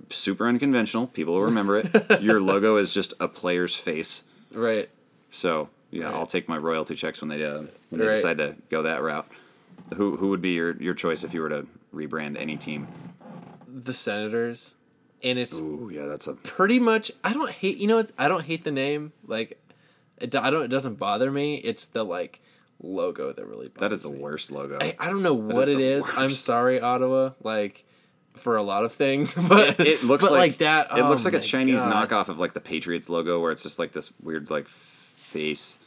Super 0.09 0.47
unconventional. 0.47 1.07
People 1.07 1.33
will 1.33 1.41
remember 1.41 1.79
it. 1.79 1.89
Your 2.21 2.39
logo 2.39 2.77
is 2.77 2.93
just 2.93 3.13
a 3.19 3.27
player's 3.27 3.75
face. 3.75 4.23
Right. 4.53 4.89
So 5.31 5.67
yeah, 5.91 6.05
Right. 6.05 6.13
I'll 6.13 6.27
take 6.27 6.47
my 6.47 6.57
royalty 6.57 6.95
checks 6.95 7.21
when 7.21 7.29
they 7.29 7.43
uh, 7.43 7.63
when 7.89 7.99
they 7.99 8.07
Right. 8.07 8.15
decide 8.15 8.37
to 8.37 8.55
go 8.69 8.83
that 8.83 9.01
route. 9.01 9.27
Who 9.95 10.15
who 10.17 10.29
would 10.29 10.41
be 10.41 10.51
your, 10.51 10.75
your 10.81 10.93
choice 10.93 11.23
if 11.23 11.33
you 11.33 11.41
were 11.41 11.49
to 11.49 11.67
rebrand 11.93 12.37
any 12.39 12.55
team? 12.57 12.87
The 13.67 13.93
Senators, 13.93 14.75
and 15.23 15.37
it's 15.37 15.59
Ooh, 15.59 15.91
yeah, 15.93 16.05
that's 16.05 16.27
a 16.27 16.33
pretty 16.33 16.79
much. 16.79 17.11
I 17.23 17.33
don't 17.33 17.51
hate. 17.51 17.77
You 17.77 17.87
know, 17.87 17.97
what? 17.97 18.11
I 18.17 18.27
don't 18.27 18.45
hate 18.45 18.63
the 18.63 18.71
name. 18.71 19.11
Like, 19.27 19.59
it, 20.17 20.35
I 20.35 20.49
don't. 20.49 20.63
It 20.63 20.69
doesn't 20.69 20.95
bother 20.95 21.29
me. 21.31 21.55
It's 21.57 21.85
the 21.87 22.03
like 22.05 22.41
logo 22.81 23.33
that 23.33 23.45
really. 23.45 23.69
That 23.79 23.93
is 23.93 24.01
the 24.01 24.09
me. 24.09 24.19
worst 24.19 24.51
logo. 24.51 24.77
I, 24.79 24.95
I 24.99 25.09
don't 25.09 25.23
know 25.23 25.33
what 25.33 25.63
is 25.63 25.69
it 25.69 25.79
is. 25.79 26.07
is. 26.07 26.11
I'm 26.15 26.29
sorry, 26.29 26.79
Ottawa. 26.79 27.31
Like, 27.43 27.85
for 28.33 28.57
a 28.57 28.63
lot 28.63 28.83
of 28.83 28.93
things, 28.93 29.33
but 29.49 29.79
it 29.79 30.03
looks 30.03 30.23
but 30.23 30.31
like, 30.31 30.57
that. 30.59 30.87
It 30.97 31.01
oh 31.01 31.09
looks 31.09 31.25
like 31.25 31.33
a 31.33 31.39
Chinese 31.39 31.81
God. 31.81 32.09
knockoff 32.09 32.29
of 32.29 32.39
like 32.39 32.53
the 32.53 32.61
Patriots 32.61 33.09
logo, 33.09 33.39
where 33.39 33.51
it's 33.51 33.63
just 33.63 33.79
like 33.79 33.93
this 33.93 34.11
weird 34.21 34.49
like 34.49 34.67
face. 34.67 35.79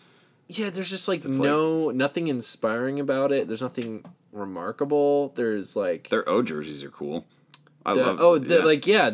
Yeah, 0.49 0.71
there's 0.71 0.91
just 0.91 1.09
like 1.09 1.25
no 1.25 1.91
nothing 1.91 2.29
inspiring 2.29 3.01
about 3.01 3.33
it. 3.33 3.49
There's 3.49 3.63
nothing 3.63 4.05
remarkable. 4.33 5.31
There's 5.35 5.77
like 5.77 6.09
Their 6.09 6.29
O 6.29 6.43
jerseys 6.43 6.83
are 6.83 6.91
cool. 6.91 7.27
I 7.85 7.95
the- 7.95 8.01
love. 8.01 8.17
oh, 8.21 8.39
the, 8.39 8.59
yeah. 8.59 8.65
like 8.65 8.87
yeah, 8.87 9.11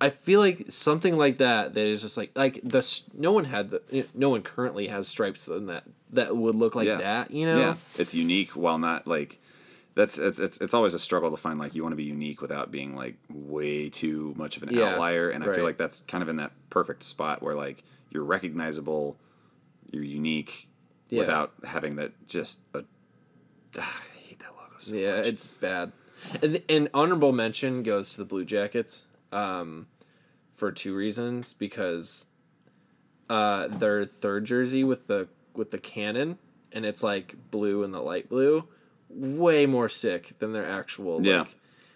I 0.00 0.10
feel 0.10 0.40
like 0.40 0.66
something 0.68 1.16
like 1.16 1.38
that. 1.38 1.74
That 1.74 1.86
is 1.86 2.02
just 2.02 2.16
like 2.16 2.30
like 2.36 2.60
the 2.62 3.00
no 3.14 3.32
one 3.32 3.44
had 3.44 3.70
the 3.70 4.06
no 4.14 4.30
one 4.30 4.42
currently 4.42 4.88
has 4.88 5.08
stripes 5.08 5.48
in 5.48 5.66
that 5.66 5.84
that 6.16 6.36
would 6.36 6.54
look 6.56 6.74
like 6.74 6.86
Yeah. 6.88 6.96
that. 6.98 7.30
You 7.30 7.46
know, 7.46 7.58
Yeah, 7.58 7.76
it's 7.98 8.12
unique 8.14 8.50
while 8.50 8.78
not 8.78 9.06
like. 9.06 9.40
That's 9.94 10.18
it's, 10.18 10.38
it's 10.38 10.60
it's 10.60 10.74
always 10.74 10.92
a 10.92 10.98
struggle 10.98 11.30
to 11.30 11.38
find 11.38 11.58
like 11.58 11.74
you 11.74 11.82
want 11.82 11.92
to 11.92 11.96
be 11.96 12.04
unique 12.04 12.42
without 12.42 12.70
being 12.70 12.94
like 12.94 13.14
way 13.32 13.88
too 13.88 14.34
much 14.36 14.58
of 14.58 14.62
an 14.64 14.68
Yeah, 14.70 14.92
outlier, 14.92 15.30
and 15.30 15.42
I 15.42 15.46
right. 15.46 15.54
feel 15.56 15.64
like 15.64 15.78
that's 15.78 16.00
kind 16.00 16.20
of 16.22 16.28
in 16.28 16.36
that 16.36 16.52
perfect 16.68 17.02
spot 17.04 17.42
where 17.42 17.54
like 17.54 17.82
you're 18.10 18.22
recognizable, 18.24 19.16
you're 19.90 20.02
unique, 20.02 20.68
Yeah. 21.08 21.20
without 21.20 21.54
having 21.64 21.96
that 21.96 22.12
just 22.28 22.60
a. 22.74 22.82
Ah, 23.78 24.02
I 24.14 24.18
hate 24.28 24.38
that 24.40 24.50
logo 24.50 24.74
so 24.80 24.94
yeah, 24.96 25.16
much. 25.16 25.26
it's 25.28 25.54
bad. 25.54 25.92
And, 26.42 26.62
and 26.68 26.88
honorable 26.92 27.32
mention 27.32 27.82
goes 27.82 28.10
to 28.12 28.18
the 28.18 28.24
Blue 28.26 28.44
Jackets, 28.44 29.06
um, 29.32 29.86
for 30.52 30.72
two 30.72 30.94
reasons 30.94 31.52
because, 31.54 32.26
uh, 33.30 33.68
their 33.68 34.04
third 34.04 34.44
jersey 34.44 34.84
with 34.84 35.06
the 35.06 35.28
with 35.56 35.70
the 35.70 35.78
cannon 35.78 36.38
and 36.72 36.84
it's 36.84 37.02
like 37.02 37.34
blue 37.50 37.84
and 37.84 37.92
the 37.94 38.00
light 38.00 38.28
blue, 38.28 38.64
way 39.08 39.66
more 39.66 39.88
sick 39.88 40.38
than 40.38 40.52
their 40.52 40.68
actual. 40.68 41.24
Yeah. 41.24 41.44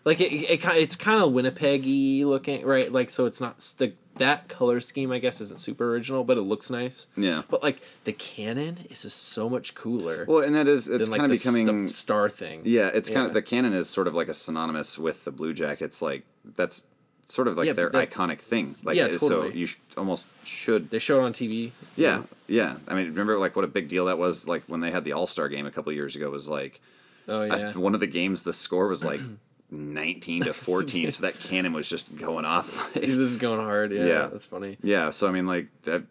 Like 0.04 0.20
it, 0.20 0.32
it, 0.32 0.62
ki- 0.62 0.78
it's 0.78 0.96
kind 0.96 1.22
of 1.22 1.32
Winnipeg-y 1.32 2.24
looking, 2.24 2.64
right? 2.64 2.90
Like 2.90 3.10
so, 3.10 3.26
it's 3.26 3.40
not 3.40 3.58
the 3.76 3.92
that 4.16 4.48
color 4.48 4.80
scheme, 4.80 5.12
I 5.12 5.18
guess, 5.18 5.40
isn't 5.40 5.60
super 5.60 5.90
original, 5.90 6.24
but 6.24 6.36
it 6.36 6.42
looks 6.42 6.70
nice. 6.70 7.06
Yeah. 7.16 7.42
But 7.48 7.62
like 7.62 7.80
the 8.04 8.12
cannon 8.12 8.86
is 8.90 9.02
just 9.02 9.28
so 9.28 9.48
much 9.48 9.74
cooler 9.74 10.24
Well, 10.26 10.42
and 10.42 10.54
that 10.54 10.68
is 10.68 10.88
it's 10.88 11.04
than 11.04 11.12
like 11.12 11.20
kind 11.20 11.32
of 11.32 11.38
becoming 11.38 11.84
the 11.84 11.90
star 11.90 12.28
thing. 12.28 12.62
Yeah, 12.64 12.88
it's 12.88 13.10
kind 13.10 13.26
of 13.26 13.34
the 13.34 13.42
cannon 13.42 13.74
is 13.74 13.88
sort 13.90 14.06
of 14.06 14.14
like 14.14 14.28
a 14.28 14.34
synonymous 14.34 14.98
with 14.98 15.24
the 15.24 15.30
Blue 15.30 15.52
Jackets. 15.52 16.00
Like 16.00 16.24
that's 16.56 16.86
sort 17.30 17.48
of 17.48 17.56
like 17.56 17.66
Yeah, 17.66 17.72
their 17.74 17.90
that- 17.90 18.10
iconic 18.10 18.38
thing. 18.40 18.68
Like 18.84 18.96
Yeah, 18.96 19.06
it- 19.06 19.20
so 19.20 19.46
you 19.46 19.66
sh- 19.66 19.76
almost 19.96 20.26
should. 20.46 20.90
They 20.90 20.98
show 20.98 21.20
it 21.20 21.24
on 21.24 21.32
TV. 21.32 21.70
Yeah, 21.96 22.22
yeah. 22.48 22.76
I 22.88 22.94
mean, 22.94 23.06
remember 23.08 23.38
like 23.38 23.54
what 23.56 23.64
a 23.64 23.68
big 23.68 23.88
deal 23.88 24.06
that 24.06 24.18
was. 24.18 24.46
Like 24.46 24.62
when 24.66 24.80
they 24.80 24.90
had 24.90 25.04
the 25.04 25.12
All 25.12 25.26
Star 25.26 25.48
game 25.48 25.66
a 25.66 25.70
couple 25.70 25.90
of 25.90 25.96
years 25.96 26.16
ago 26.16 26.28
was 26.30 26.48
like 26.48 26.80
Oh 27.28 27.42
I- 27.42 27.46
yeah. 27.58 27.72
one 27.72 27.94
of 27.94 28.00
the 28.00 28.06
games. 28.06 28.42
The 28.42 28.52
score 28.52 28.88
was 28.88 29.04
like 29.04 29.20
nineteen 29.70 30.42
to 30.44 30.52
fourteen, 30.52 31.10
so 31.10 31.22
that 31.22 31.38
cannon 31.40 31.72
was 31.72 31.88
just 31.88 32.14
going 32.16 32.44
off. 32.44 32.92
this 32.94 33.08
is 33.10 33.36
going 33.36 33.60
hard. 33.60 33.92
Yeah, 33.92 34.04
Yeah. 34.04 34.26
that's 34.26 34.46
funny. 34.46 34.78
Yeah, 34.82 35.10
so 35.10 35.28
I 35.28 35.32
mean, 35.32 35.46
like 35.46 35.68
that, 35.82 36.02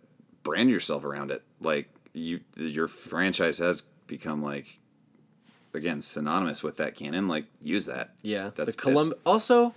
brand 0.44 0.70
yourself 0.70 1.04
around 1.04 1.32
it. 1.32 1.44
Like 1.60 1.90
you, 2.14 2.40
your 2.56 2.88
franchise 2.88 3.58
has 3.60 3.82
become 4.08 4.42
like, 4.42 4.80
again, 5.74 6.02
synonymous 6.02 6.64
with 6.64 6.78
that 6.78 6.96
cannon. 6.96 7.28
Like 7.28 7.46
use 7.62 7.86
that. 7.88 8.12
Yeah, 8.22 8.52
That's- 8.56 8.76
the 8.76 8.82
Colum 8.82 9.14
also 9.26 9.74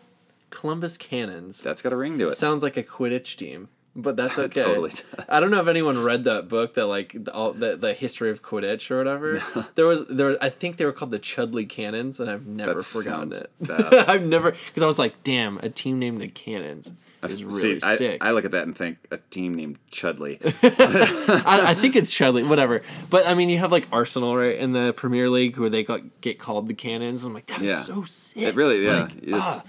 Columbus 0.53 0.97
Cannons 0.97 1.61
That's 1.63 1.83
got 1.83 1.93
a 1.93 1.97
ring 1.97 2.19
to 2.21 2.29
it. 2.29 2.35
sounds 2.35 2.63
like 2.63 2.77
a 2.77 2.83
Quidditch 2.85 3.37
team, 3.37 3.69
but 3.97 4.17
that's 4.17 4.39
It 4.39 4.57
okay. 4.57 4.63
totally 4.63 4.91
does. 4.91 5.05
I 5.29 5.41
don't 5.41 5.51
know 5.51 5.61
if 5.61 5.67
anyone 5.67 6.01
read 6.03 6.23
that 6.25 6.49
book 6.49 6.75
that 6.75 6.87
like 6.87 7.13
the, 7.25 7.33
all 7.35 7.53
the, 7.53 7.77
the 7.77 7.95
history 7.95 8.31
of 8.31 8.43
Quidditch 8.43 8.91
or 8.91 8.99
whatever. 8.99 9.43
There 9.75 9.87
was 9.87 10.07
there 10.07 10.37
I 10.41 10.51
think 10.51 10.77
they 10.77 10.85
were 10.85 10.93
called 10.93 11.11
the 11.11 11.19
Chudley 11.19 11.67
Cannons, 11.67 12.21
and 12.21 12.31
I've 12.31 12.47
never 12.47 12.75
That 12.75 12.85
forgotten 12.85 13.33
it. 13.33 13.51
I've 14.09 14.25
never 14.25 14.53
because 14.53 14.83
I 14.83 14.87
was 14.87 14.99
like, 14.99 15.23
damn, 15.25 15.59
a 15.59 15.69
team 15.71 15.99
named 15.99 16.21
the 16.21 16.29
Cannons 16.29 16.95
is 17.29 17.45
really 17.45 17.79
See, 17.79 17.87
I, 17.87 17.95
sick. 17.95 18.19
I 18.25 18.33
look 18.33 18.45
at 18.45 18.51
that 18.51 18.65
and 18.67 18.77
think 18.77 18.99
a 19.13 19.19
team 19.19 19.55
named 19.55 19.79
Chudley. 19.93 20.41
I, 20.63 21.63
I 21.69 21.75
think 21.75 21.95
it's 21.95 22.11
Chudley, 22.11 22.43
whatever. 22.43 22.83
But 23.11 23.27
I 23.29 23.35
mean, 23.35 23.49
you 23.49 23.59
have 23.59 23.71
like 23.71 23.87
Arsenal 23.93 24.37
right 24.37 24.57
in 24.59 24.73
the 24.73 24.93
Premier 24.93 25.31
League 25.31 25.57
where 25.57 25.71
they 25.71 25.85
got, 25.85 26.21
get 26.21 26.39
called 26.41 26.67
the 26.67 26.75
Cannons. 26.75 27.25
I'm 27.25 27.33
like, 27.33 27.47
that's 27.47 27.63
Yeah. 27.63 27.83
so 27.83 28.03
sick. 28.05 28.43
It 28.43 28.55
really, 28.57 28.85
yeah. 28.85 29.03
Like, 29.03 29.17
it's 29.23 29.33
ah, 29.35 29.63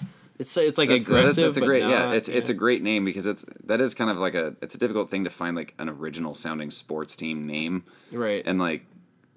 it's 0.43 0.57
it's 0.57 0.77
like 0.77 0.89
that's, 0.89 1.05
aggressive. 1.05 1.35
that's, 1.35 1.47
that's 1.47 1.57
a 1.57 1.61
great, 1.61 1.83
not, 1.83 1.89
yeah. 1.89 2.11
It's 2.13 2.29
it's 2.29 2.49
a 2.49 2.53
great 2.53 2.81
name 2.83 3.05
because 3.05 3.25
it's 3.25 3.45
that 3.65 3.81
is 3.81 3.93
kind 3.93 4.09
of 4.09 4.17
like 4.17 4.35
a 4.35 4.55
it's 4.61 4.75
a 4.75 4.77
difficult 4.77 5.09
thing 5.09 5.23
to 5.23 5.29
find 5.29 5.55
like 5.55 5.73
an 5.79 5.89
original 5.89 6.35
sounding 6.35 6.71
sports 6.71 7.15
team 7.15 7.45
name. 7.47 7.83
right. 8.11 8.43
and 8.45 8.59
like 8.59 8.85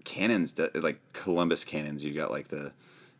cannons 0.04 0.54
like 0.74 1.00
columbus 1.12 1.64
cannons 1.64 2.04
You've 2.04 2.14
got 2.16 2.30
like 2.30 2.48
the 2.48 2.72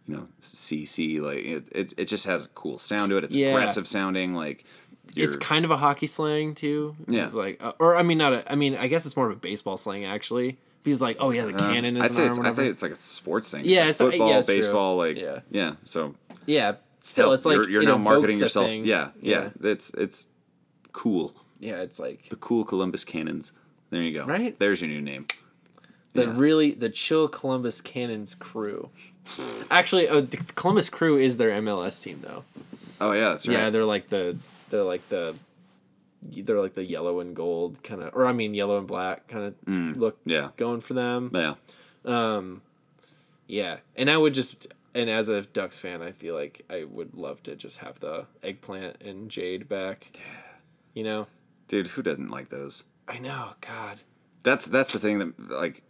you 0.07 0.15
know 0.17 0.29
cc 0.41 1.21
like 1.21 1.39
it, 1.39 1.69
it, 1.73 1.95
it 1.97 2.05
just 2.05 2.27
has 2.27 2.45
a 2.45 2.49
cool 2.49 2.79
sound 2.79 3.11
to 3.11 3.17
it 3.17 3.25
it's 3.25 3.35
Yeah. 3.35 3.49
aggressive 3.49 3.89
sounding 3.89 4.35
like 4.35 4.65
it's 5.09 5.17
you're- 5.17 5.37
kind 5.39 5.65
of 5.65 5.71
a 5.71 5.77
hockey 5.77 6.07
slang 6.09 6.55
too. 6.55 6.95
Yeah. 7.09 7.25
It's 7.25 7.35
like, 7.35 7.63
uh, 7.63 7.73
or 7.79 7.97
I 7.97 8.03
mean, 8.03 8.19
not 8.19 8.33
a. 8.33 8.53
I 8.53 8.57
mean, 8.57 8.75
I 8.77 8.89
guess 8.89 9.07
it's 9.07 9.17
more 9.17 9.31
of 9.31 9.33
a 9.37 9.41
baseball 9.41 9.77
slang 9.77 10.05
actually. 10.05 10.59
He's 10.85 11.01
like, 11.01 11.17
oh, 11.21 11.31
he 11.31 11.39
has 11.39 11.49
a 11.49 11.55
uh, 11.55 11.59
cannon 11.59 11.97
I'd 11.97 12.09
his 12.09 12.17
say 12.17 12.27
it's, 12.27 12.39
I 12.41 12.53
think 12.53 12.71
it's 12.73 12.83
like 12.83 12.91
a 12.93 12.97
sports 12.97 13.49
thing 13.51 13.65
Yeah, 13.65 13.85
it's 13.89 14.01
it's- 14.01 14.01
like 14.01 14.11
football 14.13 14.29
yeah, 14.31 14.39
it's 14.39 14.47
true. 14.47 14.57
baseball 14.57 14.97
like 14.97 15.17
Yeah. 15.17 15.41
yeah 15.51 15.75
so 15.85 16.15
yeah. 16.45 16.75
Still, 17.07 17.33
it's 17.33 17.47
like 17.47 17.55
you're, 17.57 17.71
you're 17.71 17.83
it 17.83 17.87
now 17.87 17.99
marketing 17.99 18.39
yourself 18.41 18.69
thing. 18.69 18.85
yeah, 18.85 19.11
yeah 19.21 19.51
it's 19.63 19.91
it's 19.95 20.29
cool 20.93 21.35
yeah. 21.61 21.77
It's 21.83 21.99
like 22.01 22.29
the 22.31 22.37
cool 22.37 22.65
columbus 22.65 23.05
cannons 23.05 23.53
there 23.91 24.03
you 24.03 24.13
go 24.13 24.25
Right? 24.27 24.59
there's 24.59 24.81
your 24.81 24.91
new 24.91 25.01
name 25.01 25.27
the 26.15 26.25
Yeah. 26.25 26.33
really 26.35 26.71
the 26.73 26.89
chill 26.89 27.29
Columbus 27.29 27.81
Cannons 27.81 28.35
crew. 28.35 28.89
Actually, 29.71 30.09
uh, 30.09 30.23
the 30.23 30.39
Columbus 30.57 30.89
crew 30.89 31.17
is 31.19 31.37
their 31.37 31.51
MLS 31.63 32.03
team 32.03 32.23
though. 32.27 32.43
oh 33.01 33.13
yeah 33.13 33.29
that's 33.31 33.47
right 33.47 33.55
Yeah, 33.59 33.71
they're 33.71 33.85
like 33.85 34.09
the 34.09 34.37
they're 34.71 34.83
like 34.83 35.07
the 35.09 35.35
they're 36.23 36.61
like 36.61 36.75
the 36.75 36.85
yellow 36.85 37.21
and 37.21 37.37
gold 37.37 37.83
kind 37.85 38.03
of, 38.03 38.15
or 38.17 38.27
I 38.27 38.33
mean 38.33 38.53
yellow 38.55 38.79
and 38.79 38.87
black 38.87 39.29
kind 39.29 39.45
of 39.45 39.55
look 39.97 40.17
Mm, 40.25 40.31
yeah 40.33 40.49
going 40.57 40.81
for 40.81 40.95
them. 40.95 41.31
yeah 41.35 41.55
Um, 42.05 42.63
yeah, 43.47 43.77
and 43.95 44.11
I 44.11 44.17
would 44.17 44.35
just 44.35 44.67
and 44.97 45.11
as 45.11 45.29
a 45.29 45.43
Ducks 45.43 45.79
fan, 45.79 46.03
I 46.03 46.11
feel 46.13 46.35
like 46.35 46.63
I 46.71 46.85
would 46.85 47.15
love 47.15 47.43
to 47.45 47.55
just 47.55 47.79
have 47.79 48.01
the 48.01 48.27
eggplant 48.43 49.03
and 49.03 49.31
jade 49.31 49.69
back. 49.69 50.09
Yeah, 50.15 50.21
you 50.95 51.05
know, 51.05 51.27
dude 51.69 51.89
who 51.89 52.03
doesn't 52.03 52.31
like 52.31 52.49
those 52.49 52.85
I 53.09 53.19
know. 53.19 53.51
God, 53.61 54.01
That's 54.43 54.67
that's 54.67 54.93
the 54.93 54.99
thing 54.99 55.19
that 55.19 55.51
like 55.51 55.83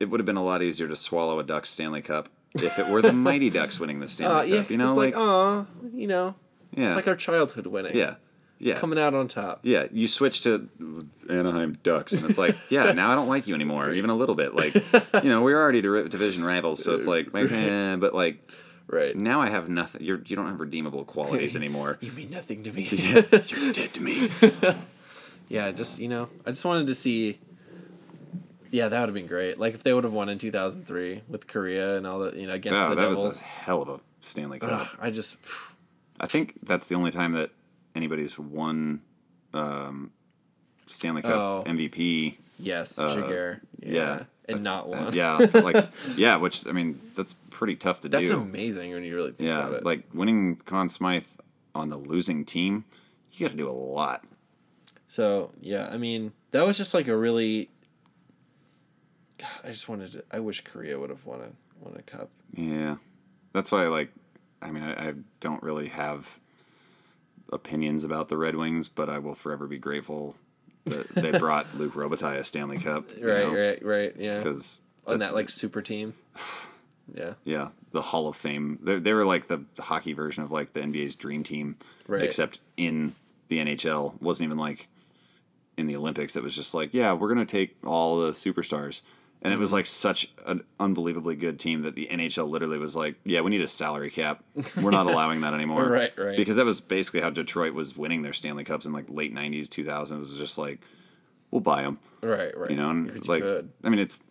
it 0.00 0.06
would 0.06 0.20
have 0.20 0.26
been 0.26 0.36
a 0.36 0.44
lot 0.44 0.62
easier 0.62 0.88
to 0.88 0.96
swallow 0.96 1.38
a 1.38 1.44
Ducks 1.44 1.70
Stanley 1.70 2.02
Cup 2.02 2.28
if 2.54 2.78
it 2.78 2.88
were 2.88 3.02
the 3.02 3.12
Mighty 3.28 3.50
Ducks 3.50 3.80
winning 3.80 4.00
the 4.00 4.08
Stanley 4.08 4.34
uh, 4.52 4.60
Cup. 4.60 4.70
yeah, 4.70 4.72
you 4.72 4.78
know, 4.78 4.90
it's 4.90 4.98
like, 4.98 5.14
like, 5.14 5.22
oh, 5.22 5.66
you 5.92 6.06
know, 6.06 6.34
yeah, 6.72 6.88
it's 6.88 6.96
like 6.96 7.08
our 7.08 7.16
childhood 7.16 7.66
winning. 7.66 7.96
yeah, 7.96 8.14
yeah, 8.62 8.78
coming 8.78 8.98
out 8.98 9.12
on 9.12 9.28
top. 9.28 9.60
yeah. 9.64 9.86
You 9.92 10.06
switch 10.08 10.42
to 10.42 10.68
Anaheim 11.28 11.78
Ducks, 11.82 12.12
and 12.12 12.28
it's 12.30 12.38
like, 12.38 12.56
yeah, 12.70 12.92
now 12.92 13.10
I 13.10 13.14
don't 13.14 13.28
like 13.28 13.46
you 13.48 13.54
anymore, 13.54 13.90
even 13.90 14.08
a 14.08 14.14
little 14.14 14.34
bit. 14.36 14.54
Like, 14.54 14.74
you 14.74 15.28
know, 15.30 15.42
we're 15.42 15.60
already 15.60 15.82
division 15.82 16.44
rivals, 16.44 16.82
so 16.82 16.94
it's 16.94 17.06
like, 17.06 17.28
eh, 17.34 17.96
but 17.96 18.14
like 18.14 18.50
Right. 18.86 19.16
now 19.16 19.40
I 19.40 19.48
have 19.48 19.68
nothing. 19.68 20.02
You're 20.02 20.20
you 20.26 20.36
don't 20.36 20.46
have 20.46 20.60
redeemable 20.60 21.04
qualities 21.04 21.56
anymore. 21.62 21.98
You 22.00 22.12
mean 22.12 22.30
nothing 22.30 22.62
to 22.64 22.72
me. 22.72 22.82
You're 22.90 23.72
dead 23.72 23.94
to 23.94 24.02
me. 24.02 24.30
yeah, 25.48 25.70
just 25.72 25.98
you 25.98 26.08
know, 26.08 26.28
I 26.46 26.50
just 26.50 26.64
wanted 26.64 26.86
to 26.88 26.94
see. 26.94 27.38
Yeah, 28.70 28.88
that 28.88 29.00
would 29.00 29.08
have 29.08 29.14
been 29.14 29.26
great. 29.26 29.58
Like 29.58 29.74
if 29.74 29.82
they 29.82 29.92
would 29.92 30.04
have 30.04 30.12
won 30.12 30.28
in 30.28 30.38
two 30.38 30.50
thousand 30.50 30.86
three 30.86 31.22
with 31.28 31.46
Kariya 31.46 31.96
and 31.96 32.06
all 32.06 32.20
that, 32.20 32.36
you 32.36 32.46
know, 32.46 32.54
against 32.54 32.78
Oh, 32.78 32.90
the 32.90 32.94
that 32.96 33.02
Devils. 33.02 33.24
was 33.24 33.40
a 33.40 33.42
hell 33.44 33.82
of 33.82 33.88
a 33.88 34.00
Stanley 34.20 34.58
Cup. 34.58 34.88
Ugh, 34.92 34.98
I 35.00 35.10
just, 35.10 35.36
I 36.20 36.26
think 36.26 36.54
that's 36.62 36.88
the 36.88 36.94
only 36.94 37.10
time 37.10 37.32
that 37.32 37.50
anybody's 37.94 38.38
one 38.38 39.02
um, 39.54 40.10
Stanley 40.86 41.22
Cup 41.22 41.32
Oh. 41.32 41.64
MVP. 41.66 42.38
yes, 42.58 42.96
Giguere. 42.98 43.60
Yeah, 43.80 44.02
Uh, 44.02 44.16
yeah. 44.18 44.24
and 44.48 44.62
not 44.62 44.84
Uh, 44.86 44.88
one. 44.88 45.12
yeah, 45.14 45.36
like 45.54 45.88
yeah, 46.16 46.36
which 46.36 46.66
I 46.66 46.72
mean 46.72 47.00
that's 47.14 47.34
pretty 47.50 47.76
tough 47.76 48.00
to 48.00 48.08
that's 48.08 48.24
do. 48.24 48.30
That's 48.30 48.40
amazing 48.42 48.92
when 48.92 49.04
you 49.04 49.14
really 49.14 49.32
think 49.32 49.46
yeah, 49.48 49.60
about 49.66 49.72
it. 49.80 49.84
like 49.84 50.04
winning 50.14 50.56
Conn 50.64 50.88
Smythe 50.88 51.24
on 51.74 51.88
the 51.90 51.96
losing 51.96 52.44
team, 52.44 52.84
you 53.32 53.46
got 53.46 53.50
to 53.52 53.56
do 53.56 53.68
a 53.68 53.72
lot. 53.72 54.24
So 55.06 55.50
yeah, 55.60 55.88
I 55.92 55.96
mean, 55.98 56.32
that 56.52 56.64
was 56.66 56.76
just 56.78 56.94
like 56.94 57.08
a 57.08 57.16
really. 57.16 57.68
God, 59.38 59.48
I 59.64 59.70
just 59.70 59.88
wanted 59.88 60.12
to. 60.12 60.24
I 60.30 60.40
wish 60.40 60.62
Kariya 60.64 60.98
would 61.00 61.10
have 61.10 61.24
won 61.26 61.40
a 61.40 61.84
won 61.84 61.96
a 61.98 62.02
cup. 62.02 62.30
Yeah, 62.54 62.96
that's 63.52 63.72
why 63.72 63.86
like, 63.88 64.10
I 64.60 64.70
mean, 64.70 64.82
I, 64.82 65.08
I 65.10 65.14
don't 65.40 65.62
really 65.62 65.88
have 65.88 66.28
opinions 67.52 68.02
about 68.04 68.28
the 68.28 68.36
Red 68.36 68.56
Wings, 68.56 68.88
but 68.88 69.08
I 69.08 69.18
will 69.18 69.34
forever 69.34 69.66
be 69.66 69.78
grateful 69.78 70.34
that 70.84 71.08
they 71.10 71.30
brought 71.38 71.76
Luc 71.76 71.92
Robitaille 71.94 72.38
a 72.38 72.44
Stanley 72.44 72.78
Cup. 72.78 73.08
Right, 73.20 73.44
right, 73.46 73.84
right. 73.84 74.14
Yeah, 74.18 74.38
Because 74.38 74.82
on 75.06 75.18
that 75.20 75.34
like 75.34 75.50
super 75.50 75.82
team. 75.82 76.14
Yeah, 77.14 77.34
Yeah, 77.44 77.68
the 77.90 78.00
Hall 78.00 78.28
of 78.28 78.36
Fame. 78.36 78.78
They, 78.80 78.98
they 78.98 79.12
were 79.12 79.26
like 79.26 79.48
the 79.48 79.64
hockey 79.78 80.12
version 80.14 80.44
of 80.44 80.52
like 80.52 80.72
the 80.72 80.80
NBA's 80.80 81.16
dream 81.16 81.42
team, 81.42 81.76
Right. 82.06 82.22
except 82.22 82.60
in 82.76 83.14
the 83.48 83.58
NHL. 83.58 84.18
Wasn't 84.22 84.46
even 84.46 84.56
like 84.56 84.88
in 85.76 85.88
the 85.88 85.96
Olympics. 85.96 86.36
It 86.36 86.44
was 86.44 86.54
just 86.54 86.74
like, 86.74 86.94
yeah, 86.94 87.12
we're 87.12 87.28
gonna 87.28 87.44
take 87.44 87.76
all 87.84 88.20
the 88.20 88.30
superstars, 88.32 89.02
and 89.42 89.52
it 89.52 89.58
was 89.58 89.72
like 89.72 89.86
such 89.86 90.32
an 90.46 90.62
unbelievably 90.80 91.36
good 91.36 91.58
team 91.60 91.82
that 91.82 91.94
the 91.94 92.08
NHL 92.10 92.48
literally 92.48 92.78
was 92.78 92.94
like, 92.96 93.16
yeah, 93.24 93.40
we 93.40 93.50
need 93.50 93.60
a 93.60 93.68
salary 93.68 94.10
cap. 94.10 94.42
We're 94.80 94.90
not 94.90 95.06
allowing 95.10 95.40
that 95.42 95.52
anymore. 95.54 95.88
Right, 95.88 96.12
right. 96.16 96.36
Because 96.36 96.56
that 96.56 96.64
was 96.64 96.80
basically 96.80 97.20
how 97.20 97.30
Detroit 97.30 97.74
was 97.74 97.96
winning 97.96 98.22
their 98.22 98.32
Stanley 98.32 98.64
Cups 98.64 98.86
in 98.86 98.92
like 98.92 99.06
late 99.08 99.34
'90s, 99.34 99.68
2000s. 99.68 100.12
It 100.12 100.18
was 100.18 100.36
just 100.36 100.58
like, 100.58 100.80
we'll 101.50 101.60
buy 101.60 101.82
them. 101.82 101.98
right, 102.22 102.56
right. 102.56 102.70
You 102.70 102.76
know, 102.76 102.90
and 102.90 103.10
it's 103.10 103.28
like 103.28 103.42
could. 103.42 103.70
I 103.84 103.88
mean, 103.88 104.00
it's 104.00 104.22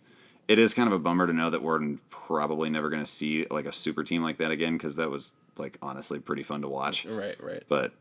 it 0.47 0.57
is 0.59 0.73
kind 0.73 0.87
of 0.87 0.93
a 0.93 0.99
bummer 0.99 1.27
to 1.27 1.33
know 1.33 1.49
that 1.49 1.61
we're 1.61 1.79
probably 2.09 2.69
never 2.69 2.89
going 2.89 3.03
to 3.03 3.09
see 3.09 3.45
like 3.51 3.65
a 3.65 3.71
super 3.71 4.03
team 4.03 4.23
like 4.23 4.37
that 4.37 4.51
again 4.51 4.73
because 4.77 4.95
that 4.95 5.09
was 5.09 5.33
like 5.57 5.77
honestly 5.81 6.19
pretty 6.19 6.43
fun 6.43 6.61
to 6.61 6.67
watch. 6.67 7.05
Right, 7.05 7.41
right. 7.43 7.63
But 7.67 7.93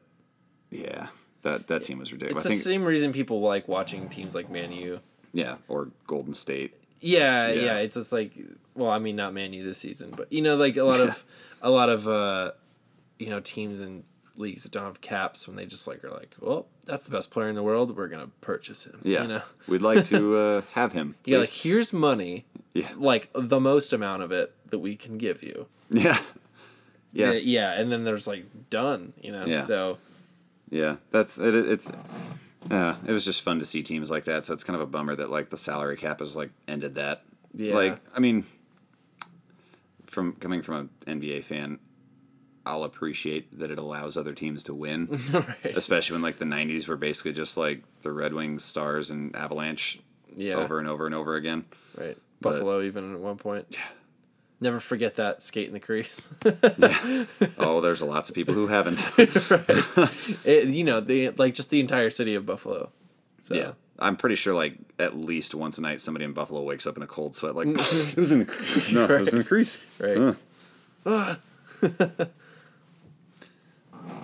yeah, 0.70 1.08
that 1.42 1.66
that 1.68 1.84
team 1.84 1.98
was 1.98 2.08
It's 2.08 2.12
ridiculous. 2.12 2.44
the 2.44 2.48
I 2.48 2.52
think 2.52 2.62
same 2.62 2.84
reason 2.84 3.12
people 3.12 3.40
like 3.40 3.66
watching 3.68 4.08
teams 4.08 4.34
like 4.34 4.48
Man 4.50 4.70
U. 4.72 5.00
yeah, 5.32 5.56
or 5.68 5.88
Golden 6.06 6.34
State. 6.34 6.74
Yeah, 7.00 7.48
Yeah. 7.48 7.62
yeah, 7.62 7.76
It's 7.78 7.94
just 7.94 8.12
like, 8.12 8.32
well, 8.74 8.90
I 8.90 8.98
mean, 8.98 9.16
not 9.16 9.32
Man 9.34 9.52
U 9.52 9.64
this 9.64 9.78
season, 9.78 10.12
but 10.16 10.32
you 10.32 10.42
know, 10.42 10.56
like 10.56 10.76
a 10.76 10.84
lot 10.84 11.00
of, 11.00 11.24
a 11.62 11.70
lot 11.70 11.88
of, 11.88 12.06
uh, 12.08 12.52
you 13.18 13.28
know, 13.30 13.40
teams 13.40 13.80
and 13.80 14.04
leagues 14.36 14.62
that 14.62 14.72
don't 14.72 14.84
have 14.84 15.00
caps 15.00 15.46
when 15.46 15.56
they 15.56 15.66
just 15.66 15.86
like 15.86 16.02
are 16.04 16.10
like, 16.10 16.34
well, 16.40 16.66
that's 16.86 17.04
the 17.04 17.10
best 17.10 17.30
player 17.30 17.48
in 17.48 17.54
the 17.54 17.62
world. 17.62 17.94
We're 17.96 18.08
gonna 18.08 18.30
purchase 18.40 18.84
him. 18.86 19.00
Yeah, 19.02 19.22
you 19.22 19.28
know, 19.28 19.42
we'd 19.68 19.82
like 19.82 20.06
to 20.06 20.36
uh, 20.36 20.62
have 20.72 20.92
him. 20.92 21.14
yeah, 21.24 21.38
like 21.38 21.50
here's 21.50 21.92
money, 21.92 22.46
yeah, 22.74 22.88
like 22.96 23.28
the 23.34 23.60
most 23.60 23.92
amount 23.92 24.22
of 24.22 24.32
it 24.32 24.54
that 24.70 24.78
we 24.78 24.96
can 24.96 25.18
give 25.18 25.42
you. 25.42 25.66
yeah, 25.90 26.18
yeah, 27.12 27.32
yeah, 27.32 27.32
yeah, 27.32 27.72
and 27.80 27.92
then 27.92 28.04
there's 28.04 28.26
like 28.26 28.46
done, 28.70 29.12
you 29.20 29.32
know. 29.32 29.44
Yeah. 29.44 29.64
So 29.64 29.98
yeah. 30.70 30.96
That's 31.10 31.36
it. 31.38 31.54
It's. 31.54 31.88
Uh, 32.70 32.94
it 33.06 33.12
was 33.12 33.24
just 33.24 33.42
fun 33.42 33.58
to 33.60 33.64
see 33.64 33.82
teams 33.82 34.10
like 34.10 34.24
that. 34.24 34.44
So 34.44 34.52
it's 34.52 34.64
kind 34.64 34.74
of 34.74 34.82
a 34.82 34.86
bummer 34.86 35.14
that 35.14 35.30
like 35.30 35.50
the 35.50 35.56
salary 35.56 35.96
cap 35.96 36.18
has 36.20 36.34
like 36.34 36.50
ended 36.66 36.96
that. 36.96 37.22
Yeah. 37.54 37.74
Like 37.74 38.00
I 38.14 38.20
mean, 38.20 38.44
from 40.06 40.32
coming 40.34 40.62
from 40.62 40.90
an 41.06 41.20
NBA 41.20 41.44
fan, 41.44 41.78
I'll 42.66 42.84
appreciate 42.84 43.58
that 43.58 43.70
it 43.70 43.78
allows 43.78 44.16
other 44.16 44.34
teams 44.34 44.64
to 44.64 44.74
win. 44.74 45.06
right. 45.32 45.46
Especially 45.76 46.14
when 46.14 46.22
like 46.22 46.38
the 46.38 46.44
'90s 46.44 46.86
were 46.88 46.96
basically 46.96 47.32
just 47.32 47.56
like 47.56 47.82
the 48.02 48.12
Red 48.12 48.34
Wings, 48.34 48.64
Stars, 48.64 49.10
and 49.10 49.34
Avalanche 49.34 50.00
Yeah. 50.36 50.54
over 50.56 50.78
and 50.78 50.86
over 50.88 51.06
and 51.06 51.14
over 51.14 51.36
again. 51.36 51.64
Right. 51.96 52.18
But- 52.40 52.50
Buffalo 52.52 52.82
even 52.82 53.14
at 53.14 53.20
one 53.20 53.36
point. 53.36 53.76
Never 54.62 54.78
forget 54.78 55.16
that 55.16 55.40
skate 55.40 55.68
in 55.68 55.72
the 55.72 55.80
crease. 55.80 56.28
Oh, 57.58 57.80
there's 57.80 58.02
lots 58.02 58.28
of 58.28 58.34
people 58.34 58.52
who 58.54 58.66
haven't. 58.66 58.98
It- 60.44 60.68
you 60.68 60.84
know, 60.84 61.00
the 61.00 61.30
like 61.30 61.54
just 61.54 61.70
the 61.70 61.80
entire 61.80 62.10
city 62.10 62.34
of 62.34 62.44
Buffalo. 62.46 62.90
So 63.42 63.54
Yeah. 63.54 63.72
I'm 63.98 64.16
pretty 64.16 64.36
sure, 64.36 64.54
like 64.54 64.78
at 64.98 65.16
least 65.16 65.54
once 65.54 65.76
a 65.78 65.82
night, 65.82 66.00
somebody 66.00 66.24
in 66.24 66.32
Buffalo 66.32 66.62
wakes 66.62 66.86
up 66.86 66.96
in 66.96 67.02
a 67.02 67.06
cold 67.06 67.36
sweat. 67.36 67.54
Like 67.54 67.68
it 67.70 68.16
was 68.16 68.32
in 68.32 68.42
a 68.42 68.44
cre- 68.46 68.92
no, 68.94 69.04
it 69.04 69.20
was 69.20 69.34
in 69.34 69.40
a 69.40 69.44
crease. 69.44 69.80
Right. 69.98 70.34
Huh. 71.04 71.36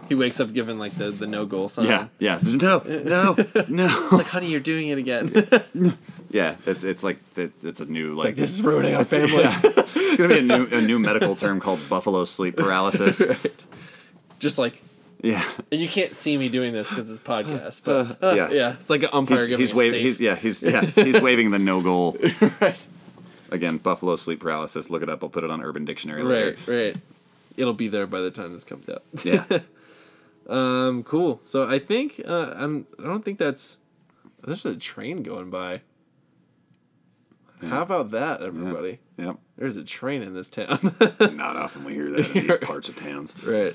He 0.09 0.15
wakes 0.15 0.39
up 0.41 0.53
giving 0.53 0.79
like 0.79 0.93
the, 0.97 1.11
the 1.11 1.27
no 1.27 1.47
goal 1.47 1.69
sign. 1.69 1.87
Yeah, 1.87 2.07
yeah. 2.19 2.39
No, 2.43 2.79
no, 2.87 3.35
no. 3.69 3.87
It's 4.05 4.13
like, 4.13 4.27
honey, 4.29 4.49
you're 4.51 4.61
doing 4.61 4.89
it 4.89 4.99
again. 4.99 5.97
Yeah, 6.31 6.57
it's 6.65 6.85
it's 6.85 7.03
like 7.03 7.19
it, 7.37 7.53
it's 7.63 7.81
a 7.81 7.87
new 7.87 8.15
like, 8.15 8.27
like 8.27 8.37
this 8.37 8.53
is 8.53 8.63
ruining 8.63 8.95
our 8.95 9.05
family. 9.05 9.43
yeah. 9.43 9.61
It's 10.19 10.19
gonna 10.19 10.35
be 10.35 10.55
a 10.55 10.59
new 10.59 10.79
a 10.79 10.81
new 10.81 10.99
medical 10.99 11.37
term 11.37 11.61
called 11.61 11.81
buffalo 11.89 12.25
sleep 12.25 12.57
paralysis. 12.57 13.23
Right. 13.27 13.65
Just 14.39 14.59
like 14.59 14.83
Yeah, 15.23 15.45
and 15.73 15.81
you 15.81 15.89
can't 15.89 16.15
see 16.15 16.37
me 16.37 16.49
doing 16.49 16.73
this 16.73 16.91
because 16.91 17.11
it's 17.11 17.21
podcast, 17.21 17.83
but 17.85 18.23
uh, 18.23 18.35
yeah. 18.35 18.51
yeah, 18.51 18.73
it's 18.79 18.91
like 18.91 19.03
an 19.03 19.09
umpire 19.13 19.39
he's, 19.39 19.47
giving 19.47 19.61
he's 19.61 19.75
waving. 19.75 20.01
He's 20.01 20.21
yeah, 20.21 20.37
he's 20.37 20.63
yeah, 20.63 20.83
he's 20.83 21.21
waving 21.21 21.51
the 21.51 21.59
no 21.59 21.81
goal 21.81 22.17
right, 22.61 22.87
again. 23.51 23.79
Buffalo 23.79 24.17
sleep 24.17 24.41
paralysis. 24.41 24.91
Look 24.91 25.03
it 25.03 25.09
up. 25.09 25.23
I'll 25.23 25.31
put 25.31 25.45
it 25.45 25.51
on 25.51 25.63
Urban 25.63 25.85
Dictionary 25.85 26.23
later. 26.23 26.57
right, 26.67 26.85
right. 26.87 26.97
It'll 27.57 27.75
be 27.75 27.89
there 27.89 28.07
by 28.07 28.21
the 28.21 28.31
time 28.31 28.53
this 28.53 28.65
comes 28.65 28.89
out. 28.89 29.03
Yeah, 29.25 29.45
Um, 30.49 31.03
cool. 31.03 31.41
So 31.43 31.67
I 31.69 31.79
think 31.79 32.21
uh, 32.27 32.53
I'm. 32.57 32.87
I 32.99 33.05
don't 33.05 33.25
think 33.25 33.39
that's. 33.39 33.79
There's 34.45 34.65
a 34.67 34.77
train 34.77 35.23
going 35.23 35.51
by. 35.51 35.81
How 37.63 37.83
about 37.83 38.11
that, 38.11 38.43
everybody? 38.43 38.99
yep. 39.17 39.37
There's 39.57 39.77
a 39.77 39.85
train 39.85 40.23
in 40.23 40.35
this 40.35 40.49
town. 40.51 40.95
Not 41.21 41.57
often 41.57 41.85
we 41.85 41.95
hear 41.95 42.11
that 42.11 42.37
in 42.37 42.47
these 42.47 42.57
parts 42.63 42.89
of 42.89 42.97
towns. 42.97 43.35
right. 43.45 43.75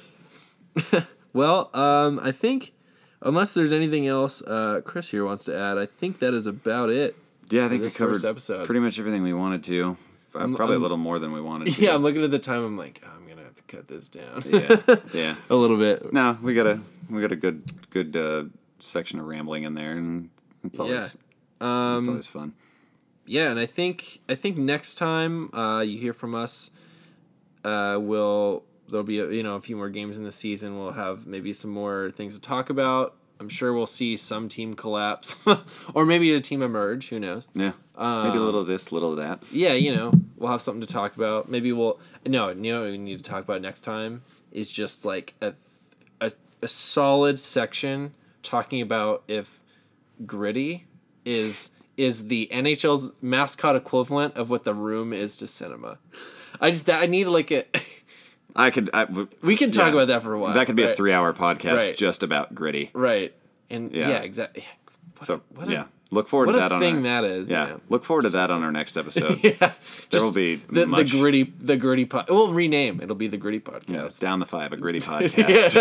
well, 1.33 1.69
um, 1.75 2.19
I 2.21 2.31
think 2.31 2.73
unless 3.21 3.53
there's 3.53 3.73
anything 3.73 4.07
else, 4.07 4.41
uh, 4.43 4.81
Chris 4.85 5.09
here 5.11 5.25
wants 5.25 5.43
to 5.45 5.57
add. 5.57 5.77
I 5.77 5.85
think 5.85 6.19
that 6.19 6.33
is 6.33 6.45
about 6.45 6.89
it. 6.89 7.15
Yeah, 7.49 7.65
I 7.65 7.69
think 7.69 7.81
we 7.81 7.89
covered 7.89 8.23
episode. 8.23 8.65
pretty 8.65 8.79
much 8.79 8.97
everything 8.99 9.23
we 9.23 9.33
wanted 9.33 9.63
to. 9.65 9.97
Uh, 10.33 10.47
probably 10.55 10.75
I'm- 10.75 10.81
a 10.81 10.83
little 10.83 10.97
more 10.97 11.19
than 11.19 11.33
we 11.33 11.41
wanted 11.41 11.73
to. 11.73 11.81
Yeah, 11.81 11.93
I'm 11.93 12.03
looking 12.03 12.23
at 12.23 12.31
the 12.31 12.39
time. 12.39 12.63
I'm 12.63 12.77
like, 12.77 13.01
oh, 13.05 13.09
I'm 13.17 13.27
gonna 13.27 13.43
have 13.43 13.55
to 13.55 13.63
cut 13.63 13.87
this 13.89 14.07
down. 14.07 14.43
yeah, 14.47 14.77
yeah. 15.13 15.35
a 15.49 15.55
little 15.55 15.77
bit. 15.77 16.13
No, 16.13 16.37
we 16.41 16.53
got 16.53 16.67
a 16.67 16.79
we 17.09 17.19
got 17.21 17.33
a 17.33 17.35
good 17.35 17.63
good 17.89 18.15
uh, 18.15 18.45
section 18.79 19.19
of 19.19 19.25
rambling 19.25 19.63
in 19.63 19.73
there, 19.73 19.91
and 19.91 20.29
it's 20.63 20.79
always 20.79 21.17
Um, 21.59 21.97
it's 21.99 22.07
always 22.07 22.27
fun. 22.27 22.53
Yeah, 23.26 23.49
and 23.49 23.60
I 23.60 23.65
think 23.65 24.19
I 24.27 24.35
think 24.35 24.57
next 24.57 24.95
time 24.95 25.53
uh, 25.53 25.81
you 25.81 25.98
hear 25.98 26.14
from 26.14 26.35
us, 26.35 26.72
uh, 27.64 27.98
we'll 27.99 28.64
there'll 28.89 29.03
be 29.03 29.19
a, 29.19 29.30
you 29.30 29.43
know 29.43 29.56
a 29.56 29.61
few 29.61 29.76
more 29.76 29.89
games 29.89 30.18
in 30.18 30.23
the 30.23 30.31
season. 30.31 30.77
We'll 30.77 30.91
have 30.91 31.26
maybe 31.26 31.53
some 31.53 31.72
more 31.72 32.11
things 32.15 32.35
to 32.35 32.41
talk 32.41 32.69
about. 32.69 33.15
I'm 33.39 33.49
sure 33.49 33.73
we'll 33.73 33.88
see 33.88 34.18
some 34.18 34.49
team 34.49 34.76
collapse, 34.76 35.35
or 35.95 36.06
maybe 36.06 36.34
a 36.34 36.41
team 36.41 36.61
emerge. 36.61 37.10
Who 37.10 37.19
knows? 37.19 37.48
Yeah, 37.56 37.72
maybe 37.98 38.38
a 38.38 38.41
little 38.41 38.61
of 38.61 38.68
this, 38.68 38.91
little 38.91 39.11
of 39.11 39.18
that. 39.18 39.43
Yeah, 39.52 39.73
you 39.73 39.95
know, 39.95 40.11
we'll 40.38 40.52
have 40.52 40.61
something 40.61 40.85
to 40.85 40.93
talk 40.93 41.15
about. 41.15 41.49
Maybe 41.49 41.72
we'll 41.72 41.99
no, 42.26 42.49
you 42.49 42.56
know, 42.56 42.81
what 42.81 42.91
we 42.91 42.98
need 42.98 43.23
to 43.23 43.30
talk 43.30 43.43
about 43.43 43.61
next 43.61 43.81
time 43.81 44.23
is 44.52 44.69
just 44.69 45.06
like 45.06 45.34
a 45.41 45.53
a, 46.19 46.31
a 46.61 46.68
solid 46.68 47.39
section 47.39 48.14
talking 48.43 48.81
about 48.81 49.23
if 49.27 49.61
gritty 50.26 50.85
is 51.26 51.72
is 51.97 52.27
the 52.27 52.49
NHL's 52.51 53.13
mascot 53.22 53.76
equivalent 53.76 54.35
of 54.35 54.49
what 54.49 54.63
the 54.63 54.73
room 54.73 55.13
is 55.13 55.35
to 55.38 55.47
cinema. 55.47 55.97
I 56.59 56.72
just 56.72 56.85
that 56.88 57.01
I 57.03 57.05
need 57.05 57.26
like 57.26 57.51
a 57.51 57.65
I 58.55 58.69
could. 58.69 58.89
I, 58.93 59.05
we 59.41 59.55
can 59.55 59.72
talk 59.72 59.88
yeah. 59.88 59.93
about 59.93 60.07
that 60.09 60.23
for 60.23 60.34
a 60.34 60.39
while. 60.39 60.53
That 60.53 60.68
could 60.68 60.76
be 60.76 60.84
a 60.84 60.93
three-hour 60.93 61.34
podcast 61.34 61.77
Right. 61.77 61.95
just 61.97 62.22
about 62.23 62.53
gritty. 62.53 62.91
right 62.93 63.34
and 63.69 63.91
Yeah. 63.93 64.09
yeah, 64.09 64.18
exactly. 64.19 64.65
So 65.22 65.41
what 65.55 65.69
a- 65.69 65.72
yeah, 65.72 65.84
look 66.09 66.27
forward 66.27 66.47
What 66.47 66.53
to 66.53 66.57
a 66.57 66.61
that 66.61 66.72
on 66.73 66.80
thing 66.81 66.95
our, 66.97 67.03
that 67.03 67.23
is. 67.23 67.49
Yeah, 67.49 67.63
you 67.68 67.69
know? 67.73 67.81
look 67.89 68.03
forward 68.03 68.23
to 68.23 68.30
that 68.31 68.51
on 68.51 68.63
our 68.63 68.72
next 68.72 68.97
episode. 68.97 69.39
yeah, 69.43 69.72
There 70.09 70.19
will 70.19 70.34
be 70.34 70.55
the, 70.69 70.85
much- 70.88 71.11
the 71.11 71.19
gritty 71.19 71.43
the 71.59 71.77
gritty 71.77 72.03
pod. 72.05 72.26
We'll 72.30 72.51
rename. 72.51 72.99
It'll 73.01 73.15
be 73.15 73.27
the 73.27 73.38
gritty 73.38 73.59
podcast. 73.61 73.89
Yeah, 73.89 74.09
down 74.19 74.39
the 74.39 74.45
five, 74.45 74.73
a 74.73 74.77
gritty 74.77 74.99
podcast. 75.01 75.77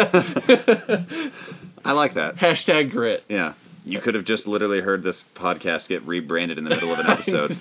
I 1.84 1.92
like 1.92 2.14
that. 2.14 2.36
Hashtag 2.36 2.90
grit. 2.92 3.24
Yeah. 3.28 3.54
You 3.84 4.00
could 4.00 4.14
have 4.14 4.24
just 4.24 4.46
literally 4.46 4.80
heard 4.80 5.02
this 5.02 5.22
podcast 5.22 5.88
get 5.88 6.02
rebranded 6.02 6.58
in 6.58 6.64
the 6.64 6.70
middle 6.70 6.92
of 6.92 6.98
an 6.98 7.06
episode. 7.10 7.58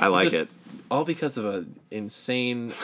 I 0.00 0.08
like 0.08 0.30
Just 0.30 0.36
it. 0.36 0.48
All 0.90 1.04
because 1.04 1.38
of 1.38 1.46
an 1.46 1.74
insane 1.90 2.74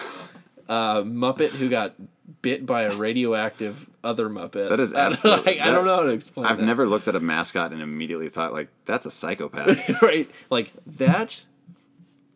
uh, 0.69 1.03
Muppet 1.03 1.51
who 1.51 1.69
got 1.69 1.95
bit 2.43 2.65
by 2.65 2.83
a 2.83 2.95
radioactive 2.95 3.89
other 4.03 4.31
Muppet. 4.31 4.71
That 4.71 4.81
is 4.81 4.95
I 4.95 5.07
absolutely- 5.11 5.57
like, 5.59 5.61
I 5.61 5.71
don't 5.71 5.85
know 5.85 5.97
how 5.97 6.03
to 6.05 6.09
explain. 6.13 6.47
I've 6.47 6.57
that. 6.59 6.65
never 6.65 6.87
looked 6.87 7.07
at 7.09 7.15
a 7.15 7.21
mascot 7.21 7.73
and 7.73 7.83
immediately 7.83 8.29
thought 8.31 8.53
like 8.53 8.69
that's 8.87 9.05
a 9.07 9.11
psychopath. 9.11 10.03
right 10.03 10.31
like 10.49 10.73
that. 10.87 11.45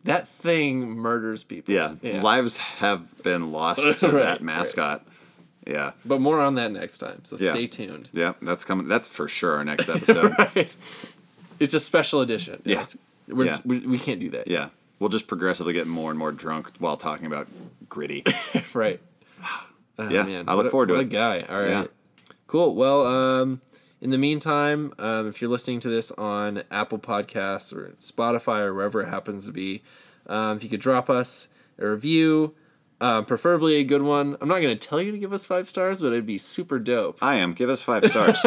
That 0.03 0.27
thing 0.27 0.91
murders 0.91 1.43
people. 1.43 1.73
yeah. 1.73 1.95
lives 2.21 2.57
have 2.57 3.23
been 3.23 3.51
lost 3.51 3.81
to 4.01 4.07
Right, 4.07 4.21
that 4.21 4.41
right. 4.43 5.01
Yeah, 5.65 5.91
But 6.05 6.21
more 6.21 6.39
on 6.39 6.55
that 6.55 6.71
next 6.71 6.99
time. 6.99 7.21
So 7.25 7.37
Yeah. 7.39 7.51
stay 7.51 7.67
tuned. 7.67 8.09
yeah, 8.13 8.33
that's 8.41 8.63
coming. 8.65 8.87
That's 8.87 9.07
for 9.07 9.27
sure 9.27 9.55
our 9.57 9.65
next 9.65 9.89
episode. 9.95 10.33
right. 10.37 10.75
It's 11.59 11.73
a 11.73 11.79
special 11.79 12.21
edition. 12.21 12.61
Yeah. 12.65 12.77
Yes. 12.79 12.97
We're, 13.27 13.45
Yeah. 13.45 13.57
we, 13.65 13.79
we 13.79 13.97
can't 13.97 14.19
do 14.19 14.29
that. 14.31 14.47
yeah, 14.47 14.69
we'll 14.99 15.09
just 15.09 15.25
progressively 15.27 15.73
get 15.73 15.87
more 15.87 16.11
and 16.11 16.19
more 16.19 16.31
drunk 16.31 16.71
while 16.79 16.97
talking 16.97 17.25
about 17.25 17.47
gritty. 17.89 18.23
right. 18.73 18.99
Oh, 19.97 20.09
Yeah, 20.09 20.23
I 20.45 20.53
look 20.53 20.57
what 20.57 20.65
a- 20.65 20.69
forward 20.71 20.87
to 20.87 20.93
what 20.95 20.99
it. 20.99 21.05
a 21.05 21.09
guy. 21.09 21.45
All 21.47 21.57
right. 21.61 21.69
Yeah. 21.69 21.85
Cool. 22.47 22.75
Well, 22.75 23.05
um, 23.07 23.61
in 24.01 24.09
the 24.09 24.17
meantime, 24.17 24.93
um, 24.99 25.27
if 25.29 25.41
you're 25.41 25.49
listening 25.49 25.79
to 25.79 25.89
this 25.89 26.11
on 26.11 26.63
Apple 26.69 26.99
Podcasts 26.99 27.73
or 27.73 27.93
Spotify 28.01 28.59
or 28.59 28.73
wherever 28.73 29.01
it 29.01 29.07
happens 29.07 29.45
to 29.45 29.53
be, 29.53 29.83
um, 30.27 30.57
if 30.57 30.63
you 30.65 30.69
could 30.69 30.81
drop 30.81 31.09
us 31.09 31.47
a 31.79 31.87
review, 31.87 32.53
um, 33.01 33.25
preferably 33.25 33.75
a 33.75 33.83
good 33.83 34.01
one. 34.01 34.37
I'm 34.41 34.47
not 34.47 34.61
going 34.61 34.77
to 34.77 34.87
tell 34.87 35.01
you 35.01 35.11
to 35.11 35.17
give 35.17 35.33
us 35.33 35.45
five 35.45 35.69
stars, 35.69 35.99
but 36.01 36.07
it'd 36.07 36.25
be 36.25 36.37
super 36.37 36.79
dope. 36.79 37.17
I 37.21 37.35
am. 37.35 37.53
Give 37.53 37.69
us 37.69 37.81
five 37.81 38.05
stars. 38.07 38.45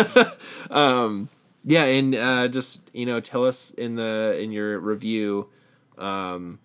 Yeah, 1.65 1.85
and 1.85 2.15
uh, 2.15 2.49
just 2.49 2.81
you 2.95 3.05
know, 3.05 3.21
tell 3.21 3.45
us 3.45 3.73
in 3.73 3.97
the 3.97 4.39
in 4.41 4.53
your 4.53 4.79
review 4.79 5.49
um, 5.99 6.61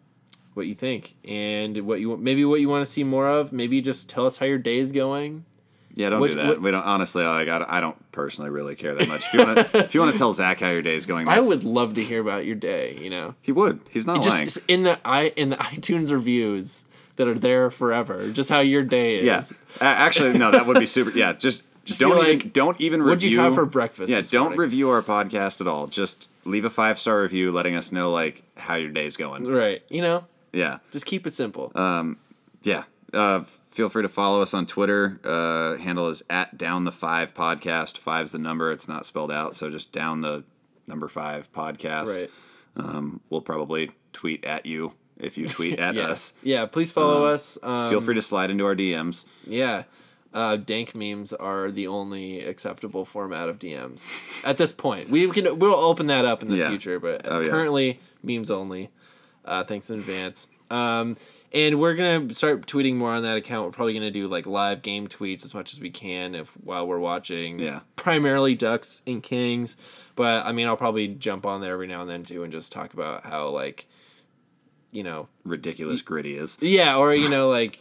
what 0.54 0.68
you 0.68 0.76
think 0.76 1.16
and 1.28 1.78
what 1.86 2.00
you 2.00 2.16
maybe 2.16 2.46
what 2.46 2.62
you 2.62 2.70
want 2.70 2.86
to 2.86 2.92
see 2.92 3.04
more 3.04 3.28
of. 3.28 3.52
Maybe 3.52 3.82
just 3.82 4.08
tell 4.10 4.26
us 4.26 4.38
how 4.38 4.46
your 4.46 4.60
day 4.60 4.78
is 4.78 4.92
going. 4.92 5.46
Yeah, 5.96 6.10
don't 6.10 6.22
Which- 6.22 6.32
do 6.32 6.38
that. 6.38 6.48
what- 6.48 6.62
we 6.62 6.72
don't. 6.72 6.84
Honestly, 6.84 7.24
like 7.24 7.50
I, 7.50 7.60
don't- 7.60 7.70
I 7.70 7.82
don't 7.82 8.12
personally 8.12 8.50
really 8.50 8.76
care 8.76 8.96
that 8.96 9.08
much. 9.08 9.26
If 9.28 9.34
you 9.34 9.40
want 9.46 9.58
to, 9.72 9.78
if 9.84 9.94
you 9.94 10.00
want 10.00 10.14
to 10.14 10.18
tell 10.18 10.32
Zach 10.32 10.60
how 10.60 10.70
your 10.70 10.82
day 10.82 10.96
is 10.96 11.06
going, 11.06 11.28
I 11.28 11.40
would 11.40 11.64
love 11.64 11.96
to 11.96 12.04
hear 12.04 12.22
about 12.22 12.46
your 12.46 12.56
day. 12.56 12.98
You 13.02 13.10
know, 13.10 13.36
He 13.42 13.52
would. 13.52 13.80
He's 13.90 14.06
not 14.08 14.26
lying. 14.26 14.46
just 14.46 14.60
in 14.68 14.84
the 14.84 15.00
i 15.06 15.26
in 15.36 15.50
the 15.50 15.56
iTunes 15.74 16.12
reviews 16.12 16.86
that 17.16 17.28
are 17.28 17.38
there 17.38 17.70
forever. 17.70 18.30
Just 18.32 18.50
how 18.50 18.60
your 18.60 18.84
day 18.84 19.16
is. 19.20 19.26
Yeah. 19.26 19.42
Actually, 19.82 20.38
no, 20.38 20.52
that 20.52 20.66
would 20.66 20.80
be 20.80 20.86
super. 20.86 21.12
Yeah, 21.12 21.34
just 21.34 21.64
Just 21.86 22.00
don't 22.00 22.12
be 22.16 22.30
even 22.30 22.40
like, 22.46 22.54
don't 22.54 22.80
even 22.80 23.02
review. 23.02 23.10
"What'd 23.10 23.24
you 23.24 23.40
have 23.42 23.56
for 23.56 23.66
breakfast 23.66 24.10
Yeah, 24.10 24.22
don't 24.32 24.44
morning?" 24.44 24.60
review 24.60 24.90
our 24.90 25.02
podcast 25.02 25.60
at 25.60 25.68
all. 25.68 25.88
Just 25.88 26.30
leave 26.46 26.64
a 26.64 26.70
five 26.70 26.98
star 26.98 27.22
review, 27.22 27.52
letting 27.52 27.76
us 27.76 27.92
know 27.92 28.10
like 28.10 28.44
how 28.56 28.76
your 28.76 28.90
day's 28.90 29.18
going. 29.18 29.46
Right. 29.46 29.84
You 29.90 30.02
know, 30.02 30.24
Yeah, 30.54 30.78
just 30.92 31.06
keep 31.06 31.28
it 31.28 31.34
simple. 31.34 31.72
Um. 31.76 32.20
yeah. 32.62 32.84
Uh, 33.14 33.44
feel 33.70 33.90
free 33.90 34.02
to 34.02 34.10
follow 34.10 34.42
us 34.42 34.54
on 34.56 34.66
Twitter. 34.66 35.20
Uh, 35.26 35.76
handle 35.78 36.08
is 36.08 36.24
at 36.30 36.58
down 36.58 36.86
the 36.86 36.92
five 36.92 37.34
podcast. 37.34 37.98
Five's 37.98 38.32
the 38.32 38.40
number. 38.40 38.72
It's 38.72 38.88
not 38.88 39.06
spelled 39.06 39.32
out, 39.32 39.54
so 39.54 39.70
just 39.70 39.92
down 39.92 40.22
the 40.22 40.46
number 40.88 41.08
five 41.10 41.52
podcast. 41.52 42.18
right. 42.18 42.32
Um, 42.78 43.20
we'll 43.30 43.42
probably 43.42 43.92
tweet 44.14 44.44
at 44.46 44.66
you 44.66 44.94
if 45.20 45.38
you 45.38 45.48
tweet 45.48 45.80
at 45.80 45.96
Yeah. 45.96 46.04
us. 46.08 46.34
Yeah. 46.44 46.66
Please 46.66 46.92
follow 46.92 47.26
us. 47.26 47.58
Um, 47.64 47.90
Feel 47.90 48.02
free 48.02 48.16
to 48.16 48.22
slide 48.22 48.50
into 48.50 48.66
our 48.66 48.76
DMs. 48.76 49.26
Yeah. 49.48 49.84
Uh, 50.34 50.56
dank 50.58 50.96
memes 50.96 51.32
are 51.32 51.70
the 51.70 51.86
only 51.86 52.40
acceptable 52.44 53.06
format 53.06 53.50
of 53.50 53.60
DMs 53.60 54.12
at 54.44 54.58
this 54.58 54.72
point. 54.72 55.10
We 55.10 55.30
can 55.30 55.60
we'll 55.60 55.76
open 55.76 56.08
that 56.08 56.26
up 56.26 56.42
in 56.42 56.50
the 56.50 56.58
Yeah. 56.58 56.70
future, 56.70 57.00
but 57.00 57.22
Oh, 57.26 57.40
yeah. 57.40 57.50
currently 57.50 58.00
memes 58.24 58.50
only. 58.50 58.90
Uh, 59.46 59.64
thanks 59.64 59.92
in 59.92 60.00
advance. 60.00 60.48
Um, 60.72 61.18
and 61.54 61.80
we're 61.80 61.94
gonna 61.94 62.34
start 62.34 62.66
tweeting 62.66 62.96
more 62.96 63.12
on 63.14 63.22
that 63.22 63.38
account. 63.38 63.68
We're 63.68 63.74
probably 63.74 63.94
gonna 63.94 64.10
do 64.10 64.28
like 64.28 64.48
live 64.48 64.82
game 64.82 65.08
tweets 65.08 65.46
as 65.46 65.54
much 65.54 65.72
as 65.74 65.80
we 65.80 65.92
can 65.92 66.34
if 66.34 66.48
while 66.64 66.88
we're 66.88 66.98
watching. 66.98 67.60
Yeah. 67.60 67.82
Primarily 67.96 68.56
Ducks 68.56 69.04
and 69.06 69.22
Kings, 69.22 69.78
but 70.16 70.48
I 70.48 70.52
mean 70.52 70.66
I'll 70.66 70.78
probably 70.78 71.10
jump 71.10 71.46
on 71.46 71.62
there 71.62 71.74
every 71.74 71.86
now 71.86 72.02
and 72.02 72.10
then 72.10 72.24
too 72.24 72.42
and 72.42 72.52
just 72.52 72.72
talk 72.72 72.94
about 72.96 73.24
how 73.26 73.50
like, 73.50 73.86
you 74.94 75.04
know, 75.04 75.28
Ridiculous 75.44 76.02
gritty 76.02 76.38
is. 76.38 76.58
yeah, 76.62 76.96
or 76.98 77.14
you 77.14 77.30
know, 77.30 77.50
like 77.60 77.80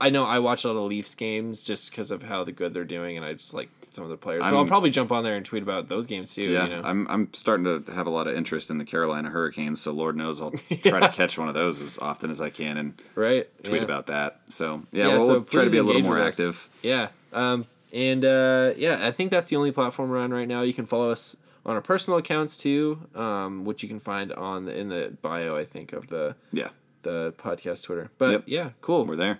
I 0.00 0.10
know 0.10 0.24
I 0.24 0.38
watch 0.40 0.64
a 0.64 0.68
lot 0.68 0.76
of 0.80 0.88
Leafs 0.88 1.14
games 1.14 1.62
just 1.62 1.90
because 1.90 2.10
of 2.10 2.22
how 2.24 2.44
the 2.44 2.52
good 2.52 2.74
they're 2.74 2.84
doing, 2.84 3.16
and 3.16 3.24
I 3.24 3.34
just 3.34 3.54
like 3.54 3.68
some 3.90 4.04
of 4.04 4.10
the 4.10 4.16
players. 4.16 4.40
so 4.42 4.46
I'm- 4.46 4.56
I'll 4.56 4.66
probably 4.66 4.90
jump 4.90 5.12
on 5.12 5.22
there 5.22 5.36
and 5.36 5.44
tweet 5.44 5.62
about 5.62 5.88
those 5.88 6.06
games 6.06 6.34
too. 6.34 6.42
Yeah, 6.50 6.64
you 6.64 6.70
know? 6.70 6.82
I'm 6.82 7.06
I'm 7.08 7.28
starting 7.34 7.64
to 7.84 7.92
have 7.92 8.06
a 8.06 8.10
lot 8.10 8.26
of 8.26 8.34
interest 8.34 8.70
in 8.70 8.78
the 8.78 8.84
Carolina 8.86 9.28
Hurricanes, 9.30 9.80
so 9.82 9.92
Lord 9.92 10.16
knows 10.16 10.40
I'll 10.40 10.50
try 10.84 11.00
to 11.00 11.08
catch 11.10 11.36
one 11.38 11.48
of 11.48 11.54
those 11.54 11.80
as 11.80 11.98
often 11.98 12.30
as 12.30 12.40
I 12.40 12.50
can 12.50 12.78
and 12.78 12.94
right. 13.14 13.46
tweet 13.64 13.76
yeah. 13.82 13.84
about 13.84 14.06
that. 14.06 14.40
So 14.48 14.82
yeah, 14.92 15.08
Yeah, 15.08 15.16
we'll 15.18 15.26
so 15.26 15.40
try 15.40 15.64
to 15.64 15.66
please 15.66 15.72
be 15.72 15.78
a 15.78 15.82
little 15.82 15.98
engage 15.98 16.08
more 16.08 16.18
with 16.18 16.26
us. 16.28 16.40
active. 16.40 16.68
Yeah. 16.82 17.08
Um, 17.34 17.66
and 17.92 18.24
uh, 18.24 18.72
yeah, 18.78 19.06
I 19.06 19.10
think 19.10 19.30
that's 19.30 19.50
the 19.50 19.56
only 19.56 19.70
platform 19.72 20.08
we're 20.08 20.18
on 20.18 20.32
right 20.32 20.48
now. 20.48 20.62
You 20.62 20.72
can 20.72 20.86
follow 20.86 21.10
us 21.10 21.36
on 21.64 21.74
our 21.76 21.80
personal 21.82 22.18
accounts 22.18 22.56
too, 22.56 23.06
um, 23.14 23.64
which 23.64 23.82
you 23.82 23.88
can 23.88 24.00
find 24.00 24.32
on 24.32 24.64
the, 24.66 24.76
in 24.78 24.88
the 24.88 25.16
bio, 25.22 25.56
I 25.56 25.64
think, 25.64 25.92
of 25.92 26.08
the 26.08 26.34
Yeah, 26.52 26.68
the 27.02 27.32
podcast 27.38 27.84
Twitter. 27.84 28.10
But 28.18 28.30
Yep. 28.30 28.42
yeah, 28.46 28.70
cool, 28.80 29.04
we're 29.06 29.16
there. 29.16 29.38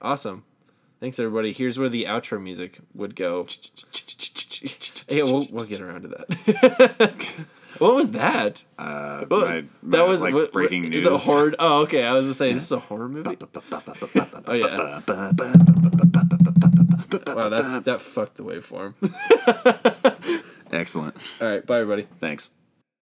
awesome. 0.00 0.44
Thanks 1.00 1.18
everybody. 1.18 1.52
Here's 1.52 1.78
where 1.78 1.88
the 1.88 2.04
outro 2.04 2.40
music 2.40 2.78
would 2.94 3.16
go. 3.16 3.46
yeah, 5.08 5.24
we'll 5.24 5.48
we'll 5.50 5.64
get 5.64 5.80
around 5.80 6.02
to 6.02 6.08
that. 6.08 7.22
what 7.78 7.96
was 7.96 8.12
that? 8.12 8.62
Uh, 8.78 9.24
What? 9.26 9.40
my, 9.48 9.64
my, 9.82 9.96
that 9.98 10.06
was 10.06 10.20
like 10.20 10.32
what- 10.34 10.52
breaking 10.52 10.82
news. 10.90 11.04
A 11.06 11.16
horror? 11.18 11.54
Oh, 11.58 11.80
okay. 11.82 12.04
I 12.04 12.12
was 12.12 12.26
gonna 12.26 12.34
say, 12.34 12.50
is 12.52 12.60
this 12.60 12.70
a 12.70 12.78
horror 12.78 13.08
movie? 13.08 13.36
Oh 14.46 14.52
yeah. 14.54 15.00
Wow, 17.26 17.48
that's 17.48 17.84
that 17.84 18.00
fucked 18.00 18.36
the 18.36 18.42
waveform. 18.44 18.94
Excellent. 20.72 21.16
All 21.40 21.48
right, 21.48 21.66
bye 21.66 21.80
everybody. 21.80 22.08
Thanks. 22.20 22.50